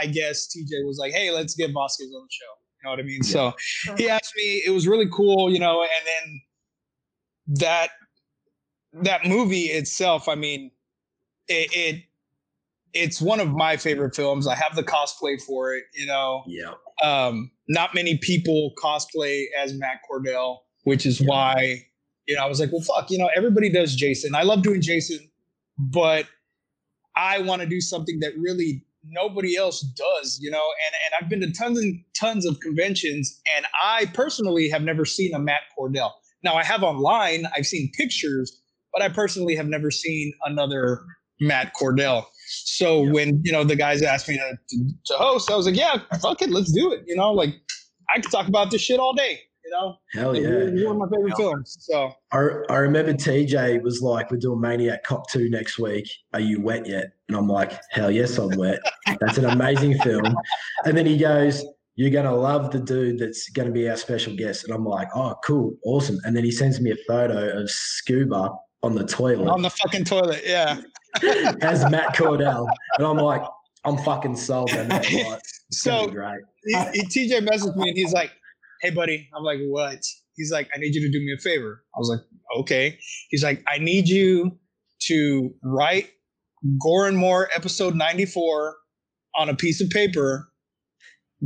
i 0.00 0.06
guess 0.06 0.46
tj 0.46 0.68
was 0.86 0.98
like 1.00 1.12
hey 1.12 1.32
let's 1.32 1.56
get 1.56 1.72
vasquez 1.74 2.06
on 2.14 2.22
the 2.22 2.28
show. 2.30 2.44
You 2.44 2.84
know 2.84 2.90
what 2.90 3.00
i 3.00 3.02
mean? 3.02 3.24
So 3.24 3.54
he 3.96 4.08
asked 4.08 4.34
me 4.36 4.62
it 4.64 4.70
was 4.70 4.86
really 4.86 5.08
cool 5.12 5.50
you 5.50 5.58
know? 5.58 5.82
And 5.82 5.90
then 6.06 7.56
that 7.60 7.90
that 9.02 9.26
movie 9.26 9.64
itself 9.64 10.28
i 10.28 10.36
mean 10.36 10.70
it, 11.48 11.70
it 11.72 12.04
it's 12.94 13.20
one 13.20 13.38
of 13.40 13.48
my 13.50 13.76
favorite 13.76 14.14
films 14.14 14.46
i 14.46 14.54
have 14.54 14.74
the 14.76 14.82
cosplay 14.82 15.40
for 15.40 15.74
it 15.74 15.84
you 15.94 16.06
know 16.06 16.42
Yeah. 16.46 16.72
um, 17.02 17.50
not 17.68 17.94
many 17.94 18.16
people 18.18 18.72
cosplay 18.82 19.44
as 19.62 19.74
Matt 19.74 19.98
Cordell, 20.10 20.58
which 20.84 21.04
is 21.04 21.20
Yeah. 21.20 21.26
why, 21.28 21.84
you 22.26 22.34
know, 22.34 22.42
I 22.42 22.46
was 22.46 22.60
like, 22.60 22.72
well, 22.72 22.80
fuck, 22.80 23.10
you 23.10 23.18
know, 23.18 23.28
everybody 23.36 23.68
does 23.70 23.94
Jason. 23.94 24.34
I 24.34 24.42
love 24.42 24.62
doing 24.62 24.80
Jason, 24.80 25.18
but 25.76 26.26
I 27.14 27.40
want 27.40 27.60
to 27.60 27.68
do 27.68 27.80
something 27.82 28.20
that 28.20 28.32
really 28.38 28.84
nobody 29.04 29.54
else 29.56 29.80
does, 29.82 30.38
you 30.40 30.50
know, 30.50 30.56
and, 30.86 30.94
and 31.04 31.14
I've 31.20 31.28
been 31.28 31.40
to 31.42 31.52
tons 31.52 31.78
and 31.78 32.02
tons 32.18 32.46
of 32.46 32.58
conventions 32.60 33.38
and 33.54 33.66
I 33.84 34.06
personally 34.14 34.70
have 34.70 34.82
never 34.82 35.04
seen 35.04 35.34
a 35.34 35.38
Matt 35.38 35.60
Cordell. 35.78 36.12
Now 36.42 36.54
I 36.54 36.64
have 36.64 36.82
online, 36.82 37.46
I've 37.54 37.66
seen 37.66 37.90
pictures, 37.98 38.58
but 38.94 39.02
I 39.02 39.10
personally 39.10 39.54
have 39.56 39.66
never 39.66 39.90
seen 39.90 40.32
another 40.46 41.02
Matt 41.40 41.72
Cordell. 41.78 42.24
So 42.48 43.02
when 43.10 43.40
you 43.44 43.52
know 43.52 43.64
the 43.64 43.76
guys 43.76 44.02
asked 44.02 44.28
me 44.28 44.36
to, 44.36 44.58
to, 44.68 44.90
to 45.06 45.14
host, 45.14 45.50
I 45.50 45.56
was 45.56 45.66
like, 45.66 45.76
yeah, 45.76 45.98
fuck 46.20 46.42
it, 46.42 46.50
let's 46.50 46.72
do 46.72 46.92
it. 46.92 47.04
You 47.06 47.16
know, 47.16 47.32
like 47.32 47.54
I 48.14 48.20
could 48.20 48.30
talk 48.30 48.48
about 48.48 48.70
this 48.70 48.80
shit 48.80 48.98
all 48.98 49.12
day. 49.12 49.40
You 49.64 49.70
know, 49.72 49.96
Hell 50.14 50.32
Like, 50.32 50.42
yeah. 50.42 50.48
it's 50.48 50.84
one 50.86 50.96
of 50.96 51.10
my 51.10 51.14
favorite 51.14 51.36
films. 51.36 51.76
So 51.80 52.10
I, 52.32 52.38
I 52.70 52.76
remember 52.78 53.12
TJ 53.12 53.82
was 53.82 54.00
like, 54.00 54.30
We're 54.30 54.38
doing 54.38 54.60
Maniac 54.60 55.04
Cop 55.04 55.28
2 55.28 55.50
next 55.50 55.78
week. 55.78 56.08
Are 56.32 56.40
you 56.40 56.62
wet 56.62 56.86
yet? 56.86 57.12
And 57.28 57.36
I'm 57.36 57.48
like, 57.48 57.78
Hell 57.90 58.10
yes, 58.10 58.38
I'm 58.38 58.56
wet. 58.56 58.80
That's 59.20 59.36
an 59.36 59.44
amazing 59.44 59.98
film. 60.02 60.34
And 60.86 60.96
then 60.96 61.04
he 61.04 61.18
goes, 61.18 61.66
You're 61.96 62.10
going 62.10 62.24
to 62.24 62.34
love 62.34 62.70
the 62.70 62.78
dude 62.80 63.18
that's 63.18 63.50
going 63.50 63.68
to 63.68 63.72
be 63.72 63.90
our 63.90 63.96
special 63.98 64.34
guest. 64.34 64.64
And 64.64 64.72
I'm 64.72 64.86
like, 64.86 65.08
Oh, 65.14 65.34
cool. 65.44 65.76
Awesome. 65.84 66.18
And 66.24 66.34
then 66.34 66.44
he 66.44 66.50
sends 66.50 66.80
me 66.80 66.92
a 66.92 66.96
photo 67.06 67.60
of 67.60 67.70
Scuba 67.70 68.50
on 68.82 68.94
the 68.94 69.04
toilet 69.04 69.48
on 69.48 69.60
the 69.60 69.70
fucking 69.70 70.04
toilet, 70.04 70.42
yeah. 70.46 70.80
as 71.62 71.88
Matt 71.90 72.14
Cordell. 72.14 72.66
And 72.98 73.06
I'm 73.06 73.16
like, 73.16 73.42
I'm 73.84 73.96
fucking 73.98 74.36
sold 74.36 74.70
on 74.72 74.88
that. 74.88 75.06
Like, 75.12 75.40
So 75.70 76.08
great. 76.08 76.40
he, 76.64 76.74
he, 76.94 77.28
TJ 77.28 77.46
messaged 77.46 77.76
me 77.76 77.88
and 77.90 77.96
he's 77.96 78.12
like, 78.12 78.30
"Hey, 78.82 78.90
buddy." 78.90 79.28
I'm 79.36 79.42
like, 79.44 79.58
"What?" 79.68 79.98
He's 80.36 80.50
like, 80.50 80.68
"I 80.74 80.78
need 80.78 80.94
you 80.94 81.00
to 81.02 81.10
do 81.10 81.18
me 81.20 81.32
a 81.36 81.40
favor." 81.40 81.84
I 81.94 81.98
was 81.98 82.08
like, 82.08 82.20
"Okay." 82.60 82.98
He's 83.30 83.44
like, 83.44 83.62
"I 83.68 83.78
need 83.78 84.08
you 84.08 84.58
to 85.08 85.50
write 85.62 86.10
Gore 86.80 87.10
Moore 87.12 87.48
episode 87.54 87.94
94 87.94 88.76
on 89.36 89.48
a 89.48 89.54
piece 89.54 89.80
of 89.80 89.90
paper, 89.90 90.50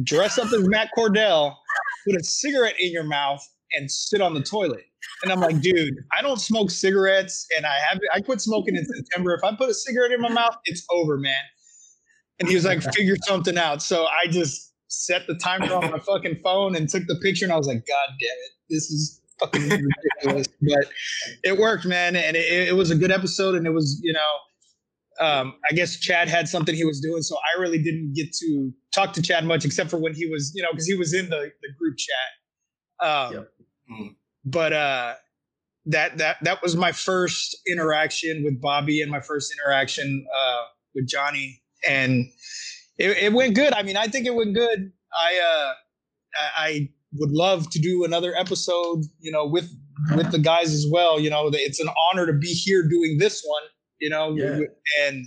dress 0.02 0.38
up 0.38 0.52
as 0.52 0.66
Matt 0.68 0.88
Cordell, 0.96 1.54
put 2.06 2.16
a 2.20 2.24
cigarette 2.24 2.76
in 2.80 2.92
your 2.92 3.04
mouth, 3.04 3.46
and 3.74 3.90
sit 3.90 4.20
on 4.20 4.34
the 4.34 4.42
toilet." 4.42 4.84
And 5.22 5.32
I'm 5.32 5.40
like, 5.40 5.60
"Dude, 5.60 5.94
I 6.16 6.22
don't 6.22 6.40
smoke 6.40 6.70
cigarettes, 6.70 7.46
and 7.56 7.66
I 7.66 7.78
have 7.88 8.00
I 8.14 8.20
quit 8.20 8.40
smoking 8.40 8.76
in 8.76 8.84
September. 8.84 9.34
If 9.34 9.44
I 9.44 9.54
put 9.54 9.68
a 9.68 9.74
cigarette 9.74 10.12
in 10.12 10.20
my 10.20 10.28
mouth, 10.28 10.56
it's 10.64 10.84
over, 10.90 11.18
man." 11.18 11.34
And 12.42 12.48
he 12.48 12.56
was 12.56 12.64
like, 12.64 12.82
figure 12.94 13.14
something 13.22 13.56
out. 13.56 13.82
So 13.82 14.04
I 14.06 14.26
just 14.28 14.72
set 14.88 15.26
the 15.28 15.34
timer 15.36 15.72
on 15.74 15.92
my 15.92 15.98
fucking 16.00 16.40
phone 16.42 16.74
and 16.74 16.88
took 16.88 17.06
the 17.06 17.14
picture. 17.22 17.44
And 17.44 17.52
I 17.52 17.56
was 17.56 17.68
like, 17.68 17.86
God 17.86 18.08
damn 18.20 18.30
it. 18.30 18.50
This 18.68 18.90
is 18.90 19.20
fucking 19.38 19.62
ridiculous. 19.62 20.48
But 20.60 20.86
it 21.44 21.56
worked, 21.56 21.86
man. 21.86 22.16
And 22.16 22.36
it, 22.36 22.68
it 22.68 22.74
was 22.74 22.90
a 22.90 22.96
good 22.96 23.12
episode. 23.12 23.54
And 23.54 23.64
it 23.64 23.70
was, 23.70 24.00
you 24.02 24.12
know, 24.12 25.24
um, 25.24 25.54
I 25.70 25.74
guess 25.74 26.00
Chad 26.00 26.28
had 26.28 26.48
something 26.48 26.74
he 26.74 26.84
was 26.84 27.00
doing. 27.00 27.22
So 27.22 27.36
I 27.36 27.60
really 27.60 27.78
didn't 27.78 28.14
get 28.14 28.32
to 28.32 28.72
talk 28.92 29.12
to 29.12 29.22
Chad 29.22 29.44
much 29.44 29.64
except 29.64 29.88
for 29.90 29.98
when 29.98 30.14
he 30.14 30.26
was, 30.26 30.52
you 30.54 30.62
know, 30.62 30.70
because 30.72 30.86
he 30.86 30.94
was 30.94 31.14
in 31.14 31.28
the, 31.30 31.52
the 31.62 31.68
group 31.78 31.96
chat. 31.96 33.08
Um, 33.08 33.32
Yep. 33.34 33.48
Mm. 33.92 34.16
But 34.44 34.72
uh, 34.72 35.14
that 35.86 36.18
that 36.18 36.36
that 36.42 36.62
was 36.62 36.76
my 36.76 36.92
first 36.92 37.56
interaction 37.66 38.42
with 38.44 38.60
Bobby 38.60 39.00
and 39.02 39.10
my 39.10 39.20
first 39.20 39.52
interaction 39.52 40.26
uh, 40.34 40.62
with 40.94 41.06
Johnny 41.08 41.62
and 41.88 42.26
it, 42.98 43.16
it 43.18 43.32
went 43.32 43.54
good. 43.54 43.72
I 43.72 43.82
mean, 43.82 43.96
I 43.96 44.06
think 44.06 44.26
it 44.26 44.34
went 44.34 44.54
good. 44.54 44.92
I 45.12 45.40
uh, 45.40 45.72
I- 46.56 46.88
would 47.14 47.30
love 47.30 47.68
to 47.68 47.78
do 47.78 48.04
another 48.06 48.34
episode, 48.34 49.02
you 49.20 49.30
know, 49.30 49.46
with 49.46 49.70
with 50.16 50.30
the 50.32 50.38
guys 50.38 50.72
as 50.72 50.86
well. 50.90 51.20
You 51.20 51.28
know, 51.28 51.50
it's 51.52 51.78
an 51.78 51.88
honor 52.10 52.26
to 52.26 52.32
be 52.32 52.46
here 52.48 52.88
doing 52.88 53.18
this 53.18 53.42
one. 53.46 53.62
You 54.00 54.08
know, 54.08 54.34
Yeah. 54.34 54.60
and 55.02 55.26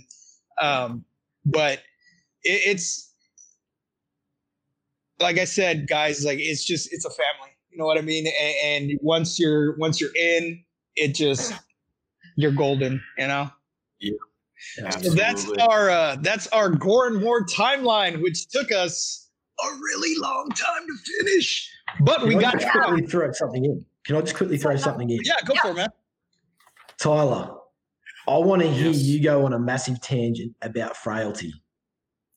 um, 0.60 1.04
but 1.44 1.78
it, 2.42 2.60
it's 2.66 3.12
like 5.20 5.38
I 5.38 5.44
said, 5.44 5.86
guys, 5.88 6.24
like 6.24 6.38
it's 6.40 6.64
just 6.64 6.92
it's 6.92 7.04
a 7.04 7.10
family. 7.10 7.55
You 7.76 7.82
know 7.82 7.86
what 7.88 7.98
I 7.98 8.00
mean? 8.00 8.26
And, 8.26 8.90
and 8.90 8.98
once 9.02 9.38
you're 9.38 9.76
once 9.76 10.00
you're 10.00 10.16
in, 10.18 10.64
it 10.94 11.14
just 11.14 11.52
you're 12.36 12.50
golden. 12.50 13.02
You 13.18 13.26
know. 13.26 13.50
Yeah. 14.00 14.88
So 14.88 15.10
that's 15.10 15.46
our 15.60 15.90
uh, 15.90 16.16
that's 16.22 16.46
our 16.48 16.70
Gore 16.70 17.08
and 17.08 17.20
More 17.22 17.44
timeline, 17.44 18.22
which 18.22 18.48
took 18.48 18.72
us 18.72 19.28
a 19.62 19.68
really 19.74 20.18
long 20.18 20.48
time 20.48 20.86
to 20.86 21.12
finish, 21.18 21.70
but 22.00 22.26
we 22.26 22.36
I 22.36 22.40
got 22.40 22.52
just 22.54 22.72
through. 22.72 22.82
quickly 22.82 23.06
throw 23.06 23.32
something 23.32 23.64
in? 23.66 23.84
Can 24.06 24.16
I 24.16 24.22
just 24.22 24.36
quickly 24.36 24.56
throw 24.56 24.76
something 24.76 25.10
in? 25.10 25.18
Yeah, 25.22 25.34
go 25.44 25.54
for 25.60 25.72
it, 25.72 25.74
man. 25.74 25.88
Tyler, 26.98 27.58
I 28.26 28.38
want 28.38 28.62
to 28.62 28.68
hear 28.68 28.86
Yes. 28.86 29.02
you 29.02 29.22
go 29.22 29.44
on 29.44 29.52
a 29.52 29.58
massive 29.58 30.00
tangent 30.00 30.54
about 30.62 30.96
frailty 30.96 31.52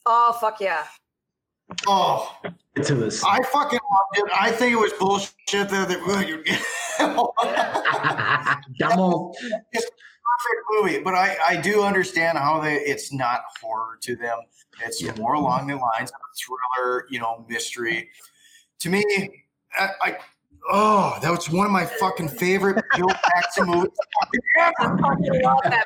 Oh 0.05 0.37
fuck 0.41 0.59
yeah. 0.59 0.83
Oh, 1.87 2.35
to 2.83 3.05
us. 3.07 3.23
I 3.23 3.41
fucking 3.43 3.79
loved 3.91 4.17
it. 4.29 4.31
I 4.39 4.51
think 4.51 4.73
it 4.73 4.79
was 4.79 4.93
bullshit 4.93 5.69
that 5.69 5.87
that 5.87 5.99
Come 8.81 8.99
on. 8.99 9.33
perfect 9.33 10.65
movie, 10.71 10.99
but 11.03 11.13
I, 11.13 11.37
I 11.47 11.55
do 11.57 11.83
understand 11.83 12.37
how 12.37 12.59
they 12.59 12.75
it's 12.75 13.11
not 13.13 13.41
horror 13.61 13.97
to 14.01 14.15
them. 14.15 14.39
It's 14.85 15.01
Yeah. 15.01 15.13
more 15.17 15.33
along 15.33 15.67
the 15.67 15.75
lines 15.75 16.09
of 16.11 16.15
a 16.15 16.31
thriller, 16.81 17.05
you 17.09 17.19
know, 17.19 17.45
mystery. 17.49 18.09
To 18.79 18.89
me, 18.89 19.03
I, 19.77 19.89
I 20.01 20.17
oh, 20.71 21.17
that 21.21 21.29
was 21.31 21.49
one 21.49 21.65
of 21.65 21.71
my 21.71 21.85
fucking 21.85 22.29
favorite 22.29 22.83
Joe 22.97 23.07
Jackson 23.07 23.65
movies 23.67 23.91
I 24.59 24.71
ever. 24.81 24.97
fucking 24.97 25.41
love 25.43 25.59
that 25.63 25.85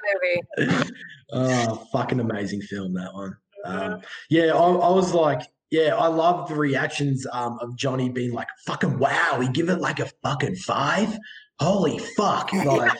movie. 0.57 0.81
Oh, 1.35 1.87
fucking 1.91 2.19
amazing 2.19 2.61
film 2.61 2.93
that 2.93 3.11
one. 3.11 3.35
Um, 3.65 4.01
yeah, 4.29 4.53
I, 4.53 4.57
I 4.59 4.89
was 4.91 5.15
like, 5.15 5.41
yeah, 5.73 5.95
I 5.95 6.05
love 6.05 6.49
the 6.49 6.55
reactions 6.55 7.25
um, 7.31 7.57
of 7.59 7.75
Johnny 7.75 8.07
being 8.07 8.31
like, 8.31 8.47
"Fucking 8.67 8.99
wow!" 8.99 9.39
He 9.41 9.47
give 9.47 9.69
it 9.69 9.81
like 9.81 9.99
a 9.99 10.05
fucking 10.21 10.57
five. 10.57 11.17
Holy 11.59 11.97
fuck! 12.15 12.51
Like 12.63 12.93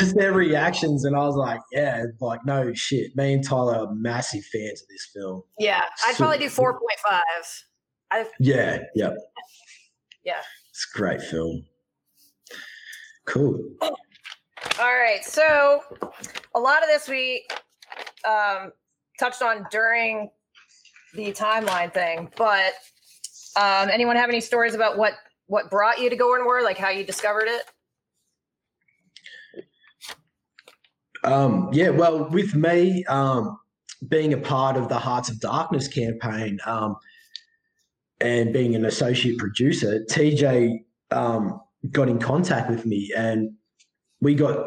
just 0.00 0.16
their 0.16 0.32
reactions, 0.32 1.04
and 1.04 1.14
I 1.14 1.20
was 1.20 1.36
like, 1.36 1.60
yeah, 1.70 2.06
like 2.20 2.44
no 2.44 2.74
shit. 2.74 3.14
Me 3.14 3.34
and 3.34 3.44
Tyler 3.44 3.76
are 3.76 3.94
massive 3.94 4.44
fans 4.46 4.82
of 4.82 4.88
this 4.88 5.08
film. 5.14 5.44
Yeah, 5.60 5.84
I'd 6.08 6.16
probably 6.16 6.38
do 6.38 6.46
4.5. 6.46 6.74
I 8.10 8.26
Yeah, 8.40 8.80
yeah, 8.96 9.10
yeah. 10.24 10.40
it's 10.70 10.88
a 10.92 10.98
great 10.98 11.22
film. 11.22 11.66
Cool. 13.26 13.62
All 13.80 13.90
right. 14.80 15.24
So 15.24 15.84
a 16.52 16.58
lot 16.58 16.82
of 16.82 16.88
this 16.88 17.08
we 17.08 17.46
um, 18.26 18.72
touched 19.20 19.42
on 19.42 19.66
during 19.70 20.30
the 21.14 21.32
timeline 21.32 21.92
thing, 21.92 22.30
but 22.36 22.74
um, 23.56 23.88
anyone 23.90 24.16
have 24.16 24.28
any 24.28 24.40
stories 24.40 24.74
about 24.74 24.98
what 24.98 25.14
what 25.46 25.70
brought 25.70 25.98
you 25.98 26.10
to 26.10 26.16
Gore 26.16 26.36
and 26.36 26.44
More, 26.44 26.62
like 26.62 26.76
how 26.76 26.90
you 26.90 27.04
discovered 27.04 27.48
it? 27.48 27.62
Um, 31.24 31.70
yeah, 31.72 31.88
well, 31.88 32.28
with 32.30 32.54
me 32.54 33.04
um, 33.06 33.58
being 34.08 34.32
a 34.32 34.38
part 34.38 34.76
of 34.76 34.88
the 34.88 34.98
Hearts 34.98 35.30
of 35.30 35.40
Darkness 35.40 35.88
campaign 35.88 36.58
um, 36.66 36.96
and 38.20 38.52
being 38.52 38.74
an 38.74 38.84
associate 38.84 39.38
producer, 39.38 40.04
TJ 40.10 40.84
um, 41.10 41.60
got 41.90 42.08
in 42.08 42.18
contact 42.18 42.70
with 42.70 42.84
me 42.86 43.10
and 43.16 43.50
we 44.20 44.34
got 44.34 44.58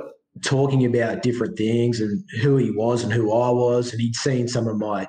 talking 0.43 0.85
about 0.85 1.21
different 1.21 1.57
things 1.57 1.99
and 1.99 2.23
who 2.41 2.57
he 2.57 2.71
was 2.71 3.03
and 3.03 3.11
who 3.11 3.33
I 3.33 3.49
was. 3.49 3.91
And 3.91 4.01
he'd 4.01 4.15
seen 4.15 4.47
some 4.47 4.67
of 4.67 4.77
my 4.77 5.07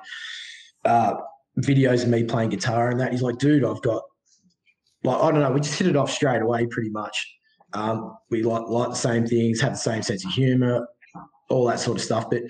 uh, 0.85 1.15
videos 1.59 2.03
of 2.03 2.09
me 2.09 2.23
playing 2.23 2.49
guitar 2.49 2.89
and 2.89 2.99
that. 2.99 3.11
He's 3.11 3.21
like, 3.21 3.37
dude, 3.37 3.63
I've 3.63 3.81
got, 3.81 4.03
like, 5.03 5.21
I 5.21 5.31
don't 5.31 5.41
know, 5.41 5.51
we 5.51 5.59
just 5.59 5.77
hit 5.77 5.87
it 5.87 5.95
off 5.95 6.11
straight 6.11 6.41
away 6.41 6.65
pretty 6.67 6.89
much. 6.89 7.35
Um, 7.73 8.15
we 8.29 8.43
like, 8.43 8.67
like 8.67 8.89
the 8.89 8.95
same 8.95 9.25
things, 9.25 9.59
have 9.61 9.73
the 9.73 9.77
same 9.77 10.03
sense 10.03 10.23
of 10.25 10.31
humor, 10.31 10.87
all 11.49 11.65
that 11.67 11.79
sort 11.79 11.97
of 11.97 12.03
stuff. 12.03 12.29
But 12.29 12.43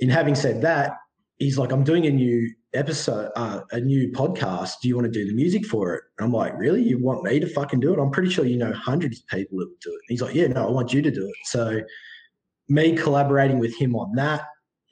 in 0.00 0.08
having 0.10 0.34
said 0.34 0.62
that, 0.62 0.92
he's 1.38 1.58
like, 1.58 1.72
I'm 1.72 1.84
doing 1.84 2.06
a 2.06 2.10
new 2.10 2.52
episode, 2.74 3.30
uh, 3.36 3.60
a 3.70 3.80
new 3.80 4.10
podcast. 4.12 4.72
Do 4.82 4.88
you 4.88 4.96
want 4.96 5.06
to 5.06 5.10
do 5.10 5.26
the 5.26 5.34
music 5.34 5.64
for 5.64 5.94
it? 5.94 6.02
And 6.18 6.26
I'm 6.26 6.32
like, 6.32 6.58
really? 6.58 6.82
You 6.82 7.02
want 7.02 7.22
me 7.22 7.40
to 7.40 7.46
fucking 7.46 7.80
do 7.80 7.92
it? 7.92 8.00
I'm 8.00 8.10
pretty 8.10 8.30
sure 8.30 8.44
you 8.44 8.58
know 8.58 8.72
hundreds 8.72 9.20
of 9.20 9.26
people 9.28 9.58
that 9.58 9.68
would 9.68 9.80
do 9.80 9.90
it. 9.90 9.94
And 9.94 10.08
he's 10.08 10.22
like, 10.22 10.34
yeah, 10.34 10.48
no, 10.48 10.66
I 10.68 10.70
want 10.70 10.92
you 10.92 11.02
to 11.02 11.10
do 11.10 11.26
it. 11.26 11.34
So 11.44 11.80
me 12.68 12.96
collaborating 12.96 13.58
with 13.58 13.74
him 13.76 13.94
on 13.96 14.14
that, 14.16 14.42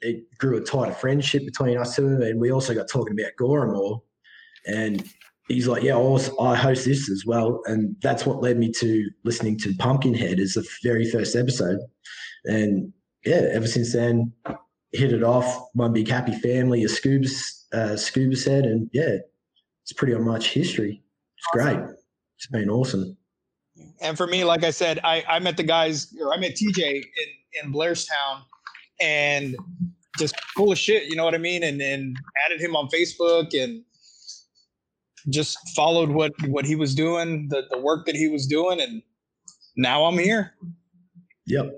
it 0.01 0.25
grew 0.37 0.57
a 0.57 0.61
tighter 0.61 0.93
friendship 0.93 1.45
between 1.45 1.77
us 1.77 1.95
two. 1.95 2.21
And 2.21 2.39
we 2.39 2.51
also 2.51 2.73
got 2.73 2.87
talking 2.89 3.19
about 3.19 3.31
Goremore. 3.39 4.01
And 4.65 5.03
he's 5.47 5.67
like, 5.67 5.83
yeah, 5.83 5.93
I, 5.93 5.99
also, 5.99 6.37
I 6.39 6.55
host 6.55 6.85
this 6.85 7.09
as 7.09 7.23
well. 7.25 7.61
And 7.65 7.95
that's 8.01 8.25
what 8.25 8.41
led 8.41 8.57
me 8.57 8.71
to 8.79 9.09
listening 9.23 9.57
to 9.59 9.73
Pumpkinhead 9.75 10.39
as 10.39 10.53
the 10.53 10.67
very 10.83 11.09
first 11.09 11.35
episode. 11.35 11.79
And 12.45 12.93
yeah, 13.25 13.47
ever 13.51 13.67
since 13.67 13.93
then, 13.93 14.33
hit 14.91 15.13
it 15.13 15.23
off. 15.23 15.69
One 15.73 15.93
big 15.93 16.07
happy 16.07 16.33
family, 16.39 16.83
as 16.83 16.93
Scuba, 16.93 17.27
uh, 17.73 17.95
Scuba 17.95 18.35
said. 18.35 18.65
And 18.65 18.89
yeah, 18.93 19.17
it's 19.83 19.93
pretty 19.93 20.15
much 20.15 20.53
history. 20.53 21.01
It's 21.37 21.47
great. 21.51 21.79
It's 22.37 22.47
been 22.47 22.69
awesome. 22.69 23.17
And 24.01 24.17
for 24.17 24.27
me, 24.27 24.43
like 24.43 24.63
I 24.63 24.71
said, 24.71 24.99
I, 25.03 25.23
I 25.27 25.39
met 25.39 25.57
the 25.57 25.63
guys, 25.63 26.13
or 26.21 26.33
I 26.33 26.37
met 26.37 26.55
TJ 26.55 26.79
in, 26.79 27.63
in 27.63 27.73
Blairstown 27.73 28.43
and 29.01 29.55
just 30.17 30.35
full 30.55 30.71
of 30.71 30.77
shit, 30.77 31.09
you 31.09 31.15
know 31.15 31.25
what 31.25 31.35
I 31.35 31.39
mean? 31.39 31.63
And 31.63 31.81
and 31.81 32.17
added 32.45 32.61
him 32.61 32.75
on 32.75 32.89
Facebook 32.89 33.53
and 33.53 33.83
just 35.29 35.57
followed 35.75 36.09
what 36.09 36.31
what 36.47 36.65
he 36.65 36.75
was 36.75 36.95
doing, 36.95 37.47
the, 37.49 37.63
the 37.69 37.77
work 37.77 38.05
that 38.05 38.15
he 38.15 38.27
was 38.27 38.47
doing, 38.47 38.81
and 38.81 39.01
now 39.75 40.05
I'm 40.05 40.17
here. 40.17 40.53
Yep. 41.45 41.71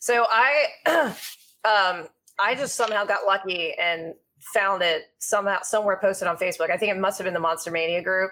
So 0.00 0.26
I 0.30 0.66
um 0.86 2.08
I 2.38 2.54
just 2.54 2.76
somehow 2.76 3.04
got 3.04 3.26
lucky 3.26 3.72
and 3.80 4.14
found 4.54 4.82
it 4.82 5.04
somehow 5.18 5.62
somewhere 5.62 5.98
posted 6.00 6.28
on 6.28 6.36
Facebook. 6.36 6.70
I 6.70 6.76
think 6.76 6.92
it 6.92 6.98
must 6.98 7.18
have 7.18 7.24
been 7.24 7.34
the 7.34 7.40
Monster 7.40 7.70
Mania 7.70 8.02
group. 8.02 8.30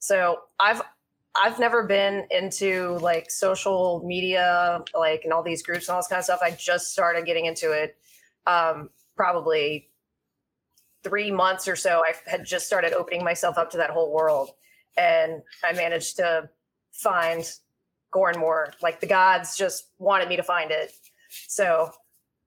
So 0.00 0.40
I've 0.58 0.82
I've 1.36 1.58
never 1.58 1.82
been 1.84 2.26
into 2.30 2.98
like 3.00 3.30
social 3.30 4.02
media, 4.04 4.82
like 4.94 5.22
and 5.24 5.32
all 5.32 5.42
these 5.42 5.62
groups 5.62 5.88
and 5.88 5.94
all 5.94 6.00
this 6.00 6.08
kind 6.08 6.18
of 6.18 6.24
stuff. 6.24 6.40
I 6.42 6.52
just 6.52 6.92
started 6.92 7.26
getting 7.26 7.46
into 7.46 7.72
it 7.72 7.96
um 8.46 8.90
probably 9.16 9.88
three 11.02 11.30
months 11.30 11.66
or 11.68 11.76
so. 11.76 12.02
I 12.06 12.14
had 12.28 12.44
just 12.44 12.66
started 12.66 12.92
opening 12.92 13.24
myself 13.24 13.58
up 13.58 13.70
to 13.72 13.76
that 13.78 13.90
whole 13.90 14.12
world. 14.12 14.50
And 14.96 15.42
I 15.62 15.72
managed 15.72 16.16
to 16.16 16.48
find 16.92 17.44
Gore 18.12 18.30
and 18.30 18.38
More. 18.38 18.72
Like 18.80 19.00
the 19.00 19.06
gods 19.06 19.56
just 19.56 19.88
wanted 19.98 20.28
me 20.28 20.36
to 20.36 20.42
find 20.42 20.70
it. 20.70 20.92
So 21.48 21.90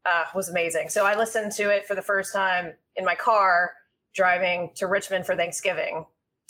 uh 0.06 0.26
was 0.34 0.50
amazing. 0.50 0.90
So 0.90 1.06
I 1.06 1.18
listened 1.18 1.52
to 1.54 1.70
it 1.70 1.86
for 1.86 1.96
the 1.96 2.02
first 2.02 2.34
time 2.34 2.74
in 2.96 3.04
my 3.04 3.16
car 3.16 3.74
driving 4.16 4.72
to 4.76 4.88
Richmond 4.88 5.26
for 5.26 5.36
Thanksgiving. 5.36 6.06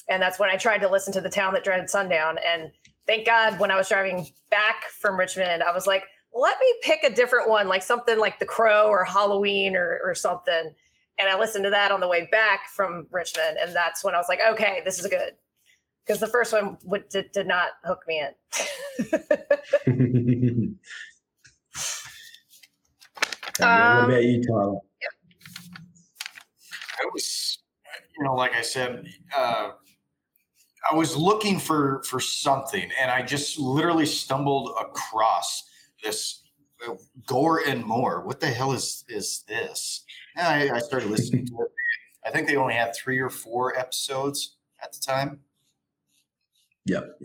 And 0.10 0.22
that's 0.22 0.40
when 0.40 0.50
I 0.50 0.56
tried 0.56 0.80
to 0.80 0.90
listen 0.90 1.14
to 1.14 1.22
the 1.22 1.30
town 1.30 1.54
that 1.54 1.64
dreaded 1.64 1.90
sundown. 1.90 2.38
And 2.46 2.72
thank 3.06 3.26
God 3.26 3.60
when 3.60 3.72
I 3.72 3.76
was 3.76 3.90
driving 3.90 4.28
back 4.50 4.84
from 5.00 5.18
Richmond, 5.18 5.64
I 5.64 5.74
was 5.74 5.86
like, 5.88 6.04
let 6.34 6.58
me 6.60 6.74
pick 6.82 7.04
a 7.04 7.10
different 7.10 7.50
one, 7.50 7.68
like 7.68 7.84
something 7.84 8.18
like 8.20 8.40
The 8.40 8.46
Crow 8.46 8.88
or 8.88 9.04
Halloween 9.04 9.76
or, 9.76 10.00
or 10.04 10.14
something. 10.16 10.74
And 11.20 11.28
I 11.30 11.38
listened 11.38 11.64
to 11.64 11.72
that 11.72 11.92
on 11.92 12.00
the 12.00 12.08
way 12.08 12.28
back 12.32 12.70
from 12.70 13.08
Richmond. 13.12 13.58
And 13.60 13.76
that's 13.76 14.04
when 14.04 14.14
I 14.14 14.18
was 14.18 14.28
like, 14.30 14.40
okay, 14.52 14.82
this 14.86 15.00
is 15.00 15.08
good. 15.08 15.34
Because 16.06 16.20
the 16.20 16.28
first 16.28 16.54
one 16.54 16.78
would, 16.86 17.10
did, 17.10 17.32
did 17.32 17.48
not 17.48 17.70
hook 17.84 18.04
me 18.08 18.22
in. 18.22 18.34
what 23.58 23.68
Um, 23.70 24.06
about 24.06 24.24
you, 24.24 24.44
Tyler? 24.44 24.78
I 27.00 27.10
was, 27.14 27.60
you 28.18 28.24
know, 28.24 28.36
like 28.36 28.54
I 28.54 28.62
said, 28.62 29.06
uh, 29.36 29.72
I 30.89 30.95
was 30.95 31.15
looking 31.15 31.59
for 31.59 32.03
for 32.03 32.19
something, 32.19 32.89
and 32.99 33.11
I 33.11 33.22
just 33.22 33.59
literally 33.59 34.05
stumbled 34.05 34.76
across 34.80 35.64
this 36.03 36.43
uh, 36.88 36.93
Gore 37.26 37.61
and 37.68 37.84
More. 37.84 38.26
What 38.26 38.39
the 38.39 38.47
hell 38.47 38.73
is 38.73 39.03
is 39.09 39.43
this? 39.47 40.03
And 40.35 40.47
I, 40.47 40.77
I 40.77 40.80
started 40.80 41.09
listening 41.09 41.45
to 41.47 41.61
it. 41.61 41.72
I 42.26 42.30
think 42.30 42.47
they 42.47 42.55
only 42.55 42.73
had 42.73 42.95
three 42.95 43.19
or 43.19 43.30
four 43.30 43.77
episodes 43.77 44.57
at 44.81 44.91
the 44.91 44.99
time. 44.99 45.39
Yep. 46.85 47.19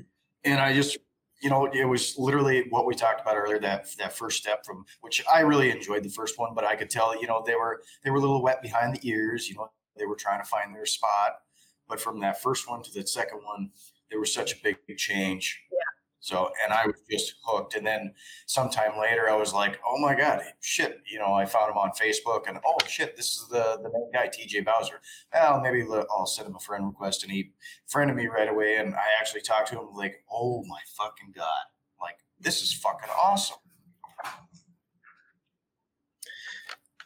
And 0.44 0.60
I 0.60 0.74
just, 0.74 0.98
you 1.40 1.50
know, 1.50 1.66
it 1.66 1.84
was 1.84 2.16
literally 2.18 2.66
what 2.70 2.86
we 2.86 2.94
talked 2.94 3.20
about 3.20 3.36
earlier 3.36 3.60
that 3.60 3.86
that 3.98 4.12
first 4.16 4.38
step 4.38 4.64
from 4.64 4.84
which 5.00 5.22
I 5.32 5.40
really 5.40 5.70
enjoyed 5.70 6.02
the 6.02 6.08
first 6.08 6.38
one, 6.38 6.54
but 6.54 6.64
I 6.64 6.74
could 6.74 6.90
tell, 6.90 7.20
you 7.20 7.26
know, 7.26 7.42
they 7.46 7.54
were 7.54 7.82
they 8.02 8.10
were 8.10 8.18
a 8.18 8.20
little 8.20 8.42
wet 8.42 8.62
behind 8.62 8.96
the 8.96 9.08
ears. 9.08 9.48
You 9.48 9.56
know, 9.56 9.70
they 9.96 10.06
were 10.06 10.16
trying 10.16 10.40
to 10.40 10.48
find 10.48 10.74
their 10.74 10.86
spot. 10.86 11.40
But 11.88 12.00
from 12.00 12.20
that 12.20 12.42
first 12.42 12.68
one 12.68 12.82
to 12.82 12.92
the 12.92 13.06
second 13.06 13.40
one, 13.44 13.70
there 14.10 14.20
was 14.20 14.32
such 14.32 14.52
a 14.52 14.56
big 14.62 14.76
change. 14.96 15.62
Yeah. 15.70 15.78
So, 16.20 16.50
and 16.62 16.72
I 16.72 16.86
was 16.86 16.94
just 17.10 17.34
hooked. 17.44 17.74
And 17.74 17.84
then 17.84 18.14
sometime 18.46 18.92
later, 19.00 19.28
I 19.28 19.34
was 19.34 19.52
like, 19.52 19.80
oh 19.84 19.98
my 19.98 20.14
God, 20.14 20.40
shit. 20.60 21.00
You 21.10 21.18
know, 21.18 21.34
I 21.34 21.46
found 21.46 21.70
him 21.70 21.76
on 21.76 21.90
Facebook 21.90 22.48
and 22.48 22.58
oh 22.64 22.76
shit, 22.86 23.16
this 23.16 23.36
is 23.36 23.48
the, 23.48 23.80
the 23.82 23.90
main 23.92 24.10
guy, 24.12 24.28
TJ 24.28 24.64
Bowser. 24.64 25.00
Well, 25.34 25.60
maybe 25.60 25.84
I'll 26.10 26.26
send 26.26 26.48
him 26.48 26.54
a 26.54 26.60
friend 26.60 26.86
request. 26.86 27.24
And 27.24 27.32
he 27.32 27.50
friended 27.88 28.16
me 28.16 28.28
right 28.28 28.48
away. 28.48 28.76
And 28.76 28.94
I 28.94 29.06
actually 29.18 29.40
talked 29.40 29.70
to 29.70 29.80
him 29.80 29.88
like, 29.94 30.22
oh 30.30 30.62
my 30.68 30.78
fucking 30.96 31.32
God. 31.34 31.64
Like, 32.00 32.18
this 32.38 32.62
is 32.62 32.72
fucking 32.72 33.10
awesome. 33.20 33.56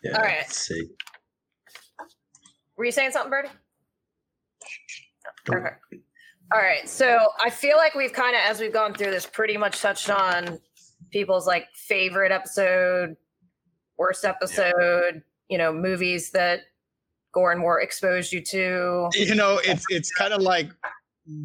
Yeah, 0.03 0.17
All 0.17 0.23
right. 0.23 0.39
Let's 0.39 0.59
see. 0.59 0.89
Were 2.77 2.85
you 2.85 2.93
saying 2.93 3.13
something, 3.13 3.33
Okay. 5.51 6.01
All 6.53 6.61
right. 6.61 6.89
So 6.89 7.19
I 7.43 7.51
feel 7.51 7.77
like 7.77 7.95
we've 7.95 8.13
kind 8.13 8.37
of, 8.37 8.43
as 8.43 8.61
we've 8.61 8.73
gone 8.73 8.95
through 8.95 9.11
this, 9.11 9.27
pretty 9.27 9.57
much 9.57 9.81
touched 9.81 10.11
on 10.11 10.59
people's 11.11 11.47
like 11.47 11.67
favorite 11.75 12.33
episode, 12.33 13.17
worst 13.99 14.25
episode, 14.25 15.23
you 15.49 15.59
know, 15.59 15.73
movies 15.73 16.31
that 16.31 16.61
Gore 17.37 17.53
and 17.53 17.61
More 17.61 17.81
exposed 17.81 18.33
you 18.33 18.41
to. 18.41 19.11
you 19.13 19.35
know 19.35 19.61
it's 19.63 19.85
it's 19.91 20.11
kind 20.11 20.33
of 20.33 20.41
like 20.41 20.71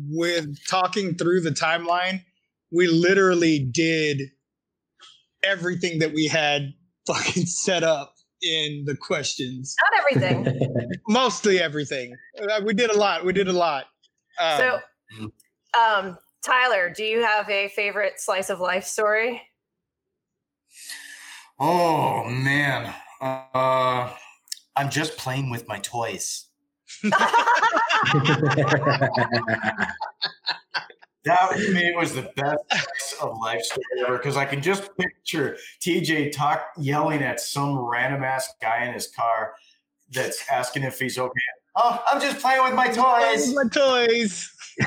with 0.10 0.57
talking 0.65 1.15
through 1.15 1.41
the 1.41 1.49
timeline 1.49 2.22
we 2.72 2.88
literally 2.88 3.60
did 3.60 4.22
everything 5.44 5.99
that 5.99 6.14
we 6.14 6.28
had 6.28 6.73
fucking 7.07 7.45
set 7.45 7.84
up 7.84 8.14
in 8.43 8.84
the 8.85 8.95
questions 8.95 9.76
Not 9.81 9.91
everything. 9.99 10.91
mostly 11.07 11.59
everything 11.59 12.15
Uh, 12.41 12.61
we 12.65 12.73
did 12.73 12.89
a 12.91 12.97
lot 12.97 13.23
we 13.23 13.34
did 13.34 13.47
a 13.47 13.53
lot 13.53 13.85
um, 14.39 14.57
so, 14.57 14.80
um, 15.80 16.18
Tyler, 16.43 16.91
do 16.95 17.03
you 17.03 17.23
have 17.23 17.49
a 17.49 17.68
favorite 17.69 18.19
slice 18.19 18.49
of 18.49 18.59
life 18.59 18.84
story? 18.85 19.41
Oh 21.59 22.23
man. 22.26 22.93
Uh, 23.22 24.11
I'm 24.76 24.89
just 24.89 25.18
playing 25.18 25.51
with 25.51 25.68
my 25.68 25.77
toys. 25.80 26.47
That 31.26 31.52
to 31.56 31.72
me 31.72 31.93
was 31.95 32.15
the 32.15 32.31
best 32.35 33.15
of 33.22 33.38
life 33.38 33.61
story 33.61 33.84
ever 34.06 34.18
because 34.18 34.38
I 34.38 34.45
can 34.45 34.61
just 34.61 34.89
picture 34.98 35.56
TJ 35.80 36.31
talk 36.31 36.72
yelling 36.77 37.22
at 37.22 37.39
some 37.39 37.77
random 37.77 38.23
ass 38.23 38.52
guy 38.61 38.85
in 38.85 38.93
his 38.93 39.07
car 39.07 39.53
that's 40.11 40.43
asking 40.49 40.84
if 40.84 40.99
he's 40.99 41.19
okay. 41.19 41.41
Oh, 41.76 42.03
I'm 42.11 42.19
just 42.19 42.39
playing 42.39 42.64
with 42.64 42.73
my 42.73 42.88
toys. 42.88 43.53
my 43.53 43.68
toys 43.69 44.52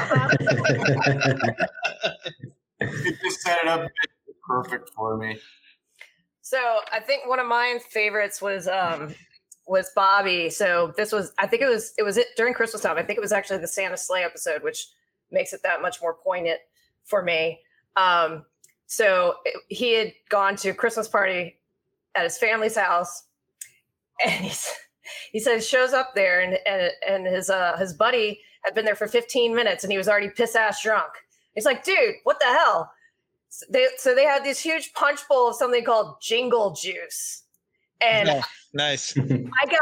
It 2.81 3.21
just 3.23 3.41
set 3.41 3.59
it 3.63 3.69
up 3.69 3.89
perfect 4.47 4.91
for 4.95 5.17
me. 5.17 5.39
So 6.43 6.59
I 6.93 7.01
think 7.01 7.27
one 7.27 7.39
of 7.39 7.47
my 7.47 7.79
favorites 7.91 8.43
was 8.43 8.69
um 8.69 9.15
was 9.67 9.91
Bobby. 9.95 10.51
So 10.51 10.93
this 10.97 11.13
was 11.13 11.33
I 11.39 11.47
think 11.47 11.63
it 11.63 11.69
was 11.69 11.95
it 11.97 12.03
was 12.03 12.17
it 12.17 12.27
during 12.37 12.55
Christmas 12.55 12.83
time. 12.83 12.99
I 12.99 13.03
think 13.03 13.17
it 13.17 13.23
was 13.23 13.33
actually 13.33 13.59
the 13.59 13.69
Santa 13.69 13.97
Slay 13.97 14.23
episode, 14.23 14.63
which 14.63 14.89
makes 15.35 15.53
it 15.53 15.63
that 15.63 15.83
much 15.83 16.01
more 16.01 16.15
poignant 16.15 16.61
for 17.05 17.23
me. 17.23 17.61
Um 17.97 18.45
so 18.87 19.37
he 19.69 19.95
had 19.95 20.13
gone 20.29 20.57
to 20.57 20.71
a 20.71 20.75
Christmas 20.75 21.09
party 21.09 21.59
at 22.15 22.25
his 22.25 22.39
family's 22.39 22.77
house 22.77 23.25
and 24.25 24.45
he's 24.45 24.73
he 25.33 25.41
says 25.41 25.67
shows 25.67 25.93
up 25.93 26.15
there 26.15 26.41
and 26.41 26.59
and 26.67 26.91
and 27.07 27.27
his 27.27 27.51
uh 27.51 27.77
his 27.77 27.93
buddy 27.93 28.41
had 28.65 28.75
been 28.75 28.85
there 28.85 28.95
for 28.95 29.07
15 29.07 29.55
minutes 29.55 29.85
and 29.85 29.93
he 29.93 29.99
was 29.99 30.09
already 30.09 30.31
piss 30.31 30.57
ass 30.57 30.83
drunk. 30.83 31.13
He's 31.55 31.67
like, 31.67 31.85
dude, 31.85 32.17
what 32.25 32.41
the 32.41 32.47
hell? 32.47 32.91
So 33.49 33.67
they 33.71 33.87
so 33.99 34.15
they 34.15 34.25
had 34.25 34.45
this 34.45 34.61
huge 34.61 34.93
punch 34.95 35.21
bowl 35.29 35.49
of 35.49 35.55
something 35.55 35.85
called 35.85 36.17
jingle 36.21 36.73
juice. 36.73 37.44
And 38.05 38.29
Yeah. 38.29 38.43
nice 38.75 39.17
I 39.19 39.67
got 39.67 39.81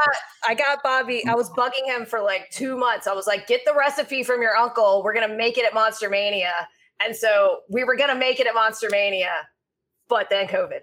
I 0.49 0.55
got 0.55 0.83
Bobby, 0.83 1.27
I 1.27 1.35
was 1.35 1.51
bugging 1.51 1.87
him 1.87 2.05
for 2.07 2.21
like 2.21 2.51
two 2.51 2.77
months. 2.77 3.07
I 3.07 3.13
was 3.15 3.27
like, 3.27 3.47
get 3.47 3.63
the 3.65 3.75
recipe 3.75 4.23
from 4.23 4.41
your 4.43 4.57
uncle. 4.57 5.03
We're 5.05 5.15
gonna 5.15 5.35
make 5.37 5.59
it 5.59 5.65
at 5.65 5.75
Monster 5.75 6.09
Mania. 6.09 6.53
And 7.05 7.17
so 7.17 7.61
we 7.69 7.83
were 7.85 7.97
gonna 7.97 8.15
make 8.15 8.39
it 8.39 8.47
at 8.47 8.55
Monster 8.55 8.89
Mania, 8.91 9.33
but 10.09 10.29
then 10.31 10.47
COVID 10.47 10.81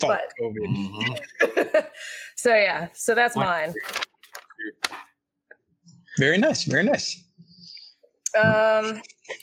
Fuck 0.00 0.10
But- 0.10 0.32
COVID. 0.42 1.86
So 2.36 2.54
yeah, 2.54 2.88
so 2.92 3.14
that's 3.14 3.34
What- 3.34 3.46
mine. 3.46 3.74
very 6.18 6.38
nice 6.38 6.64
very 6.64 6.82
nice 6.84 7.22
Um 8.38 9.00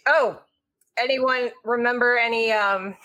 oh, 0.08 0.40
anyone 0.98 1.52
remember 1.64 2.18
any 2.18 2.52
um 2.52 2.96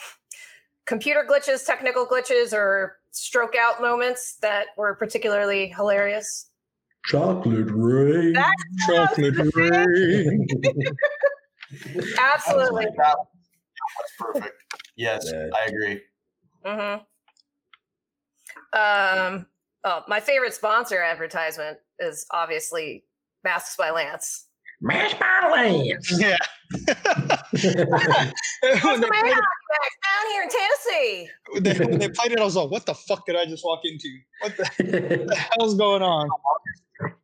computer 0.87 1.25
glitches, 1.29 1.65
technical 1.67 2.07
glitches, 2.07 2.53
or 2.55 2.97
stroke 3.19 3.55
out 3.57 3.81
moments 3.81 4.37
that 4.43 4.67
were 4.77 4.95
particularly 4.95 5.69
hilarious? 5.69 6.51
Chocolate 7.07 7.69
rain. 7.71 8.33
That's 8.35 8.87
chocolate 8.87 9.55
rain 9.55 10.47
absolutely. 12.19 12.87
That's 12.97 14.13
perfect. 14.19 14.63
Yes, 14.97 15.31
Yeah. 15.33 15.49
I 15.55 15.65
agree. 15.67 16.01
Mm-hmm. 16.65 17.05
Um. 18.79 19.47
Oh, 19.85 20.03
my 20.09 20.21
favorite 20.21 20.53
sponsor 20.55 21.01
advertisement 21.01 21.79
is 22.01 22.27
obviously 22.33 23.05
Masks 23.45 23.77
by 23.77 23.91
Lance. 23.91 24.47
Masks 24.81 25.19
by 25.19 25.51
Lance. 25.53 26.21
yeah 26.21 26.37
What's 26.71 27.38
when, 27.51 27.63
the 27.63 29.11
they 29.11 29.11
man 29.11 29.23
played 29.23 29.95
down 30.05 30.25
here 30.33 30.43
in 30.43 30.49
Tennessee? 30.49 31.31
they, 31.61 31.87
when 31.87 31.99
they 31.99 32.09
played 32.09 32.33
it 32.33 32.39
i 32.39 32.45
was 32.45 32.57
like 32.57 32.71
what 32.71 32.85
the 32.87 32.95
fuck 32.95 33.25
did 33.27 33.37
i 33.37 33.45
just 33.45 33.65
walk 33.65 33.81
into 33.85 34.09
what 34.41 34.57
the, 34.57 35.25
the 35.27 35.37
hell's 35.59 35.75
going 35.75 36.03
on 36.03 36.29
For 36.99 37.15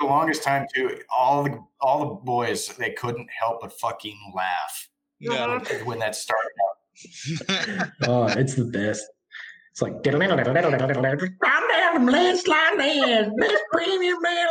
the 0.00 0.06
longest 0.06 0.42
time 0.42 0.66
too, 0.74 0.98
all 1.16 1.44
the 1.44 1.58
all 1.80 2.00
the 2.00 2.14
boys 2.24 2.68
they 2.76 2.90
couldn't 2.90 3.28
help 3.30 3.60
but 3.60 3.72
fucking 3.72 4.18
laugh 4.34 4.88
yeah 5.20 5.58
when 5.84 5.98
that 5.98 6.14
started 6.14 6.50
out. 6.68 6.78
oh, 8.02 8.26
it's 8.26 8.54
the 8.54 8.64
best. 8.64 9.04
It's 9.78 9.82
like 9.82 10.02
slide 10.02 10.18
down 10.18 11.94
from 11.94 12.06
land, 12.06 12.38
slide 12.40 12.76
down. 12.78 13.36
Best 13.36 13.62
premium 13.72 14.16
man. 14.20 14.48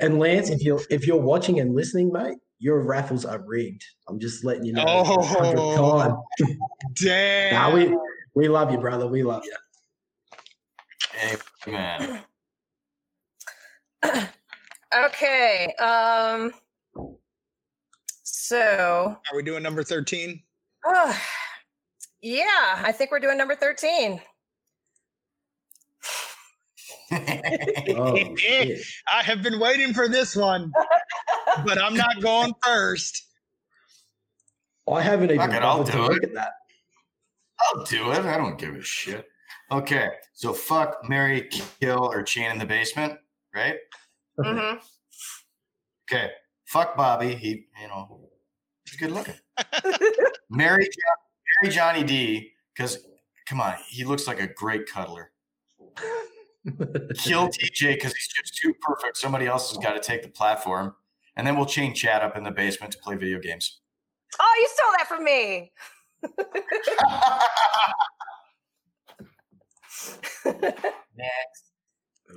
and 0.00 0.18
Lance, 0.18 0.48
if 0.48 0.62
you're 0.62 0.80
if 0.88 1.06
you're 1.06 1.20
watching 1.20 1.60
and 1.60 1.74
listening, 1.74 2.10
mate, 2.10 2.38
your 2.58 2.80
raffles 2.80 3.26
are 3.26 3.42
rigged. 3.46 3.84
I'm 4.08 4.18
just 4.18 4.46
letting 4.46 4.64
you 4.64 4.72
know. 4.72 5.04
for 5.04 5.16
the 5.20 5.22
hundredth 5.22 5.60
Oh. 5.60 5.98
time. 6.38 6.58
damn 6.94 7.52
Nah, 7.52 7.74
we 7.74 7.94
we 8.34 8.48
love 8.48 8.72
you, 8.72 8.78
brother. 8.78 9.06
We 9.06 9.22
love 9.22 9.42
you. 9.44 9.54
Amen. 11.66 12.20
Okay. 15.04 15.74
Um. 15.78 16.50
So, 18.22 18.58
are 18.58 19.36
we 19.36 19.42
doing 19.42 19.62
number 19.62 19.82
13 19.84 20.42
uh, 20.88 21.14
yeah, 22.22 22.82
I 22.84 22.92
think 22.92 23.10
we're 23.10 23.20
doing 23.20 23.38
number 23.38 23.54
thirteen. 23.54 24.20
Oh. 27.10 28.16
I 29.12 29.22
have 29.22 29.42
been 29.42 29.58
waiting 29.58 29.94
for 29.94 30.08
this 30.08 30.36
one, 30.36 30.72
but 31.64 31.80
I'm 31.82 31.94
not 31.94 32.20
going 32.20 32.52
first. 32.62 33.24
I 34.90 35.00
haven't 35.02 35.30
even 35.30 35.38
Fuck 35.38 35.54
it, 35.56 35.62
I'll 35.62 35.78
bothered 35.78 35.92
to 35.92 35.98
do 35.98 36.02
look 36.02 36.16
it. 36.22 36.24
at 36.30 36.34
that. 36.34 36.52
I'll 37.60 37.84
do 37.84 38.10
it. 38.12 38.20
I 38.20 38.36
don't 38.36 38.58
give 38.58 38.74
a 38.74 38.82
shit. 38.82 39.26
Okay, 39.70 40.08
so 40.32 40.52
fuck, 40.54 40.98
Mary, 41.08 41.48
kill, 41.80 42.10
or 42.10 42.22
chain 42.22 42.50
in 42.50 42.58
the 42.58 42.64
basement, 42.64 43.18
right? 43.54 43.76
Mm-hmm. 44.38 44.78
Okay, 46.10 46.30
fuck 46.66 46.96
Bobby. 46.96 47.34
He, 47.34 47.66
you 47.80 47.88
know, 47.88 48.30
he's 48.84 48.96
good 48.98 49.10
looking. 49.10 49.34
Mary, 50.50 50.84
Jo- 50.84 51.27
Mary 51.62 51.74
Johnny 51.74 52.04
D, 52.04 52.52
because 52.74 52.98
come 53.46 53.60
on, 53.60 53.74
he 53.88 54.04
looks 54.04 54.26
like 54.26 54.40
a 54.40 54.46
great 54.46 54.86
cuddler. 54.86 55.30
Kill 57.16 57.48
TJ 57.48 57.94
because 57.94 58.14
he's 58.14 58.28
just 58.28 58.56
too 58.56 58.74
perfect. 58.80 59.16
Somebody 59.16 59.46
else 59.46 59.70
has 59.70 59.78
got 59.78 59.94
to 59.94 60.00
take 60.00 60.22
the 60.22 60.28
platform, 60.28 60.94
and 61.36 61.46
then 61.46 61.56
we'll 61.56 61.66
chain 61.66 61.94
Chad 61.94 62.22
up 62.22 62.36
in 62.36 62.44
the 62.44 62.50
basement 62.50 62.92
to 62.92 62.98
play 62.98 63.16
video 63.16 63.38
games. 63.38 63.80
Oh, 64.38 64.54
you 64.60 64.68
stole 64.68 64.92
that 64.98 65.08
from 65.08 65.24
me. 65.24 65.72
Next. 71.16 71.64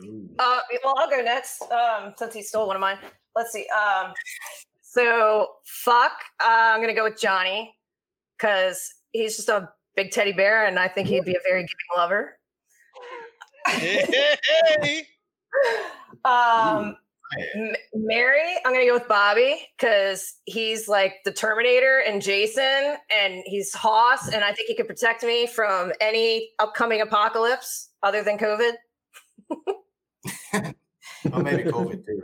Ooh. 0.06 0.30
Uh, 0.40 0.60
well, 0.84 0.96
I'll 0.98 1.10
go 1.10 1.22
next 1.22 1.62
um, 1.64 2.14
since 2.18 2.34
he 2.34 2.42
stole 2.42 2.68
one 2.68 2.78
of 2.78 2.80
mine. 2.80 2.98
Let's 3.36 3.52
see. 3.52 3.68
Um, 3.70 4.14
so, 4.82 5.50
fuck. 5.66 6.14
Uh, 6.42 6.48
I'm 6.48 6.80
going 6.80 6.88
to 6.88 6.94
go 6.94 7.04
with 7.04 7.20
Johnny 7.20 7.76
because 8.38 8.94
he's 9.12 9.36
just 9.36 9.50
a 9.50 9.70
big 9.96 10.12
teddy 10.12 10.32
bear 10.32 10.66
and 10.66 10.80
I 10.80 10.88
think 10.88 11.08
he'd 11.08 11.26
be 11.26 11.36
a 11.36 11.40
very 11.48 11.62
giving 11.62 11.98
lover. 11.98 12.38
Hey, 13.68 14.06
hey, 14.82 15.08
Um, 16.26 16.96
M- 17.56 17.76
Mary, 17.94 18.56
I'm 18.66 18.74
gonna 18.74 18.86
go 18.86 18.94
with 18.94 19.08
Bobby 19.08 19.68
because 19.78 20.36
he's 20.46 20.88
like 20.88 21.16
the 21.26 21.32
Terminator 21.32 22.04
and 22.06 22.22
Jason, 22.22 22.98
and 23.10 23.42
he's 23.46 23.74
Hoss, 23.74 24.28
and 24.30 24.44
I 24.44 24.54
think 24.54 24.68
he 24.68 24.76
could 24.76 24.88
protect 24.88 25.24
me 25.24 25.48
from 25.48 25.94
any 26.02 26.50
upcoming 26.60 27.02
apocalypse 27.02 27.90
other 28.04 28.24
than 28.24 28.38
COVID. 28.38 28.74
Oh, 31.34 31.40
maybe 31.40 31.70
COVID 31.70 32.04
too. 32.06 32.24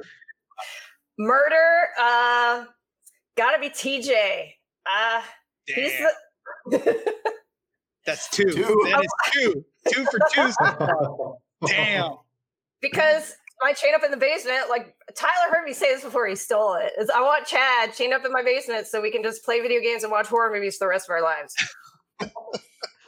Murder, 1.19 1.87
uh, 1.99 2.65
gotta 3.37 3.59
be 3.59 3.69
TJ. 3.69 4.49
Uh, 4.91 5.21
he's 5.67 5.91
Damn, 5.91 6.03
the. 6.03 6.09
That's 8.05 8.29
two. 8.29 8.45
Two. 8.45 8.81
That 8.89 9.03
is 9.03 9.11
two. 9.33 9.65
Two 9.91 10.05
for 10.05 10.19
two. 10.31 10.51
Damn. 11.67 12.15
because 12.81 13.35
my 13.61 13.73
chain 13.73 13.95
up 13.95 14.03
in 14.03 14.11
the 14.11 14.17
basement, 14.17 14.69
like 14.69 14.95
Tyler 15.15 15.51
heard 15.51 15.65
me 15.65 15.73
say 15.73 15.93
this 15.93 16.03
before 16.03 16.27
he 16.27 16.35
stole 16.35 16.75
it. 16.75 16.93
Is 16.99 17.09
I 17.09 17.21
want 17.21 17.45
Chad 17.47 17.93
chained 17.95 18.13
up 18.13 18.23
in 18.25 18.31
my 18.31 18.43
basement 18.43 18.87
so 18.87 19.01
we 19.01 19.09
can 19.11 19.23
just 19.23 19.43
play 19.43 19.59
video 19.61 19.81
games 19.81 20.03
and 20.03 20.11
watch 20.11 20.27
horror 20.27 20.53
movies 20.53 20.77
for 20.77 20.85
the 20.85 20.89
rest 20.89 21.07
of 21.09 21.11
our 21.11 21.23
lives. 21.23 21.55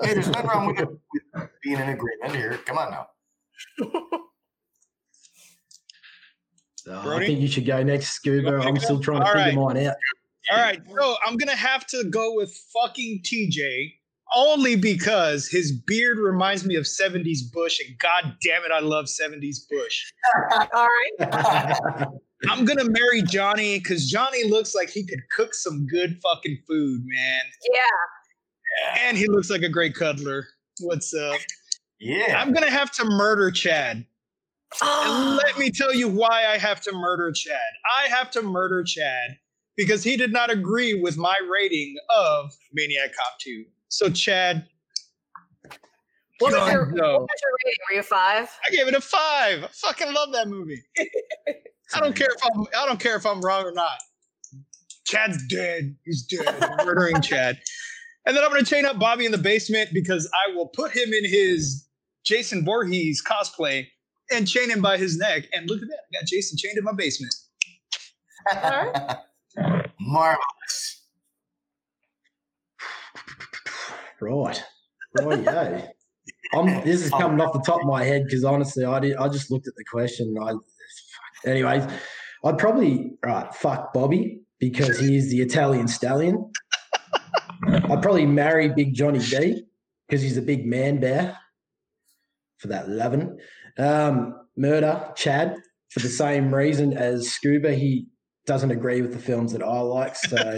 Hey, 0.02 0.14
there's 0.14 0.30
nothing 0.30 0.48
wrong 0.48 0.68
with 0.68 0.80
with 0.80 1.50
being 1.62 1.78
in 1.78 1.90
agreement 1.90 2.34
here. 2.34 2.58
Come 2.66 2.78
on 2.78 2.90
now. 2.92 3.08
I 6.90 7.26
think 7.26 7.42
you 7.42 7.48
should 7.48 7.66
go 7.66 7.84
next, 7.84 8.12
Scuba. 8.12 8.60
I'm 8.60 8.78
still 8.78 9.00
trying 9.00 9.20
to 9.22 9.28
All 9.28 9.34
figure 9.34 9.62
right. 9.62 9.76
mine 9.76 9.88
out. 9.88 9.96
All 10.52 10.58
right, 10.58 10.82
so 10.88 11.16
I'm 11.26 11.38
gonna 11.38 11.56
have 11.56 11.86
to 11.88 12.04
go 12.06 12.34
with 12.34 12.56
fucking 12.74 13.22
TJ 13.24 13.94
only 14.36 14.76
because 14.76 15.48
his 15.48 15.72
beard 15.72 16.18
reminds 16.18 16.66
me 16.66 16.76
of 16.76 16.86
70s 16.86 17.52
Bush, 17.52 17.80
and 17.80 17.98
god 18.00 18.36
damn 18.44 18.64
it, 18.64 18.72
I 18.72 18.80
love 18.80 19.06
70s 19.06 19.68
Bush. 19.70 20.12
All 20.74 20.88
right. 21.20 22.08
I'm 22.50 22.64
gonna 22.64 22.90
marry 22.90 23.22
Johnny 23.22 23.80
because 23.80 24.10
Johnny 24.10 24.46
looks 24.46 24.74
like 24.74 24.90
he 24.90 25.06
could 25.06 25.20
cook 25.36 25.54
some 25.54 25.86
good 25.88 26.20
fucking 26.24 26.60
food, 26.68 27.02
man. 27.06 27.42
Yeah. 27.74 29.08
And 29.08 29.18
he 29.18 29.28
looks 29.28 29.50
like 29.50 29.62
a 29.62 29.70
great 29.70 29.94
cuddler. 29.94 30.48
What's 30.80 31.14
up? 31.14 31.40
Yeah. 32.00 32.42
I'm 32.42 32.54
gonna 32.54 32.72
have 32.72 32.92
to 32.92 33.04
murder 33.04 33.52
Chad. 33.52 33.98
And 33.98 34.06
oh. 34.84 35.40
let 35.44 35.58
me 35.58 35.70
tell 35.70 35.94
you 35.94 36.08
why 36.08 36.46
I 36.48 36.58
have 36.58 36.80
to 36.82 36.94
murder 36.94 37.32
Chad. 37.34 37.60
I 37.98 38.08
have 38.08 38.32
to 38.32 38.42
murder 38.42 38.84
Chad 38.84 39.38
because 39.80 40.04
he 40.04 40.18
did 40.18 40.34
not 40.34 40.52
agree 40.52 40.94
with 40.94 41.18
my 41.18 41.38
rating 41.50 41.96
of 42.14 42.52
Maniac 42.74 43.12
Cop 43.16 43.40
2. 43.40 43.64
So, 43.88 44.10
Chad, 44.10 44.68
What 46.40 46.52
was, 46.52 46.74
your, 46.74 46.86
what 46.86 46.92
was 46.92 47.30
your 47.42 47.54
rating? 47.66 47.80
Were 47.90 47.96
you 47.96 48.04
five? 48.04 48.50
I 48.68 48.76
gave 48.76 48.90
it 48.90 48.94
a 48.94 49.00
five. 49.00 49.64
I 49.64 49.70
fucking 49.72 50.14
love 50.14 50.34
that 50.34 50.50
movie. 50.50 50.84
I 51.96 52.02
don't 52.02 52.14
care 52.14 52.28
if 52.28 52.42
I'm 52.44 52.66
I 52.78 52.86
don't 52.86 53.00
care 53.00 53.16
if 53.16 53.26
I'm 53.26 53.40
wrong 53.40 53.64
or 53.64 53.72
not. 53.72 54.00
Chad's 55.08 55.48
dead. 55.48 55.96
He's 56.04 56.24
dead. 56.24 56.62
I'm 56.62 56.86
murdering 56.86 57.22
Chad. 57.22 57.58
And 58.26 58.36
then 58.36 58.44
I'm 58.44 58.52
gonna 58.52 58.64
chain 58.64 58.86
up 58.86 59.00
Bobby 59.00 59.26
in 59.26 59.32
the 59.32 59.38
basement 59.38 59.92
because 59.94 60.30
I 60.34 60.54
will 60.56 60.68
put 60.68 60.92
him 60.92 61.14
in 61.14 61.24
his 61.24 61.88
Jason 62.26 62.66
Voorhees 62.66 63.24
cosplay 63.24 63.88
and 64.30 64.46
chain 64.46 64.70
him 64.70 64.82
by 64.82 64.98
his 64.98 65.18
neck. 65.18 65.46
And 65.54 65.70
look 65.70 65.82
at 65.82 65.88
that. 65.88 66.00
I 66.14 66.20
got 66.20 66.28
Jason 66.28 66.58
chained 66.58 66.78
in 66.78 66.84
my 66.84 66.94
basement. 66.94 67.34
Marvelous. 70.00 71.04
Right. 74.22 74.64
Right, 75.20 75.44
yeah. 75.44 75.88
I'm, 76.54 76.66
this 76.84 77.04
is 77.04 77.10
coming 77.12 77.40
off 77.42 77.54
the 77.54 77.60
top 77.60 77.82
of 77.82 77.88
my 77.88 78.04
head 78.04 78.24
because 78.26 78.44
honestly, 78.44 78.86
I 78.86 79.00
did. 79.00 79.18
I 79.18 79.28
just 79.30 79.52
looked 79.52 79.68
at 79.68 79.76
the 79.76 79.84
question. 79.92 80.36
I, 80.42 80.54
anyways, 81.50 81.84
I'd 82.44 82.58
probably 82.58 83.12
right 83.24 83.54
fuck 83.54 83.94
Bobby 83.94 84.42
because 84.60 85.00
he 85.00 85.16
is 85.16 85.30
the 85.30 85.42
Italian 85.42 85.88
stallion. 85.88 86.52
I'd 87.64 88.02
probably 88.02 88.26
marry 88.26 88.70
Big 88.70 88.94
Johnny 88.94 89.20
D 89.20 89.64
because 90.08 90.22
he's 90.22 90.38
a 90.38 90.42
big 90.42 90.66
man 90.66 91.00
bear 91.00 91.38
for 92.58 92.68
that 92.68 92.90
loving. 92.90 93.38
Um, 93.78 94.36
murder 94.58 95.12
Chad 95.16 95.56
for 95.90 96.00
the 96.00 96.10
same 96.10 96.54
reason 96.54 96.94
as 96.94 97.32
Scuba. 97.32 97.74
He 97.74 98.08
doesn't 98.50 98.72
agree 98.72 99.04
with 99.04 99.14
the 99.14 99.20
films 99.20 99.54
that 99.54 99.62
I 99.62 99.80
like. 99.80 100.16
So, 100.16 100.56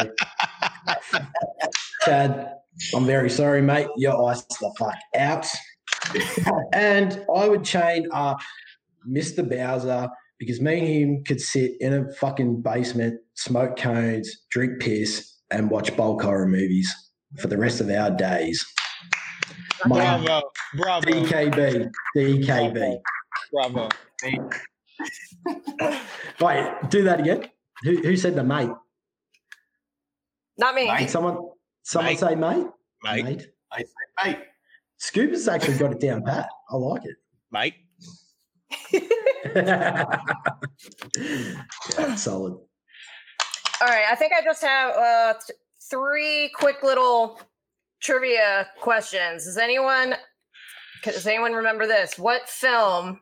Chad, 2.05 2.53
I'm 2.95 3.05
very 3.05 3.29
sorry, 3.29 3.61
mate. 3.61 3.87
You're 3.97 4.13
the 4.13 4.73
fuck 4.79 4.95
out. 5.17 5.45
and 6.71 7.21
I 7.35 7.49
would 7.49 7.65
chain 7.65 8.07
up 8.13 8.39
Mr. 9.05 9.47
Bowser 9.47 10.07
because 10.39 10.61
me 10.61 10.79
and 10.79 10.87
him 10.87 11.23
could 11.25 11.41
sit 11.41 11.73
in 11.81 11.93
a 11.93 12.09
fucking 12.13 12.61
basement, 12.61 13.19
smoke 13.35 13.77
cones, 13.77 14.45
drink 14.51 14.79
piss, 14.79 15.29
and 15.51 15.69
watch 15.69 15.93
bulk 15.97 16.21
horror 16.21 16.47
movies 16.47 16.89
for 17.39 17.47
the 17.47 17.57
rest 17.57 17.81
of 17.81 17.89
our 17.89 18.09
days. 18.09 18.65
My 19.85 20.17
Bravo. 20.17 20.49
Bravo. 20.77 21.09
DKB, 21.09 21.91
DKB. 22.15 22.99
Bravo. 23.51 23.89
Wait, 26.39 26.73
do 26.89 27.03
that 27.03 27.19
again. 27.19 27.49
Who, 27.83 27.97
who 27.97 28.15
said 28.15 28.35
the 28.35 28.43
mate? 28.43 28.69
Not 30.57 30.75
me. 30.75 30.91
Did 30.97 31.09
someone 31.09 31.37
someone 31.83 32.13
Mate. 32.13 32.19
say 32.19 32.35
mate? 32.35 32.65
Mike. 33.03 33.53
I 33.71 33.79
say, 33.79 33.85
hey, 34.19 34.39
Scuba's 34.97 35.47
actually 35.47 35.77
got 35.77 35.91
it 35.91 35.99
down 35.99 36.23
pat. 36.23 36.47
I 36.69 36.75
like 36.75 37.01
Mike. 37.49 37.75
it. 38.91 39.03
yeah, 41.97 42.15
solid. 42.15 42.53
All 42.53 43.87
right. 43.87 44.05
I 44.09 44.15
think 44.15 44.33
I 44.33 44.43
just 44.43 44.61
have 44.61 44.95
uh, 44.95 45.33
th- 45.33 45.57
three 45.89 46.51
quick 46.55 46.83
little 46.83 47.39
trivia 48.01 48.67
questions. 48.79 49.45
Does 49.45 49.57
anyone 49.57 50.15
does 51.03 51.25
anyone 51.25 51.53
remember 51.53 51.87
this? 51.87 52.19
What 52.19 52.47
film 52.47 53.19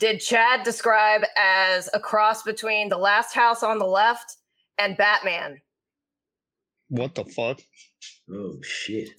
did 0.00 0.18
Chad 0.18 0.62
describe 0.64 1.22
as 1.36 1.88
a 1.94 2.00
cross 2.00 2.42
between 2.42 2.88
The 2.88 2.96
Last 2.96 3.34
House 3.34 3.62
on 3.62 3.78
the 3.78 3.86
Left 3.86 4.36
and 4.78 4.96
Batman? 4.96 5.60
What 6.88 7.14
the 7.14 7.24
fuck? 7.26 7.60
Oh 8.32 8.56
shit. 8.62 9.10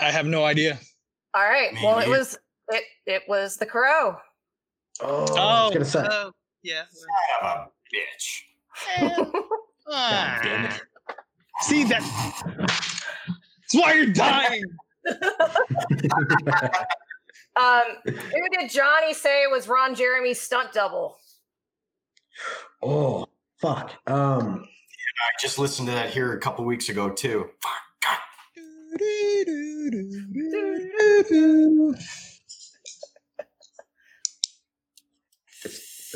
I 0.00 0.10
have 0.10 0.26
no 0.26 0.44
idea. 0.44 0.78
All 1.34 1.44
right. 1.44 1.72
Me 1.72 1.80
Well, 1.82 1.98
it 2.00 2.08
neither. 2.08 2.18
was 2.18 2.38
it 2.68 2.84
it 3.06 3.22
was 3.28 3.56
The 3.56 3.66
Crow. 3.66 4.16
Oh, 5.00 5.16
I 5.16 5.20
was 5.20 5.30
oh, 5.38 5.70
gonna 5.72 5.84
say. 5.84 6.06
oh, 6.10 6.32
yeah. 6.62 6.82
son 6.90 7.08
of 7.42 7.48
a 7.48 7.68
bitch. 7.94 8.42
Eh. 8.98 9.24
God 9.88 10.40
damn 10.42 10.64
it. 10.66 10.82
Ah. 11.08 11.14
See 11.60 11.84
that? 11.84 12.02
That's 12.58 13.74
why 13.74 13.92
you're 13.94 14.12
dying. 14.12 14.64
Um, 17.54 17.82
who 18.04 18.48
did 18.58 18.70
Johnny 18.70 19.12
say 19.12 19.46
was 19.46 19.68
Ron 19.68 19.94
Jeremy's 19.94 20.40
stunt 20.40 20.72
double? 20.72 21.18
oh 22.82 23.26
fuck. 23.60 23.92
Um. 24.06 24.64
I 24.64 25.40
just 25.40 25.58
listened 25.58 25.86
to 25.88 25.94
that 25.94 26.10
here 26.10 26.32
a 26.32 26.40
couple 26.40 26.64
weeks 26.64 26.88
ago 26.88 27.08
too. 27.10 27.48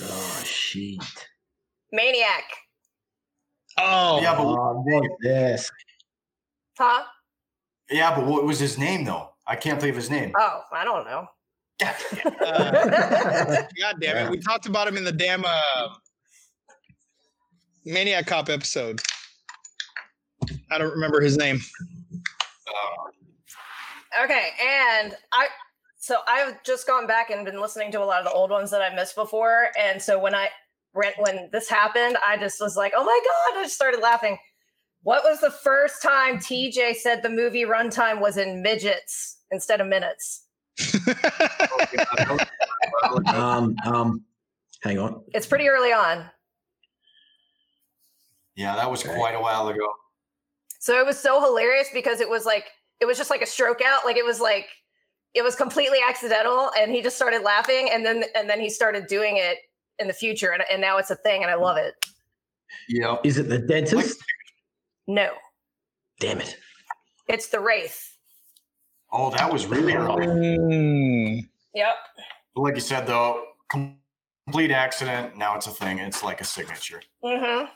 Oh 0.03 0.43
shit. 0.45 0.99
Maniac. 1.93 2.45
Oh, 3.79 4.21
Yeah, 4.21 4.35
but 4.35 4.45
Oh, 4.47 4.83
what 4.85 5.11
this? 5.21 5.71
Huh? 6.79 7.05
yeah, 7.91 8.15
but 8.15 8.27
what 8.27 8.45
was 8.45 8.59
his 8.59 8.79
name 8.79 9.05
though? 9.05 9.31
I 9.47 9.56
can't 9.56 9.81
think 9.81 9.90
of 9.90 9.97
his 9.97 10.10
name. 10.10 10.32
Oh, 10.39 10.62
I 10.73 10.85
don't 10.85 11.05
know. 11.05 11.27
uh, 11.82 13.62
God 13.81 13.97
damn 14.01 14.27
it. 14.27 14.31
We 14.31 14.39
talked 14.39 14.66
about 14.66 14.89
him 14.89 14.97
in 14.97 15.05
the 15.05 15.12
damn 15.12 15.44
uh, 15.44 15.89
Maniac 17.85 18.27
Cop 18.27 18.48
episode. 18.48 19.01
I 20.70 20.78
don't 20.78 20.90
remember 20.90 21.20
his 21.20 21.36
name. 21.36 21.60
Okay, 24.23 24.51
and 24.62 25.14
I 25.32 25.48
so 25.98 26.18
I've 26.27 26.62
just 26.62 26.86
gone 26.86 27.06
back 27.06 27.31
and 27.31 27.44
been 27.44 27.60
listening 27.60 27.93
to 27.93 28.01
a 28.01 28.05
lot 28.05 28.20
of 28.20 28.24
the 28.24 28.32
old 28.32 28.51
ones 28.51 28.70
that 28.70 28.81
I 28.81 28.94
missed 28.94 29.14
before, 29.14 29.68
and 29.78 30.01
so 30.01 30.18
when 30.18 30.35
I 30.35 30.48
when 30.93 31.12
when 31.18 31.51
this 31.52 31.68
happened, 31.68 32.16
I 32.27 32.36
just 32.39 32.60
was 32.60 32.77
like, 32.77 32.93
"Oh 32.97 33.05
my 33.05 33.20
god!" 33.24 33.60
I 33.60 33.64
just 33.64 33.74
started 33.74 34.01
laughing. 34.01 34.39
What 35.02 35.23
was 35.24 35.40
the 35.40 35.51
first 35.51 36.02
time 36.02 36.39
TJ 36.39 36.97
said 36.97 37.23
the 37.23 37.28
movie 37.31 37.64
runtime 37.64 38.20
was 38.20 38.36
in 38.36 38.60
midgets 38.62 39.39
instead 39.51 39.81
of 39.81 39.86
minutes? 39.86 40.44
Um. 43.27 43.77
Um. 43.85 44.24
Hang 44.82 44.98
on. 44.98 45.23
It's 45.35 45.47
pretty 45.47 45.68
early 45.68 45.93
on, 45.93 46.24
Yeah, 48.56 48.74
that 48.77 48.90
was 48.90 49.02
quite 49.02 49.35
a 49.35 49.40
while 49.40 49.68
ago. 49.68 49.86
so 50.81 50.98
it 50.98 51.06
was 51.06 51.18
so 51.18 51.40
hilarious 51.40 51.89
because 51.93 52.20
it 52.20 52.28
was 52.28 52.44
like 52.47 52.64
it 53.01 53.05
was 53.06 53.16
just 53.18 53.31
like 53.31 53.43
a 53.43 53.47
stroke 53.47 53.81
out, 53.82 54.05
like 54.05 54.16
it 54.16 54.24
was 54.24 54.40
like 54.40 54.68
it 55.35 55.43
was 55.43 55.55
completely 55.55 55.98
accidental, 56.06 56.70
and 56.78 56.90
he 56.90 57.02
just 57.02 57.16
started 57.16 57.43
laughing, 57.43 57.89
and 57.93 58.05
then 58.05 58.24
and 58.35 58.48
then 58.48 58.60
he 58.60 58.70
started 58.70 59.06
doing 59.06 59.36
it 59.36 59.59
in 59.98 60.06
the 60.09 60.14
future, 60.14 60.52
and, 60.52 60.62
and 60.70 60.81
now 60.81 60.98
it's 60.98 61.10
a 61.10 61.16
thing, 61.16 61.43
and 61.43 61.51
I 61.51 61.55
love 61.55 61.77
it. 61.77 61.94
Yeah. 62.89 63.16
Is 63.24 63.39
it 63.39 63.48
the 63.48 63.59
dentist? 63.59 64.18
No, 65.07 65.31
Damn 66.20 66.41
it. 66.41 66.57
it's 67.28 67.49
the 67.49 67.61
Wraith. 67.61 68.16
Oh, 69.12 69.31
that 69.31 69.53
was 69.53 69.66
really 69.66 69.95
early. 69.95 70.27
Mm. 70.27 71.49
Yep. 71.74 71.95
Like 72.57 72.74
you 72.74 72.81
said, 72.81 73.07
though, 73.07 73.45
complete 73.70 74.70
accident. 74.73 75.37
Now 75.37 75.55
it's 75.57 75.66
a 75.66 75.70
thing. 75.70 75.99
It's 75.99 76.23
like 76.24 76.41
a 76.41 76.45
signature. 76.45 77.01
Mm-hmm. 77.24 77.66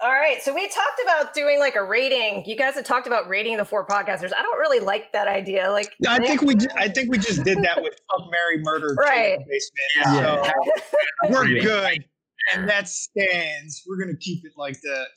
All 0.00 0.12
right. 0.12 0.40
So 0.42 0.54
we 0.54 0.68
talked 0.68 1.00
about 1.02 1.34
doing 1.34 1.58
like 1.58 1.74
a 1.74 1.82
rating. 1.82 2.44
You 2.46 2.54
guys 2.56 2.74
had 2.74 2.84
talked 2.84 3.08
about 3.08 3.28
rating 3.28 3.56
the 3.56 3.64
four 3.64 3.84
podcasters. 3.84 4.32
I 4.32 4.42
don't 4.42 4.58
really 4.58 4.78
like 4.78 5.12
that 5.12 5.26
idea. 5.26 5.70
Like, 5.72 5.92
I 6.06 6.24
think 6.24 6.42
we 6.42 6.54
ju- 6.54 6.68
I 6.76 6.88
think 6.88 7.10
we 7.10 7.18
just 7.18 7.42
did 7.42 7.58
that 7.64 7.82
with 7.82 7.94
fuck 8.08 8.30
Mary 8.30 8.62
Murder 8.62 8.94
Right. 8.94 9.34
In 9.34 9.40
the 9.40 9.46
basement. 9.48 10.14
Yeah. 10.22 10.42
So 10.44 11.30
we're 11.30 11.60
good. 11.60 12.04
And 12.54 12.68
that 12.68 12.88
stands. 12.88 13.82
We're 13.86 13.98
gonna 13.98 14.16
keep 14.18 14.44
it 14.44 14.52
like 14.56 14.80
that. 14.82 15.08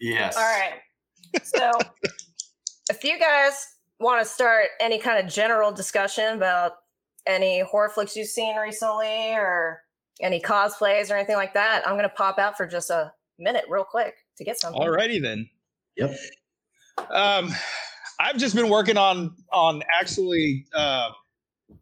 Yes. 0.00 0.36
all 0.36 0.42
right. 0.42 0.80
So 1.42 1.70
if 2.90 3.04
you 3.04 3.18
guys 3.18 3.66
want 4.00 4.20
to 4.20 4.28
start 4.28 4.66
any 4.80 4.98
kind 4.98 5.24
of 5.24 5.32
general 5.32 5.72
discussion 5.72 6.34
about 6.34 6.72
any 7.26 7.60
horror 7.60 7.88
flicks 7.88 8.16
you've 8.16 8.28
seen 8.28 8.56
recently 8.56 9.32
or 9.34 9.80
any 10.20 10.40
cosplays 10.40 11.10
or 11.10 11.14
anything 11.14 11.36
like 11.36 11.54
that, 11.54 11.86
I'm 11.86 11.94
going 11.94 12.08
to 12.08 12.14
pop 12.14 12.38
out 12.38 12.56
for 12.56 12.66
just 12.66 12.90
a 12.90 13.12
minute 13.38 13.64
real 13.68 13.84
quick 13.84 14.14
to 14.38 14.44
get 14.44 14.58
something. 14.58 14.80
Alrighty 14.80 15.22
then. 15.22 15.48
Yep. 15.96 16.16
Um, 17.10 17.50
I've 18.20 18.36
just 18.36 18.54
been 18.54 18.68
working 18.68 18.96
on 18.96 19.34
on 19.52 19.82
actually 19.98 20.66
uh, 20.74 21.10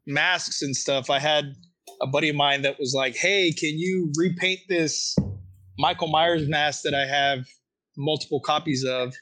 masks 0.07 0.63
and 0.63 0.75
stuff. 0.75 1.11
I 1.11 1.19
had 1.19 1.55
a 2.01 2.07
buddy 2.07 2.29
of 2.29 2.37
mine 2.37 2.63
that 2.63 2.79
was 2.79 2.95
like, 2.95 3.17
"Hey, 3.17 3.53
can 3.53 3.79
you 3.79 4.11
repaint 4.17 4.61
this 4.69 5.15
Michael 5.79 6.09
Myers 6.09 6.49
mask 6.49 6.83
that 6.83 6.95
I 6.95 7.07
have 7.07 7.47
multiple 7.97 8.41
copies 8.41 8.85
of?" 8.85 9.15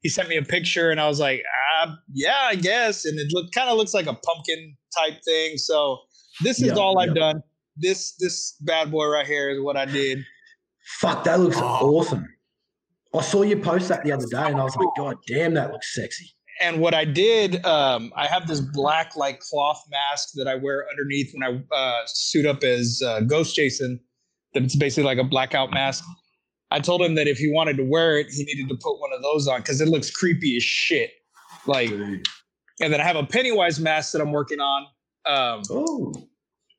He 0.00 0.08
sent 0.08 0.28
me 0.28 0.36
a 0.36 0.42
picture, 0.42 0.90
and 0.90 1.00
I 1.00 1.06
was 1.08 1.20
like, 1.20 1.42
ah, 1.84 1.96
"Yeah, 2.12 2.38
I 2.42 2.56
guess." 2.56 3.04
And 3.04 3.18
it 3.18 3.28
look 3.32 3.52
kind 3.52 3.68
of 3.70 3.76
looks 3.76 3.94
like 3.94 4.06
a 4.06 4.14
pumpkin 4.14 4.76
type 4.98 5.22
thing. 5.24 5.56
So 5.58 5.98
this 6.42 6.60
is 6.60 6.68
Yeah, 6.68 6.74
all 6.74 6.98
I've 6.98 7.08
yeah. 7.10 7.32
done. 7.32 7.42
This 7.76 8.14
this 8.18 8.56
bad 8.60 8.90
boy 8.90 9.06
right 9.06 9.26
here 9.26 9.50
is 9.50 9.60
what 9.60 9.76
I 9.76 9.84
did. 9.86 10.18
Fuck, 11.00 11.24
that 11.24 11.38
looks 11.40 11.56
Oh. 11.58 11.96
awesome. 11.96 12.26
I 13.14 13.22
saw 13.22 13.42
you 13.42 13.56
post 13.58 13.88
that 13.88 14.04
the 14.04 14.12
other 14.12 14.26
day 14.26 14.46
and 14.46 14.58
I 14.60 14.64
was 14.64 14.74
like, 14.74 14.88
God 14.96 15.16
damn, 15.26 15.54
that 15.54 15.70
looks 15.70 15.94
sexy. 15.94 16.30
And 16.62 16.80
what 16.80 16.94
I 16.94 17.04
did, 17.04 17.64
um, 17.66 18.12
I 18.16 18.26
have 18.26 18.46
this 18.46 18.60
black 18.60 19.16
like 19.16 19.40
cloth 19.40 19.82
mask 19.90 20.30
that 20.34 20.46
I 20.46 20.54
wear 20.54 20.86
underneath 20.88 21.32
when 21.34 21.42
I 21.42 21.74
uh, 21.74 22.02
suit 22.06 22.46
up 22.46 22.62
as 22.62 23.02
uh, 23.04 23.20
Ghost 23.20 23.56
Jason. 23.56 24.00
That 24.54 24.62
it's 24.62 24.76
basically 24.76 25.04
like 25.04 25.18
a 25.18 25.24
blackout 25.24 25.72
mask. 25.72 26.04
I 26.70 26.78
told 26.78 27.02
him 27.02 27.16
that 27.16 27.26
if 27.26 27.38
he 27.38 27.50
wanted 27.52 27.76
to 27.78 27.84
wear 27.84 28.18
it, 28.18 28.30
he 28.30 28.44
needed 28.44 28.68
to 28.68 28.76
put 28.76 28.98
one 29.00 29.12
of 29.12 29.22
those 29.22 29.48
on 29.48 29.60
because 29.60 29.80
it 29.80 29.88
looks 29.88 30.10
creepy 30.10 30.56
as 30.56 30.62
shit. 30.62 31.10
Like, 31.66 31.90
and 31.90 32.22
then 32.78 33.00
I 33.00 33.04
have 33.04 33.16
a 33.16 33.24
Pennywise 33.24 33.78
mask 33.80 34.12
that 34.12 34.22
I'm 34.22 34.32
working 34.32 34.60
on. 34.60 34.86
Um, 35.26 35.62
Oh, 35.70 36.14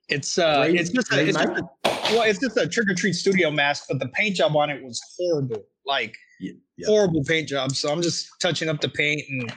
it's 0.10 0.38
uh, 0.38 0.64
Great- 0.64 0.80
it's 0.80 0.90
just 0.90 1.14
a, 1.14 1.28
it's 1.28 1.38
just 1.38 1.60
a, 1.60 1.64
well, 1.86 2.24
it's 2.24 2.40
just 2.40 2.58
a 2.58 2.68
trick 2.68 2.90
or 2.90 2.96
treat 2.96 3.14
studio 3.14 3.52
mask, 3.52 3.86
but 3.90 4.00
the 4.00 4.08
paint 4.10 4.36
job 4.36 4.56
on 4.56 4.70
it 4.70 4.84
was 4.84 5.02
horrible. 5.18 5.64
Like 5.86 6.16
yeah. 6.40 6.88
horrible 6.88 7.24
paint 7.24 7.48
job. 7.48 7.76
So 7.76 7.92
I'm 7.92 8.02
just 8.02 8.28
touching 8.42 8.70
up 8.70 8.82
the 8.82 8.90
paint 8.90 9.22
and 9.30 9.54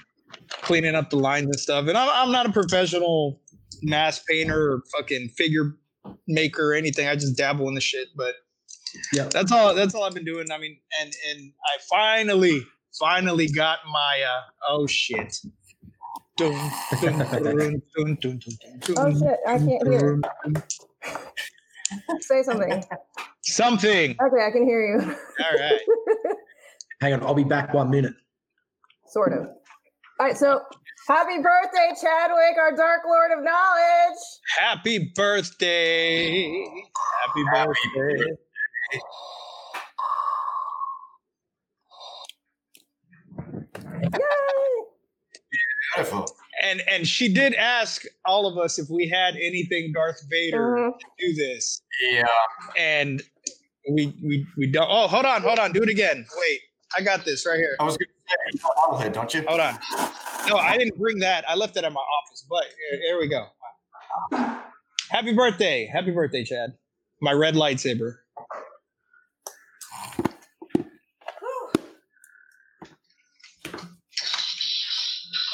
cleaning 0.63 0.95
up 0.95 1.11
the 1.11 1.17
lines 1.17 1.47
and 1.47 1.59
stuff. 1.61 1.87
And 1.89 1.97
I'm, 1.97 2.09
I'm 2.13 2.33
not 2.33 2.47
a 2.47 2.53
professional 2.53 3.41
mask 3.83 4.27
painter 4.29 4.73
or 4.73 4.83
fucking 4.97 5.29
figure 5.37 5.77
maker 6.29 6.71
or 6.71 6.75
anything. 6.75 7.09
I 7.09 7.15
just 7.15 7.37
dabble 7.37 7.69
in 7.69 7.75
the 7.75 7.81
shit. 7.81 8.09
But 8.17 8.35
Yeah. 9.13 9.25
that's 9.25 9.53
all. 9.53 9.75
That's 9.75 9.95
all 9.95 10.05
I've 10.05 10.15
been 10.15 10.25
doing. 10.25 10.51
I 10.51 10.59
mean, 10.59 10.79
and 11.01 11.13
and 11.31 11.53
I 11.65 11.79
finally, 11.91 12.63
finally 12.99 13.49
got 13.49 13.79
my. 13.93 14.23
uh 14.23 14.41
Oh 14.69 14.87
shit. 14.87 15.37
Dun, 16.37 16.53
dun, 17.01 18.19
dun, 18.21 18.41
Oh 18.99 19.11
shit, 19.19 19.39
I 19.47 19.57
can't 19.59 19.89
hear. 19.89 20.21
Say 22.21 22.43
something. 22.43 22.85
Something. 23.43 24.11
Okay, 24.21 24.45
I 24.45 24.51
can 24.51 24.67
hear 24.67 24.83
you. 24.87 25.01
All 25.01 25.59
right. 25.59 25.81
hang 27.01 27.15
on, 27.15 27.23
I'll 27.23 27.35
be 27.35 27.45
back 27.45 27.73
one 27.73 27.89
minute. 27.91 28.13
sort 29.09 29.33
of. 29.33 29.49
All 30.19 30.27
right, 30.27 30.37
so 30.37 30.63
happy 31.09 31.37
birthday, 31.43 31.91
Chadwick, 32.01 32.57
our 32.59 32.75
Dark 32.75 33.03
Lord 33.07 33.33
of 33.37 33.45
Knowledge. 33.45 34.19
Happy 34.59 35.13
birthday. 35.15 36.65
Happy 37.23 37.45
birthday. 37.53 38.33
Yay! 44.03 44.85
Beautiful. 45.95 46.27
And 46.63 46.83
and 46.89 47.07
she 47.07 47.33
did 47.33 47.55
ask 47.55 48.03
all 48.25 48.47
of 48.47 48.59
us 48.59 48.79
if 48.79 48.89
we 48.91 49.09
had 49.09 49.35
anything 49.37 49.93
Darth 49.95 50.23
Vader 50.31 50.77
Mhm. 50.77 50.99
to 50.99 51.07
do 51.19 51.35
this. 51.35 51.83
Yeah. 52.03 52.27
And 52.77 53.23
we 53.91 54.07
we 54.23 54.47
we 54.57 54.67
don't 54.67 54.89
oh 54.91 55.07
hold 55.07 55.27
on, 55.27 55.43
hold 55.43 55.59
on, 55.59 55.73
do 55.73 55.83
it 55.83 55.89
again. 55.89 56.27
Wait, 56.39 56.61
I 56.97 57.03
got 57.03 57.25
this 57.25 57.47
right 57.47 57.57
here. 57.59 57.77
I 57.79 57.85
was 57.85 57.97
going 57.97 58.09
to 58.29 58.59
say, 58.59 58.65
Bobblehead, 58.79 59.13
don't 59.13 59.33
you? 59.35 59.45
Hold 59.47 59.61
on. 59.61 59.79
No, 60.49 60.57
I 60.57 60.77
didn't 60.79 60.99
bring 60.99 61.19
that. 61.21 61.45
I 61.49 61.55
left 61.55 61.77
it 61.77 61.85
at 61.85 61.93
my 61.93 62.01
office, 62.01 62.47
but 62.49 62.65
here, 62.91 63.01
here 63.01 63.19
we 63.21 63.29
go. 63.29 63.47
Happy 65.11 65.33
birthday. 65.35 65.87
Happy 65.87 66.11
birthday, 66.11 66.45
Chad. 66.45 66.75
My 67.21 67.33
red 67.33 67.55
lightsaber. 67.55 68.17
Whew. 71.41 71.73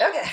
Okay. 0.01 0.31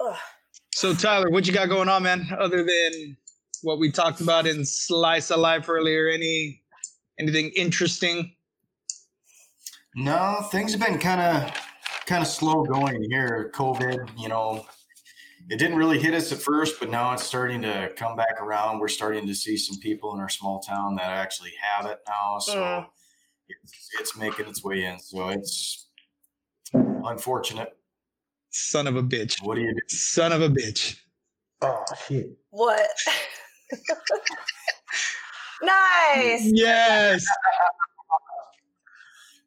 Ugh. 0.00 0.16
So 0.74 0.94
Tyler, 0.94 1.30
what 1.30 1.46
you 1.46 1.52
got 1.52 1.68
going 1.68 1.88
on, 1.88 2.02
man? 2.02 2.28
Other 2.38 2.64
than 2.64 3.16
what 3.64 3.78
we 3.78 3.90
talked 3.90 4.20
about 4.20 4.46
in 4.46 4.64
Slice 4.64 5.30
of 5.30 5.40
Life 5.40 5.68
earlier, 5.68 6.08
any 6.08 6.62
anything 7.18 7.50
interesting? 7.56 8.34
No, 9.96 10.46
things 10.50 10.72
have 10.72 10.80
been 10.80 10.98
kind 10.98 11.20
of 11.20 11.52
kind 12.06 12.22
of 12.22 12.28
slow 12.28 12.64
going 12.64 13.02
here. 13.10 13.50
COVID, 13.54 14.10
you 14.18 14.28
know, 14.28 14.66
it 15.48 15.58
didn't 15.58 15.76
really 15.76 15.98
hit 15.98 16.14
us 16.14 16.30
at 16.32 16.38
first, 16.38 16.78
but 16.78 16.90
now 16.90 17.12
it's 17.14 17.22
starting 17.24 17.62
to 17.62 17.90
come 17.96 18.16
back 18.16 18.40
around. 18.40 18.80
We're 18.80 18.88
starting 18.88 19.26
to 19.26 19.34
see 19.34 19.56
some 19.56 19.78
people 19.80 20.12
in 20.14 20.20
our 20.20 20.28
small 20.28 20.60
town 20.60 20.96
that 20.96 21.06
actually 21.08 21.52
have 21.60 21.86
it 21.86 22.00
now, 22.06 22.38
so 22.38 22.54
Mm. 22.54 22.86
it's, 23.48 23.88
it's 24.00 24.16
making 24.16 24.46
its 24.46 24.62
way 24.62 24.84
in. 24.84 24.98
So 24.98 25.28
it's 25.28 25.88
unfortunate. 26.72 27.76
Son 28.50 28.86
of 28.86 28.96
a 28.96 29.02
bitch. 29.02 29.42
What 29.42 29.54
do 29.56 29.62
you 29.62 29.72
do? 29.72 29.80
Son 29.88 30.32
of 30.32 30.42
a 30.42 30.48
bitch. 30.48 30.98
Oh 31.62 31.82
shit. 32.06 32.30
What? 32.50 32.88
nice. 35.62 36.50
Yes. 36.52 37.24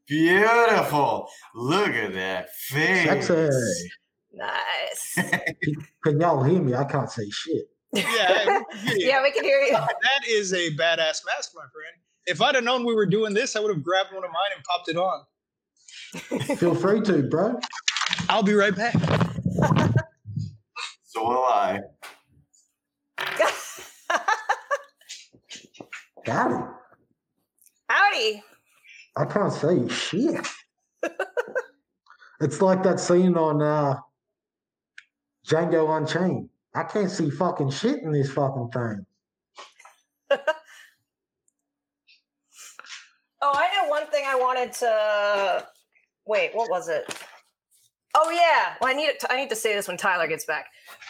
Beautiful. 0.07 1.27
Look 1.53 1.89
at 1.89 2.13
that 2.13 2.53
face. 2.55 3.27
Sexy. 3.27 3.89
Nice. 4.33 5.29
Can 6.03 6.19
y'all 6.19 6.43
hear 6.43 6.61
me? 6.61 6.73
I 6.73 6.85
can't 6.85 7.09
say 7.11 7.29
shit. 7.29 7.65
Yeah. 7.93 8.61
yeah, 8.95 9.23
we 9.23 9.31
can 9.31 9.43
hear 9.43 9.61
you. 9.61 9.73
Uh, 9.73 9.85
that 9.85 10.27
is 10.27 10.53
a 10.53 10.69
badass 10.75 11.23
mask, 11.25 11.53
my 11.55 11.63
friend. 11.73 11.95
If 12.25 12.41
I'd 12.41 12.55
have 12.55 12.63
known 12.63 12.85
we 12.85 12.93
were 12.93 13.05
doing 13.05 13.33
this, 13.33 13.55
I 13.55 13.61
would 13.61 13.73
have 13.73 13.83
grabbed 13.83 14.13
one 14.13 14.23
of 14.23 14.29
mine 14.29 14.51
and 14.55 14.63
popped 14.63 14.89
it 14.89 14.97
on. 14.97 15.23
Feel 16.57 16.75
free 16.75 17.01
to, 17.01 17.23
bro. 17.23 17.59
I'll 18.29 18.43
be 18.43 18.53
right 18.53 18.75
back. 18.75 18.93
So 21.03 21.23
will 21.23 21.45
I. 21.45 21.79
Got 26.25 26.51
it. 26.51 26.65
Howdy. 27.89 28.43
I 29.15 29.25
can't 29.25 29.53
see 29.53 29.87
shit. 29.89 30.47
it's 32.41 32.61
like 32.61 32.83
that 32.83 32.99
scene 32.99 33.37
on 33.37 33.61
uh, 33.61 33.97
Django 35.47 35.97
Unchained. 35.97 36.49
I 36.75 36.83
can't 36.83 37.09
see 37.09 37.29
fucking 37.29 37.71
shit 37.71 38.03
in 38.03 38.11
this 38.11 38.31
fucking 38.31 38.69
thing. 38.69 39.05
Oh, 43.41 43.51
I 43.53 43.67
know 43.75 43.89
one 43.89 44.07
thing 44.07 44.23
I 44.27 44.35
wanted 44.35 44.73
to. 44.73 45.67
Wait, 46.25 46.51
what 46.53 46.69
was 46.69 46.89
it? 46.89 47.05
Oh 48.15 48.29
yeah. 48.31 48.73
Well, 48.81 48.89
I 48.89 48.93
need 48.93 49.05
it. 49.05 49.19
To, 49.21 49.31
I 49.31 49.37
need 49.37 49.49
to 49.49 49.55
say 49.55 49.75
this 49.75 49.87
when 49.87 49.95
Tyler 49.95 50.27
gets 50.27 50.45
back. 50.45 50.65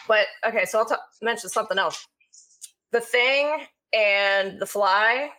But 0.06 0.26
okay, 0.46 0.64
so 0.66 0.80
I'll 0.80 0.86
t- 0.86 0.94
mention 1.22 1.48
something 1.48 1.78
else. 1.78 2.06
The 2.92 3.00
Thing 3.00 3.64
and 3.92 4.58
The 4.60 4.66
Fly. 4.66 5.30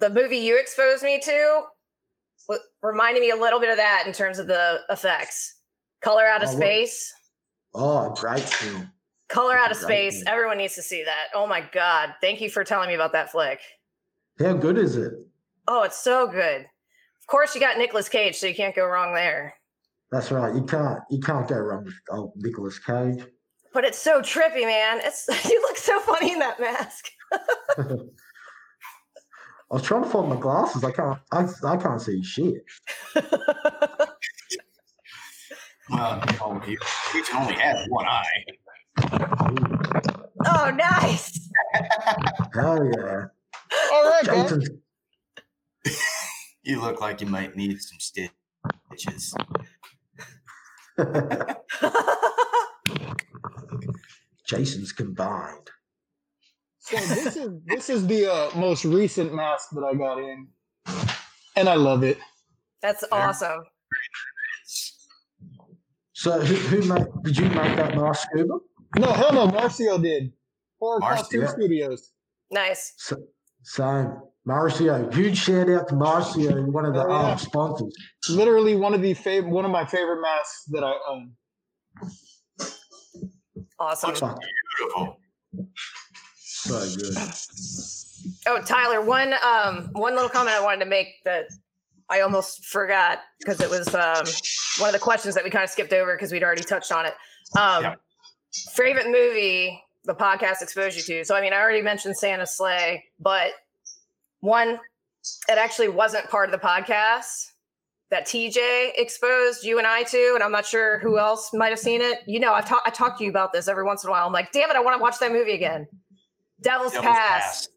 the 0.00 0.10
movie 0.10 0.38
you 0.38 0.58
exposed 0.58 1.02
me 1.02 1.20
to 1.20 1.62
reminded 2.82 3.20
me 3.20 3.30
a 3.30 3.36
little 3.36 3.60
bit 3.60 3.68
of 3.70 3.76
that 3.76 4.04
in 4.06 4.12
terms 4.14 4.38
of 4.38 4.46
the 4.46 4.80
effects. 4.88 5.56
Color 6.00 6.24
Out 6.26 6.42
of 6.42 6.48
Oh, 6.48 6.56
Space. 6.56 7.12
Oh, 7.74 8.14
great 8.14 8.40
film. 8.40 8.90
Color 9.28 9.56
Out 9.58 9.70
of 9.70 9.76
Space. 9.76 10.24
Everyone 10.26 10.56
needs 10.58 10.74
to 10.74 10.82
see 10.82 11.04
that. 11.04 11.26
Oh 11.34 11.46
my 11.46 11.60
god! 11.72 12.14
Thank 12.22 12.40
you 12.40 12.48
for 12.50 12.64
telling 12.64 12.88
me 12.88 12.94
about 12.94 13.12
that 13.12 13.30
flick. 13.30 13.60
How 14.40 14.54
good 14.54 14.78
is 14.78 14.96
it? 14.96 15.12
Oh, 15.68 15.82
it's 15.82 16.02
so 16.02 16.26
good. 16.26 16.62
Of 16.62 17.26
course, 17.28 17.54
you 17.54 17.60
got 17.60 17.76
Nicolas 17.78 18.08
Cage, 18.08 18.36
so 18.36 18.46
you 18.46 18.54
can't 18.54 18.74
go 18.74 18.86
wrong 18.86 19.14
there. 19.14 19.54
That's 20.10 20.32
right. 20.32 20.52
You 20.54 20.64
can't 20.64 20.98
you 21.10 21.20
can't 21.20 21.46
go 21.46 21.56
wrong 21.56 21.84
with 21.84 21.94
old 22.10 22.32
Nicolas 22.36 22.78
Cage. 22.78 23.22
But 23.72 23.84
it's 23.84 23.98
so 23.98 24.20
trippy, 24.20 24.64
man. 24.64 25.00
It's 25.02 25.26
you 25.48 25.60
look 25.62 25.76
so 25.76 26.00
funny 26.00 26.32
in 26.32 26.38
that 26.40 26.58
mask. 26.60 27.10
I 29.70 29.74
was 29.74 29.82
trying 29.82 30.02
to 30.02 30.08
find 30.08 30.28
my 30.28 30.36
glasses. 30.36 30.82
I 30.82 30.90
can't. 30.90 31.20
I, 31.30 31.46
I 31.64 31.76
can't 31.76 32.02
see 32.02 32.22
shit. 32.24 32.64
Well, 33.14 33.24
uh, 35.92 36.26
you 36.28 36.38
know, 36.38 36.58
he, 36.64 36.76
he 37.12 37.22
can 37.22 37.42
only 37.42 37.54
have 37.54 37.86
one 37.88 38.06
eye. 38.06 38.44
oh, 40.46 40.70
nice. 40.74 41.48
Hell 42.52 42.84
yeah! 42.84 43.26
All 43.92 44.10
right, 44.10 44.24
guys. 44.24 44.50
Jason's 44.50 44.70
You 46.64 46.80
look 46.80 47.00
like 47.00 47.20
you 47.20 47.28
might 47.28 47.54
need 47.54 47.80
some 47.80 48.00
stitches. 48.00 49.34
Jason's 54.46 54.92
combined. 54.92 55.68
So 56.80 56.96
this 56.96 57.36
is 57.36 57.50
this 57.66 57.90
is 57.90 58.06
the 58.06 58.32
uh, 58.32 58.50
most 58.56 58.84
recent 58.84 59.34
mask 59.34 59.68
that 59.72 59.82
I 59.84 59.94
got 59.94 60.18
in, 60.18 60.48
and 61.56 61.68
I 61.68 61.74
love 61.74 62.02
it. 62.04 62.18
That's 62.82 63.04
awesome. 63.12 63.62
So 66.12 66.40
who, 66.40 66.54
who 66.54 66.88
made? 66.94 67.06
Did 67.22 67.36
you 67.38 67.44
make 67.46 67.76
that 67.76 67.96
mask, 67.96 68.28
Scuba? 68.30 68.54
No, 68.98 69.12
hell 69.12 69.32
no, 69.32 69.48
Marcio 69.48 70.02
did. 70.02 70.32
Horror 70.80 71.00
Marcio? 71.00 71.16
Costume 71.16 71.46
Studios. 71.48 72.10
Nice. 72.50 72.94
So, 72.96 73.16
same. 73.62 74.18
Marcio. 74.48 75.12
Huge 75.14 75.36
shout 75.38 75.68
out 75.70 75.86
to 75.88 75.94
Marcio, 75.94 76.66
one 76.72 76.84
of 76.86 76.94
the 76.94 77.04
Oh, 77.04 77.08
yeah. 77.08 77.32
um, 77.32 77.38
sponsors. 77.38 77.94
Literally 78.28 78.74
one 78.74 78.94
of 78.94 79.02
the 79.02 79.14
fav- 79.14 79.48
one 79.48 79.64
of 79.64 79.70
my 79.70 79.84
favorite 79.86 80.20
masks 80.22 80.64
that 80.68 80.82
I 80.82 80.94
own. 81.08 81.32
Awesome. 83.80 84.14
Fuck, 84.14 84.38
Beautiful. 84.78 85.18
so 86.36 86.86
good. 86.96 87.16
Oh, 88.46 88.60
Tyler, 88.62 89.00
one 89.00 89.32
um 89.42 89.88
one 89.92 90.14
little 90.14 90.28
comment 90.28 90.54
I 90.54 90.62
wanted 90.62 90.80
to 90.84 90.90
make 90.90 91.24
that 91.24 91.46
I 92.10 92.20
almost 92.20 92.66
forgot 92.66 93.20
because 93.38 93.60
it 93.60 93.70
was 93.70 93.88
um 93.94 94.24
one 94.78 94.88
of 94.88 94.92
the 94.92 94.98
questions 94.98 95.34
that 95.34 95.44
we 95.44 95.50
kind 95.50 95.64
of 95.64 95.70
skipped 95.70 95.92
over 95.94 96.14
because 96.14 96.30
we'd 96.30 96.44
already 96.44 96.62
touched 96.62 96.92
on 96.92 97.06
it. 97.06 97.14
Um 97.58 97.82
Yeah. 97.84 97.94
favorite 98.72 99.06
movie 99.06 99.82
the 100.04 100.14
podcast 100.14 100.60
exposed 100.62 100.96
you 100.96 101.02
to. 101.02 101.24
So 101.24 101.34
I 101.34 101.40
mean 101.40 101.52
I 101.54 101.56
already 101.60 101.82
mentioned 101.82 102.16
Santa 102.18 102.46
Slay, 102.46 103.04
but 103.18 103.52
one 104.40 104.78
it 105.48 105.58
actually 105.58 105.88
wasn't 105.88 106.28
part 106.30 106.48
of 106.48 106.52
the 106.52 106.66
podcast 106.66 107.49
that 108.10 108.26
TJ 108.26 108.90
exposed 108.96 109.64
you 109.64 109.78
and 109.78 109.86
I 109.86 110.02
to, 110.02 110.32
and 110.34 110.42
I'm 110.42 110.50
not 110.52 110.66
sure 110.66 110.98
who 110.98 111.18
else 111.18 111.50
might 111.54 111.68
have 111.68 111.78
seen 111.78 112.00
it. 112.00 112.20
You 112.26 112.40
know, 112.40 112.52
I've 112.52 112.66
talked 112.68 112.86
I 112.86 112.90
talk 112.90 113.16
to 113.18 113.24
you 113.24 113.30
about 113.30 113.52
this 113.52 113.68
every 113.68 113.84
once 113.84 114.02
in 114.04 114.08
a 114.08 114.10
while. 114.10 114.26
I'm 114.26 114.32
like, 114.32 114.50
damn 114.52 114.68
it, 114.70 114.76
I 114.76 114.80
want 114.80 114.96
to 114.96 115.02
watch 115.02 115.18
that 115.20 115.32
movie 115.32 115.52
again. 115.54 115.86
Devil's, 116.60 116.92
Devil's 116.92 117.06
Pass. 117.16 117.66
Pass. 117.66 117.68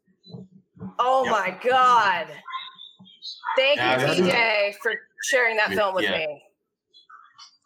Oh 0.99 1.23
Yep. 1.25 1.31
my 1.31 1.57
god! 1.69 2.27
Thank 3.57 3.77
Yeah, 3.77 4.11
you, 4.11 4.23
TJ, 4.23 4.75
for 4.81 4.93
sharing 5.23 5.55
that 5.57 5.69
film 5.73 5.95
with 5.95 6.03
Yeah. 6.03 6.17
me. 6.17 6.43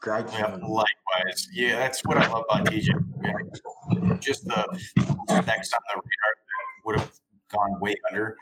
Great 0.01 0.25
Yeah, 0.33 0.55
likewise. 0.61 1.47
Yeah, 1.53 1.77
that's 1.77 2.03
what 2.05 2.17
I 2.17 2.27
love 2.27 2.45
about 2.49 2.67
TJ. 2.67 2.89
Just 4.19 4.45
the 4.45 4.65
next 5.45 5.73
on 5.73 5.79
the 5.89 5.95
radar 5.95 6.35
would 6.85 6.99
have 6.99 7.11
gone 7.51 7.79
way 7.79 7.95
under. 8.09 8.35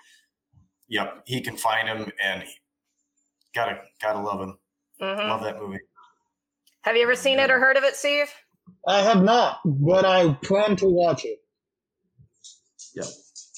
Yep, 0.87 1.23
he 1.25 1.41
can 1.41 1.55
find 1.57 1.87
him, 1.87 2.11
and 2.21 2.43
he, 2.43 2.53
gotta 3.55 3.79
gotta 4.01 4.19
love 4.19 4.41
him. 4.41 4.57
Mhm. 5.01 5.29
Love 5.29 5.43
that 5.43 5.57
movie. 5.57 5.79
Have 6.83 6.95
you 6.95 7.03
ever 7.03 7.15
seen 7.15 7.39
it 7.39 7.49
or 7.49 7.59
heard 7.59 7.77
of 7.77 7.83
it, 7.83 7.95
Steve? 7.95 8.29
I 8.87 9.01
have 9.01 9.23
not, 9.23 9.59
but 9.65 10.05
I 10.05 10.33
plan 10.43 10.75
to 10.77 10.87
watch 10.87 11.25
it. 11.25 11.39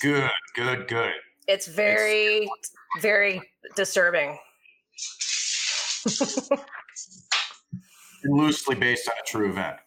Good, 0.02 0.30
good, 0.56 0.88
good. 0.88 1.12
It's 1.48 1.68
very, 1.68 2.48
very 3.02 3.42
disturbing. 3.76 4.38
Loosely 8.26 8.76
based 8.76 9.10
on 9.10 9.16
a 9.20 9.24
true 9.26 9.50
event 9.50 9.78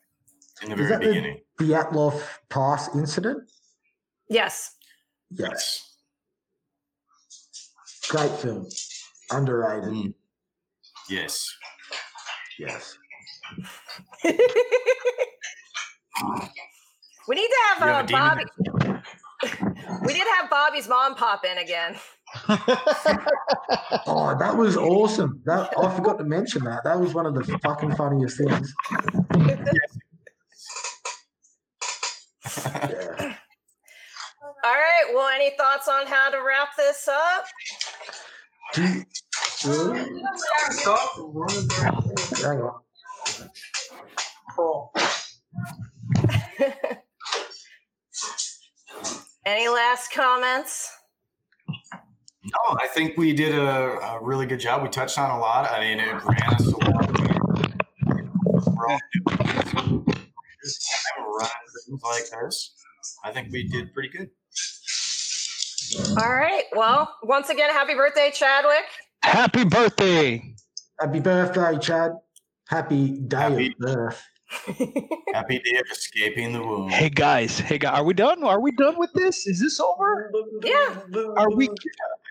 in 0.63 0.71
the 0.71 0.75
Is 0.75 0.81
very 0.81 0.91
that 0.91 1.01
beginning. 1.01 1.41
the 1.59 1.65
Dyatlov 1.65 2.23
Pass 2.49 2.95
incident? 2.95 3.51
Yes. 4.29 4.75
Yes. 5.31 5.95
Great 8.09 8.31
film. 8.33 8.67
Underrated. 9.31 9.91
Mm. 9.91 10.15
Yes. 11.09 11.47
Yes. 12.59 12.97
we 14.25 14.31
need 17.35 17.49
to 17.49 17.57
have, 17.69 17.79
You 17.81 17.87
have 17.87 18.05
uh, 18.05 18.09
a? 18.09 18.13
Bobby. 18.13 18.45
we 20.07 20.13
need 20.13 20.23
to 20.23 20.35
have 20.39 20.51
Bobby's 20.51 20.89
mom 20.89 21.15
pop 21.15 21.45
in 21.45 21.59
again. 21.59 21.97
Oh, 24.07 24.37
that 24.39 24.57
was 24.57 24.77
awesome. 24.77 25.41
That 25.47 25.73
I 25.79 25.95
forgot 25.95 26.19
to 26.19 26.25
mention 26.25 26.65
that. 26.65 26.85
That 26.85 26.99
was 26.99 27.15
one 27.15 27.27
of 27.27 27.35
the 27.35 27.45
fucking 27.59 27.95
funniest 27.97 28.39
things. 28.39 28.73
Yeah. 32.57 33.35
All 34.63 34.73
right. 34.73 35.05
Well, 35.15 35.29
any 35.29 35.51
thoughts 35.57 35.89
on 35.89 36.07
how 36.07 36.31
to 36.31 36.39
wrap 36.39 36.77
this 36.77 37.09
up? 37.09 37.45
Any 49.47 49.69
last 49.69 50.13
comments? 50.13 50.91
No, 52.45 52.77
I 52.81 52.87
think 52.89 53.17
we 53.17 53.33
did 53.33 53.55
a, 53.55 53.99
a 53.99 54.19
really 54.23 54.47
good 54.47 54.61
job. 54.61 54.83
We 54.83 54.89
touched 54.89 55.19
on 55.19 55.31
a 55.31 55.39
lot. 55.39 55.71
I 55.71 55.81
mean, 55.81 56.01
it 56.01 56.25
ran 56.25 56.55
us 56.55 56.67
new. 56.67 56.73
Things 61.87 62.03
like 62.05 62.25
this. 62.43 62.75
I 63.25 63.33
think 63.33 63.53
we 63.53 63.67
did 63.69 63.93
pretty 63.93 64.09
good. 64.11 64.31
All 66.19 66.35
right. 66.35 66.65
Well, 66.75 67.17
once 67.23 67.49
again, 67.49 67.71
happy 67.71 67.95
birthday, 67.95 68.31
Chadwick. 68.33 68.85
Happy 69.23 69.65
birthday! 69.65 70.55
Happy 71.01 71.21
birthday, 71.21 71.79
Chad. 71.79 72.13
Happy 72.69 73.19
day 73.21 73.37
Happy- 73.37 73.67
of 73.69 73.79
birth. 73.79 74.23
Happy 75.33 75.61
day 75.61 75.77
of 75.77 75.87
escaping 75.93 76.53
the 76.53 76.61
womb. 76.61 76.89
Hey 76.89 77.09
guys, 77.09 77.61
hey 77.61 77.79
guys, 77.79 78.01
are 78.01 78.03
we 78.05 78.13
done? 78.15 78.43
Are 78.43 78.59
we 78.61 78.73
done 78.73 78.99
with 78.99 79.13
this? 79.15 79.47
Is 79.47 79.61
this 79.61 79.79
over? 79.79 80.33
Yeah. 80.65 80.97
Are 81.37 81.51
we? 81.51 81.69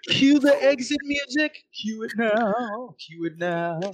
Cue 0.09 0.37
the 0.39 0.61
exit 0.61 0.97
music. 1.05 1.63
Cue 1.73 2.03
it 2.03 2.11
now. 2.17 2.93
Cue 2.99 3.25
it 3.25 3.37
now. 3.37 3.79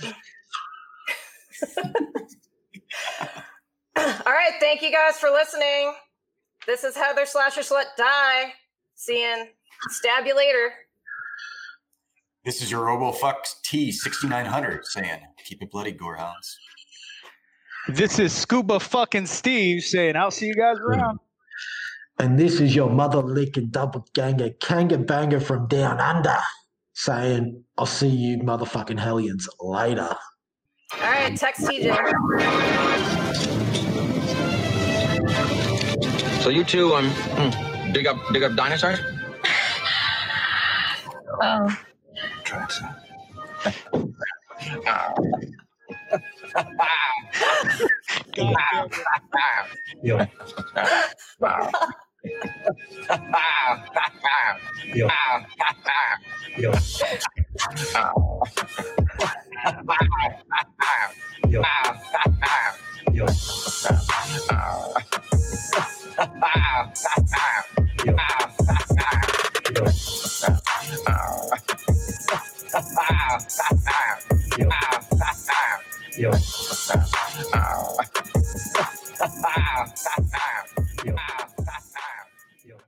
All 3.96 4.34
right. 4.34 4.54
Thank 4.60 4.82
you 4.82 4.92
guys 4.92 5.18
for 5.20 5.30
listening. 5.30 5.94
This 6.66 6.84
is 6.84 6.96
Heather 6.96 7.26
Slasher 7.28 7.62
Slut 7.62 7.86
Die. 7.98 8.54
Seeing 8.96 9.50
stab 9.90 10.26
you 10.26 10.36
later. 10.36 10.74
This 12.44 12.62
is 12.62 12.70
your 12.70 12.86
RoboFux 12.86 13.62
T6900 13.66 14.84
saying, 14.84 15.22
keep 15.44 15.64
it 15.64 15.72
bloody, 15.72 15.94
gorehounds. 15.94 16.56
This 17.88 18.20
is 18.20 18.34
Scuba 18.34 18.80
fucking 18.80 19.28
Steve 19.28 19.84
saying, 19.84 20.16
"I'll 20.16 20.32
see 20.32 20.48
you 20.48 20.56
guys 20.56 20.78
around." 20.80 21.20
And 22.18 22.40
this 22.40 22.60
is 22.60 22.76
your 22.76 22.90
mother 22.90 23.22
licking 23.22 23.68
double 23.68 24.08
ganger, 24.14 24.50
kanga 24.62 24.98
banger 24.98 25.40
from 25.40 25.68
down 25.68 26.00
under, 26.00 26.38
saying, 26.94 27.64
I'll 27.78 27.86
see 27.86 28.08
you 28.08 28.38
motherfucking 28.38 29.00
hellions 29.00 29.50
later. 29.60 30.16
All 30.94 31.00
right. 31.02 31.36
Text 31.36 31.62
TJ. 31.64 31.94
So 36.42 36.50
you 36.50 36.64
two 36.64 36.94
um 36.94 37.10
hmm, 37.10 37.92
dig 37.92 38.08
up 38.08 38.18
dig 38.32 38.44
up 38.44 38.56
dinosaurs? 38.56 39.00
Oh. 41.42 41.78
Try 42.44 42.66
to. 42.68 43.06
Yo. 76.18 76.32
Yo. 81.04 81.55